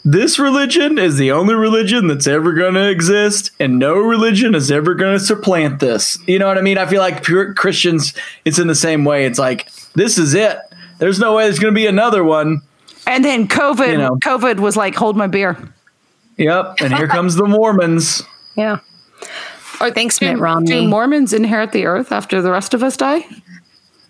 this 0.04 0.38
religion 0.38 0.98
is 0.98 1.16
the 1.16 1.30
only 1.30 1.54
religion 1.54 2.08
that's 2.08 2.26
ever 2.26 2.52
going 2.52 2.74
to 2.74 2.88
exist 2.90 3.50
and 3.60 3.78
no 3.78 3.94
religion 3.94 4.54
is 4.54 4.70
ever 4.70 4.94
going 4.94 5.16
to 5.18 5.24
supplant 5.24 5.80
this. 5.80 6.18
You 6.26 6.38
know 6.38 6.46
what 6.48 6.58
I 6.58 6.62
mean? 6.62 6.78
I 6.78 6.86
feel 6.86 7.00
like 7.00 7.22
pure 7.22 7.54
Christians 7.54 8.12
it's 8.44 8.58
in 8.58 8.66
the 8.66 8.74
same 8.74 9.04
way. 9.04 9.26
It's 9.26 9.38
like 9.38 9.70
this 9.94 10.18
is 10.18 10.34
it. 10.34 10.58
There's 10.98 11.18
no 11.18 11.34
way 11.34 11.44
there's 11.44 11.58
going 11.58 11.72
to 11.74 11.78
be 11.78 11.86
another 11.86 12.24
one. 12.24 12.62
and 13.06 13.24
then 13.24 13.46
COVID, 13.48 13.92
You 13.92 13.98
know. 13.98 14.16
COVID 14.24 14.58
was 14.60 14.76
like, 14.76 14.94
hold 14.94 15.16
my 15.16 15.26
beer. 15.26 15.56
Yep, 16.38 16.76
and 16.80 16.94
here 16.94 17.08
comes 17.16 17.34
the 17.36 17.44
Mormons. 17.46 18.22
yeah. 18.56 18.78
Or 19.80 19.90
thanks, 19.90 20.20
Mitt 20.20 20.38
Romney. 20.38 20.66
Do 20.70 20.86
Mormons 20.88 21.32
inherit 21.32 21.72
the 21.72 21.86
earth 21.86 22.12
after 22.12 22.40
the 22.40 22.50
rest 22.52 22.72
of 22.74 22.82
us 22.84 22.96
die? 22.96 23.24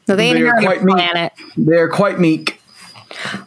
no, 0.08 0.16
they 0.16 0.32
They're 0.32 0.56
inherit 0.56 0.62
quite 0.64 0.82
a 0.82 0.84
meek. 0.84 0.94
planet. 0.96 1.32
They're 1.56 1.88
quite 1.88 2.18
meek. 2.20 2.60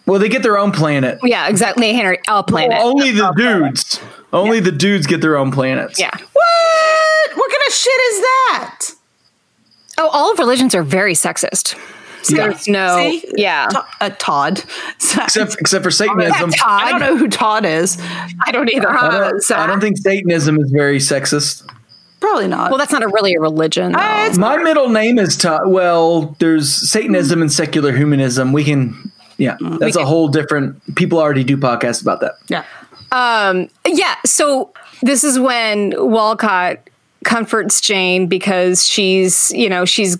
Well, 0.05 0.19
they 0.19 0.29
get 0.29 0.43
their 0.43 0.57
own 0.57 0.71
planet. 0.71 1.19
Yeah, 1.23 1.47
exactly. 1.47 1.81
They 1.81 1.89
inherit 1.91 2.21
a 2.27 2.43
planet. 2.43 2.71
Well, 2.71 2.87
only 2.89 3.11
the 3.11 3.31
dudes. 3.31 3.99
Only 4.33 4.59
the 4.59 4.71
dudes 4.71 5.07
get 5.07 5.21
their 5.21 5.37
own 5.37 5.51
planets. 5.51 5.99
yeah. 5.99 6.11
What? 6.11 7.37
What 7.37 7.51
kind 7.51 7.61
of 7.67 7.73
shit 7.73 8.01
is 8.11 8.19
that? 8.21 8.79
Oh, 9.97 10.09
all 10.09 10.31
of 10.31 10.39
religions 10.39 10.75
are 10.75 10.83
very 10.83 11.13
sexist. 11.13 11.75
So 12.23 12.35
Yeah. 12.35 12.47
There's 12.47 12.67
no. 12.67 12.97
See? 12.97 13.23
Yeah. 13.35 13.67
To- 13.67 13.85
uh, 14.01 14.09
Todd. 14.17 14.63
Except 15.17 15.55
except 15.59 15.83
for 15.83 15.91
Satanism. 15.91 16.51
I 16.65 16.89
don't 16.91 16.99
know 16.99 17.15
who 17.17 17.27
Todd 17.27 17.65
is. 17.65 17.97
I 18.45 18.51
don't 18.51 18.69
either. 18.73 18.89
I 18.89 19.29
don't, 19.29 19.41
So- 19.41 19.55
I 19.55 19.67
don't 19.67 19.79
think 19.79 19.97
Satanism 19.97 20.59
is 20.59 20.71
very 20.71 20.97
sexist. 20.97 21.69
Probably 22.19 22.47
not. 22.47 22.71
Well, 22.71 22.79
that's 22.79 22.91
not 22.91 23.03
a 23.03 23.07
really 23.07 23.35
a 23.35 23.39
religion. 23.39 23.95
Uh, 23.95 23.99
it's- 24.23 24.37
My 24.37 24.57
middle 24.57 24.89
name 24.89 25.19
is 25.19 25.37
Todd. 25.37 25.67
Well, 25.67 26.35
there's 26.39 26.71
Satanism 26.89 27.41
and 27.41 27.51
secular 27.53 27.91
humanism. 27.91 28.51
We 28.53 28.63
can, 28.63 29.11
yeah, 29.37 29.57
that's 29.79 29.95
a 29.95 30.05
whole 30.05 30.27
different. 30.27 30.95
People 30.95 31.19
already 31.19 31.43
do 31.43 31.57
podcasts 31.57 32.01
about 32.01 32.21
that. 32.21 32.33
yeah. 32.47 32.63
Um, 33.11 33.69
yeah. 33.87 34.15
So 34.25 34.73
this 35.01 35.23
is 35.23 35.39
when 35.39 35.93
Walcott 35.97 36.89
comforts 37.23 37.79
Jane 37.81 38.27
because 38.27 38.85
she's, 38.85 39.51
you 39.51 39.69
know, 39.69 39.85
she's 39.85 40.17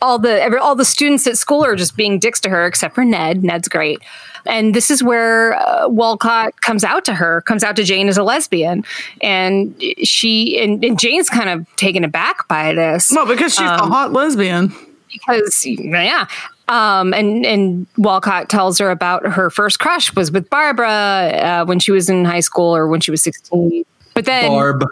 all 0.00 0.18
the 0.18 0.42
every, 0.42 0.58
all 0.58 0.74
the 0.74 0.84
students 0.84 1.26
at 1.26 1.36
school 1.36 1.64
are 1.64 1.76
just 1.76 1.96
being 1.96 2.18
dicks 2.18 2.40
to 2.40 2.48
her, 2.48 2.66
except 2.66 2.94
for 2.94 3.04
Ned. 3.04 3.44
Ned's 3.44 3.68
great. 3.68 3.98
And 4.46 4.74
this 4.74 4.90
is 4.90 5.02
where 5.02 5.54
uh, 5.54 5.88
Walcott 5.88 6.60
comes 6.60 6.84
out 6.84 7.04
to 7.06 7.14
her, 7.14 7.40
comes 7.42 7.64
out 7.64 7.76
to 7.76 7.84
Jane 7.84 8.08
as 8.08 8.18
a 8.18 8.22
lesbian, 8.22 8.84
and 9.22 9.74
she 10.02 10.58
and, 10.62 10.84
and 10.84 10.98
Jane's 10.98 11.30
kind 11.30 11.48
of 11.48 11.66
taken 11.76 12.04
aback 12.04 12.46
by 12.46 12.74
this 12.74 13.10
Well, 13.10 13.26
because 13.26 13.52
she's 13.54 13.62
a 13.62 13.78
hot 13.78 14.12
lesbian. 14.12 14.74
because 15.10 15.62
yeah 15.66 16.26
um 16.68 17.12
and 17.12 17.44
and 17.44 17.86
walcott 17.98 18.48
tells 18.48 18.78
her 18.78 18.90
about 18.90 19.26
her 19.26 19.50
first 19.50 19.78
crush 19.78 20.14
was 20.14 20.32
with 20.32 20.48
barbara 20.50 20.88
uh, 20.88 21.64
when 21.64 21.78
she 21.78 21.92
was 21.92 22.08
in 22.08 22.24
high 22.24 22.40
school 22.40 22.74
or 22.74 22.88
when 22.88 23.00
she 23.00 23.10
was 23.10 23.22
16 23.22 23.84
but 24.14 24.24
then 24.24 24.48
Barb. 24.50 24.84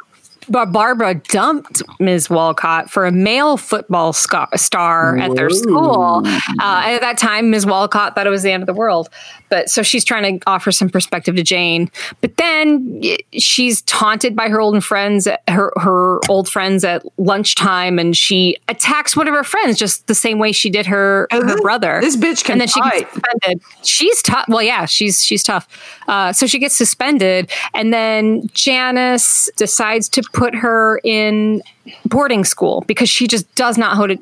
Bar- 0.49 0.67
Barbara 0.67 1.15
dumped 1.15 1.83
Ms. 2.01 2.29
Walcott 2.29 2.91
for 2.91 3.07
a 3.07 3.13
male 3.13 3.57
football 3.57 4.13
scar- 4.13 4.49
star 4.57 5.17
at 5.17 5.35
their 5.37 5.51
school. 5.51 6.23
Uh, 6.25 6.83
and 6.85 6.95
at 6.97 7.01
that 7.01 7.17
time, 7.17 7.51
Ms. 7.51 7.65
Walcott 7.65 8.17
thought 8.17 8.27
it 8.27 8.31
was 8.31 8.43
the 8.43 8.51
end 8.51 8.63
of 8.63 8.67
the 8.67 8.75
world. 8.75 9.09
But 9.53 9.69
so 9.69 9.83
she's 9.83 10.03
trying 10.03 10.41
to 10.41 10.51
offer 10.51 10.73
some 10.73 10.89
perspective 10.89 11.37
to 11.37 11.43
Jane. 11.43 11.91
But 12.23 12.39
then 12.39 13.03
she's 13.35 13.83
taunted 13.83 14.35
by 14.35 14.49
her 14.49 14.63
old 14.63 14.83
friends, 14.83 15.29
her 15.47 15.71
her 15.77 16.21
old 16.31 16.49
friends 16.49 16.85
at 16.85 17.03
lunchtime, 17.19 17.99
and 17.99 18.17
she 18.17 18.57
attacks 18.69 19.15
one 19.15 19.29
of 19.29 19.35
her 19.35 19.45
friends 19.45 19.79
just 19.79 20.07
the 20.07 20.15
same 20.15 20.39
way 20.39 20.53
she 20.53 20.71
did 20.71 20.87
her 20.87 21.29
her 21.31 21.43
this- 21.45 21.61
brother. 21.61 22.01
this 22.01 22.17
bitch 22.17 22.45
can 22.45 22.53
and 22.53 22.61
then 22.63 22.69
she 22.69 22.81
fight. 22.81 23.01
gets 23.01 23.13
suspended. 23.13 23.63
She's 23.85 24.23
tough. 24.23 24.47
Well, 24.49 24.63
yeah, 24.63 24.87
she's 24.87 25.23
she's 25.23 25.43
tough. 25.43 25.69
Uh, 26.09 26.33
so 26.33 26.47
she 26.47 26.59
gets 26.59 26.75
suspended, 26.75 27.51
and 27.75 27.93
then 27.93 28.49
Janice 28.55 29.51
decides 29.57 30.09
to 30.09 30.23
put 30.33 30.55
her 30.55 30.99
in 31.05 31.63
boarding 32.07 32.45
school 32.45 32.85
because 32.87 33.09
she 33.09 33.27
just 33.27 33.53
does 33.55 33.77
not 33.77 33.97
hold 33.97 34.11
it. 34.11 34.21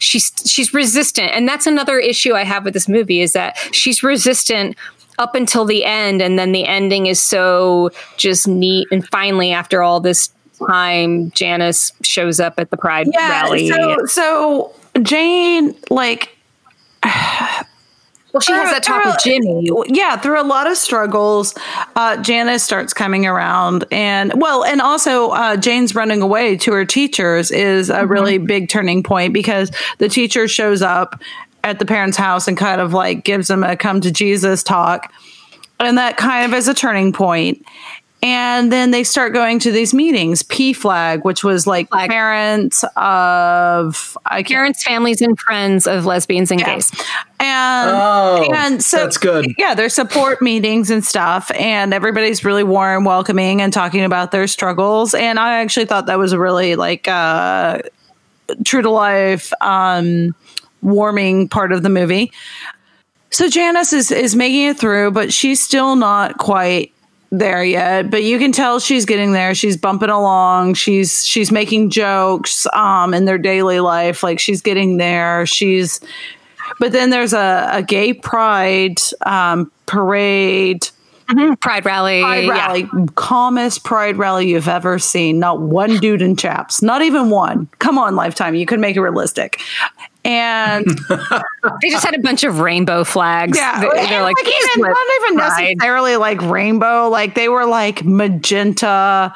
She's 0.00 0.32
she's 0.46 0.72
resistant, 0.72 1.30
and 1.32 1.46
that's 1.48 1.66
another 1.66 1.98
issue 1.98 2.34
I 2.34 2.44
have 2.44 2.64
with 2.64 2.74
this 2.74 2.88
movie 2.88 3.20
is 3.20 3.32
that 3.32 3.56
she's 3.72 4.02
resistant 4.02 4.76
up 5.18 5.34
until 5.34 5.64
the 5.64 5.84
end, 5.84 6.22
and 6.22 6.38
then 6.38 6.52
the 6.52 6.66
ending 6.66 7.06
is 7.06 7.20
so 7.20 7.90
just 8.16 8.48
neat. 8.48 8.88
And 8.90 9.06
finally, 9.08 9.52
after 9.52 9.82
all 9.82 10.00
this 10.00 10.30
time, 10.66 11.30
Janice 11.32 11.92
shows 12.02 12.40
up 12.40 12.54
at 12.58 12.70
the 12.70 12.76
Pride 12.76 13.08
Yeah. 13.12 13.28
rally. 13.42 13.68
So, 13.68 14.06
so 14.06 14.74
Jane, 15.02 15.74
like, 15.90 16.30
well, 18.32 18.40
she 18.40 18.52
has 18.52 18.70
that 18.70 18.82
talk 18.82 19.04
with 19.04 19.18
Jimmy. 19.22 19.68
yeah, 19.88 20.16
through 20.16 20.40
a 20.40 20.44
lot 20.44 20.66
of 20.66 20.78
struggles, 20.78 21.54
uh, 21.96 22.16
Janice 22.16 22.62
starts 22.62 22.94
coming 22.94 23.26
around, 23.26 23.84
and 23.92 24.32
well, 24.40 24.64
and 24.64 24.80
also 24.80 25.30
uh, 25.30 25.56
Jane's 25.56 25.94
running 25.94 26.22
away 26.22 26.56
to 26.56 26.72
her 26.72 26.86
teachers 26.86 27.50
is 27.50 27.90
a 27.90 28.06
really 28.06 28.38
big 28.38 28.70
turning 28.70 29.02
point 29.02 29.34
because 29.34 29.70
the 29.98 30.08
teacher 30.08 30.48
shows 30.48 30.80
up 30.80 31.20
at 31.62 31.78
the 31.78 31.84
parents' 31.84 32.16
house 32.16 32.48
and 32.48 32.56
kind 32.56 32.80
of 32.80 32.94
like 32.94 33.22
gives 33.22 33.48
them 33.48 33.62
a 33.62 33.76
come 33.76 34.00
to 34.00 34.10
Jesus 34.10 34.62
talk, 34.62 35.12
and 35.78 35.98
that 35.98 36.16
kind 36.16 36.50
of 36.50 36.56
is 36.56 36.68
a 36.68 36.74
turning 36.74 37.12
point. 37.12 37.64
And 38.24 38.70
then 38.70 38.92
they 38.92 39.02
start 39.02 39.32
going 39.32 39.58
to 39.60 39.72
these 39.72 39.92
meetings, 39.92 40.44
P 40.44 40.72
flag, 40.72 41.24
which 41.24 41.42
was 41.42 41.66
like 41.66 41.88
Flag. 41.88 42.08
parents 42.08 42.84
of 42.96 44.16
I 44.24 44.44
Parents, 44.44 44.84
families, 44.84 45.20
and 45.20 45.36
friends 45.38 45.88
of 45.88 46.06
lesbians 46.06 46.52
and 46.52 46.60
Yeah. 46.60 46.74
gays. 46.76 46.92
and 47.40 47.90
Oh, 47.90 48.52
and 48.54 48.82
so 48.82 48.98
that's 48.98 49.16
good. 49.16 49.52
Yeah, 49.58 49.74
there's 49.74 49.92
support 49.94 50.40
meetings 50.40 50.88
and 50.88 51.04
stuff, 51.04 51.50
and 51.58 51.92
everybody's 51.92 52.44
really 52.44 52.62
warm, 52.62 53.04
welcoming, 53.04 53.60
and 53.60 53.72
talking 53.72 54.04
about 54.04 54.30
their 54.30 54.46
struggles. 54.46 55.14
And 55.14 55.40
I 55.40 55.60
actually 55.60 55.86
thought 55.86 56.06
that 56.06 56.18
was 56.20 56.32
a 56.32 56.38
really 56.38 56.76
like 56.76 57.08
uh, 57.08 57.80
true 58.64 58.82
to 58.82 58.90
life, 58.90 59.52
um, 59.60 60.32
warming 60.80 61.48
part 61.48 61.72
of 61.72 61.82
the 61.82 61.88
movie. 61.88 62.30
So 63.30 63.48
Janice 63.48 63.92
is 63.92 64.12
is 64.12 64.36
making 64.36 64.68
it 64.68 64.78
through, 64.78 65.10
but 65.10 65.32
she's 65.32 65.60
still 65.60 65.96
not 65.96 66.38
quite 66.38 66.91
there 67.32 67.64
yet. 67.64 68.10
But 68.10 68.22
you 68.22 68.38
can 68.38 68.52
tell 68.52 68.78
she's 68.78 69.04
getting 69.04 69.32
there. 69.32 69.54
She's 69.54 69.76
bumping 69.76 70.10
along. 70.10 70.74
She's 70.74 71.26
she's 71.26 71.50
making 71.50 71.90
jokes 71.90 72.66
um, 72.72 73.14
in 73.14 73.24
their 73.24 73.38
daily 73.38 73.80
life. 73.80 74.22
Like 74.22 74.38
she's 74.38 74.62
getting 74.62 74.98
there. 74.98 75.44
She's 75.46 75.98
but 76.78 76.92
then 76.92 77.10
there's 77.10 77.32
a, 77.32 77.68
a 77.72 77.82
gay 77.82 78.12
pride 78.12 79.00
um, 79.26 79.72
parade 79.86 80.88
Pride 81.60 81.84
Rally. 81.86 82.20
Pride 82.20 82.44
yeah. 82.44 82.66
rally, 82.66 82.88
calmest 83.14 83.84
pride 83.84 84.16
rally 84.16 84.50
you've 84.50 84.68
ever 84.68 84.98
seen. 84.98 85.38
Not 85.38 85.60
one 85.60 85.98
dude 85.98 86.20
in 86.20 86.36
chaps, 86.36 86.82
not 86.82 87.00
even 87.02 87.30
one. 87.30 87.68
Come 87.78 87.98
on, 87.98 88.16
Lifetime, 88.16 88.54
you 88.54 88.66
could 88.66 88.80
make 88.80 88.96
it 88.96 89.00
realistic. 89.00 89.60
And 90.24 90.86
They 91.82 91.90
just 91.90 92.04
had 92.04 92.14
a 92.14 92.20
bunch 92.20 92.44
of 92.44 92.60
rainbow 92.60 93.02
flags. 93.04 93.58
yeah, 93.58 93.80
they, 93.80 93.88
they're 94.06 94.22
like, 94.22 94.36
like, 94.36 94.46
even 94.46 94.82
not 94.88 95.06
even 95.22 95.36
Pride." 95.38 95.64
necessarily 95.76 96.16
like 96.16 96.40
rainbow. 96.42 97.08
Like 97.08 97.34
they 97.34 97.48
were 97.48 97.64
like 97.66 98.04
magenta, 98.04 99.34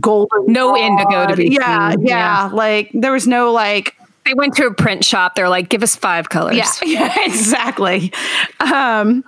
golden, 0.00 0.46
No 0.52 0.76
indigo 0.76 1.26
to 1.28 1.36
be 1.36 1.48
Yeah, 1.52 1.90
seen. 1.92 2.06
yeah, 2.06 2.50
Like 2.52 2.90
there 2.94 3.12
was 3.12 3.26
no 3.28 3.52
like 3.52 3.94
They 4.24 4.34
went 4.34 4.54
to 4.56 4.66
a 4.66 4.74
print 4.74 5.04
shop. 5.04 5.34
They're 5.36 5.48
like, 5.48 5.68
give 5.68 5.82
us 5.84 5.94
five 5.94 6.28
colors. 6.30 6.56
Yeah, 6.56 6.70
yeah, 6.84 7.14
exactly. 7.26 8.12
Um, 8.58 9.24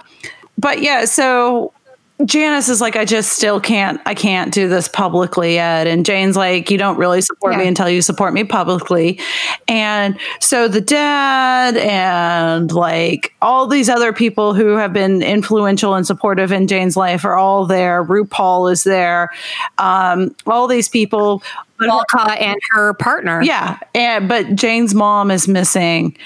but 0.59 0.83
yeah, 0.83 1.05
so 1.05 1.73
Janice 2.25 2.71
is 2.71 2.81
like, 2.81 2.97
I 2.97 3.05
just 3.05 3.35
still 3.35 3.61
can't, 3.61 4.01
I 4.07 4.15
can't 4.15 4.53
do 4.53 4.69
this 4.69 4.89
publicly 4.89 5.55
yet. 5.55 5.87
And 5.87 6.07
Jane's 6.07 6.37
like, 6.37 6.71
you 6.71 6.79
don't 6.79 6.97
really 6.97 7.21
support 7.21 7.57
me 7.57 7.67
until 7.67 7.91
you 7.91 8.01
support 8.01 8.33
me 8.33 8.43
publicly. 8.43 9.21
And 9.69 10.19
so 10.41 10.67
the 10.67 10.81
dad 10.81 11.77
and 11.77 12.73
like 12.73 13.35
all 13.43 13.67
these 13.67 13.91
other 13.91 14.15
people 14.15 14.55
who 14.55 14.77
have 14.77 14.95
been 14.95 15.23
influential 15.23 15.95
and 15.95 16.07
supportive 16.07 16.53
in 16.53 16.69
Jane's 16.69 16.97
life 16.97 17.25
are 17.25 17.37
all 17.37 17.67
there. 17.67 18.03
RuPaul 18.03 18.73
is 18.73 18.85
there. 18.85 19.31
Um, 19.77 20.35
all 20.47 20.67
these 20.67 20.89
people. 20.89 21.43
Walcott 21.79 22.39
and 22.39 22.59
her 22.71 22.95
partner. 22.95 23.43
yeah, 23.43 23.79
and 23.95 24.27
but 24.31 24.57
Jane's 24.57 24.95
mom 24.95 25.31
is 25.31 25.47
missing, 25.47 26.17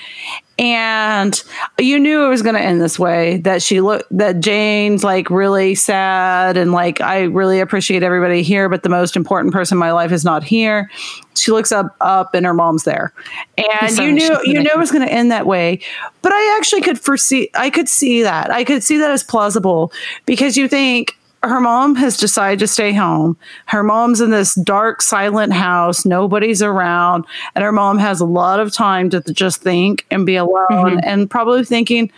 and 0.61 1.43
you 1.78 1.99
knew 1.99 2.27
it 2.27 2.28
was 2.28 2.43
going 2.43 2.55
to 2.55 2.61
end 2.61 2.82
this 2.82 2.99
way. 2.99 3.39
That 3.39 3.62
she 3.62 3.81
looked 3.81 4.05
that 4.11 4.41
Jane's 4.41 5.03
like 5.03 5.31
really 5.31 5.74
sad, 5.74 6.59
and 6.59 6.70
like 6.70 7.01
I 7.01 7.23
really 7.23 7.61
appreciate 7.61 8.03
everybody 8.03 8.43
here, 8.43 8.69
but 8.69 8.82
the 8.82 8.91
most 8.91 9.16
important 9.16 9.55
person 9.55 9.77
in 9.77 9.81
my 9.81 9.93
life 9.93 10.12
is 10.12 10.23
not 10.23 10.45
here. 10.45 10.91
She 11.35 11.51
looks 11.51 11.73
up 11.73 11.97
up, 12.03 12.35
and 12.35 12.45
her 12.45 12.53
mom's 12.53 12.85
there, 12.85 13.15
and 13.57 13.91
So 13.91 14.03
you 14.03 14.12
knew 14.12 14.39
you 14.45 14.62
knew 14.62 14.70
it 14.70 14.78
was 14.78 14.93
going 14.93 15.07
to 15.07 15.12
end 15.12 15.32
that 15.32 15.47
way. 15.47 15.81
But 16.20 16.32
I 16.32 16.57
actually 16.59 16.82
could 16.82 17.01
foresee, 17.01 17.49
I 17.55 17.70
could 17.70 17.89
see 17.89 18.23
that, 18.23 18.51
I 18.51 18.62
could 18.62 18.82
see 18.82 18.99
that 18.99 19.11
as 19.11 19.24
plausible 19.24 19.93
because 20.27 20.59
you 20.59 20.69
think 20.69 21.16
her 21.43 21.61
mom 21.61 21.95
has 21.95 22.17
decided 22.17 22.59
to 22.59 22.67
stay 22.67 22.93
home. 22.93 23.37
Her 23.67 23.83
mom's 23.83 24.21
in 24.21 24.31
this 24.31 24.55
dark, 24.55 25.01
silent 25.01 25.53
house. 25.53 26.05
Nobody's 26.05 26.62
around. 26.62 27.25
And 27.55 27.65
her 27.65 27.73
mom 27.73 27.99
has 27.99 28.21
a 28.21 28.27
lot 28.27 28.61
of 28.61 28.73
time 28.73 29.09
to 29.11 29.21
just 29.21 29.62
think 29.62 30.07
and 30.11 30.27
be 30.27 30.37
alone 30.37 30.67
mm-hmm. 30.71 30.99
and 31.03 31.31
probably 31.31 31.65
thinking, 31.65 32.12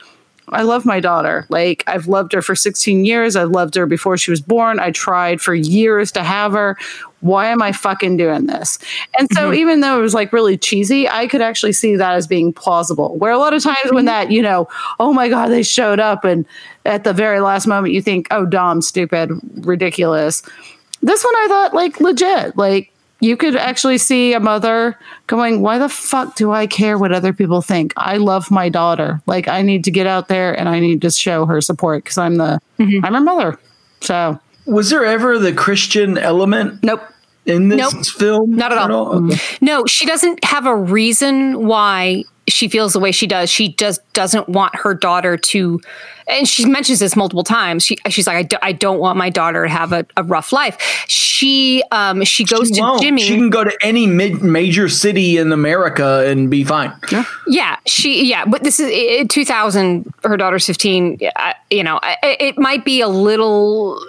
I 0.49 0.63
love 0.63 0.85
my 0.85 0.99
daughter. 0.99 1.47
Like, 1.51 1.85
I've 1.87 2.09
loved 2.09 2.33
her 2.33 2.43
for 2.43 2.57
16 2.57 3.05
years. 3.05 3.37
I 3.37 3.45
loved 3.45 3.75
her 3.77 3.87
before 3.87 4.19
she 4.19 4.31
was 4.31 4.41
born. 4.41 4.81
I 4.81 4.91
tried 4.91 5.41
for 5.41 5.55
years 5.55 6.11
to 6.13 6.23
have 6.23 6.53
her. 6.53 6.77
Why 7.21 7.47
am 7.47 7.63
I 7.63 7.71
fucking 7.71 8.17
doing 8.17 8.47
this? 8.47 8.79
And 9.19 9.29
so, 9.33 9.43
mm-hmm. 9.43 9.55
even 9.55 9.81
though 9.81 9.99
it 9.99 10.03
was 10.03 10.15
like 10.15 10.33
really 10.33 10.59
cheesy, 10.59 11.09
I 11.09 11.29
could 11.29 11.41
actually 11.41 11.73
see 11.73 11.95
that 11.95 12.15
as 12.15 12.27
being 12.27 12.53
plausible. 12.53 13.17
Where 13.17 13.31
a 13.31 13.39
lot 13.39 13.55
of 13.55 13.63
times 13.63 13.79
when 13.85 13.99
mm-hmm. 13.99 14.07
that, 14.07 14.33
you 14.33 14.43
know, 14.43 14.69
oh 14.99 15.13
my 15.13 15.29
God, 15.29 15.49
they 15.49 15.63
showed 15.63 16.01
up 16.01 16.25
and 16.25 16.45
at 16.85 17.05
the 17.05 17.13
very 17.13 17.41
last 17.41 17.67
moment 17.67 17.95
you 17.95 18.03
think, 18.03 18.27
oh, 18.31 18.47
dumb, 18.47 18.83
stupid, 18.83 19.31
ridiculous. 19.67 20.43
This 21.03 21.25
one 21.25 21.35
I 21.37 21.47
thought 21.49 21.75
like 21.75 22.01
legit. 22.01 22.57
Like, 22.57 22.93
you 23.21 23.37
could 23.37 23.55
actually 23.55 23.99
see 23.99 24.33
a 24.33 24.41
mother 24.41 24.99
going, 25.29 25.61
Why 25.61 25.79
the 25.79 25.89
fuck 25.89 26.35
do 26.35 26.51
I 26.53 26.67
care 26.67 26.99
what 26.99 27.13
other 27.13 27.33
people 27.33 27.63
think? 27.63 27.93
I 27.97 28.17
love 28.17 28.51
my 28.51 28.69
daughter. 28.69 29.21
Like, 29.27 29.47
I 29.47 29.63
need 29.63 29.85
to 29.85 29.91
get 29.91 30.07
out 30.07 30.29
there 30.29 30.59
and 30.59 30.69
I 30.69 30.81
need 30.81 31.01
to 31.03 31.11
show 31.11 31.47
her 31.47 31.61
support 31.61 32.03
because 32.03 32.19
I'm 32.19 32.37
the, 32.37 32.61
mm-hmm. 32.79 33.05
I'm 33.05 33.15
her 33.15 33.21
mother. 33.21 33.59
So, 34.01 34.41
Was 34.67 34.91
there 34.91 35.05
ever 35.05 35.39
the 35.39 35.53
Christian 35.53 36.19
element 36.19 36.83
nope. 36.83 37.03
In 37.47 37.69
this 37.69 37.79
Nope. 37.93 38.07
film? 38.07 38.55
Not 38.57 38.73
at 38.73 38.79
all. 38.91 39.27
Okay. 39.27 39.39
No, 39.61 39.85
she 39.87 40.07
doesn't 40.07 40.45
have 40.45 40.67
a 40.67 40.75
reason 40.77 41.67
why 41.67 42.25
she 42.49 42.69
feels 42.69 42.93
the 42.93 42.99
way 43.01 43.13
she 43.13 43.27
does. 43.27 43.51
She 43.51 43.73
just 43.75 44.01
doesn't 44.15 44.49
want 44.49 44.75
her 44.75 44.95
daughter 44.95 45.37
to, 45.37 45.81
and 46.27 46.47
she 46.49 46.65
mentions 46.67 46.99
this 46.99 47.15
multiple 47.15 47.45
times. 47.45 47.85
She, 47.85 47.97
she's 48.11 48.27
like, 48.27 48.37
I, 48.37 48.43
do, 48.43 48.57
I 48.63 48.73
don't 48.73 48.99
want 48.99 49.17
my 49.17 49.31
daughter 49.31 49.63
to 49.65 49.69
have 49.71 49.93
a, 49.93 50.05
a 50.17 50.25
rough 50.25 50.53
life. 50.53 50.77
She, 51.09 51.85
um, 51.93 52.25
she 52.25 52.45
goes 52.45 52.69
She 52.69 52.75
to 52.75 52.81
won't. 52.81 53.01
Jimmy. 53.03 53.23
She 53.23 53.37
can 53.37 53.49
go 53.49 53.63
to 53.63 53.77
any 53.81 54.09
mid- 54.09 54.43
major 54.43 54.89
city 54.89 55.37
in 55.39 55.53
America 55.53 56.25
and 56.27 56.51
be 56.51 56.65
fine. 56.65 56.93
Yeah, 57.13 57.25
yeah 57.47 57.77
she 57.87 58.27
yeah, 58.29 58.45
but 58.45 58.65
this 58.65 58.81
is 58.81 58.89
in 58.91 59.29
2000. 59.29 60.13
Her 60.25 60.37
daughter's 60.37 60.67
15. 60.67 61.19
I- 61.37 61.55
You 61.71 61.85
know, 61.85 62.01
it 62.23 62.59
might 62.59 62.85
be 62.85 63.01
a 63.01 63.09
little 63.09 64.05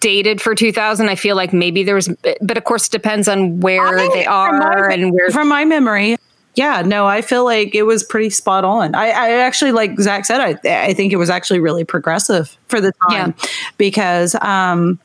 dated 0.00 0.40
for 0.40 0.54
2000. 0.54 1.08
I 1.08 1.14
feel 1.14 1.36
like 1.36 1.52
maybe 1.52 1.82
there 1.82 1.94
was, 1.94 2.08
but 2.40 2.56
of 2.56 2.64
course, 2.64 2.86
it 2.86 2.92
depends 2.92 3.28
on 3.28 3.60
where 3.60 3.98
I 3.98 4.08
they 4.08 4.26
are 4.26 4.58
my- 4.58 4.92
and 4.92 5.12
where. 5.12 5.30
From 5.30 5.48
my 5.48 5.64
memory, 5.64 6.16
yeah, 6.54 6.82
no, 6.84 7.06
I 7.06 7.22
feel 7.22 7.44
like 7.44 7.74
it 7.74 7.84
was 7.84 8.04
pretty 8.04 8.30
spot 8.30 8.64
on. 8.64 8.94
I, 8.94 9.06
I 9.08 9.30
actually, 9.40 9.72
like 9.72 9.98
Zach 10.00 10.24
said, 10.26 10.40
I, 10.40 10.84
I 10.88 10.92
think 10.94 11.12
it 11.12 11.16
was 11.16 11.30
actually 11.30 11.60
really 11.60 11.84
progressive 11.84 12.56
for 12.68 12.80
the 12.80 12.92
time 13.08 13.34
because 13.78 14.34
um, 14.36 14.98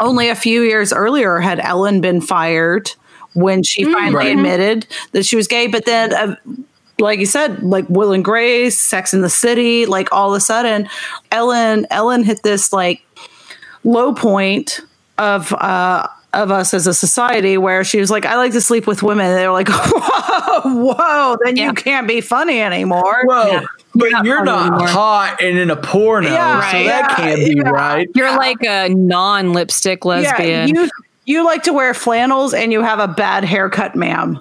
only 0.00 0.28
a 0.28 0.36
few 0.36 0.62
years 0.62 0.92
earlier 0.92 1.38
had 1.40 1.58
Ellen 1.60 2.00
been 2.00 2.20
fired 2.20 2.92
when 3.34 3.62
she 3.64 3.84
finally 3.84 4.14
Right. 4.14 4.36
admitted 4.36 4.86
that 5.12 5.26
she 5.26 5.34
was 5.34 5.48
gay. 5.48 5.66
But 5.66 5.84
then, 5.84 6.14
uh, 6.14 6.36
like 7.00 7.18
you 7.18 7.26
said, 7.26 7.64
like 7.64 7.84
Will 7.88 8.12
and 8.12 8.24
Grace, 8.24 8.80
Sex 8.80 9.12
in 9.12 9.20
the 9.22 9.28
City, 9.28 9.86
like 9.86 10.12
all 10.12 10.32
of 10.32 10.36
a 10.36 10.40
sudden, 10.40 10.88
Ellen 11.32 11.88
Ellen 11.90 12.22
hit 12.22 12.44
this 12.44 12.72
like 12.72 13.02
low 13.84 14.14
point 14.14 14.80
of 15.18 15.52
uh 15.52 16.08
of 16.32 16.50
us 16.50 16.74
as 16.74 16.88
a 16.88 16.94
society 16.94 17.56
where 17.56 17.84
she 17.84 18.00
was 18.00 18.10
like, 18.10 18.26
I 18.26 18.34
like 18.36 18.50
to 18.52 18.60
sleep 18.60 18.88
with 18.88 19.04
women. 19.04 19.26
And 19.26 19.38
they 19.38 19.46
were 19.46 19.52
like, 19.52 19.68
whoa, 19.70 20.60
whoa, 20.64 21.36
then 21.44 21.56
Yeah. 21.56 21.66
you 21.66 21.72
can't 21.74 22.08
be 22.08 22.20
funny 22.20 22.60
anymore. 22.60 23.22
Whoa, 23.24 23.60
but 23.94 24.10
not 24.10 24.24
you're 24.24 24.44
funny 24.44 24.68
not 24.70 24.90
hot 24.90 25.40
and 25.40 25.56
in 25.56 25.70
a 25.70 25.76
porno, 25.76 26.28
Yeah, 26.30 26.70
so 26.72 26.78
that 26.78 26.84
yeah, 27.10 27.14
can't 27.16 27.38
be 27.38 27.54
yeah. 27.56 27.70
right. 27.70 28.08
You're 28.16 28.36
like 28.36 28.56
a 28.64 28.88
non-lipstick 28.88 30.04
lesbian. 30.04 30.68
Yeah, 30.70 30.82
you 30.82 30.90
you 31.26 31.44
like 31.44 31.62
to 31.62 31.72
wear 31.72 31.94
flannels 31.94 32.52
and 32.52 32.72
you 32.72 32.82
have 32.82 32.98
a 32.98 33.06
bad 33.08 33.44
haircut, 33.44 33.94
ma'am. 33.94 34.40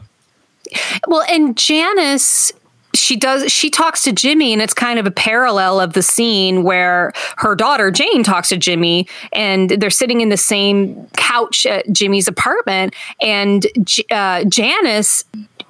Well, 1.07 1.23
and 1.29 1.55
Janice, 1.55 2.51
she 2.93 3.15
does, 3.15 3.51
she 3.51 3.69
talks 3.69 4.03
to 4.03 4.11
Jimmy, 4.11 4.53
and 4.53 4.61
it's 4.61 4.73
kind 4.73 4.99
of 4.99 5.07
a 5.07 5.11
parallel 5.11 5.79
of 5.79 5.93
the 5.93 6.03
scene 6.03 6.63
where 6.63 7.11
her 7.37 7.55
daughter 7.55 7.91
Jane 7.91 8.23
talks 8.23 8.49
to 8.49 8.57
Jimmy, 8.57 9.07
and 9.31 9.69
they're 9.69 9.89
sitting 9.89 10.21
in 10.21 10.29
the 10.29 10.37
same 10.37 11.07
couch 11.17 11.65
at 11.65 11.91
Jimmy's 11.91 12.27
apartment, 12.27 12.93
and 13.21 13.65
uh, 14.11 14.43
Janice. 14.45 15.25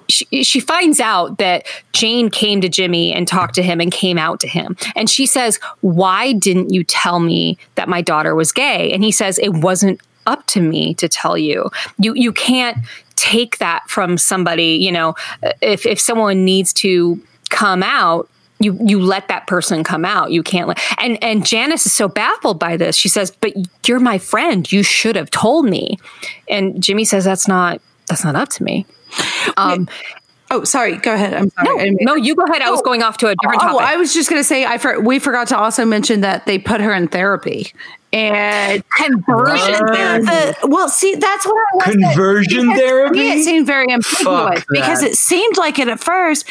She, 0.06 0.44
she 0.44 0.60
finds 0.60 1.00
out 1.00 1.38
that 1.38 1.64
Jane 1.94 2.28
came 2.28 2.60
to 2.60 2.68
Jimmy 2.68 3.10
and 3.14 3.26
talked 3.26 3.54
to 3.54 3.62
him 3.62 3.80
and 3.80 3.90
came 3.90 4.18
out 4.18 4.38
to 4.40 4.46
him. 4.46 4.76
And 4.94 5.08
she 5.08 5.24
says, 5.24 5.58
Why 5.80 6.34
didn't 6.34 6.74
you 6.74 6.84
tell 6.84 7.20
me 7.20 7.56
that 7.76 7.88
my 7.88 8.02
daughter 8.02 8.34
was 8.34 8.52
gay? 8.52 8.92
And 8.92 9.02
he 9.02 9.10
says, 9.10 9.38
It 9.38 9.54
wasn't 9.54 10.02
up 10.26 10.46
to 10.48 10.60
me 10.60 10.94
to 10.94 11.08
tell 11.08 11.38
you. 11.38 11.70
You 11.98 12.14
you 12.14 12.32
can't 12.32 12.78
take 13.24 13.58
that 13.58 13.88
from 13.88 14.18
somebody, 14.18 14.76
you 14.76 14.92
know, 14.92 15.14
if 15.62 15.86
if 15.86 15.98
someone 16.00 16.44
needs 16.44 16.72
to 16.74 17.20
come 17.50 17.82
out, 17.82 18.28
you 18.60 18.78
you 18.84 19.00
let 19.00 19.28
that 19.28 19.46
person 19.46 19.82
come 19.84 20.04
out. 20.04 20.30
You 20.30 20.42
can't 20.42 20.68
let 20.68 20.78
and 20.98 21.22
and 21.22 21.46
Janice 21.46 21.86
is 21.86 21.92
so 21.92 22.08
baffled 22.08 22.58
by 22.58 22.76
this. 22.76 22.96
She 22.96 23.08
says, 23.08 23.30
"But 23.30 23.52
you're 23.86 24.00
my 24.00 24.18
friend. 24.18 24.70
You 24.70 24.82
should 24.82 25.16
have 25.16 25.30
told 25.30 25.66
me." 25.66 25.98
And 26.48 26.82
Jimmy 26.82 27.04
says, 27.04 27.24
"That's 27.24 27.48
not 27.48 27.80
that's 28.08 28.24
not 28.24 28.36
up 28.36 28.48
to 28.50 28.64
me." 28.64 28.86
Um, 29.56 29.88
Oh, 30.50 30.62
sorry. 30.62 30.96
Go 30.98 31.12
ahead. 31.14 31.32
I'm 31.34 31.50
sorry. 31.50 31.66
no, 31.68 31.74
I 31.74 31.84
didn't 31.84 31.96
mean- 31.96 32.04
no, 32.06 32.14
you 32.16 32.34
go 32.36 32.44
ahead. 32.44 32.60
I 32.62 32.70
was 32.70 32.80
Oh. 32.80 32.84
going 32.84 33.02
off 33.02 33.16
to 33.18 33.28
a 33.28 33.34
different 33.42 33.62
Oh. 33.64 33.78
I 33.78 33.96
was 33.96 34.12
just 34.12 34.28
going 34.28 34.38
to 34.40 34.44
say, 34.44 34.64
I 34.66 34.76
for, 34.78 35.00
we 35.00 35.18
forgot 35.18 35.48
to 35.48 35.56
also 35.58 35.84
mention 35.86 36.20
that 36.20 36.44
they 36.46 36.58
put 36.58 36.80
her 36.82 36.92
in 36.92 37.08
therapy 37.08 37.72
and 38.14 38.82
Conversion 38.90 39.72
What? 39.84 39.94
therapy. 39.94 40.58
well, 40.68 40.88
see, 40.88 41.14
that's 41.16 41.44
what 41.44 41.56
I 41.56 41.76
was 41.76 41.84
Conversion 41.96 42.68
because 42.68 42.78
therapy? 42.80 43.18
me 43.18 43.32
It 43.32 43.44
seemed 43.44 43.66
very 43.66 43.90
ambiguous 43.90 44.64
because 44.70 45.02
it 45.02 45.16
seemed 45.16 45.56
like 45.56 45.78
it 45.78 45.88
at 45.88 46.00
first, 46.00 46.48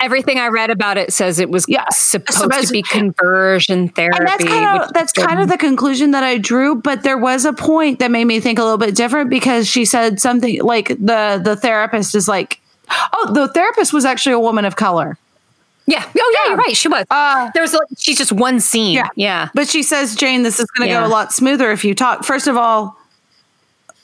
Everything 0.00 0.38
I 0.38 0.46
read 0.46 0.70
about 0.70 0.96
it 0.96 1.12
says 1.12 1.40
it 1.40 1.50
was 1.50 1.64
Yeah, 1.66 1.84
supposed 1.90 2.38
supposed- 2.38 2.66
to 2.68 2.72
be 2.72 2.82
conversion 2.82 3.88
therapy. 3.88 4.18
and 4.18 4.28
that's 4.28 4.44
kind 4.44 4.78
which 4.78 4.86
of 4.88 4.94
that's 4.94 5.12
is 5.18 5.24
kind 5.24 5.40
of 5.40 5.48
the 5.48 5.58
conclusion 5.58 6.12
that 6.12 6.22
I 6.22 6.38
drew. 6.38 6.76
But 6.76 7.02
there 7.02 7.18
was 7.18 7.44
a 7.44 7.52
point 7.52 7.98
that 7.98 8.12
made 8.12 8.26
me 8.26 8.38
think 8.38 8.60
a 8.60 8.62
little 8.62 8.78
bit 8.78 8.94
different 8.94 9.28
because 9.28 9.66
she 9.66 9.84
said 9.84 10.20
something 10.20 10.62
like 10.62 10.86
the 10.90 11.40
the 11.42 11.56
therapist 11.56 12.14
is 12.14 12.28
like, 12.28 12.60
oh, 13.12 13.32
the 13.34 13.48
therapist 13.48 13.92
was 13.92 14.04
actually 14.04 14.34
a 14.34 14.38
woman 14.38 14.64
of 14.64 14.76
color. 14.76 15.18
Yeah. 15.88 16.04
Oh, 16.06 16.34
yeah, 16.34 16.48
you're 16.50 16.56
right. 16.58 16.76
She 16.76 16.86
was. 16.88 17.06
Uh, 17.10 17.50
there 17.54 17.62
was 17.62 17.72
like, 17.72 17.88
she's 17.98 18.18
just 18.18 18.30
one 18.30 18.60
scene. 18.60 18.94
Yeah. 18.94 19.08
Yeah. 19.16 19.48
But 19.54 19.68
she 19.68 19.82
says, 19.82 20.14
Jane, 20.14 20.42
this 20.42 20.60
is 20.60 20.66
going 20.72 20.86
to 20.88 20.92
Yeah. 20.92 21.00
go 21.00 21.06
a 21.06 21.08
lot 21.08 21.32
smoother 21.32 21.70
if 21.72 21.82
you 21.84 21.94
talk. 21.94 22.24
First 22.24 22.46
of 22.46 22.56
all, 22.58 22.96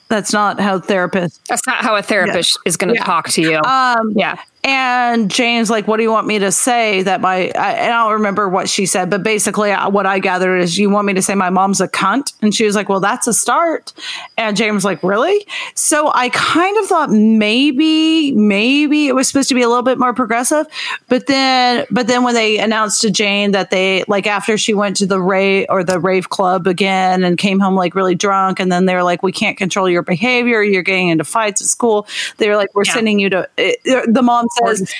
that's 0.09 0.33
not 0.33 0.59
how 0.61 0.79
therapists. 0.79 1.41
That's 1.47 1.67
not 1.67 1.85
how 1.85 1.95
a 1.97 2.03
therapist 2.03 2.59
is 2.65 2.77
going 2.79 2.89
to 2.89 2.95
Yeah. 2.99 3.05
talk 3.05 3.29
to 3.31 3.43
you. 3.43 3.59
Um, 3.61 4.13
yeah. 4.17 4.41
And 4.67 5.31
Jane's 5.31 5.69
like, 5.69 5.87
"What 5.87 5.99
do 5.99 6.03
you 6.03 6.11
want 6.11 6.27
me 6.27 6.39
to 6.39 6.51
say?" 6.51 7.03
That 7.03 7.21
my 7.21 7.53
I, 7.55 7.85
I 7.85 7.89
don't 7.89 8.13
remember 8.15 8.49
what 8.49 8.69
she 8.69 8.87
said, 8.87 9.11
but 9.11 9.23
basically, 9.23 9.71
uh, 9.73 9.91
what 9.91 10.07
I 10.07 10.19
gathered 10.19 10.57
is, 10.57 10.79
"You 10.79 10.89
want 10.89 11.07
me 11.07 11.13
to 11.13 11.23
say 11.23 11.35
my 11.35 11.51
mom's 11.51 11.83
a 11.83 11.89
cunt?" 11.89 12.33
And 12.41 12.55
she 12.55 12.65
was 12.65 12.75
like, 12.75 12.89
"Well, 12.89 13.01
that's 13.01 13.27
a 13.27 13.35
start." 13.35 13.93
And 14.39 14.57
Jane 14.57 14.75
was 14.75 14.85
like, 14.85 15.03
"Really?" 15.03 15.47
So 15.75 16.11
I 16.15 16.31
kind 16.31 16.79
of 16.79 16.87
thought 16.87 17.11
maybe 17.11 18.33
maybe 18.33 19.07
it 19.07 19.15
was 19.15 19.29
supposed 19.29 19.51
to 19.51 19.55
be 19.55 19.61
a 19.61 19.69
little 19.69 19.83
bit 19.83 19.99
more 19.99 20.15
progressive, 20.15 20.67
but 21.11 21.27
then 21.27 21.85
but 21.91 22.07
then 22.07 22.23
when 22.25 22.35
they 22.35 22.59
announced 22.59 23.03
to 23.03 23.11
Jane 23.11 23.51
that 23.53 23.71
they 23.71 24.03
like 24.09 24.27
after 24.27 24.57
she 24.57 24.73
went 24.73 24.97
to 24.97 25.07
the 25.07 25.21
rave 25.21 25.67
or 25.69 25.85
the 25.85 26.01
rave 26.01 26.31
club 26.31 26.67
again 26.67 27.23
and 27.23 27.37
came 27.37 27.61
home 27.61 27.75
like 27.75 27.95
really 27.95 28.15
drunk, 28.15 28.61
and 28.61 28.73
then 28.73 28.87
they 28.87 28.95
were 28.95 29.03
like, 29.03 29.23
"We 29.23 29.33
can't 29.33 29.59
control 29.59 29.91
your 29.91 30.03
behavior. 30.03 30.63
You're 30.63 30.83
getting 30.83 31.09
into 31.09 31.25
fights 31.25 31.61
at 31.61 31.69
school." 31.69 32.07
They 32.39 32.49
were 32.49 32.57
like, 32.57 32.75
"We're 32.75 32.85
Yeah. 32.87 32.95
sending 32.95 33.19
you 33.19 33.29
to." 33.29 33.47
It, 33.59 33.79
the 33.85 34.23
mom 34.23 34.47
says 34.63 34.93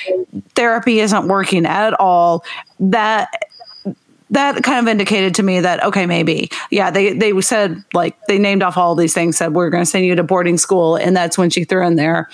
therapy 0.55 1.01
isn't 1.01 1.29
working 1.29 1.67
at 1.67 1.99
all. 2.01 2.45
That 2.81 3.31
that 4.31 4.63
kind 4.63 4.81
of 4.81 4.89
indicated 4.89 5.35
to 5.37 5.43
me 5.43 5.61
that 5.61 5.83
okay 5.85 6.07
maybe 6.07 6.51
yeah 6.71 6.91
they 6.91 7.13
they 7.13 7.39
said 7.41 7.83
like 7.93 8.17
they 8.27 8.39
named 8.39 8.63
off 8.63 8.77
all 8.77 8.95
these 8.95 9.15
things 9.15 9.37
said 9.37 9.55
we're 9.55 9.71
going 9.71 9.85
to 9.85 9.91
send 9.91 10.05
you 10.05 10.15
to 10.15 10.23
boarding 10.23 10.59
school 10.59 10.97
and 10.97 11.17
that's 11.17 11.39
when 11.39 11.51
she 11.51 11.65
threw 11.65 11.87
in 11.87 11.97
there 11.97 12.29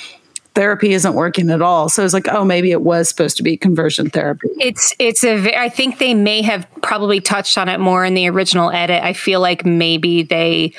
therapy 0.60 0.92
isn't 0.92 1.14
working 1.14 1.48
at 1.50 1.62
all 1.62 1.88
so 1.88 2.04
it's 2.04 2.12
like 2.12 2.28
oh 2.28 2.44
maybe 2.44 2.70
it 2.70 2.82
was 2.82 3.08
supposed 3.08 3.34
to 3.38 3.42
be 3.42 3.56
conversion 3.56 4.10
therapy 4.10 4.48
It's 4.58 4.94
it's 4.98 5.24
a. 5.24 5.36
ve- 5.38 5.56
I 5.56 5.70
think 5.70 5.98
they 5.98 6.12
may 6.12 6.42
have 6.42 6.66
probably 6.82 7.18
touched 7.20 7.56
on 7.56 7.68
it 7.70 7.78
more 7.80 8.04
in 8.04 8.12
the 8.12 8.28
original 8.28 8.70
edit. 8.70 9.02
I 9.02 9.14
feel 9.14 9.40
like 9.40 9.64
maybe 9.64 10.22
they 10.22 10.74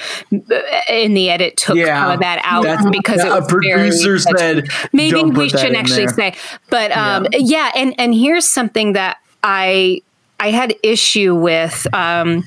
in 0.88 1.14
the 1.16 1.30
edit 1.32 1.58
took 1.58 1.76
Yeah. 1.78 2.00
some 2.04 2.12
of 2.12 2.20
that 2.20 2.42
out 2.44 2.64
That's- 2.64 2.86
because 2.92 3.22
it 3.24 3.28
a 3.32 3.36
was 3.40 3.48
very 3.52 3.90
producer 3.90 4.20
said, 4.20 4.68
maybe 4.94 5.12
"Don't 5.12 5.34
we 5.34 5.50
put 5.50 5.60
shouldn't 5.60 5.78
actually 5.78 6.06
there." 6.06 6.34
say. 6.34 6.36
But 6.70 6.92
um, 6.96 7.26
yeah. 7.34 7.72
and 7.76 7.96
and 7.98 8.14
here's 8.14 8.46
something 8.48 8.94
that 8.94 9.18
I 9.44 10.02
I 10.40 10.52
had 10.52 10.76
issue 10.84 11.34
with. 11.36 11.88
Um, 11.94 12.44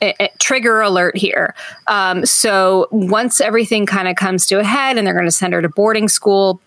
a- 0.00 0.14
a- 0.22 0.30
trigger 0.38 0.80
alert 0.80 1.16
here. 1.16 1.54
Um, 1.88 2.24
so 2.24 2.86
once 2.92 3.40
everything 3.40 3.84
kind 3.84 4.06
of 4.06 4.14
comes 4.14 4.46
to 4.46 4.60
a 4.60 4.64
head 4.64 4.96
and 4.96 5.04
they're 5.04 5.12
going 5.12 5.26
to 5.26 5.32
send 5.32 5.52
her 5.54 5.60
to 5.60 5.68
boarding 5.68 6.08
school, 6.08 6.60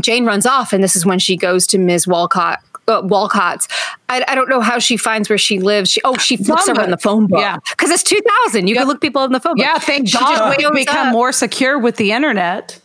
Jane 0.00 0.24
runs 0.24 0.46
off, 0.46 0.72
and 0.72 0.82
this 0.84 0.94
is 0.96 1.04
when 1.04 1.18
she 1.18 1.36
goes 1.36 1.66
to 1.68 1.78
Ms. 1.78 2.06
Walcott. 2.06 2.60
Uh, 2.88 3.02
Walcott's. 3.04 3.68
I, 4.08 4.24
I 4.26 4.34
don't 4.34 4.48
know 4.48 4.60
how 4.60 4.78
she 4.78 4.96
finds 4.96 5.28
where 5.28 5.38
she 5.38 5.58
lives. 5.60 5.90
She, 5.90 6.00
oh, 6.04 6.16
she 6.16 6.36
flips 6.36 6.68
over 6.68 6.82
in 6.82 6.90
the 6.90 6.96
phone 6.98 7.26
book. 7.26 7.38
Yeah. 7.40 7.58
because 7.70 7.90
it's 7.90 8.02
2000. 8.02 8.66
You 8.66 8.74
Yep. 8.74 8.80
can 8.82 8.88
look 8.88 9.00
people 9.00 9.22
in 9.24 9.32
the 9.32 9.38
phone 9.40 9.54
book. 9.54 9.64
yeah 9.64 9.78
thank 9.78 10.08
She 10.08 10.18
god 10.18 10.56
we've 10.58 10.72
become 10.72 11.08
up. 11.08 11.12
more 11.12 11.30
secure 11.32 11.78
with 11.78 11.96
the 11.96 12.10
internet 12.12 12.80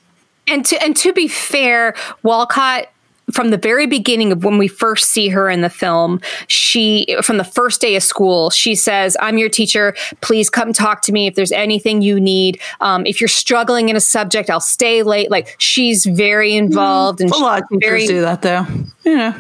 And 0.47 0.63
to 0.65 0.81
and 0.83 0.95
to 0.97 1.11
be 1.13 1.27
fair, 1.27 1.95
Walcott 2.21 2.87
from 3.31 3.49
the 3.49 3.57
very 3.57 3.87
beginning 3.87 4.31
of 4.31 4.43
when 4.43 4.57
we 4.57 4.67
first 4.67 5.09
see 5.09 5.29
her 5.29 5.49
in 5.49 5.61
the 5.61 5.69
film, 5.69 6.21
she 6.47 7.17
from 7.21 7.37
the 7.37 7.43
first 7.43 7.81
day 7.81 7.95
of 7.95 8.03
school, 8.03 8.49
she 8.49 8.75
says, 8.75 9.17
"I'm 9.19 9.37
your 9.37 9.49
teacher. 9.49 9.95
Please 10.21 10.49
come 10.49 10.73
talk 10.73 11.01
to 11.03 11.11
me 11.11 11.27
if 11.27 11.35
there's 11.35 11.51
anything 11.51 12.01
you 12.01 12.19
need. 12.19 12.59
Um, 12.81 13.05
if 13.05 13.19
you're 13.19 13.27
struggling 13.27 13.89
in 13.89 13.95
a 13.95 14.01
subject, 14.01 14.49
I'll 14.49 14.59
stay 14.59 15.03
late." 15.03 15.31
Like 15.31 15.55
she's 15.57 16.05
very 16.05 16.55
involved 16.55 17.21
and 17.21 17.31
a 17.31 17.37
lot 17.37 17.63
of 17.63 17.69
teachers 17.69 17.89
very 17.89 18.07
do 18.07 18.21
that 18.21 18.41
though 18.41 18.65
you 19.03 19.15
know 19.15 19.33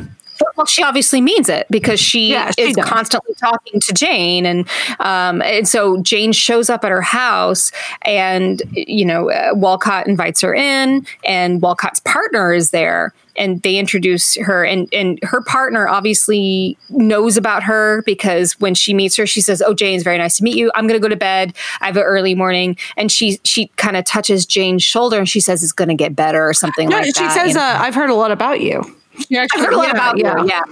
well, 0.57 0.65
she 0.65 0.83
obviously 0.83 1.21
means 1.21 1.49
it 1.49 1.65
because 1.69 1.99
she 1.99 2.31
Yeah, 2.31 2.51
she 2.51 2.61
is 2.63 2.75
does. 2.75 2.85
constantly 2.85 3.33
talking 3.35 3.79
to 3.79 3.93
Jane, 3.93 4.45
and 4.45 4.67
um, 4.99 5.41
and 5.41 5.67
so 5.67 6.01
Jane 6.01 6.31
shows 6.33 6.69
up 6.69 6.83
at 6.83 6.91
her 6.91 7.01
house, 7.01 7.71
and 8.01 8.61
you 8.73 9.05
know 9.05 9.29
uh, 9.29 9.51
Walcott 9.53 10.07
invites 10.07 10.41
her 10.41 10.53
in, 10.53 11.05
and 11.25 11.61
Walcott's 11.61 11.99
partner 12.01 12.53
is 12.53 12.71
there, 12.71 13.13
and 13.37 13.61
they 13.61 13.77
introduce 13.77 14.35
her, 14.35 14.63
and 14.63 14.87
and 14.93 15.19
her 15.23 15.41
partner 15.41 15.87
obviously 15.87 16.77
knows 16.89 17.37
about 17.37 17.63
her 17.63 18.01
because 18.03 18.59
when 18.59 18.75
she 18.75 18.93
meets 18.93 19.15
her, 19.17 19.25
she 19.25 19.41
says, 19.41 19.61
"Oh, 19.61 19.73
Jane, 19.73 19.95
it's 19.95 20.03
very 20.03 20.17
nice 20.17 20.37
to 20.37 20.43
meet 20.43 20.55
you. 20.55 20.71
I'm 20.75 20.87
going 20.87 20.99
to 20.99 21.03
go 21.03 21.09
to 21.09 21.15
bed. 21.15 21.53
I 21.81 21.87
have 21.87 21.97
an 21.97 22.03
early 22.03 22.35
morning," 22.35 22.77
and 22.97 23.11
she 23.11 23.39
she 23.43 23.67
kind 23.77 23.97
of 23.97 24.05
touches 24.05 24.45
Jane's 24.45 24.83
shoulder, 24.83 25.17
and 25.17 25.27
she 25.27 25.39
says, 25.39 25.63
"It's 25.63 25.71
going 25.71 25.89
to 25.89 25.95
get 25.95 26.15
better" 26.15 26.47
or 26.47 26.53
something 26.53 26.89
no, 26.89 26.97
like 26.97 27.05
she 27.05 27.11
that. 27.13 27.33
says 27.33 27.49
you 27.49 27.53
know? 27.55 27.61
uh, 27.61 27.77
i've 27.79 27.95
heard 27.95 28.09
a 28.09 28.15
lot 28.15 28.31
about 28.31 28.61
you 28.61 28.83
she 29.19 29.37
I've 29.37 29.49
heard 29.53 29.73
a 29.73 29.77
lot 29.77 29.91
about 29.91 30.17
yeah. 30.17 30.33
her. 30.33 30.45
Yeah, 30.45 30.63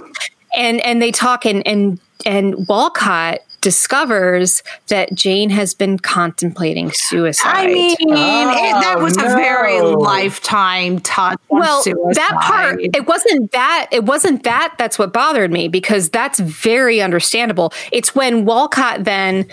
and 0.56 0.80
and 0.80 1.00
they 1.00 1.10
talk 1.10 1.46
and 1.46 1.66
and 1.66 2.00
and 2.26 2.66
Walcott 2.68 3.40
discovers 3.64 4.62
that 4.88 5.14
Jane 5.14 5.48
has 5.48 5.72
been 5.72 5.98
contemplating 5.98 6.92
suicide. 6.92 7.50
I 7.50 7.66
mean, 7.66 7.96
it, 7.98 7.98
that 8.08 8.96
Oh, 8.98 9.02
was 9.02 9.16
a 9.16 9.22
very 9.22 9.80
lifetime 9.80 11.00
touch. 11.00 11.38
well, 11.48 11.82
suicide. 11.82 12.14
that 12.14 12.38
part 12.42 12.78
it 12.82 13.06
wasn't 13.06 13.50
that 13.52 13.88
it 13.90 14.04
wasn't 14.04 14.42
that 14.42 14.74
that's 14.78 14.98
what 14.98 15.14
bothered 15.14 15.50
me 15.50 15.68
because 15.68 16.10
that's 16.10 16.38
very 16.40 17.00
understandable. 17.00 17.72
It's 17.90 18.14
when 18.14 18.44
Walcott 18.44 19.04
then 19.04 19.46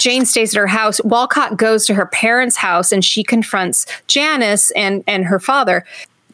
Jane 0.00 0.26
stays 0.26 0.54
at 0.54 0.60
her 0.60 0.66
house. 0.66 1.00
Walcott 1.02 1.56
goes 1.56 1.86
to 1.86 1.94
her 1.94 2.06
parents' 2.06 2.56
house 2.58 2.92
and 2.92 3.02
she 3.02 3.24
confronts 3.24 3.86
Janice 4.06 4.70
and 4.72 5.02
and 5.06 5.24
her 5.24 5.40
father, 5.40 5.84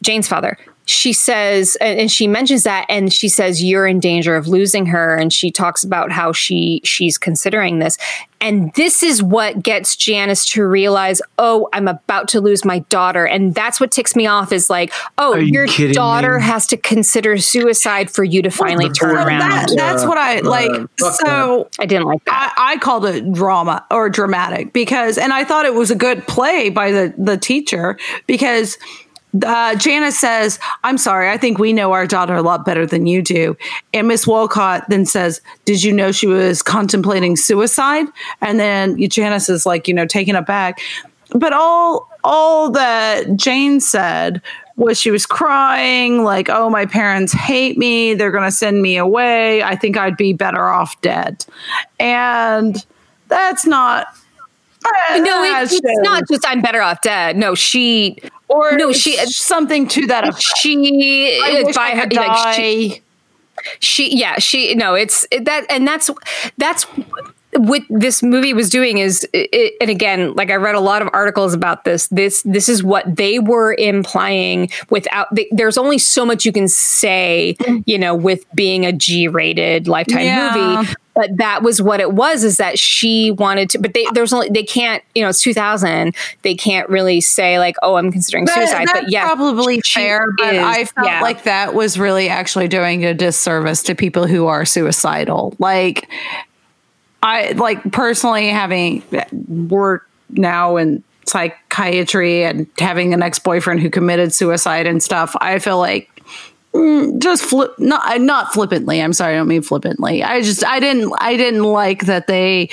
Jane's 0.01 0.27
father. 0.27 0.57
She 0.85 1.13
says, 1.13 1.77
and 1.79 1.97
and 1.99 2.11
she 2.11 2.27
mentions 2.27 2.63
that, 2.63 2.85
and 2.89 3.11
she 3.13 3.29
says, 3.29 3.63
"You're 3.63 3.87
in 3.87 3.99
danger 4.01 4.35
of 4.35 4.47
losing 4.47 4.85
her." 4.87 5.15
And 5.15 5.31
she 5.31 5.49
talks 5.49 5.83
about 5.83 6.11
how 6.11 6.33
she 6.33 6.81
she's 6.83 7.17
considering 7.17 7.79
this, 7.79 7.97
and 8.41 8.73
this 8.73 9.01
is 9.01 9.23
what 9.23 9.63
gets 9.63 9.95
Janice 9.95 10.45
to 10.47 10.65
realize, 10.67 11.21
"Oh, 11.37 11.69
I'm 11.71 11.87
about 11.87 12.27
to 12.29 12.41
lose 12.41 12.65
my 12.65 12.79
daughter," 12.89 13.23
and 13.25 13.55
that's 13.55 13.79
what 13.79 13.91
ticks 13.91 14.13
me 14.13 14.27
off. 14.27 14.51
Is 14.51 14.69
like, 14.69 14.91
"Oh, 15.17 15.35
Are 15.35 15.39
your 15.39 15.67
kidding 15.67 15.93
daughter 15.93 16.37
me? 16.39 16.43
has 16.43 16.67
to 16.67 16.75
consider 16.77 17.37
suicide 17.37 18.11
for 18.11 18.25
you 18.25 18.41
to 18.41 18.49
finally 18.49 18.89
turn 18.89 19.15
fuck? 19.15 19.25
around." 19.27 19.39
That, 19.39 19.73
that's 19.77 20.03
Uh, 20.03 20.07
what 20.07 20.17
I 20.17 20.39
uh, 20.39 20.49
like. 20.49 20.71
fuck 20.99 21.13
so 21.25 21.69
I 21.79 21.85
didn't 21.85 22.07
like 22.07 22.25
that. 22.25 22.53
I, 22.57 22.73
I 22.73 22.77
called 22.79 23.05
it 23.05 23.31
drama 23.31 23.85
or 23.89 24.09
dramatic 24.09 24.73
because, 24.73 25.17
and 25.17 25.31
I 25.31 25.45
thought 25.45 25.65
it 25.65 25.75
was 25.75 25.91
a 25.91 25.95
good 25.95 26.27
play 26.27 26.69
by 26.69 26.91
the 26.91 27.13
the 27.17 27.37
teacher 27.37 27.97
because. 28.27 28.77
Uh, 29.45 29.75
Janice 29.75 30.19
says, 30.19 30.59
I'm 30.83 30.97
sorry, 30.97 31.29
I 31.29 31.37
think 31.37 31.57
we 31.57 31.73
know 31.73 31.91
our 31.91 32.05
daughter 32.05 32.35
a 32.35 32.41
lot 32.41 32.65
better 32.65 32.85
than 32.85 33.07
you 33.07 33.21
do. 33.21 33.57
And 33.93 34.07
Miss 34.07 34.27
Walcott 34.27 34.85
then 34.89 35.05
says, 35.05 35.41
Did 35.65 35.83
you 35.83 35.91
know 35.91 36.11
she 36.11 36.27
was 36.27 36.61
contemplating 36.61 37.35
suicide? 37.35 38.05
And 38.41 38.59
then 38.59 38.97
Janice 39.09 39.49
is 39.49 39.65
like, 39.65 39.87
you 39.87 39.93
know, 39.93 40.05
taken 40.05 40.35
aback. 40.35 40.79
But 41.31 41.53
all 41.53 42.09
all 42.23 42.69
that 42.71 43.35
Jane 43.35 43.79
said 43.79 44.41
was 44.75 44.99
she 44.99 45.11
was 45.11 45.25
crying, 45.25 46.23
like, 46.23 46.49
oh, 46.49 46.69
my 46.69 46.85
parents 46.85 47.31
hate 47.31 47.77
me. 47.77 48.13
They're 48.13 48.31
going 48.31 48.43
to 48.43 48.51
send 48.51 48.81
me 48.81 48.97
away. 48.97 49.61
I 49.61 49.75
think 49.75 49.97
I'd 49.97 50.17
be 50.17 50.33
better 50.33 50.63
off 50.63 50.99
dead. 51.01 51.45
And 51.99 52.83
that's 53.27 53.65
not. 53.65 54.07
No, 55.17 55.43
it, 55.43 55.69
it's 55.71 56.01
not 56.01 56.23
just 56.27 56.45
I'm 56.47 56.61
better 56.61 56.81
off 56.81 57.01
dead. 57.01 57.37
No, 57.37 57.55
she 57.55 58.17
or 58.47 58.73
no, 58.73 58.91
she- 58.91 59.17
something 59.25 59.87
to 59.89 60.07
that 60.07 60.27
effect. 60.27 60.43
she 60.57 61.39
I 61.41 61.63
by 61.73 61.81
I 61.81 61.95
her 61.95 62.07
like, 62.11 62.55
she, 62.55 63.01
she 63.79 64.17
yeah 64.17 64.39
she 64.39 64.75
no 64.75 64.93
it's 64.93 65.25
it, 65.31 65.45
that 65.45 65.65
and 65.69 65.87
that's 65.87 66.09
that's 66.57 66.85
what 67.55 67.83
this 67.89 68.23
movie 68.23 68.53
was 68.53 68.69
doing 68.69 68.97
is 68.97 69.27
it, 69.31 69.73
and 69.79 69.89
again 69.89 70.33
like 70.33 70.49
i 70.49 70.55
read 70.55 70.75
a 70.75 70.79
lot 70.79 71.01
of 71.01 71.09
articles 71.13 71.53
about 71.53 71.83
this 71.83 72.07
this 72.07 72.41
this 72.43 72.67
is 72.67 72.83
what 72.83 73.15
they 73.15 73.39
were 73.39 73.75
implying 73.75 74.69
without 74.89 75.33
they, 75.33 75.47
there's 75.51 75.77
only 75.77 75.97
so 75.99 76.25
much 76.25 76.45
you 76.45 76.51
can 76.51 76.67
say 76.67 77.55
mm. 77.61 77.83
you 77.85 77.97
know 77.97 78.15
with 78.15 78.43
being 78.55 78.85
a 78.85 78.91
g-rated 78.91 79.87
lifetime 79.87 80.25
Yeah. 80.25 80.75
movie 80.77 80.93
but 81.13 81.37
that 81.37 81.63
was 81.63 81.81
what 81.81 81.99
it 81.99 82.13
was 82.13 82.43
is 82.43 82.57
that 82.57 82.79
she 82.79 83.31
wanted 83.31 83.69
to 83.69 83.79
but 83.79 83.93
they 83.93 84.05
there's 84.13 84.33
only 84.33 84.49
they 84.49 84.63
can't 84.63 85.03
you 85.15 85.21
know 85.21 85.29
it's 85.29 85.41
2000 85.41 86.15
they 86.41 86.55
can't 86.55 86.89
really 86.89 87.21
say 87.21 87.59
like 87.59 87.75
oh 87.83 87.95
i'm 87.95 88.11
considering 88.11 88.45
That- 88.45 88.55
suicide 88.55 88.87
but 88.91 89.11
yeah 89.11 89.25
probably 89.25 89.81
she 89.83 89.99
fair, 89.99 90.25
but 90.37 90.53
is, 90.53 90.63
I 90.63 90.85
felt 90.85 91.07
yeah. 91.07 91.21
like 91.21 91.43
that 91.43 91.73
was 91.73 91.97
really 91.97 92.29
actually 92.29 92.67
doing 92.67 93.05
a 93.05 93.13
disservice 93.13 93.83
to 93.83 93.95
people 93.95 94.27
who 94.27 94.47
are 94.47 94.65
suicidal. 94.65 95.55
Like, 95.59 96.09
I 97.21 97.51
like 97.53 97.91
personally 97.91 98.49
having 98.49 99.03
worked 99.47 100.09
now 100.29 100.77
in 100.77 101.03
psychiatry 101.25 102.43
and 102.43 102.67
having 102.77 103.13
an 103.13 103.23
ex 103.23 103.39
boyfriend 103.39 103.79
who 103.81 103.89
committed 103.89 104.33
suicide 104.33 104.87
and 104.87 105.01
stuff. 105.01 105.35
I 105.39 105.59
feel 105.59 105.77
like 105.77 106.09
mm, 106.73 107.19
just 107.19 107.43
flip 107.43 107.71
not 107.79 108.19
not 108.21 108.53
flippantly 108.53 109.01
i'm 109.01 109.13
sorry 109.13 109.33
i 109.33 109.37
don't 109.37 109.47
mean 109.47 109.61
flippantly 109.61 110.23
i 110.23 110.41
just 110.41 110.65
i 110.65 110.79
didn't 110.79 111.13
i 111.19 111.35
didn't 111.37 111.63
like 111.63 112.05
that 112.05 112.27
they 112.27 112.69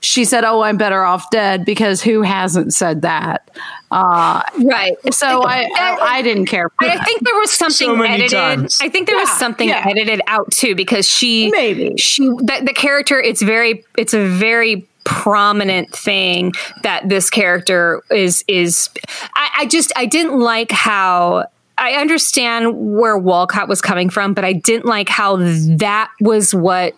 she 0.00 0.24
said 0.24 0.44
oh 0.44 0.62
i'm 0.62 0.76
better 0.76 1.02
off 1.02 1.30
dead 1.30 1.64
because 1.64 2.02
who 2.02 2.22
hasn't 2.22 2.72
said 2.72 3.02
that 3.02 3.50
uh 3.90 4.42
right 4.64 4.94
so 5.12 5.42
i 5.42 5.66
i, 5.76 5.98
I 6.18 6.22
didn't 6.22 6.46
care 6.46 6.68
for 6.68 6.84
I 6.84 6.96
that. 6.96 7.04
think 7.06 7.22
there 7.24 7.34
was 7.36 7.50
something 7.50 7.96
So 7.96 8.02
edited. 8.02 8.30
times. 8.30 8.78
I 8.82 8.88
think 8.88 9.06
there 9.08 9.16
was 9.16 9.30
something 9.38 9.68
yeah. 9.68 9.86
edited 9.88 10.20
out 10.26 10.50
too 10.52 10.74
because 10.74 11.08
she 11.08 11.50
Maybe. 11.50 11.96
she 11.96 12.26
the, 12.28 12.62
the 12.66 12.72
character 12.74 13.20
it's 13.20 13.42
very 13.42 13.84
it's 13.96 14.12
a 14.12 14.26
very 14.26 14.86
prominent 15.04 15.90
thing 15.94 16.52
that 16.82 17.08
this 17.08 17.30
character 17.30 18.02
is 18.10 18.44
is 18.48 18.90
I, 19.34 19.50
I 19.58 19.66
just 19.66 19.92
I 19.96 20.04
didn't 20.06 20.38
like 20.40 20.72
how 20.72 21.46
I 21.78 21.92
understand 21.92 22.96
where 22.96 23.18
Walcott 23.18 23.68
was 23.68 23.80
coming 23.80 24.08
from, 24.08 24.34
but 24.34 24.44
I 24.44 24.52
didn't 24.54 24.86
like 24.86 25.08
how 25.08 25.36
that 25.36 26.10
was 26.20 26.54
what 26.54 26.94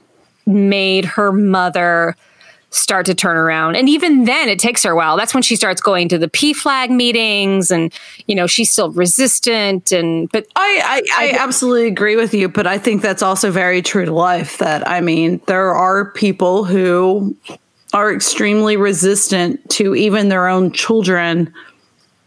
made 0.47 1.05
her 1.05 1.33
mother 1.33 2.17
start 2.71 3.07
to 3.07 3.15
turn 3.15 3.37
around. 3.37 3.77
And 3.77 3.89
even 3.89 4.25
then, 4.25 4.49
it 4.49 4.59
takes 4.59 4.83
her 4.83 4.93
a 4.93 4.97
while. 4.97 5.17
That's 5.17 5.33
when 5.35 5.43
she 5.43 5.57
starts 5.57 5.81
going 5.81 6.09
to 6.11 6.19
the 6.19 6.29
P 6.29 6.53
flag 6.53 6.91
meetings, 6.91 7.71
and 7.71 7.93
you 8.27 8.35
know 8.35 8.47
she's 8.47 8.71
still 8.71 8.91
resistant. 8.93 9.91
And 9.91 10.31
but 10.31 10.47
I, 10.55 11.03
I, 11.17 11.33
I 11.33 11.39
absolutely 11.39 11.89
agree 11.89 12.17
with 12.17 12.35
you, 12.35 12.49
but 12.49 12.67
I 12.67 12.79
think 12.79 13.03
that's 13.03 13.23
also 13.23 13.51
very 13.51 13.83
true 13.83 14.05
to 14.05 14.13
life. 14.13 14.59
That 14.59 14.87
I 14.87 15.01
mean, 15.01 15.41
there 15.47 15.75
are 15.75 16.11
people 16.13 16.65
who 16.65 17.35
are 17.95 18.13
extremely 18.13 18.77
resistant 18.77 19.69
to 19.71 19.95
even 19.95 20.29
their 20.29 20.47
own 20.47 20.71
children 20.73 21.53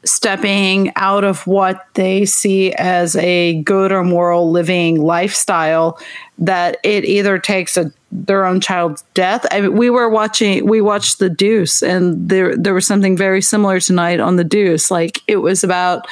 stepping 0.03 0.91
out 0.95 1.23
of 1.23 1.45
what 1.45 1.85
they 1.93 2.25
see 2.25 2.73
as 2.73 3.15
a 3.17 3.61
good 3.61 3.91
or 3.91 4.03
moral 4.03 4.49
living 4.51 4.99
lifestyle 5.01 5.99
that 6.39 6.77
it 6.83 7.05
either 7.05 7.37
takes 7.37 7.77
a 7.77 7.91
their 8.13 8.45
own 8.45 8.59
child's 8.59 9.03
death. 9.13 9.45
I 9.51 9.61
mean, 9.61 9.77
we 9.77 9.89
were 9.89 10.09
watching, 10.09 10.65
we 10.67 10.81
watched 10.81 11.19
The 11.19 11.29
Deuce, 11.29 11.81
and 11.81 12.27
there 12.27 12.57
there 12.57 12.73
was 12.73 12.85
something 12.85 13.15
very 13.15 13.41
similar 13.41 13.79
tonight 13.79 14.19
on 14.19 14.35
The 14.35 14.43
Deuce. 14.43 14.91
Like 14.91 15.21
it 15.27 15.37
was 15.37 15.63
about. 15.63 16.07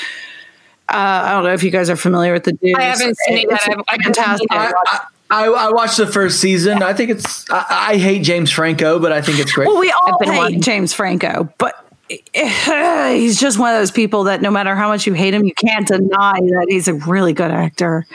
Uh, 0.87 1.21
I 1.25 1.31
don't 1.33 1.43
know 1.43 1.53
if 1.53 1.61
you 1.61 1.69
guys 1.69 1.89
are 1.89 1.95
familiar 1.95 2.33
with 2.33 2.45
The 2.45 2.53
Deuce. 2.53 2.75
I 2.75 2.83
haven't 2.83 3.17
seen 3.17 3.37
it. 3.39 3.47
Yet. 3.49 3.61
It's 3.67 4.03
fantastic. 4.03 4.47
I, 4.51 4.71
I, 4.87 4.99
I, 5.29 5.45
I 5.45 5.71
watched 5.71 5.97
the 5.97 6.07
first 6.07 6.39
season. 6.39 6.81
I 6.81 6.93
think 6.93 7.11
it's. 7.11 7.49
I, 7.51 7.65
I 7.69 7.97
hate 7.97 8.23
James 8.23 8.49
Franco, 8.51 8.97
but 8.97 9.11
I 9.11 9.21
think 9.21 9.39
it's 9.39 9.51
great. 9.51 9.67
Well, 9.67 9.79
we 9.79 9.91
all 9.91 10.17
been 10.19 10.29
hate 10.31 10.37
wanting- 10.37 10.61
James 10.61 10.93
Franco, 10.93 11.51
but 11.57 11.85
he's 12.33 13.39
just 13.39 13.59
one 13.59 13.73
of 13.73 13.79
those 13.79 13.91
people 13.91 14.23
that 14.25 14.41
no 14.41 14.51
matter 14.51 14.75
how 14.75 14.87
much 14.89 15.05
you 15.07 15.13
hate 15.13 15.33
him, 15.33 15.43
you 15.45 15.53
can't 15.53 15.87
deny 15.87 16.33
that 16.39 16.65
he's 16.69 16.87
a 16.87 16.93
really 16.93 17.33
good 17.33 17.51
actor. 17.51 18.05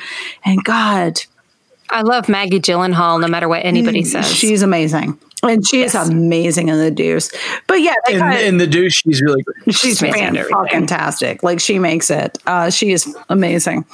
And 0.45 0.63
God, 0.65 1.21
I 1.91 2.03
love 2.03 2.29
Maggie 2.29 2.61
Gyllenhaal, 2.61 3.21
no 3.21 3.29
matter 3.29 3.49
what 3.49 3.65
anybody 3.65 4.05
says. 4.05 4.31
she's 4.31 4.63
amazing. 4.63 5.19
And 5.43 5.67
she 5.67 5.83
is 5.83 5.95
amazing 5.95 6.69
in 6.71 6.79
the 6.79 6.91
deuce. 6.91 7.31
But 7.67 7.83
yeah, 7.83 7.93
in, 8.09 8.19
kinda- 8.19 8.47
in 8.47 8.57
the 8.57 8.67
Deuce, 8.67 8.95
she's 8.95 9.21
really 9.21 9.43
good. 9.43 9.75
she's 9.75 10.01
amazing 10.01 10.35
fan- 10.45 10.69
fantastic. 10.71 11.43
Like 11.43 11.61
she 11.61 11.79
makes 11.79 12.11
it. 12.11 12.39
Uh, 12.47 12.71
she 12.71 12.93
is 12.93 13.15
amazing. 13.29 13.85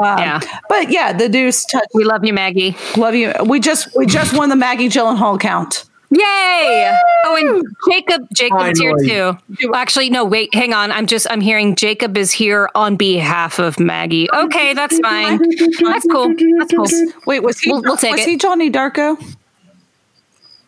Um, 0.00 0.18
yeah, 0.18 0.40
But 0.68 0.90
yeah, 0.90 1.12
the 1.12 1.28
deuce 1.28 1.64
touch. 1.64 1.86
we 1.94 2.04
love 2.04 2.24
you, 2.24 2.32
Maggie. 2.32 2.76
Love 2.96 3.14
you. 3.16 3.32
We 3.44 3.58
just 3.60 3.88
we 3.96 4.06
just 4.06 4.36
won 4.36 4.48
the 4.50 4.56
Maggie 4.56 4.88
Gyllenhaal 4.88 5.38
count. 5.38 5.84
Yay! 6.16 6.98
Oh, 7.24 7.36
and 7.36 7.64
Jacob, 7.90 8.26
Jacob's 8.34 8.78
here 8.78 8.94
too. 8.98 9.68
Actually, 9.74 10.10
no, 10.10 10.24
wait, 10.24 10.54
hang 10.54 10.72
on. 10.72 10.92
I'm 10.92 11.06
just, 11.06 11.26
I'm 11.30 11.40
hearing 11.40 11.74
Jacob 11.74 12.16
is 12.16 12.30
here 12.30 12.68
on 12.74 12.96
behalf 12.96 13.58
of 13.58 13.80
Maggie. 13.80 14.28
Okay, 14.32 14.74
that's 14.74 14.98
fine. 15.00 15.38
That's 15.82 16.06
cool. 16.10 16.32
That's 16.58 16.72
cool. 16.74 16.86
Wait, 17.26 17.42
was 17.42 17.58
he 17.58 17.70
We'll- 17.72 17.82
we'll 17.82 17.96
take 17.96 18.12
was 18.12 18.20
it. 18.20 18.28
he 18.28 18.36
Johnny 18.36 18.70
Darko? 18.70 19.16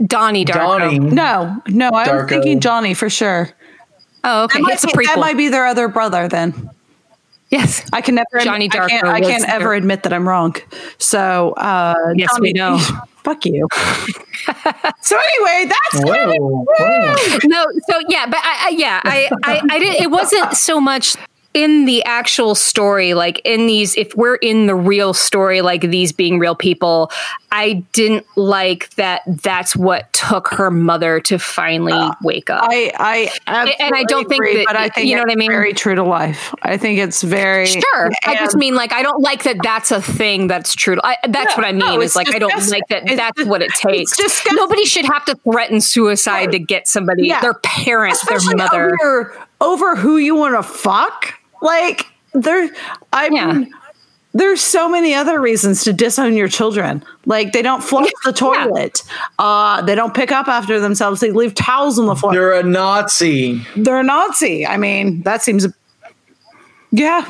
Donnie 0.05 0.45
Darko. 0.45 0.79
Donnie. 0.79 0.99
No, 0.99 1.63
no, 1.69 1.89
I 1.91 2.13
was 2.15 2.29
thinking 2.29 2.61
Johnny 2.61 2.93
for 2.95 3.09
sure. 3.09 3.51
Oh, 4.25 4.45
okay. 4.45 4.61
That 4.61 4.73
It's 4.73 4.85
a 4.85 4.89
might, 4.89 4.97
be, 4.99 5.07
that 5.07 5.19
might 5.19 5.37
be 5.37 5.49
their 5.49 5.67
other 5.67 5.89
brother 5.89 6.29
then. 6.29 6.71
Yes. 7.51 7.89
I 7.93 8.01
can 8.01 8.15
never 8.15 8.27
Johnny 8.41 8.67
I 8.73 8.89
can't, 8.89 9.07
I 9.07 9.21
can't 9.21 9.49
ever 9.49 9.75
admit 9.75 10.03
that 10.05 10.13
I'm 10.13 10.29
wrong. 10.29 10.57
So 10.99 11.53
uh 11.53 11.95
Yes, 12.15 12.39
we 12.41 12.53
know. 12.53 12.79
Fuck 13.25 13.45
you. 13.45 13.67
so 15.03 15.19
anyway, 15.19 15.69
that's 15.69 16.05
Whoa, 16.05 16.33
whoa. 16.39 17.39
no 17.47 17.65
so 17.91 18.01
yeah 18.09 18.27
but 18.27 18.39
i, 18.41 18.67
I 18.67 18.75
yeah 18.77 19.01
I, 19.05 19.29
I 19.43 19.63
i 19.69 19.79
did 19.81 20.01
it 20.01 20.13
wasn't 20.13 20.53
so 20.55 20.81
much 20.81 21.17
in 21.57 21.87
the 21.87 22.05
actual 22.05 22.55
story 22.55 23.15
like 23.15 23.41
in 23.45 23.67
these 23.67 23.97
if 23.97 24.15
we're 24.15 24.35
in 24.37 24.67
the 24.67 24.75
real 24.75 25.15
story 25.15 25.63
like 25.63 25.81
these 25.81 26.13
being 26.13 26.39
real 26.39 26.55
people 26.55 27.11
i 27.51 27.83
didn't 27.93 28.27
like 28.37 28.91
that 28.97 29.23
that's 29.43 29.75
what 29.75 30.13
took 30.13 30.49
her 30.49 30.71
mother 30.71 31.19
to 31.19 31.39
finally 31.39 32.11
wake 32.23 32.51
up 32.51 32.63
I 32.71 32.93
I 32.99 33.31
And 33.47 33.95
I 33.95 34.05
don't 34.05 34.25
absolutely 34.25 34.55
think 34.55 34.59
that- 34.59 34.65
but 34.67 34.77
I 34.77 34.89
think 34.91 35.07
you 35.09 35.17
know 35.17 35.23
what 35.23 35.33
I 35.33 35.37
mean? 35.37 35.51
Very 35.51 35.73
true 35.73 35.95
to 35.95 36.03
life. 36.03 36.55
I 36.63 36.77
think 36.77 36.99
it's 36.99 37.23
very 37.23 37.67
Sure. 37.67 38.11
I 38.27 38.35
just 38.37 38.57
mean 38.57 38.75
like 38.75 38.93
I 38.93 39.03
don't 39.03 39.23
like 39.23 39.45
that. 39.45 39.57
That's 39.63 39.91
a 39.91 40.03
thing 40.03 40.49
that's 40.49 40.75
true. 40.75 40.99
I, 41.03 41.17
that's 41.29 41.57
No, 41.57 41.63
what 41.63 41.65
I 41.67 41.73
mean. 41.73 41.79
no, 41.81 42.01
is 42.01 42.09
it's 42.09 42.17
like 42.17 42.35
I 42.35 42.39
don't 42.39 42.69
like 42.71 42.83
that. 42.89 43.05
It's 43.07 43.17
that's 43.17 43.39
dis- 43.39 43.47
what 43.47 43.63
it 43.63 43.71
takes. 43.73 44.17
disgusting. 44.17 44.57
Nobody 44.57 44.85
should 44.85 45.05
have 45.07 45.25
to 45.27 45.37
threaten 45.51 45.81
suicide 45.81 46.53
to 46.53 46.59
get 46.59 46.87
somebody, 46.89 47.29
Yeah. 47.29 47.41
their 47.41 47.55
parent, 47.55 48.17
their 48.29 48.39
mother. 48.57 48.95
over, 49.01 49.37
over 49.61 49.97
who 49.97 50.17
you 50.19 50.35
want 50.35 50.55
to 50.57 50.63
fuck. 50.63 51.35
Like 51.67 52.07
there, 52.33 52.69
I 53.13 53.29
Yeah. 53.33 53.53
mean, 53.53 53.75
there's 54.35 54.61
so 54.61 54.89
many 54.89 55.15
other 55.15 55.41
reasons 55.41 55.83
to 55.85 55.93
disown 55.93 56.35
your 56.35 56.49
children. 56.49 57.03
Like 57.25 57.53
they 57.53 57.63
don't 57.63 57.83
flush 57.83 58.11
the 58.25 58.33
toilet. 58.33 59.03
Uh, 59.39 59.81
they 59.83 59.95
don't 59.95 60.15
pick 60.15 60.31
up 60.31 60.47
after 60.47 60.79
themselves. 60.79 61.21
They 61.21 61.31
leave 61.33 61.55
towels 61.55 61.99
on 61.99 62.07
the 62.07 62.15
floor. 62.15 62.35
You're 62.35 62.53
a 62.53 62.63
Nazi. 62.63 63.63
They're 63.77 64.01
a 64.01 64.03
Nazi. 64.05 64.67
I 64.67 64.77
mean, 64.77 65.23
that 65.23 65.43
seems. 65.43 65.67
Yeah, 66.93 67.27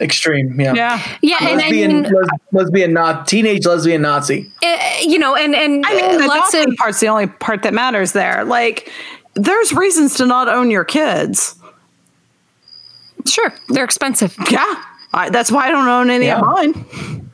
Extreme. 0.00 0.58
Yeah. 0.58 0.72
yeah. 0.74 1.02
Yeah, 1.20 1.36
and 1.42 1.60
I 1.60 1.64
Lesbian, 1.64 2.02
mean, 2.02 2.12
les- 2.12 2.28
lesbian, 2.52 2.92
not 2.92 3.28
teenage 3.28 3.64
lesbian 3.66 4.02
Nazi. 4.02 4.50
eh, 4.62 5.00
you 5.02 5.18
know, 5.18 5.36
and 5.36 5.54
and 5.54 5.84
I 5.86 5.94
mean, 5.94 6.18
the 6.20 6.26
lots 6.26 6.54
of 6.54 6.66
part's 6.78 6.98
the 7.00 7.08
only 7.08 7.26
part 7.26 7.62
that 7.62 7.74
matters 7.74 8.12
there. 8.12 8.42
Like, 8.44 8.90
there's 9.34 9.72
reasons 9.72 10.14
to 10.16 10.26
not 10.26 10.48
own 10.48 10.70
your 10.70 10.84
kids. 10.84 11.54
Sure 13.26 13.52
they're 13.68 13.84
expensive, 13.84 14.34
Yeah, 14.50 14.64
I, 15.14 15.30
that's 15.30 15.50
why 15.52 15.68
I 15.68 15.70
don't 15.70 15.88
own 15.88 16.10
any 16.10 16.26
Yeah. 16.26 16.40
of 16.40 16.46
mine. 16.46 17.30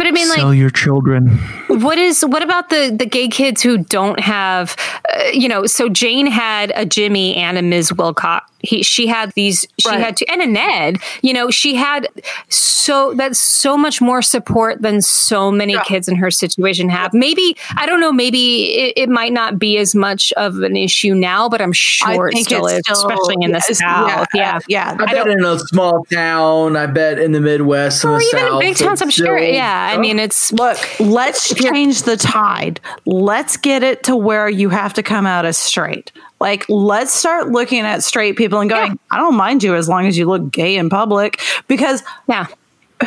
But 0.00 0.06
I 0.06 0.12
mean, 0.12 0.28
like, 0.30 0.56
your 0.56 0.70
children. 0.70 1.28
what 1.68 1.98
is 1.98 2.22
what 2.22 2.42
about 2.42 2.70
the 2.70 2.90
the 2.98 3.04
gay 3.04 3.28
kids 3.28 3.60
who 3.60 3.76
don't 3.76 4.18
have, 4.18 4.74
uh, 5.14 5.24
you 5.34 5.46
know? 5.46 5.66
So 5.66 5.90
Jane 5.90 6.26
had 6.26 6.72
a 6.74 6.86
Jimmy 6.86 7.36
and 7.36 7.58
a 7.58 7.62
Ms. 7.62 7.90
Wilcott. 7.90 8.40
He 8.62 8.82
she 8.82 9.06
had 9.06 9.32
these. 9.32 9.66
She 9.78 9.88
Right. 9.88 10.00
had 10.00 10.16
two 10.16 10.24
and 10.30 10.40
a 10.42 10.46
Ned. 10.46 10.98
You 11.22 11.32
know, 11.34 11.50
she 11.50 11.74
had 11.74 12.08
so 12.48 13.14
that's 13.14 13.38
so 13.38 13.76
much 13.76 14.00
more 14.00 14.20
support 14.22 14.82
than 14.82 15.00
so 15.02 15.50
many 15.50 15.72
Yeah. 15.74 15.82
kids 15.82 16.08
in 16.08 16.16
her 16.16 16.30
situation 16.30 16.88
have. 16.88 17.12
Maybe 17.14 17.56
I 17.76 17.86
don't 17.86 18.00
know. 18.00 18.12
Maybe 18.12 18.64
it, 18.74 18.94
it 18.96 19.08
might 19.08 19.32
not 19.32 19.58
be 19.58 19.78
as 19.78 19.94
much 19.94 20.32
of 20.36 20.60
an 20.60 20.76
issue 20.76 21.14
now, 21.14 21.48
but 21.48 21.60
I'm 21.62 21.72
sure 21.72 22.28
it 22.28 22.36
still 22.44 22.66
is, 22.66 22.82
especially 22.90 23.36
in 23.40 23.52
the 23.52 23.62
yes, 23.66 23.78
South. 23.78 24.28
Yeah, 24.34 24.58
yeah. 24.68 24.96
I, 24.98 25.12
bet 25.14 25.26
in 25.28 25.44
a 25.44 25.58
small 25.58 26.04
town. 26.12 26.76
I 26.76 26.86
bet 26.86 27.18
in 27.18 27.32
the 27.32 27.40
Midwest 27.40 28.04
and 28.04 28.14
or 28.14 28.18
the 28.18 28.24
even 28.26 28.52
in 28.52 28.58
big 28.58 28.76
towns. 28.76 29.00
I'm 29.00 29.10
sure. 29.10 29.38
Yeah, 29.38 29.89
I 29.94 29.98
mean, 29.98 30.18
it's 30.18 30.52
Look, 30.52 30.78
let's 31.00 31.54
change 31.54 32.02
the 32.02 32.16
tide. 32.16 32.80
Let's 33.06 33.56
get 33.56 33.82
it 33.82 34.02
to 34.04 34.16
where 34.16 34.48
you 34.48 34.68
have 34.68 34.94
to 34.94 35.02
come 35.02 35.26
out 35.26 35.44
as 35.44 35.58
straight. 35.58 36.12
Like, 36.40 36.66
let's 36.68 37.12
start 37.12 37.48
looking 37.48 37.80
at 37.80 38.02
straight 38.02 38.36
people 38.36 38.60
and 38.60 38.70
going, 38.70 38.98
I 39.10 39.18
don't 39.18 39.36
mind 39.36 39.62
you 39.62 39.74
as 39.74 39.88
long 39.88 40.06
as 40.06 40.16
you 40.16 40.26
look 40.26 40.50
gay 40.50 40.76
in 40.76 40.88
public. 40.88 41.40
Because 41.68 42.02
yeah. 42.28 42.46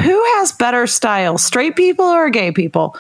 who 0.02 0.24
has 0.36 0.52
better 0.52 0.86
style, 0.88 1.38
straight 1.38 1.76
people 1.76 2.06
or 2.06 2.30
gay 2.30 2.52
people? 2.52 2.96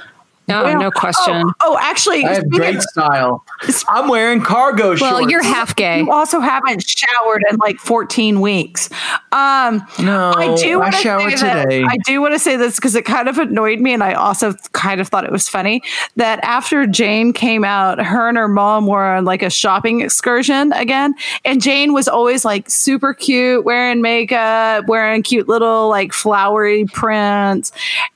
No, 0.47 0.63
Well, 0.63 0.77
no 0.79 0.91
question. 0.91 1.33
Oh, 1.33 1.53
oh, 1.61 1.77
actually, 1.81 2.25
I 2.25 2.33
have 2.35 2.49
great 2.49 2.75
of, 2.75 2.81
style. 2.83 3.45
I'm 3.87 4.09
wearing 4.09 4.41
cargo 4.41 4.95
shorts. 4.95 5.01
well, 5.01 5.29
you're 5.29 5.41
half 5.43 5.73
gay. 5.75 5.99
you 5.99 6.11
also 6.11 6.39
haven't 6.41 6.83
showered 6.85 7.43
in 7.49 7.55
like 7.57 7.79
14 7.79 8.41
weeks. 8.41 8.89
Um, 9.31 9.81
No, 9.99 10.33
I 10.35 10.53
do 10.55 10.73
I 10.73 10.83
want 10.83 10.95
to 10.95 10.99
showered 11.01 11.37
say 11.39 11.45
that- 11.47 11.63
today. 11.63 11.83
I 11.87 11.95
do 12.05 12.21
want 12.21 12.33
to 12.33 12.39
say 12.39 12.57
this 12.57 12.75
because 12.75 12.93
it 12.95 13.05
kind 13.05 13.29
of 13.29 13.37
annoyed 13.37 13.79
me, 13.79 13.93
and 13.93 14.03
I 14.03 14.13
also 14.15 14.53
kind 14.73 14.99
of 14.99 15.07
thought 15.07 15.23
it 15.23 15.31
was 15.31 15.47
funny 15.47 15.81
that 16.17 16.39
after 16.43 16.85
Jane 16.87 17.31
came 17.31 17.63
out, 17.63 18.03
her 18.03 18.27
and 18.27 18.37
her 18.37 18.49
mom 18.49 18.85
were 18.85 19.03
on 19.03 19.23
like 19.25 19.43
a 19.43 19.49
shopping 19.49 20.01
excursion 20.01 20.73
again, 20.73 21.15
and 21.45 21.61
Jane 21.61 21.93
was 21.93 22.07
always 22.09 22.43
like 22.43 22.69
super 22.69 23.13
cute, 23.13 23.63
wearing 23.63 24.01
makeup, 24.01 24.87
wearing 24.87 25.23
cute 25.23 25.47
little 25.47 25.87
like 25.87 26.11
flowery 26.11 26.83
prints, 26.85 27.71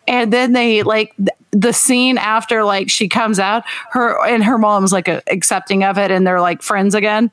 and 0.10 0.34
then 0.34 0.52
they 0.52 0.84
like. 0.84 1.14
Th- 1.62 1.68
the 1.68 1.74
scene 1.74 2.18
after 2.18 2.64
like 2.64 2.90
she 2.90 3.08
comes 3.08 3.40
out 3.40 3.64
her 3.92 4.26
and 4.26 4.44
her 4.44 4.58
mom's 4.58 4.92
like 4.92 5.08
a, 5.08 5.22
accepting 5.28 5.84
of 5.84 5.98
it 5.98 6.12
and 6.12 6.26
they're 6.26 6.42
like 6.42 6.62
friends 6.62 6.96
again. 6.96 7.32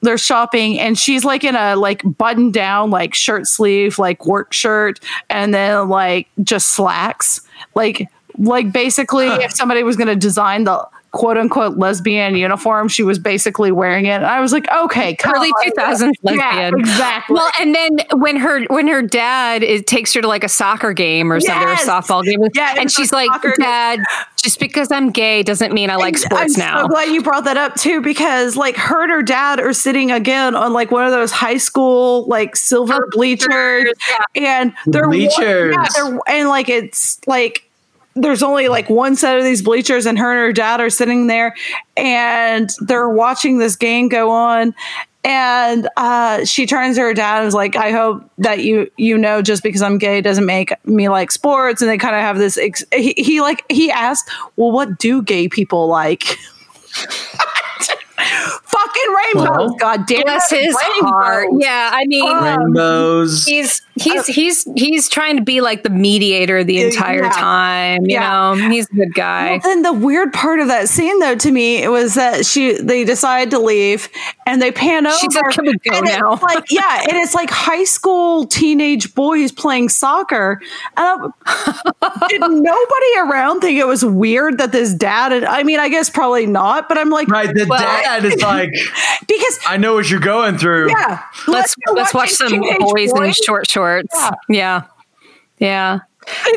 They're 0.00 0.18
shopping 0.18 0.78
and 0.78 0.96
she's 0.96 1.24
like 1.24 1.42
in 1.42 1.56
a 1.56 1.74
like 1.74 2.02
button 2.16 2.50
down 2.50 2.90
like 2.90 3.14
shirt 3.14 3.46
sleeve 3.46 3.98
like 3.98 4.24
work 4.26 4.52
shirt 4.52 5.00
and 5.28 5.52
then 5.52 5.88
like 5.88 6.28
just 6.42 6.70
slacks. 6.70 7.40
Like 7.74 8.08
like 8.38 8.72
basically 8.72 9.26
if 9.26 9.52
somebody 9.52 9.82
was 9.82 9.96
going 9.96 10.08
to 10.08 10.16
design 10.16 10.64
the 10.64 10.88
quote 11.12 11.38
unquote 11.38 11.78
lesbian 11.78 12.34
uniform. 12.36 12.88
She 12.88 13.02
was 13.02 13.18
basically 13.18 13.72
wearing 13.72 14.06
it. 14.06 14.10
And 14.10 14.26
I 14.26 14.40
was 14.40 14.52
like, 14.52 14.66
okay, 14.70 15.14
come 15.16 15.34
early 15.34 15.48
on. 15.50 15.64
two 15.64 15.72
thousands 15.76 16.16
Yeah, 16.22 16.32
lesbian. 16.32 16.80
exactly. 16.80 17.34
Well, 17.34 17.50
and 17.60 17.74
then 17.74 17.98
when 18.14 18.36
her 18.36 18.64
when 18.66 18.86
her 18.88 19.02
dad 19.02 19.62
it 19.62 19.86
takes 19.86 20.12
her 20.14 20.20
to 20.20 20.28
like 20.28 20.44
a 20.44 20.48
soccer 20.48 20.92
game 20.92 21.32
or 21.32 21.40
something 21.40 21.68
or 21.68 21.72
a 21.72 21.76
softball 21.76 22.24
game, 22.24 22.40
Yeah, 22.54 22.74
and 22.78 22.90
she's 22.90 23.12
like, 23.12 23.30
soccer 23.32 23.48
game. 23.50 23.64
"Dad, 23.66 24.00
just 24.36 24.60
because 24.60 24.90
I'm 24.92 25.10
gay 25.10 25.42
doesn't 25.42 25.72
mean 25.72 25.90
I 25.90 25.96
like 25.96 26.18
sports 26.18 26.56
now. 26.56 26.78
I'm 26.78 26.84
so 26.84 26.88
glad 26.88 27.04
you 27.08 27.22
brought 27.22 27.44
that 27.44 27.56
up 27.56 27.74
too, 27.76 28.00
because 28.00 28.56
like 28.56 28.76
her 28.76 29.02
and 29.02 29.12
her 29.12 29.22
dad 29.22 29.60
are 29.60 29.72
sitting 29.72 30.10
again 30.10 30.54
on 30.54 30.72
like 30.72 30.90
one 30.90 31.04
of 31.06 31.12
those 31.12 31.32
high 31.32 31.56
school 31.58 32.26
like 32.26 32.54
silver 32.56 33.04
oh, 33.06 33.08
bleachers, 33.12 33.92
and 34.34 34.72
they're 34.86 35.08
Bleachers. 35.08 35.74
yeah, 35.74 35.86
they're, 35.94 36.18
and 36.28 36.48
like 36.48 36.68
it's 36.68 37.18
like 37.26 37.67
there's 38.22 38.42
only 38.42 38.68
like 38.68 38.88
one 38.88 39.16
set 39.16 39.38
of 39.38 39.44
these 39.44 39.62
bleachers, 39.62 40.06
and 40.06 40.18
her 40.18 40.30
and 40.30 40.38
her 40.38 40.52
dad 40.52 40.80
are 40.80 40.90
sitting 40.90 41.26
there, 41.26 41.54
and 41.96 42.70
they're 42.80 43.08
watching 43.08 43.58
this 43.58 43.76
game 43.76 44.08
go 44.08 44.30
on. 44.30 44.74
And 45.24 45.88
uh, 45.96 46.44
she 46.44 46.64
turns 46.64 46.96
to 46.96 47.02
her 47.02 47.14
dad 47.14 47.38
and 47.38 47.48
is 47.48 47.54
like, 47.54 47.76
"I 47.76 47.90
hope 47.90 48.30
that 48.38 48.60
you 48.60 48.90
you 48.96 49.18
know, 49.18 49.42
just 49.42 49.62
because 49.62 49.82
I'm 49.82 49.98
gay 49.98 50.20
doesn't 50.20 50.46
make 50.46 50.72
me 50.86 51.08
like 51.08 51.30
sports." 51.30 51.82
And 51.82 51.90
they 51.90 51.98
kind 51.98 52.14
of 52.14 52.22
have 52.22 52.38
this. 52.38 52.56
Ex- 52.56 52.84
he, 52.92 53.14
he 53.16 53.40
like 53.40 53.64
he 53.70 53.90
asked, 53.90 54.30
"Well, 54.56 54.70
what 54.70 54.98
do 54.98 55.22
gay 55.22 55.48
people 55.48 55.88
like?" 55.88 56.24
Fucking 58.18 59.14
rainbows, 59.34 59.48
Well, 59.56 59.74
god 59.78 60.06
damn 60.06 60.22
Bless 60.22 60.52
it, 60.52 60.64
his 60.64 60.76
rainbows. 60.76 61.10
heart. 61.10 61.46
Yeah, 61.58 61.90
I 61.92 62.04
mean, 62.06 62.28
um, 62.28 62.42
Rainbows. 62.44 63.44
he's 63.44 63.80
he's 63.96 64.26
he's 64.26 64.64
he's 64.76 65.08
trying 65.08 65.36
to 65.36 65.42
be 65.42 65.60
like 65.60 65.82
the 65.84 65.90
mediator 65.90 66.62
the 66.64 66.82
entire 66.82 67.24
yeah. 67.24 67.30
time. 67.30 68.02
You 68.06 68.14
Yeah. 68.14 68.54
know, 68.54 68.70
he's 68.70 68.86
a 68.90 68.94
good 68.94 69.14
guy. 69.14 69.50
Well, 69.52 69.60
then 69.62 69.82
the 69.82 69.92
weird 69.92 70.32
part 70.32 70.58
of 70.60 70.66
that 70.68 70.88
scene, 70.88 71.18
though, 71.20 71.36
to 71.36 71.50
me, 71.52 71.82
it 71.82 71.88
was 71.90 72.14
that 72.14 72.44
she 72.44 72.72
they 72.80 73.04
decide 73.04 73.50
to 73.52 73.58
leave 73.58 74.08
and 74.46 74.60
they 74.60 74.72
pan 74.72 75.06
over. 75.06 75.16
She 75.16 75.28
said, 75.30 75.42
"Can 75.50 75.64
we 75.66 75.72
go 75.78 75.96
and 75.96 76.08
it's 76.08 76.18
now?" 76.18 76.38
Like, 76.42 76.64
yeah, 76.70 77.02
and 77.08 77.12
it's 77.16 77.34
like 77.34 77.50
high 77.50 77.84
school 77.84 78.46
teenage 78.46 79.14
boys 79.14 79.52
playing 79.52 79.88
soccer. 79.90 80.60
And 80.96 81.32
did 82.28 82.40
nobody 82.40 83.18
around 83.18 83.60
think 83.60 83.78
it 83.78 83.86
was 83.86 84.04
weird 84.04 84.58
that 84.58 84.72
this 84.72 84.92
dad? 84.94 85.32
And 85.32 85.44
I 85.44 85.62
mean, 85.62 85.78
I 85.80 85.88
guess 85.88 86.10
probably 86.10 86.46
not, 86.46 86.88
but 86.88 86.98
I'm 86.98 87.10
like, 87.10 87.28
Right. 87.28 87.54
The 87.54 87.66
Well- 87.68 87.78
dad 87.80 88.07
is 88.24 88.42
like, 88.42 88.70
because 89.28 89.58
I 89.66 89.76
know 89.76 89.94
what 89.94 90.10
you're 90.10 90.20
going 90.20 90.58
through. 90.58 90.90
yeah, 90.90 91.22
let's 91.46 91.74
go 91.74 91.92
let's 91.94 92.14
watch 92.14 92.32
watching 92.40 92.48
some 92.48 92.62
teenage 92.62 92.78
boys 92.78 93.12
in 93.12 93.32
short 93.44 93.70
shorts. 93.70 94.14
Yeah. 94.14 94.30
Yeah. 94.48 94.82
Yeah. 95.58 96.00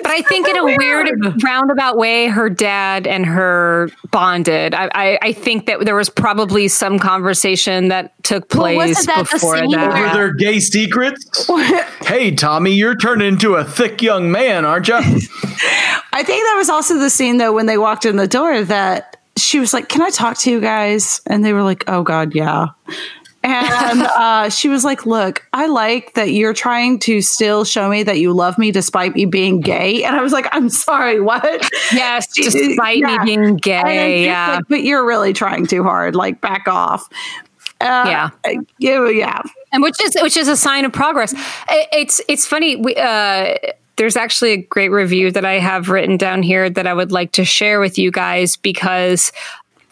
But 0.03 0.11
I 0.11 0.21
think 0.23 0.47
in 0.47 0.57
a 0.57 0.65
weird 0.65 1.43
roundabout 1.43 1.97
way, 1.97 2.27
her 2.27 2.49
dad 2.49 3.07
and 3.07 3.25
her 3.25 3.89
bonded. 4.11 4.73
I, 4.73 4.89
I, 4.93 5.19
I 5.21 5.33
think 5.33 5.65
that 5.67 5.85
there 5.85 5.95
was 5.95 6.09
probably 6.09 6.67
some 6.67 6.99
conversation 6.99 7.87
that 7.87 8.11
took 8.23 8.53
Well, 8.53 8.75
wasn't 8.75 8.95
place 8.95 9.05
that 9.05 9.25
the 9.29 9.35
before 9.35 9.57
scene 9.57 9.71
that. 9.71 9.91
Over 9.91 10.13
their 10.13 10.33
gay 10.33 10.59
secrets. 10.59 11.49
hey, 12.05 12.31
Tommy, 12.35 12.73
you're 12.73 12.97
turning 12.97 13.29
into 13.29 13.55
a 13.55 13.63
thick 13.63 14.01
young 14.01 14.31
man, 14.31 14.65
aren't 14.65 14.87
you? 14.89 14.95
I 16.13 16.23
think 16.23 16.43
that 16.43 16.55
was 16.57 16.69
also 16.69 16.97
the 16.97 17.09
scene 17.09 17.37
though 17.37 17.53
when 17.53 17.65
they 17.65 17.77
walked 17.77 18.05
in 18.05 18.17
the 18.17 18.27
door 18.27 18.63
that 18.63 19.17
she 19.37 19.59
was 19.59 19.73
like, 19.73 19.89
"Can 19.89 20.01
I 20.01 20.09
talk 20.09 20.37
to 20.39 20.51
you 20.51 20.59
guys?" 20.59 21.21
And 21.27 21.43
they 21.43 21.53
were 21.53 21.63
like, 21.63 21.83
"Oh 21.87 22.03
God, 22.03 22.33
yeah." 22.35 22.67
And 23.43 24.01
uh, 24.15 24.49
she 24.49 24.69
was 24.69 24.83
like, 24.83 25.05
"Look, 25.05 25.47
I 25.53 25.65
like 25.67 26.13
that 26.13 26.31
you're 26.31 26.53
trying 26.53 26.99
to 26.99 27.21
still 27.21 27.63
show 27.63 27.89
me 27.89 28.03
that 28.03 28.19
you 28.19 28.33
love 28.33 28.57
me 28.57 28.71
despite 28.71 29.15
me 29.15 29.25
being 29.25 29.61
gay." 29.61 30.03
And 30.03 30.15
I 30.15 30.21
was 30.21 30.31
like, 30.33 30.47
"I'm 30.51 30.69
sorry, 30.69 31.19
what?" 31.21 31.69
Yes, 31.91 32.27
despite 32.35 32.99
Yeah. 32.99 33.17
me 33.17 33.25
being 33.25 33.55
gay. 33.57 34.25
Yeah. 34.25 34.55
like, 34.57 34.65
but 34.69 34.83
you're 34.83 35.05
really 35.05 35.33
trying 35.33 35.65
too 35.65 35.83
hard. 35.83 36.15
Like, 36.15 36.39
back 36.41 36.67
off. 36.67 37.07
Uh, 37.79 38.03
Yeah. 38.05 38.29
yeah, 38.77 39.09
yeah. 39.09 39.41
and 39.73 39.81
which 39.81 39.99
is 40.03 40.15
which 40.21 40.37
is 40.37 40.47
a 40.47 40.55
sign 40.55 40.85
of 40.85 40.93
progress. 40.93 41.33
It, 41.33 41.87
it's 41.91 42.21
it's 42.29 42.45
funny. 42.45 42.75
We, 42.75 42.93
uh, 42.95 43.55
there's 43.97 44.15
actually 44.15 44.51
a 44.51 44.57
great 44.57 44.89
review 44.89 45.31
that 45.31 45.45
I 45.45 45.59
have 45.59 45.89
written 45.89 46.17
down 46.17 46.43
here 46.43 46.69
that 46.69 46.87
I 46.87 46.93
would 46.93 47.11
like 47.11 47.33
to 47.33 47.45
share 47.45 47.79
with 47.79 47.97
you 47.97 48.11
guys 48.11 48.55
because 48.55 49.31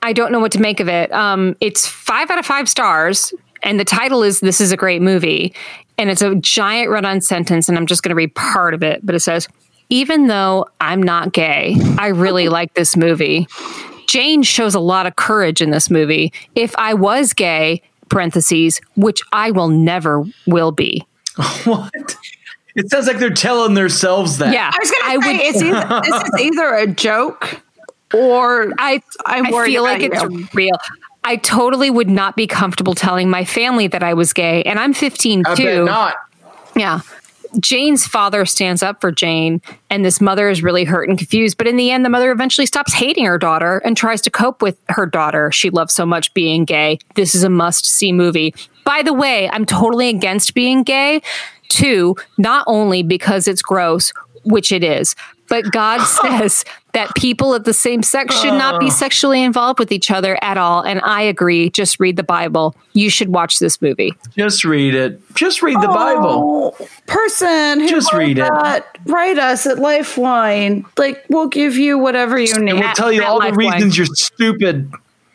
I 0.02 0.14
don't 0.14 0.32
know 0.32 0.40
what 0.40 0.52
to 0.54 0.62
make 0.62 0.80
of 0.80 0.88
it. 0.88 1.12
Um, 1.12 1.56
it's 1.60 1.88
five 1.88 2.32
out 2.32 2.40
of 2.40 2.46
five 2.46 2.70
stars, 2.70 3.34
and 3.64 3.80
the 3.80 3.86
title 3.86 4.24
is 4.24 4.40
"This 4.40 4.62
is 4.62 4.72
a 4.72 4.78
great 4.78 5.02
movie," 5.02 5.54
and 5.98 6.10
it's 6.10 6.22
a 6.22 6.36
giant 6.36 6.90
run-on 6.90 7.22
sentence, 7.22 7.68
and 7.68 7.78
I'm 7.78 7.86
just 7.86 8.04
going 8.04 8.10
to 8.10 8.16
read 8.16 8.34
part 8.36 8.74
of 8.74 8.84
it. 8.84 9.06
But 9.06 9.16
it 9.16 9.20
says, 9.20 9.48
"Even 9.90 10.28
though 10.28 10.68
I'm 10.80 11.04
not 11.04 11.34
gay, 11.34 11.78
I 11.98 12.08
really 12.08 12.50
like 12.58 12.74
this 12.74 12.96
movie." 12.96 13.48
Jane 14.08 14.42
shows 14.42 14.74
a 14.74 14.80
lot 14.80 15.06
of 15.06 15.18
courage 15.18 15.62
in 15.62 15.70
this 15.70 15.92
movie. 15.92 16.34
If 16.56 16.76
I 16.78 16.96
was 16.96 17.32
gay, 17.34 17.84
parentheses, 18.10 18.82
which 18.96 19.22
I 19.32 19.52
will 19.52 19.70
never 19.70 20.26
will 20.48 20.72
be. 20.72 21.06
what? 21.66 22.16
It 22.76 22.90
sounds 22.90 23.08
like 23.08 23.18
they're 23.18 23.30
telling 23.30 23.74
themselves 23.74 24.38
that. 24.38 24.54
Yeah, 24.54 24.72
I 24.74 24.78
was 24.80 24.92
going 24.92 25.04
I 25.04 25.16
to 25.16 25.22
say 25.24 25.32
would. 25.34 25.42
it's 25.42 25.62
either, 25.62 26.02
this 26.02 26.24
is 26.24 26.40
either 26.58 26.74
a 26.76 26.88
joke 26.88 27.62
or 28.14 28.72
I 28.78 29.02
I'm 29.26 29.54
I 29.54 29.66
feel 29.66 29.84
like 29.84 30.02
it's 30.02 30.22
you. 30.22 30.48
real. 30.54 30.76
I 31.24 31.36
totally 31.36 31.90
would 31.90 32.10
not 32.10 32.36
be 32.36 32.48
comfortable 32.48 32.96
telling 32.96 33.30
my 33.30 33.44
family 33.44 33.88
that 33.88 34.04
I 34.04 34.14
was 34.14 34.34
gay, 34.34 34.64
and 34.64 34.80
I'm 34.80 34.94
15 34.94 35.44
I 35.46 35.56
too. 35.56 35.64
bet 35.64 35.86
not. 35.86 36.16
Yeah. 36.76 37.02
Jane's 37.60 38.06
father 38.06 38.46
stands 38.46 38.84
up 38.84 39.02
for 39.02 39.12
Jane, 39.12 39.60
and 39.90 40.06
this 40.06 40.22
mother 40.22 40.50
is 40.50 40.62
really 40.62 40.84
hurt 40.84 41.10
and 41.10 41.18
confused. 41.18 41.58
But 41.58 41.66
in 41.68 41.78
the 41.78 41.90
end, 41.90 42.06
the 42.06 42.10
mother 42.10 42.32
eventually 42.32 42.68
stops 42.68 42.94
hating 42.94 43.26
her 43.26 43.40
daughter 43.40 43.80
and 43.84 43.98
tries 43.98 44.22
to 44.22 44.30
cope 44.30 44.62
with 44.62 44.78
her 44.90 45.08
daughter 45.08 45.52
she 45.52 45.72
loves 45.72 45.94
so 45.94 46.06
much 46.06 46.32
being 46.36 46.64
gay. 46.64 47.00
This 47.16 47.34
is 47.34 47.44
a 47.44 47.50
must 47.50 47.86
see 47.88 48.12
movie. 48.14 48.54
By 48.86 49.02
the 49.02 49.14
way, 49.14 49.50
I'm 49.50 49.66
totally 49.66 50.10
against 50.10 50.54
being 50.54 50.84
gay, 50.84 51.22
too, 51.70 52.16
not 52.38 52.64
only 52.68 53.04
because 53.04 53.48
it's 53.48 53.62
gross, 53.62 54.12
which 54.44 54.72
it 54.72 54.84
is, 54.84 55.16
but 55.48 55.72
God 55.72 56.04
says 56.06 56.64
that 56.94 57.14
people 57.16 57.54
of 57.54 57.64
the 57.64 57.74
same 57.74 58.04
sex 58.04 58.40
should 58.40 58.54
not 58.54 58.80
be 58.80 58.90
sexually 58.90 59.44
involved 59.44 59.80
with 59.80 59.92
each 59.92 60.12
other 60.12 60.38
at 60.44 60.58
all. 60.58 60.82
And 60.82 61.02
I 61.04 61.22
agree. 61.24 61.70
Just 61.72 62.00
read 62.00 62.16
the 62.16 62.24
Bible. 62.24 62.76
You 62.94 63.10
should 63.10 63.30
watch 63.30 63.60
this 63.60 63.82
movie. 63.82 64.14
Just 64.38 64.64
read 64.64 64.94
it. 64.96 65.20
Just 65.36 65.62
read 65.62 65.78
the 65.82 65.88
Bible. 65.88 66.76
Oh, 66.80 66.88
person 67.08 67.80
who 67.80 67.88
Just 67.90 68.14
wrote 68.14 68.20
read 68.20 68.40
it. 68.40 68.84
write 69.06 69.38
us 69.40 69.66
at 69.66 69.78
Lifewine. 69.78 70.86
Like 70.98 71.24
we'll 71.30 71.48
give 71.48 71.78
you 71.78 71.98
whatever 71.98 72.38
you 72.40 72.54
need. 72.60 72.70
And 72.72 72.80
we'll 72.80 72.94
tell 72.94 73.12
you 73.12 73.22
at 73.24 73.28
all 73.28 73.40
the 73.40 73.48
Lifewine. 73.48 73.74
reasons 73.74 73.98
you're 73.98 74.08
stupid. 74.08 74.92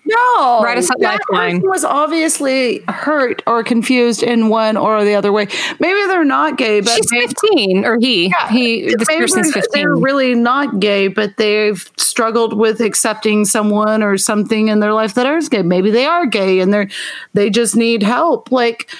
No, 0.07 0.61
Write 0.63 0.77
us 0.79 0.91
at 0.91 0.99
that 1.01 1.21
Lifewine. 1.31 1.53
person 1.61 1.69
was 1.71 1.85
obviously 1.85 2.81
hurt 2.89 3.43
or 3.47 3.65
confused 3.65 4.23
in 4.23 4.49
one 4.51 4.77
or 4.77 5.03
the 5.05 5.15
other 5.15 5.33
way. 5.33 5.47
Maybe 5.81 5.99
they're 6.07 6.25
not 6.25 6.59
gay, 6.59 6.81
but 6.81 6.91
She's 6.91 7.11
maybe- 7.11 7.27
15, 7.29 7.85
or 7.87 7.97
he. 7.99 8.33
he 8.51 8.95
this 8.95 9.09
person's 9.09 9.53
15. 9.53 9.63
They're 9.73 9.97
really 9.97 10.35
not 10.35 10.79
gay, 10.79 11.09
but 11.09 11.39
they've 11.39 11.91
struggled 11.97 12.53
with 12.53 12.81
accepting 12.81 13.45
someone 13.47 14.03
or 14.03 14.19
something 14.19 14.69
in 14.69 14.81
their 14.81 14.93
life 14.93 15.15
that 15.15 15.27
is 15.27 15.49
gay. 15.49 15.63
Maybe 15.63 15.91
they 15.91 16.05
are 16.05 16.27
gay 16.27 16.61
and 16.61 16.73
they're 16.73 16.89
they 17.33 17.49
just 17.49 17.75
need 17.75 18.03
help. 18.03 18.53
Like 18.53 18.91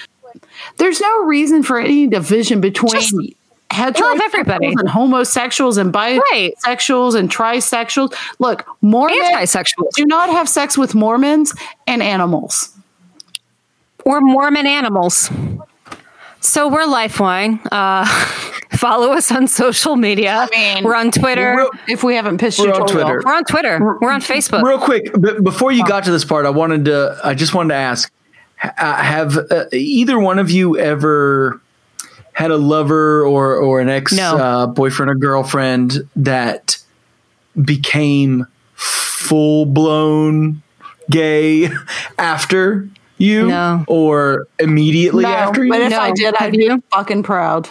there's 0.77 0.99
no 0.99 1.23
reason 1.25 1.61
for 1.63 1.79
any 1.79 2.07
division 2.07 2.61
between 2.61 2.91
Just 2.91 3.15
heterosexuals 3.71 3.99
love 4.01 4.21
everybody. 4.23 4.67
and 4.67 4.87
homosexuals 4.89 5.77
and 5.77 5.93
Right. 5.93 6.19
bisexuals 6.65 7.15
and 7.15 7.29
trisexuals. 7.29 8.13
Look, 8.39 8.65
Mormons 8.81 9.19
Antisexuals. 9.33 9.91
do 9.95 10.05
not 10.05 10.29
have 10.29 10.47
sex 10.47 10.77
with 10.77 10.95
Mormons 10.95 11.53
and 11.87 12.01
animals. 12.03 12.69
We're 14.05 14.21
Mormon 14.21 14.67
animals. 14.67 15.29
So 16.39 16.67
we're 16.67 16.83
Lifewine. 16.85 17.59
Uh, 17.71 18.05
follow 18.77 19.11
us 19.13 19.31
on 19.31 19.47
social 19.47 19.95
media. 19.95 20.47
mean, 20.55 20.83
we're 20.83 20.93
on 20.95 21.09
Twitter. 21.09 21.55
Real, 21.57 21.69
If 21.87 22.03
we 22.03 22.15
haven't 22.15 22.37
pissed 22.37 22.59
We're 22.59 22.67
you 22.67 22.73
on 22.73 22.85
to 22.87 22.93
Twitter. 22.93 23.21
we're 23.25 23.33
on 23.33 23.43
Twitter. 23.45 23.97
We're 23.99 24.11
on 24.11 24.21
Facebook. 24.21 24.61
real 24.63 24.77
quick, 24.77 25.11
b- 25.19 25.39
before 25.41 25.71
you 25.71 25.83
got 25.85 26.03
to 26.03 26.11
this 26.11 26.23
part, 26.23 26.45
I 26.45 26.51
wanted 26.51 26.85
to. 26.85 27.19
I 27.23 27.33
just 27.33 27.55
wanted 27.55 27.69
to 27.69 27.75
ask: 27.79 28.11
uh, 28.63 28.69
Have 28.77 29.37
uh, 29.49 29.65
either 29.73 30.19
one 30.19 30.37
of 30.37 30.51
you 30.51 30.77
ever 30.77 31.59
had 32.35 32.51
a 32.51 32.57
lover 32.57 33.25
or 33.25 33.55
or 33.55 33.79
an 33.79 33.89
ex 33.89 34.11
No. 34.13 34.37
uh, 34.37 34.67
boyfriend 34.67 35.09
or 35.09 35.15
girlfriend 35.15 36.07
that 36.17 36.77
became 37.61 38.45
full 38.75 39.65
blown 39.65 40.61
gay 41.09 41.69
after 42.19 42.87
you, 43.17 43.47
No. 43.47 43.85
or 43.87 44.47
immediately 44.59 45.23
No, 45.23 45.29
after 45.29 45.63
you? 45.63 45.71
but 45.71 45.81
if 45.81 45.91
No. 45.91 45.99
I 45.99 46.11
did, 46.11 46.35
I'd 46.39 46.51
be 46.51 46.69
fucking 46.91 47.23
proud. 47.23 47.69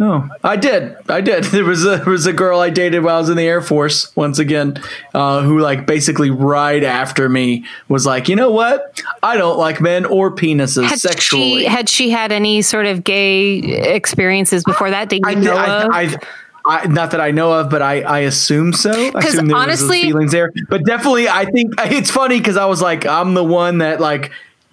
No, 0.00 0.26
I 0.42 0.56
did. 0.56 0.96
I 1.10 1.20
did. 1.20 1.44
There 1.52 1.62
was 1.64 1.84
a 1.84 1.98
there 1.98 2.06
was 2.06 2.24
a 2.26 2.32
girl 2.32 2.58
I 2.58 2.70
dated 2.70 3.04
while 3.04 3.16
I 3.16 3.18
was 3.18 3.28
in 3.28 3.36
the 3.36 3.46
Air 3.46 3.60
Force. 3.60 4.10
Once 4.16 4.38
again, 4.38 4.82
uh, 5.14 5.42
who 5.42 5.58
like 5.60 5.84
basically 5.86 6.30
right 6.30 6.82
after 6.82 7.28
me 7.28 7.66
was 7.88 8.06
like, 8.06 8.26
you 8.26 8.34
know 8.34 8.50
what? 8.50 8.98
I 9.22 9.36
don't 9.36 9.58
like 9.58 9.80
men 9.82 10.06
or 10.06 10.34
penises 10.34 10.84
had 10.88 10.98
sexually. 10.98 11.60
she 11.60 11.64
had 11.66 11.88
she 11.90 12.08
had 12.10 12.32
any 12.32 12.62
sort 12.62 12.86
of 12.86 13.04
gay 13.04 13.58
experiences 13.94 14.64
before 14.64 14.88
that 14.90 15.10
that 15.10 15.16
you 15.16 15.22
I, 15.26 15.34
know 15.34 15.54
I, 15.54 15.82
of? 15.82 15.90
I, 15.92 16.16
I, 16.64 16.86
not 16.86 17.10
that 17.10 17.20
I 17.20 17.30
know 17.30 17.52
of, 17.52 17.68
but 17.68 17.82
I, 17.82 18.00
I 18.00 18.18
assume 18.20 18.72
so. 18.72 18.90
I 18.92 19.10
'Cause 19.10 19.34
assume 19.34 19.48
there 19.48 19.56
was 19.56 19.62
honestly- 19.64 19.98
those 20.02 20.06
feelings 20.12 20.32
there. 20.32 20.50
But 20.70 20.84
definitely, 20.86 21.28
I 21.28 21.44
think 21.44 21.74
it's 21.78 22.10
funny 22.10 22.38
because 22.38 22.56
I 22.56 22.64
was 22.64 22.80
like, 22.80 23.04
I'm 23.04 23.34
the 23.34 23.44
one 23.44 23.78
that 23.78 24.00
like 24.00 24.30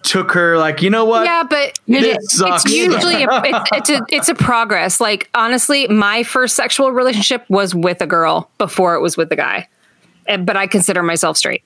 took 0.08 0.32
her. 0.32 0.58
Like, 0.58 0.82
you 0.82 0.90
know 0.90 1.06
what? 1.06 1.26
Yeah, 1.26 1.44
but 1.50 1.78
You 1.86 2.00
This 2.02 2.18
did. 2.18 2.24
sucks. 2.30 2.66
it's 2.66 2.74
usually 2.74 3.24
a, 3.24 3.28
it's, 3.44 3.70
it's 3.74 3.90
a 3.90 4.02
it's 4.10 4.30
a 4.30 4.36
progress. 4.36 5.00
Like 5.02 5.30
honestly, 5.34 5.88
my 5.88 6.24
first 6.24 6.56
sexual 6.56 6.92
relationship 6.92 7.46
was 7.50 7.74
with 7.76 8.02
a 8.02 8.08
girl 8.08 8.50
before 8.58 8.96
it 8.96 9.02
was 9.02 9.18
with 9.18 9.32
a 9.32 9.36
guy, 9.36 9.68
And- 10.28 10.46
but 10.46 10.56
I 10.58 10.68
consider 10.68 11.04
myself 11.04 11.38
straight. 11.38 11.64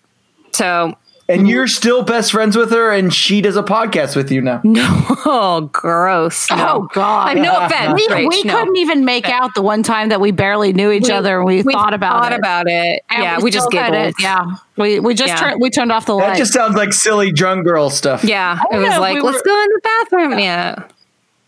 So 0.53 0.95
and 1.31 1.47
you're 1.47 1.67
still 1.67 2.03
best 2.03 2.31
friends 2.31 2.55
with 2.55 2.71
her, 2.71 2.91
and 2.91 3.13
she 3.13 3.41
does 3.41 3.55
a 3.55 3.63
podcast 3.63 4.15
with 4.15 4.31
you 4.31 4.41
now. 4.41 4.61
oh, 4.65 5.69
gross. 5.71 6.49
No. 6.49 6.55
Oh, 6.57 6.89
God. 6.93 7.27
I 7.27 7.35
have 7.35 7.43
no 7.43 7.65
offense. 7.65 8.09
We, 8.09 8.27
we 8.27 8.43
no. 8.43 8.57
couldn't 8.57 8.77
even 8.77 9.05
make 9.05 9.27
out 9.27 9.53
the 9.55 9.61
one 9.61 9.83
time 9.83 10.09
that 10.09 10.19
we 10.21 10.31
barely 10.31 10.73
knew 10.73 10.91
each 10.91 11.09
other 11.09 11.37
and 11.37 11.45
we, 11.45 11.63
thought 11.63 11.93
about 11.93 12.23
thought 12.23 12.33
it. 12.33 12.39
about 12.39 12.67
it. 12.67 13.03
And 13.09 13.23
yeah, 13.23 13.39
we, 13.39 13.51
just 13.51 13.67
still 13.67 13.81
giggled. 13.81 14.07
it. 14.07 14.15
Yeah. 14.19 14.45
We 14.77 14.99
we 14.99 15.13
just 15.13 15.29
Yeah. 15.29 15.35
turned 15.35 15.61
we 15.61 15.69
turned 15.69 15.91
off 15.91 16.05
the 16.05 16.15
light. 16.15 16.27
That 16.27 16.37
just 16.37 16.53
sounds 16.53 16.75
like 16.75 16.93
silly 16.93 17.31
drunk 17.31 17.65
girl 17.65 17.89
stuff. 17.89 18.23
Yeah, 18.23 18.59
it 18.71 18.77
was 18.77 18.89
know 18.89 18.99
like, 18.99 19.15
we 19.15 19.21
let's 19.21 19.37
were- 19.37 19.43
go 19.43 19.61
in 19.61 19.67
the 19.67 19.81
bathroom. 19.83 20.39
Yeah. 20.39 20.83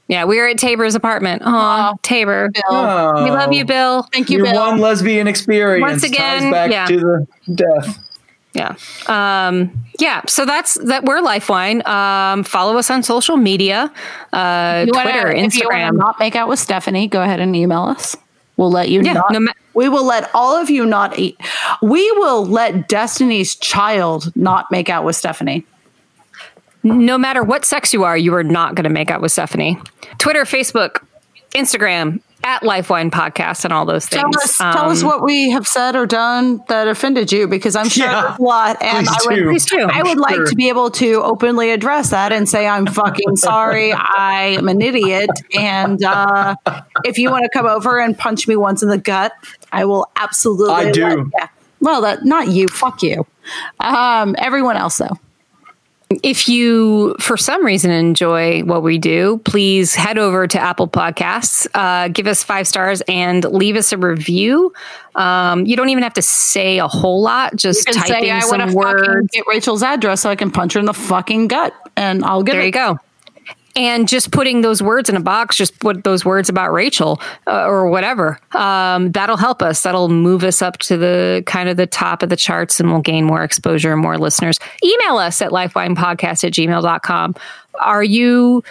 Yeah, 0.09 0.25
we 0.25 0.37
were 0.37 0.47
at 0.47 0.57
Tabor's 0.57 0.95
apartment. 0.95 1.41
Oh, 1.45 1.49
Aw. 1.49 1.93
Tabor. 2.03 2.49
Oh. 2.69 3.23
We 3.23 3.31
love 3.31 3.53
you, 3.53 3.63
Bill. 3.63 4.03
Thank 4.11 4.29
you, 4.29 4.39
Your 4.39 4.51
Bill. 4.51 4.59
one 4.59 4.79
lesbian 4.79 5.27
experience 5.27 5.81
Once 5.81 6.03
again, 6.03 6.43
ties 6.43 6.51
back 6.51 6.71
yeah. 6.71 6.85
to 6.87 6.99
the 6.99 7.27
death. 7.55 8.02
Yeah. 8.53 8.75
Um, 9.07 9.71
yeah. 9.99 10.21
So 10.27 10.45
that's 10.45 10.75
that. 10.85 11.03
We're 11.05 11.21
Lifewine. 11.21 11.85
Um, 11.87 12.43
follow 12.43 12.77
us 12.77 12.91
on 12.91 13.01
social 13.03 13.35
media, 13.35 13.91
uh, 14.31 14.85
wanna- 14.87 15.11
Twitter, 15.11 15.31
If 15.31 15.55
you 15.55 15.63
Instagram. 15.67 15.95
not 15.97 16.19
make 16.19 16.35
out 16.35 16.47
with 16.47 16.59
Stephanie, 16.59 17.07
go 17.07 17.21
ahead 17.23 17.39
and 17.39 17.55
email 17.55 17.83
us. 17.83 18.15
We'll 18.55 18.69
let 18.69 18.89
you 18.89 19.01
Yeah, 19.01 19.13
not. 19.13 19.31
no 19.31 19.39
ma- 19.39 19.51
we 19.73 19.89
will 19.89 20.05
let 20.05 20.29
all 20.35 20.55
of 20.55 20.69
you 20.69 20.85
not 20.85 21.17
eat. 21.17 21.35
We 21.81 22.11
will 22.11 22.45
let 22.45 22.87
Destiny's 22.87 23.55
Child 23.55 24.31
not 24.35 24.69
make 24.69 24.89
out 24.89 25.03
with 25.03 25.15
Stephanie. 25.15 25.65
no 26.83 27.17
matter 27.17 27.41
what 27.41 27.63
sex 27.65 27.93
you 27.93 28.03
are, 28.03 28.17
you 28.17 28.35
are 28.35 28.43
not 28.43 28.75
going 28.75 28.83
to 28.83 28.89
make 28.89 29.09
out 29.09 29.21
with 29.21 29.31
Stephanie. 29.31 29.79
Twitter, 30.17 30.43
Facebook, 30.43 31.01
Instagram, 31.55 32.19
at 32.43 32.61
Lifewine 32.63 33.09
Podcast, 33.09 33.63
and 33.63 33.73
all 33.73 33.85
those 33.85 34.05
things. 34.05 34.21
Tell 34.21 34.41
us, 34.43 34.57
tell 34.57 34.89
us 34.89 35.01
Um, 35.01 35.07
what 35.07 35.23
we 35.23 35.49
have 35.51 35.65
said 35.67 35.95
or 35.95 36.05
done 36.05 36.61
that 36.67 36.87
offended 36.87 37.31
you, 37.31 37.47
because 37.47 37.75
I'm 37.75 37.89
sure 37.89 38.05
Yeah. 38.05 38.21
there's 38.21 38.39
a 38.39 38.41
lot, 38.41 38.77
and 38.81 39.07
Please 39.07 39.09
I 39.09 39.25
would, 39.27 39.35
do. 39.35 39.49
Please 39.49 39.65
do. 39.65 39.87
I 39.91 40.03
would 40.03 40.17
like 40.17 40.45
to 40.45 40.55
be 40.55 40.69
able 40.69 40.91
to 40.91 41.21
openly 41.23 41.71
address 41.71 42.09
that 42.09 42.31
and 42.31 42.47
say 42.49 42.67
I'm 42.67 42.85
fucking 42.85 43.35
sorry. 43.37 43.93
I 43.93 44.55
am 44.57 44.67
an 44.67 44.81
idiot, 44.81 45.29
and 45.57 46.03
uh, 46.03 46.55
if 47.05 47.17
you 47.17 47.31
want 47.31 47.43
to 47.43 47.49
come 47.49 47.65
over 47.65 47.99
and 47.99 48.17
punch 48.17 48.47
me 48.47 48.55
once 48.55 48.83
in 48.83 48.89
the 48.89 48.97
gut, 48.97 49.31
I 49.71 49.85
will 49.85 50.07
absolutely. 50.15 50.73
I 50.73 50.91
do. 50.91 51.05
let- 51.07 51.17
yeah. 51.37 51.47
Well, 51.79 52.01
that 52.01 52.23
not 52.23 52.47
you. 52.47 52.67
Fuck 52.69 53.03
you. 53.03 53.25
Um, 53.79 54.35
everyone 54.37 54.77
else 54.77 54.97
though. 54.99 55.17
If 56.21 56.47
you, 56.49 57.15
for 57.19 57.37
some 57.37 57.65
reason, 57.65 57.89
enjoy 57.91 58.61
what 58.63 58.83
we 58.83 58.97
do, 58.97 59.39
please 59.45 59.95
head 59.95 60.17
over 60.17 60.47
to 60.47 60.59
Apple 60.59 60.87
Podcasts, 60.87 61.67
uh, 61.73 62.09
give 62.09 62.27
us 62.27 62.43
five 62.43 62.67
stars, 62.67 63.01
and 63.07 63.43
leave 63.45 63.75
us 63.75 63.91
a 63.91 63.97
review. 63.97 64.73
Um, 65.15 65.65
you 65.65 65.75
don't 65.75 65.89
even 65.89 66.03
have 66.03 66.13
to 66.15 66.21
say 66.21 66.79
a 66.79 66.87
whole 66.87 67.21
lot; 67.21 67.55
just 67.55 67.87
type 67.87 68.07
say 68.07 68.29
in 68.29 68.35
I 68.35 68.45
want 68.45 68.61
to 68.61 68.67
some 68.67 68.73
words. 68.73 69.27
get 69.31 69.45
Rachel's 69.47 69.83
address 69.83 70.21
so 70.21 70.29
I 70.29 70.35
can 70.35 70.51
punch 70.51 70.73
her 70.73 70.79
in 70.79 70.85
the 70.85 70.93
fucking 70.93 71.47
gut, 71.47 71.73
and 71.95 72.23
I'll 72.25 72.43
give 72.43 72.53
There 72.53 72.61
it. 72.61 72.65
you 72.67 72.71
go. 72.71 72.97
And 73.75 74.07
just 74.07 74.31
putting 74.31 74.61
those 74.61 74.83
words 74.83 75.09
in 75.09 75.15
a 75.15 75.19
box, 75.19 75.55
just 75.55 75.79
put 75.79 76.03
those 76.03 76.23
words 76.23 76.47
about 76.47 76.71
Rachel 76.71 77.19
uh, 77.47 77.65
or 77.65 77.89
whatever. 77.89 78.39
Um, 78.51 79.11
that'll 79.11 79.37
help 79.37 79.63
us. 79.63 79.81
That'll 79.81 80.09
move 80.09 80.43
us 80.43 80.61
up 80.61 80.77
to 80.79 80.97
the 80.97 81.41
kind 81.47 81.69
of 81.69 81.77
the 81.77 81.87
top 81.87 82.21
of 82.21 82.29
the 82.29 82.35
charts 82.35 82.79
and 82.79 82.91
we'll 82.91 83.01
gain 83.01 83.25
more 83.25 83.43
exposure 83.43 83.91
and 83.91 84.01
more 84.01 84.19
listeners. 84.19 84.59
Email 84.83 85.17
us 85.17 85.41
at 85.41 85.49
lifewinepodcast 85.49 86.43
at 86.43 86.53
gmail.com. 86.53 87.35
Are 87.79 88.03
you 88.03 88.63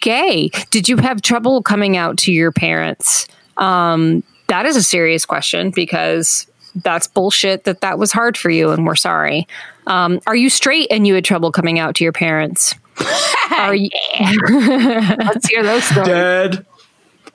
gay? 0.00 0.48
Did 0.70 0.88
you 0.88 0.96
have 0.96 1.20
trouble 1.20 1.62
coming 1.62 1.98
out 1.98 2.16
to 2.18 2.32
your 2.32 2.50
parents? 2.50 3.28
Um, 3.58 4.22
that 4.48 4.64
is 4.64 4.76
a 4.76 4.82
serious 4.82 5.26
question 5.26 5.70
because 5.70 6.46
that's 6.76 7.06
bullshit 7.06 7.64
that 7.64 7.80
that 7.80 7.98
was 7.98 8.12
hard 8.12 8.36
for 8.36 8.50
you 8.50 8.70
and 8.70 8.86
we're 8.86 8.94
sorry. 8.94 9.46
Um, 9.86 10.20
are 10.26 10.36
you 10.36 10.50
straight 10.50 10.88
and 10.90 11.06
you 11.06 11.14
had 11.14 11.24
trouble 11.24 11.52
coming 11.52 11.78
out 11.78 11.94
to 11.96 12.04
your 12.04 12.12
parents? 12.12 12.74
Are 13.50 13.74
you, 13.74 13.90
Let's 14.50 15.48
hear 15.48 15.62
those 15.62 15.84
stories. 15.84 16.08
Dad, 16.08 16.66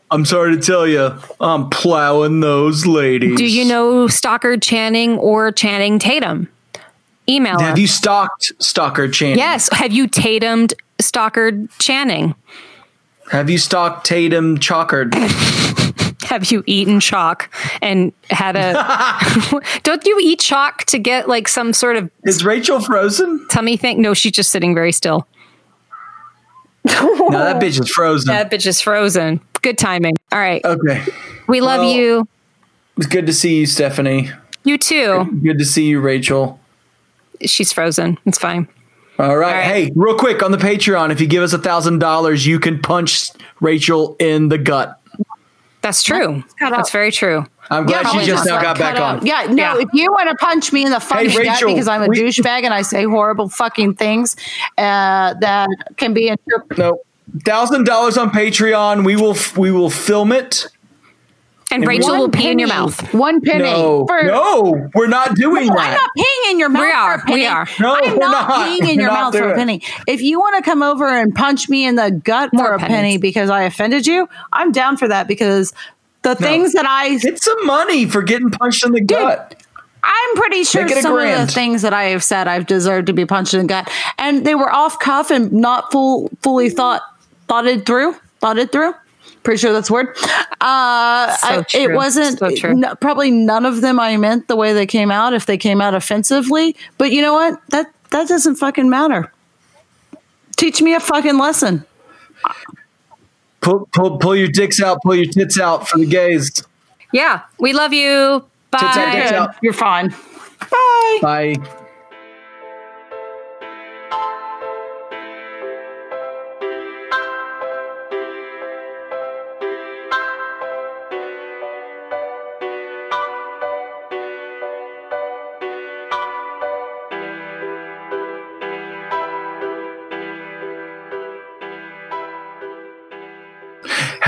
I'm 0.09 0.25
sorry 0.25 0.55
to 0.55 0.61
tell 0.61 0.87
you, 0.87 1.17
I'm 1.39 1.69
plowing 1.69 2.39
those 2.41 2.85
ladies. 2.85 3.37
do 3.37 3.45
you 3.45 3.65
know 3.65 4.07
Stockard 4.07 4.61
Channing 4.61 5.17
or 5.17 5.51
Channing 5.51 5.99
Tatum? 5.99 6.49
Email 7.29 7.59
Have 7.59 7.73
us. 7.73 7.79
you 7.79 7.87
stalked 7.87 8.51
Stalker 8.59 9.07
Channing? 9.07 9.37
yes. 9.37 9.69
Have 9.71 9.91
you 9.93 10.07
Tatumed 10.07 10.73
Stockard 10.99 11.69
Channing? 11.79 12.35
Have 13.31 13.49
you 13.49 13.57
stalked 13.57 14.05
Tatum 14.05 14.57
Chalkard? 14.57 15.13
Have 16.23 16.49
you 16.51 16.63
eaten 16.65 16.99
chalk 17.01 17.49
and 17.81 18.13
had 18.29 18.55
a? 18.55 18.73
don't 19.83 20.05
you 20.05 20.17
eat 20.21 20.39
chalk 20.39 20.85
to 20.85 20.97
get 20.97 21.27
like 21.27 21.47
some 21.49 21.73
sort 21.73 21.97
of 21.97 22.09
Is 22.23 22.45
Rachel 22.45 22.79
frozen? 22.79 23.45
tummy 23.49 23.75
thing? 23.75 24.01
No, 24.01 24.13
she's 24.13 24.31
just 24.31 24.49
sitting 24.49 24.73
very 24.73 24.91
still. 24.93 25.27
No, 26.85 27.29
that 27.31 27.61
bitch 27.61 27.79
is 27.79 27.89
frozen. 27.93 28.33
That 28.33 28.51
bitch 28.51 28.65
is 28.65 28.81
frozen. 28.81 29.39
Good 29.61 29.77
timing. 29.77 30.15
All 30.31 30.39
right. 30.39 30.63
Okay. 30.65 31.03
We 31.47 31.61
love 31.61 31.81
well- 31.81 31.91
you. 31.91 32.27
It's 32.97 33.07
good 33.07 33.25
to 33.27 33.33
see 33.33 33.59
you, 33.59 33.65
Stephanie. 33.65 34.31
You 34.63 34.77
too. 34.77 35.39
Good 35.43 35.57
to 35.57 35.65
see 35.65 35.85
you, 35.85 36.01
Rachel. 36.01 36.59
She's 37.41 37.73
frozen. 37.73 38.17
It's 38.25 38.37
fine. 38.37 38.67
All 39.17 39.37
right. 39.37 39.53
right. 39.53 39.63
Hey, 39.63 39.91
real 39.95 40.17
quick 40.17 40.43
on 40.43 40.51
the 40.51 40.57
Patreon, 40.57 41.11
if 41.11 41.21
you 41.21 41.27
give 41.27 41.41
us 41.41 41.53
a 41.53 41.57
thousand 41.57 41.99
dollars, 41.99 42.45
you 42.45 42.59
can 42.59 42.79
punch 42.79 43.29
Rachel 43.59 44.15
in 44.19 44.49
the 44.49 44.57
gut. 44.57 44.99
That's 45.81 46.03
true. 46.03 46.43
That's 46.59 46.91
very 46.91 47.11
true. 47.11 47.45
I'm 47.71 47.85
glad 47.85 48.05
Yeah, 48.05 48.19
she 48.19 48.25
just 48.27 48.45
now 48.45 48.55
like, 48.55 48.63
got 48.63 48.77
back 48.77 48.97
out. 48.97 49.19
on. 49.19 49.25
Yeah, 49.25 49.45
no, 49.49 49.55
Yeah. 49.55 49.77
if 49.79 49.89
you 49.93 50.11
want 50.11 50.29
to 50.29 50.35
punch 50.35 50.71
me 50.73 50.85
in 50.85 50.91
the 50.91 50.99
fucking 50.99 51.29
gut 51.29 51.37
Rachel, 51.37 51.69
because 51.69 51.87
I'm 51.87 52.03
a 52.03 52.07
we- 52.07 52.19
douchebag 52.19 52.63
and 52.65 52.73
I 52.73 52.81
say 52.81 53.05
horrible 53.05 53.47
fucking 53.49 53.95
things 53.95 54.35
uh, 54.77 55.33
that 55.39 55.69
can 55.97 56.13
be 56.13 56.27
interpreted. 56.27 56.77
No, 56.83 56.99
thousand 57.45 57.85
dollars 57.85 58.17
on 58.17 58.29
Patreon. 58.29 59.05
We 59.05 59.15
will 59.15 59.35
we 59.57 59.71
will 59.71 59.89
film 59.89 60.31
it. 60.31 60.67
And 61.73 61.87
Rachel 61.87 62.17
will 62.17 62.27
pee 62.29 62.49
in 62.51 62.59
your 62.59 62.67
mouth. 62.67 63.13
One 63.13 63.39
penny. 63.39 63.63
No, 63.63 64.05
for- 64.05 64.23
no, 64.23 64.89
we're 64.93 65.07
not 65.07 65.35
doing 65.35 65.67
No, 65.67 65.75
that. 65.75 65.87
I'm 65.87 65.93
not 65.93 66.09
peeing 66.17 66.51
in 66.51 66.59
your 66.59 66.67
mouth. 66.67 66.83
We 66.83 66.91
are. 66.91 67.17
For 67.19 67.23
a 67.23 67.25
penny. 67.27 67.41
We 67.43 67.47
are. 67.47 67.67
No, 67.79 67.95
I'm 67.95 68.11
we're 68.11 68.17
not, 68.17 68.49
not. 68.49 68.67
peeing 68.67 68.79
in 68.89 68.95
We're 68.97 69.01
your 69.03 69.11
mouth 69.13 69.33
for 69.37 69.49
a 69.53 69.55
penny. 69.55 69.81
If 70.05 70.21
you 70.21 70.37
want 70.41 70.57
to 70.61 70.69
come 70.69 70.83
over 70.83 71.07
and 71.07 71.33
punch 71.33 71.69
me 71.69 71.85
in 71.85 71.95
the 71.95 72.11
gut 72.11 72.49
More 72.51 72.65
for 72.65 72.73
a 72.73 72.79
pennies. 72.79 72.95
penny 72.97 73.17
because 73.19 73.49
I 73.49 73.63
offended 73.63 74.05
you, 74.05 74.27
I'm 74.51 74.73
down 74.73 74.97
for 74.97 75.07
that 75.07 75.29
because 75.29 75.73
the 76.23 76.35
things 76.35 76.73
that 76.73 76.85
I 76.85 77.15
Get 77.17 77.39
some 77.39 77.65
money 77.65 78.05
for 78.05 78.21
getting 78.21 78.49
punched 78.51 78.85
in 78.85 78.91
the 78.91 79.01
gut. 79.01 79.55
I'm 80.03 80.35
pretty 80.35 80.63
sure 80.63 80.81
it 80.85 81.01
some 81.03 81.13
of 81.13 81.19
the 81.47 81.53
things 81.53 81.81
that 81.83 81.93
I 81.93 82.05
have 82.05 82.23
said 82.23 82.47
I've 82.47 82.65
deserved 82.65 83.07
to 83.07 83.13
be 83.13 83.25
punched 83.25 83.53
in 83.53 83.61
the 83.61 83.67
gut, 83.67 83.91
and 84.17 84.45
they 84.45 84.55
were 84.55 84.71
off 84.71 84.97
cuff 84.99 85.29
and 85.29 85.51
not 85.53 85.91
full 85.91 86.29
fully 86.41 86.69
thought 86.69 87.01
thoughted 87.47 87.85
through. 87.85 88.15
Thoughted 88.39 88.71
through. 88.71 88.93
Pretty 89.43 89.57
sure 89.59 89.73
that's 89.73 89.89
word. 89.91 90.15
Uh, 90.59 91.35
So 91.37 91.47
I- 91.47 91.65
it 91.73 91.93
wasn't 91.93 92.39
So 92.39 92.45
n- 92.47 92.85
probably 92.99 93.29
none 93.31 93.65
of 93.65 93.81
them 93.81 93.99
I 93.99 94.17
meant 94.17 94.47
the 94.47 94.55
way 94.55 94.73
they 94.73 94.85
came 94.87 95.09
out. 95.11 95.33
If 95.33 95.45
they 95.47 95.57
came 95.57 95.81
out 95.81 95.93
offensively, 95.93 96.75
but 96.97 97.11
you 97.11 97.21
know 97.21 97.33
what? 97.33 97.59
That 97.69 97.91
that 98.11 98.27
doesn't 98.27 98.55
fucking 98.55 98.89
matter. 98.89 99.31
Teach 100.57 100.81
me 100.81 100.93
a 100.95 100.99
fucking 100.99 101.37
lesson. 101.37 101.85
Pull, 103.61 103.87
pull, 103.93 104.17
pull 104.17 104.35
your 104.35 104.47
dicks 104.47 104.81
out. 104.81 105.01
Pull 105.03 105.15
your 105.15 105.25
tits 105.31 105.59
out 105.59 105.87
for 105.87 105.97
the 105.99 106.05
gays. 106.05 106.51
Yeah. 107.13 107.41
We 107.59 107.73
love 107.73 107.93
you. 107.93 108.43
Tits 108.71 108.83
out, 108.83 108.95
Bye. 108.95 109.15
dicks 109.15 109.31
out. 109.31 109.55
You're 109.61 109.73
fine. 109.73 110.09
Bye. 110.71 111.19
Bye. 111.21 111.77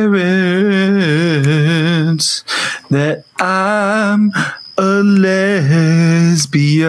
that 2.89 3.23
I'm 3.39 4.33
a 4.77 5.01
lesbian? 5.03 6.83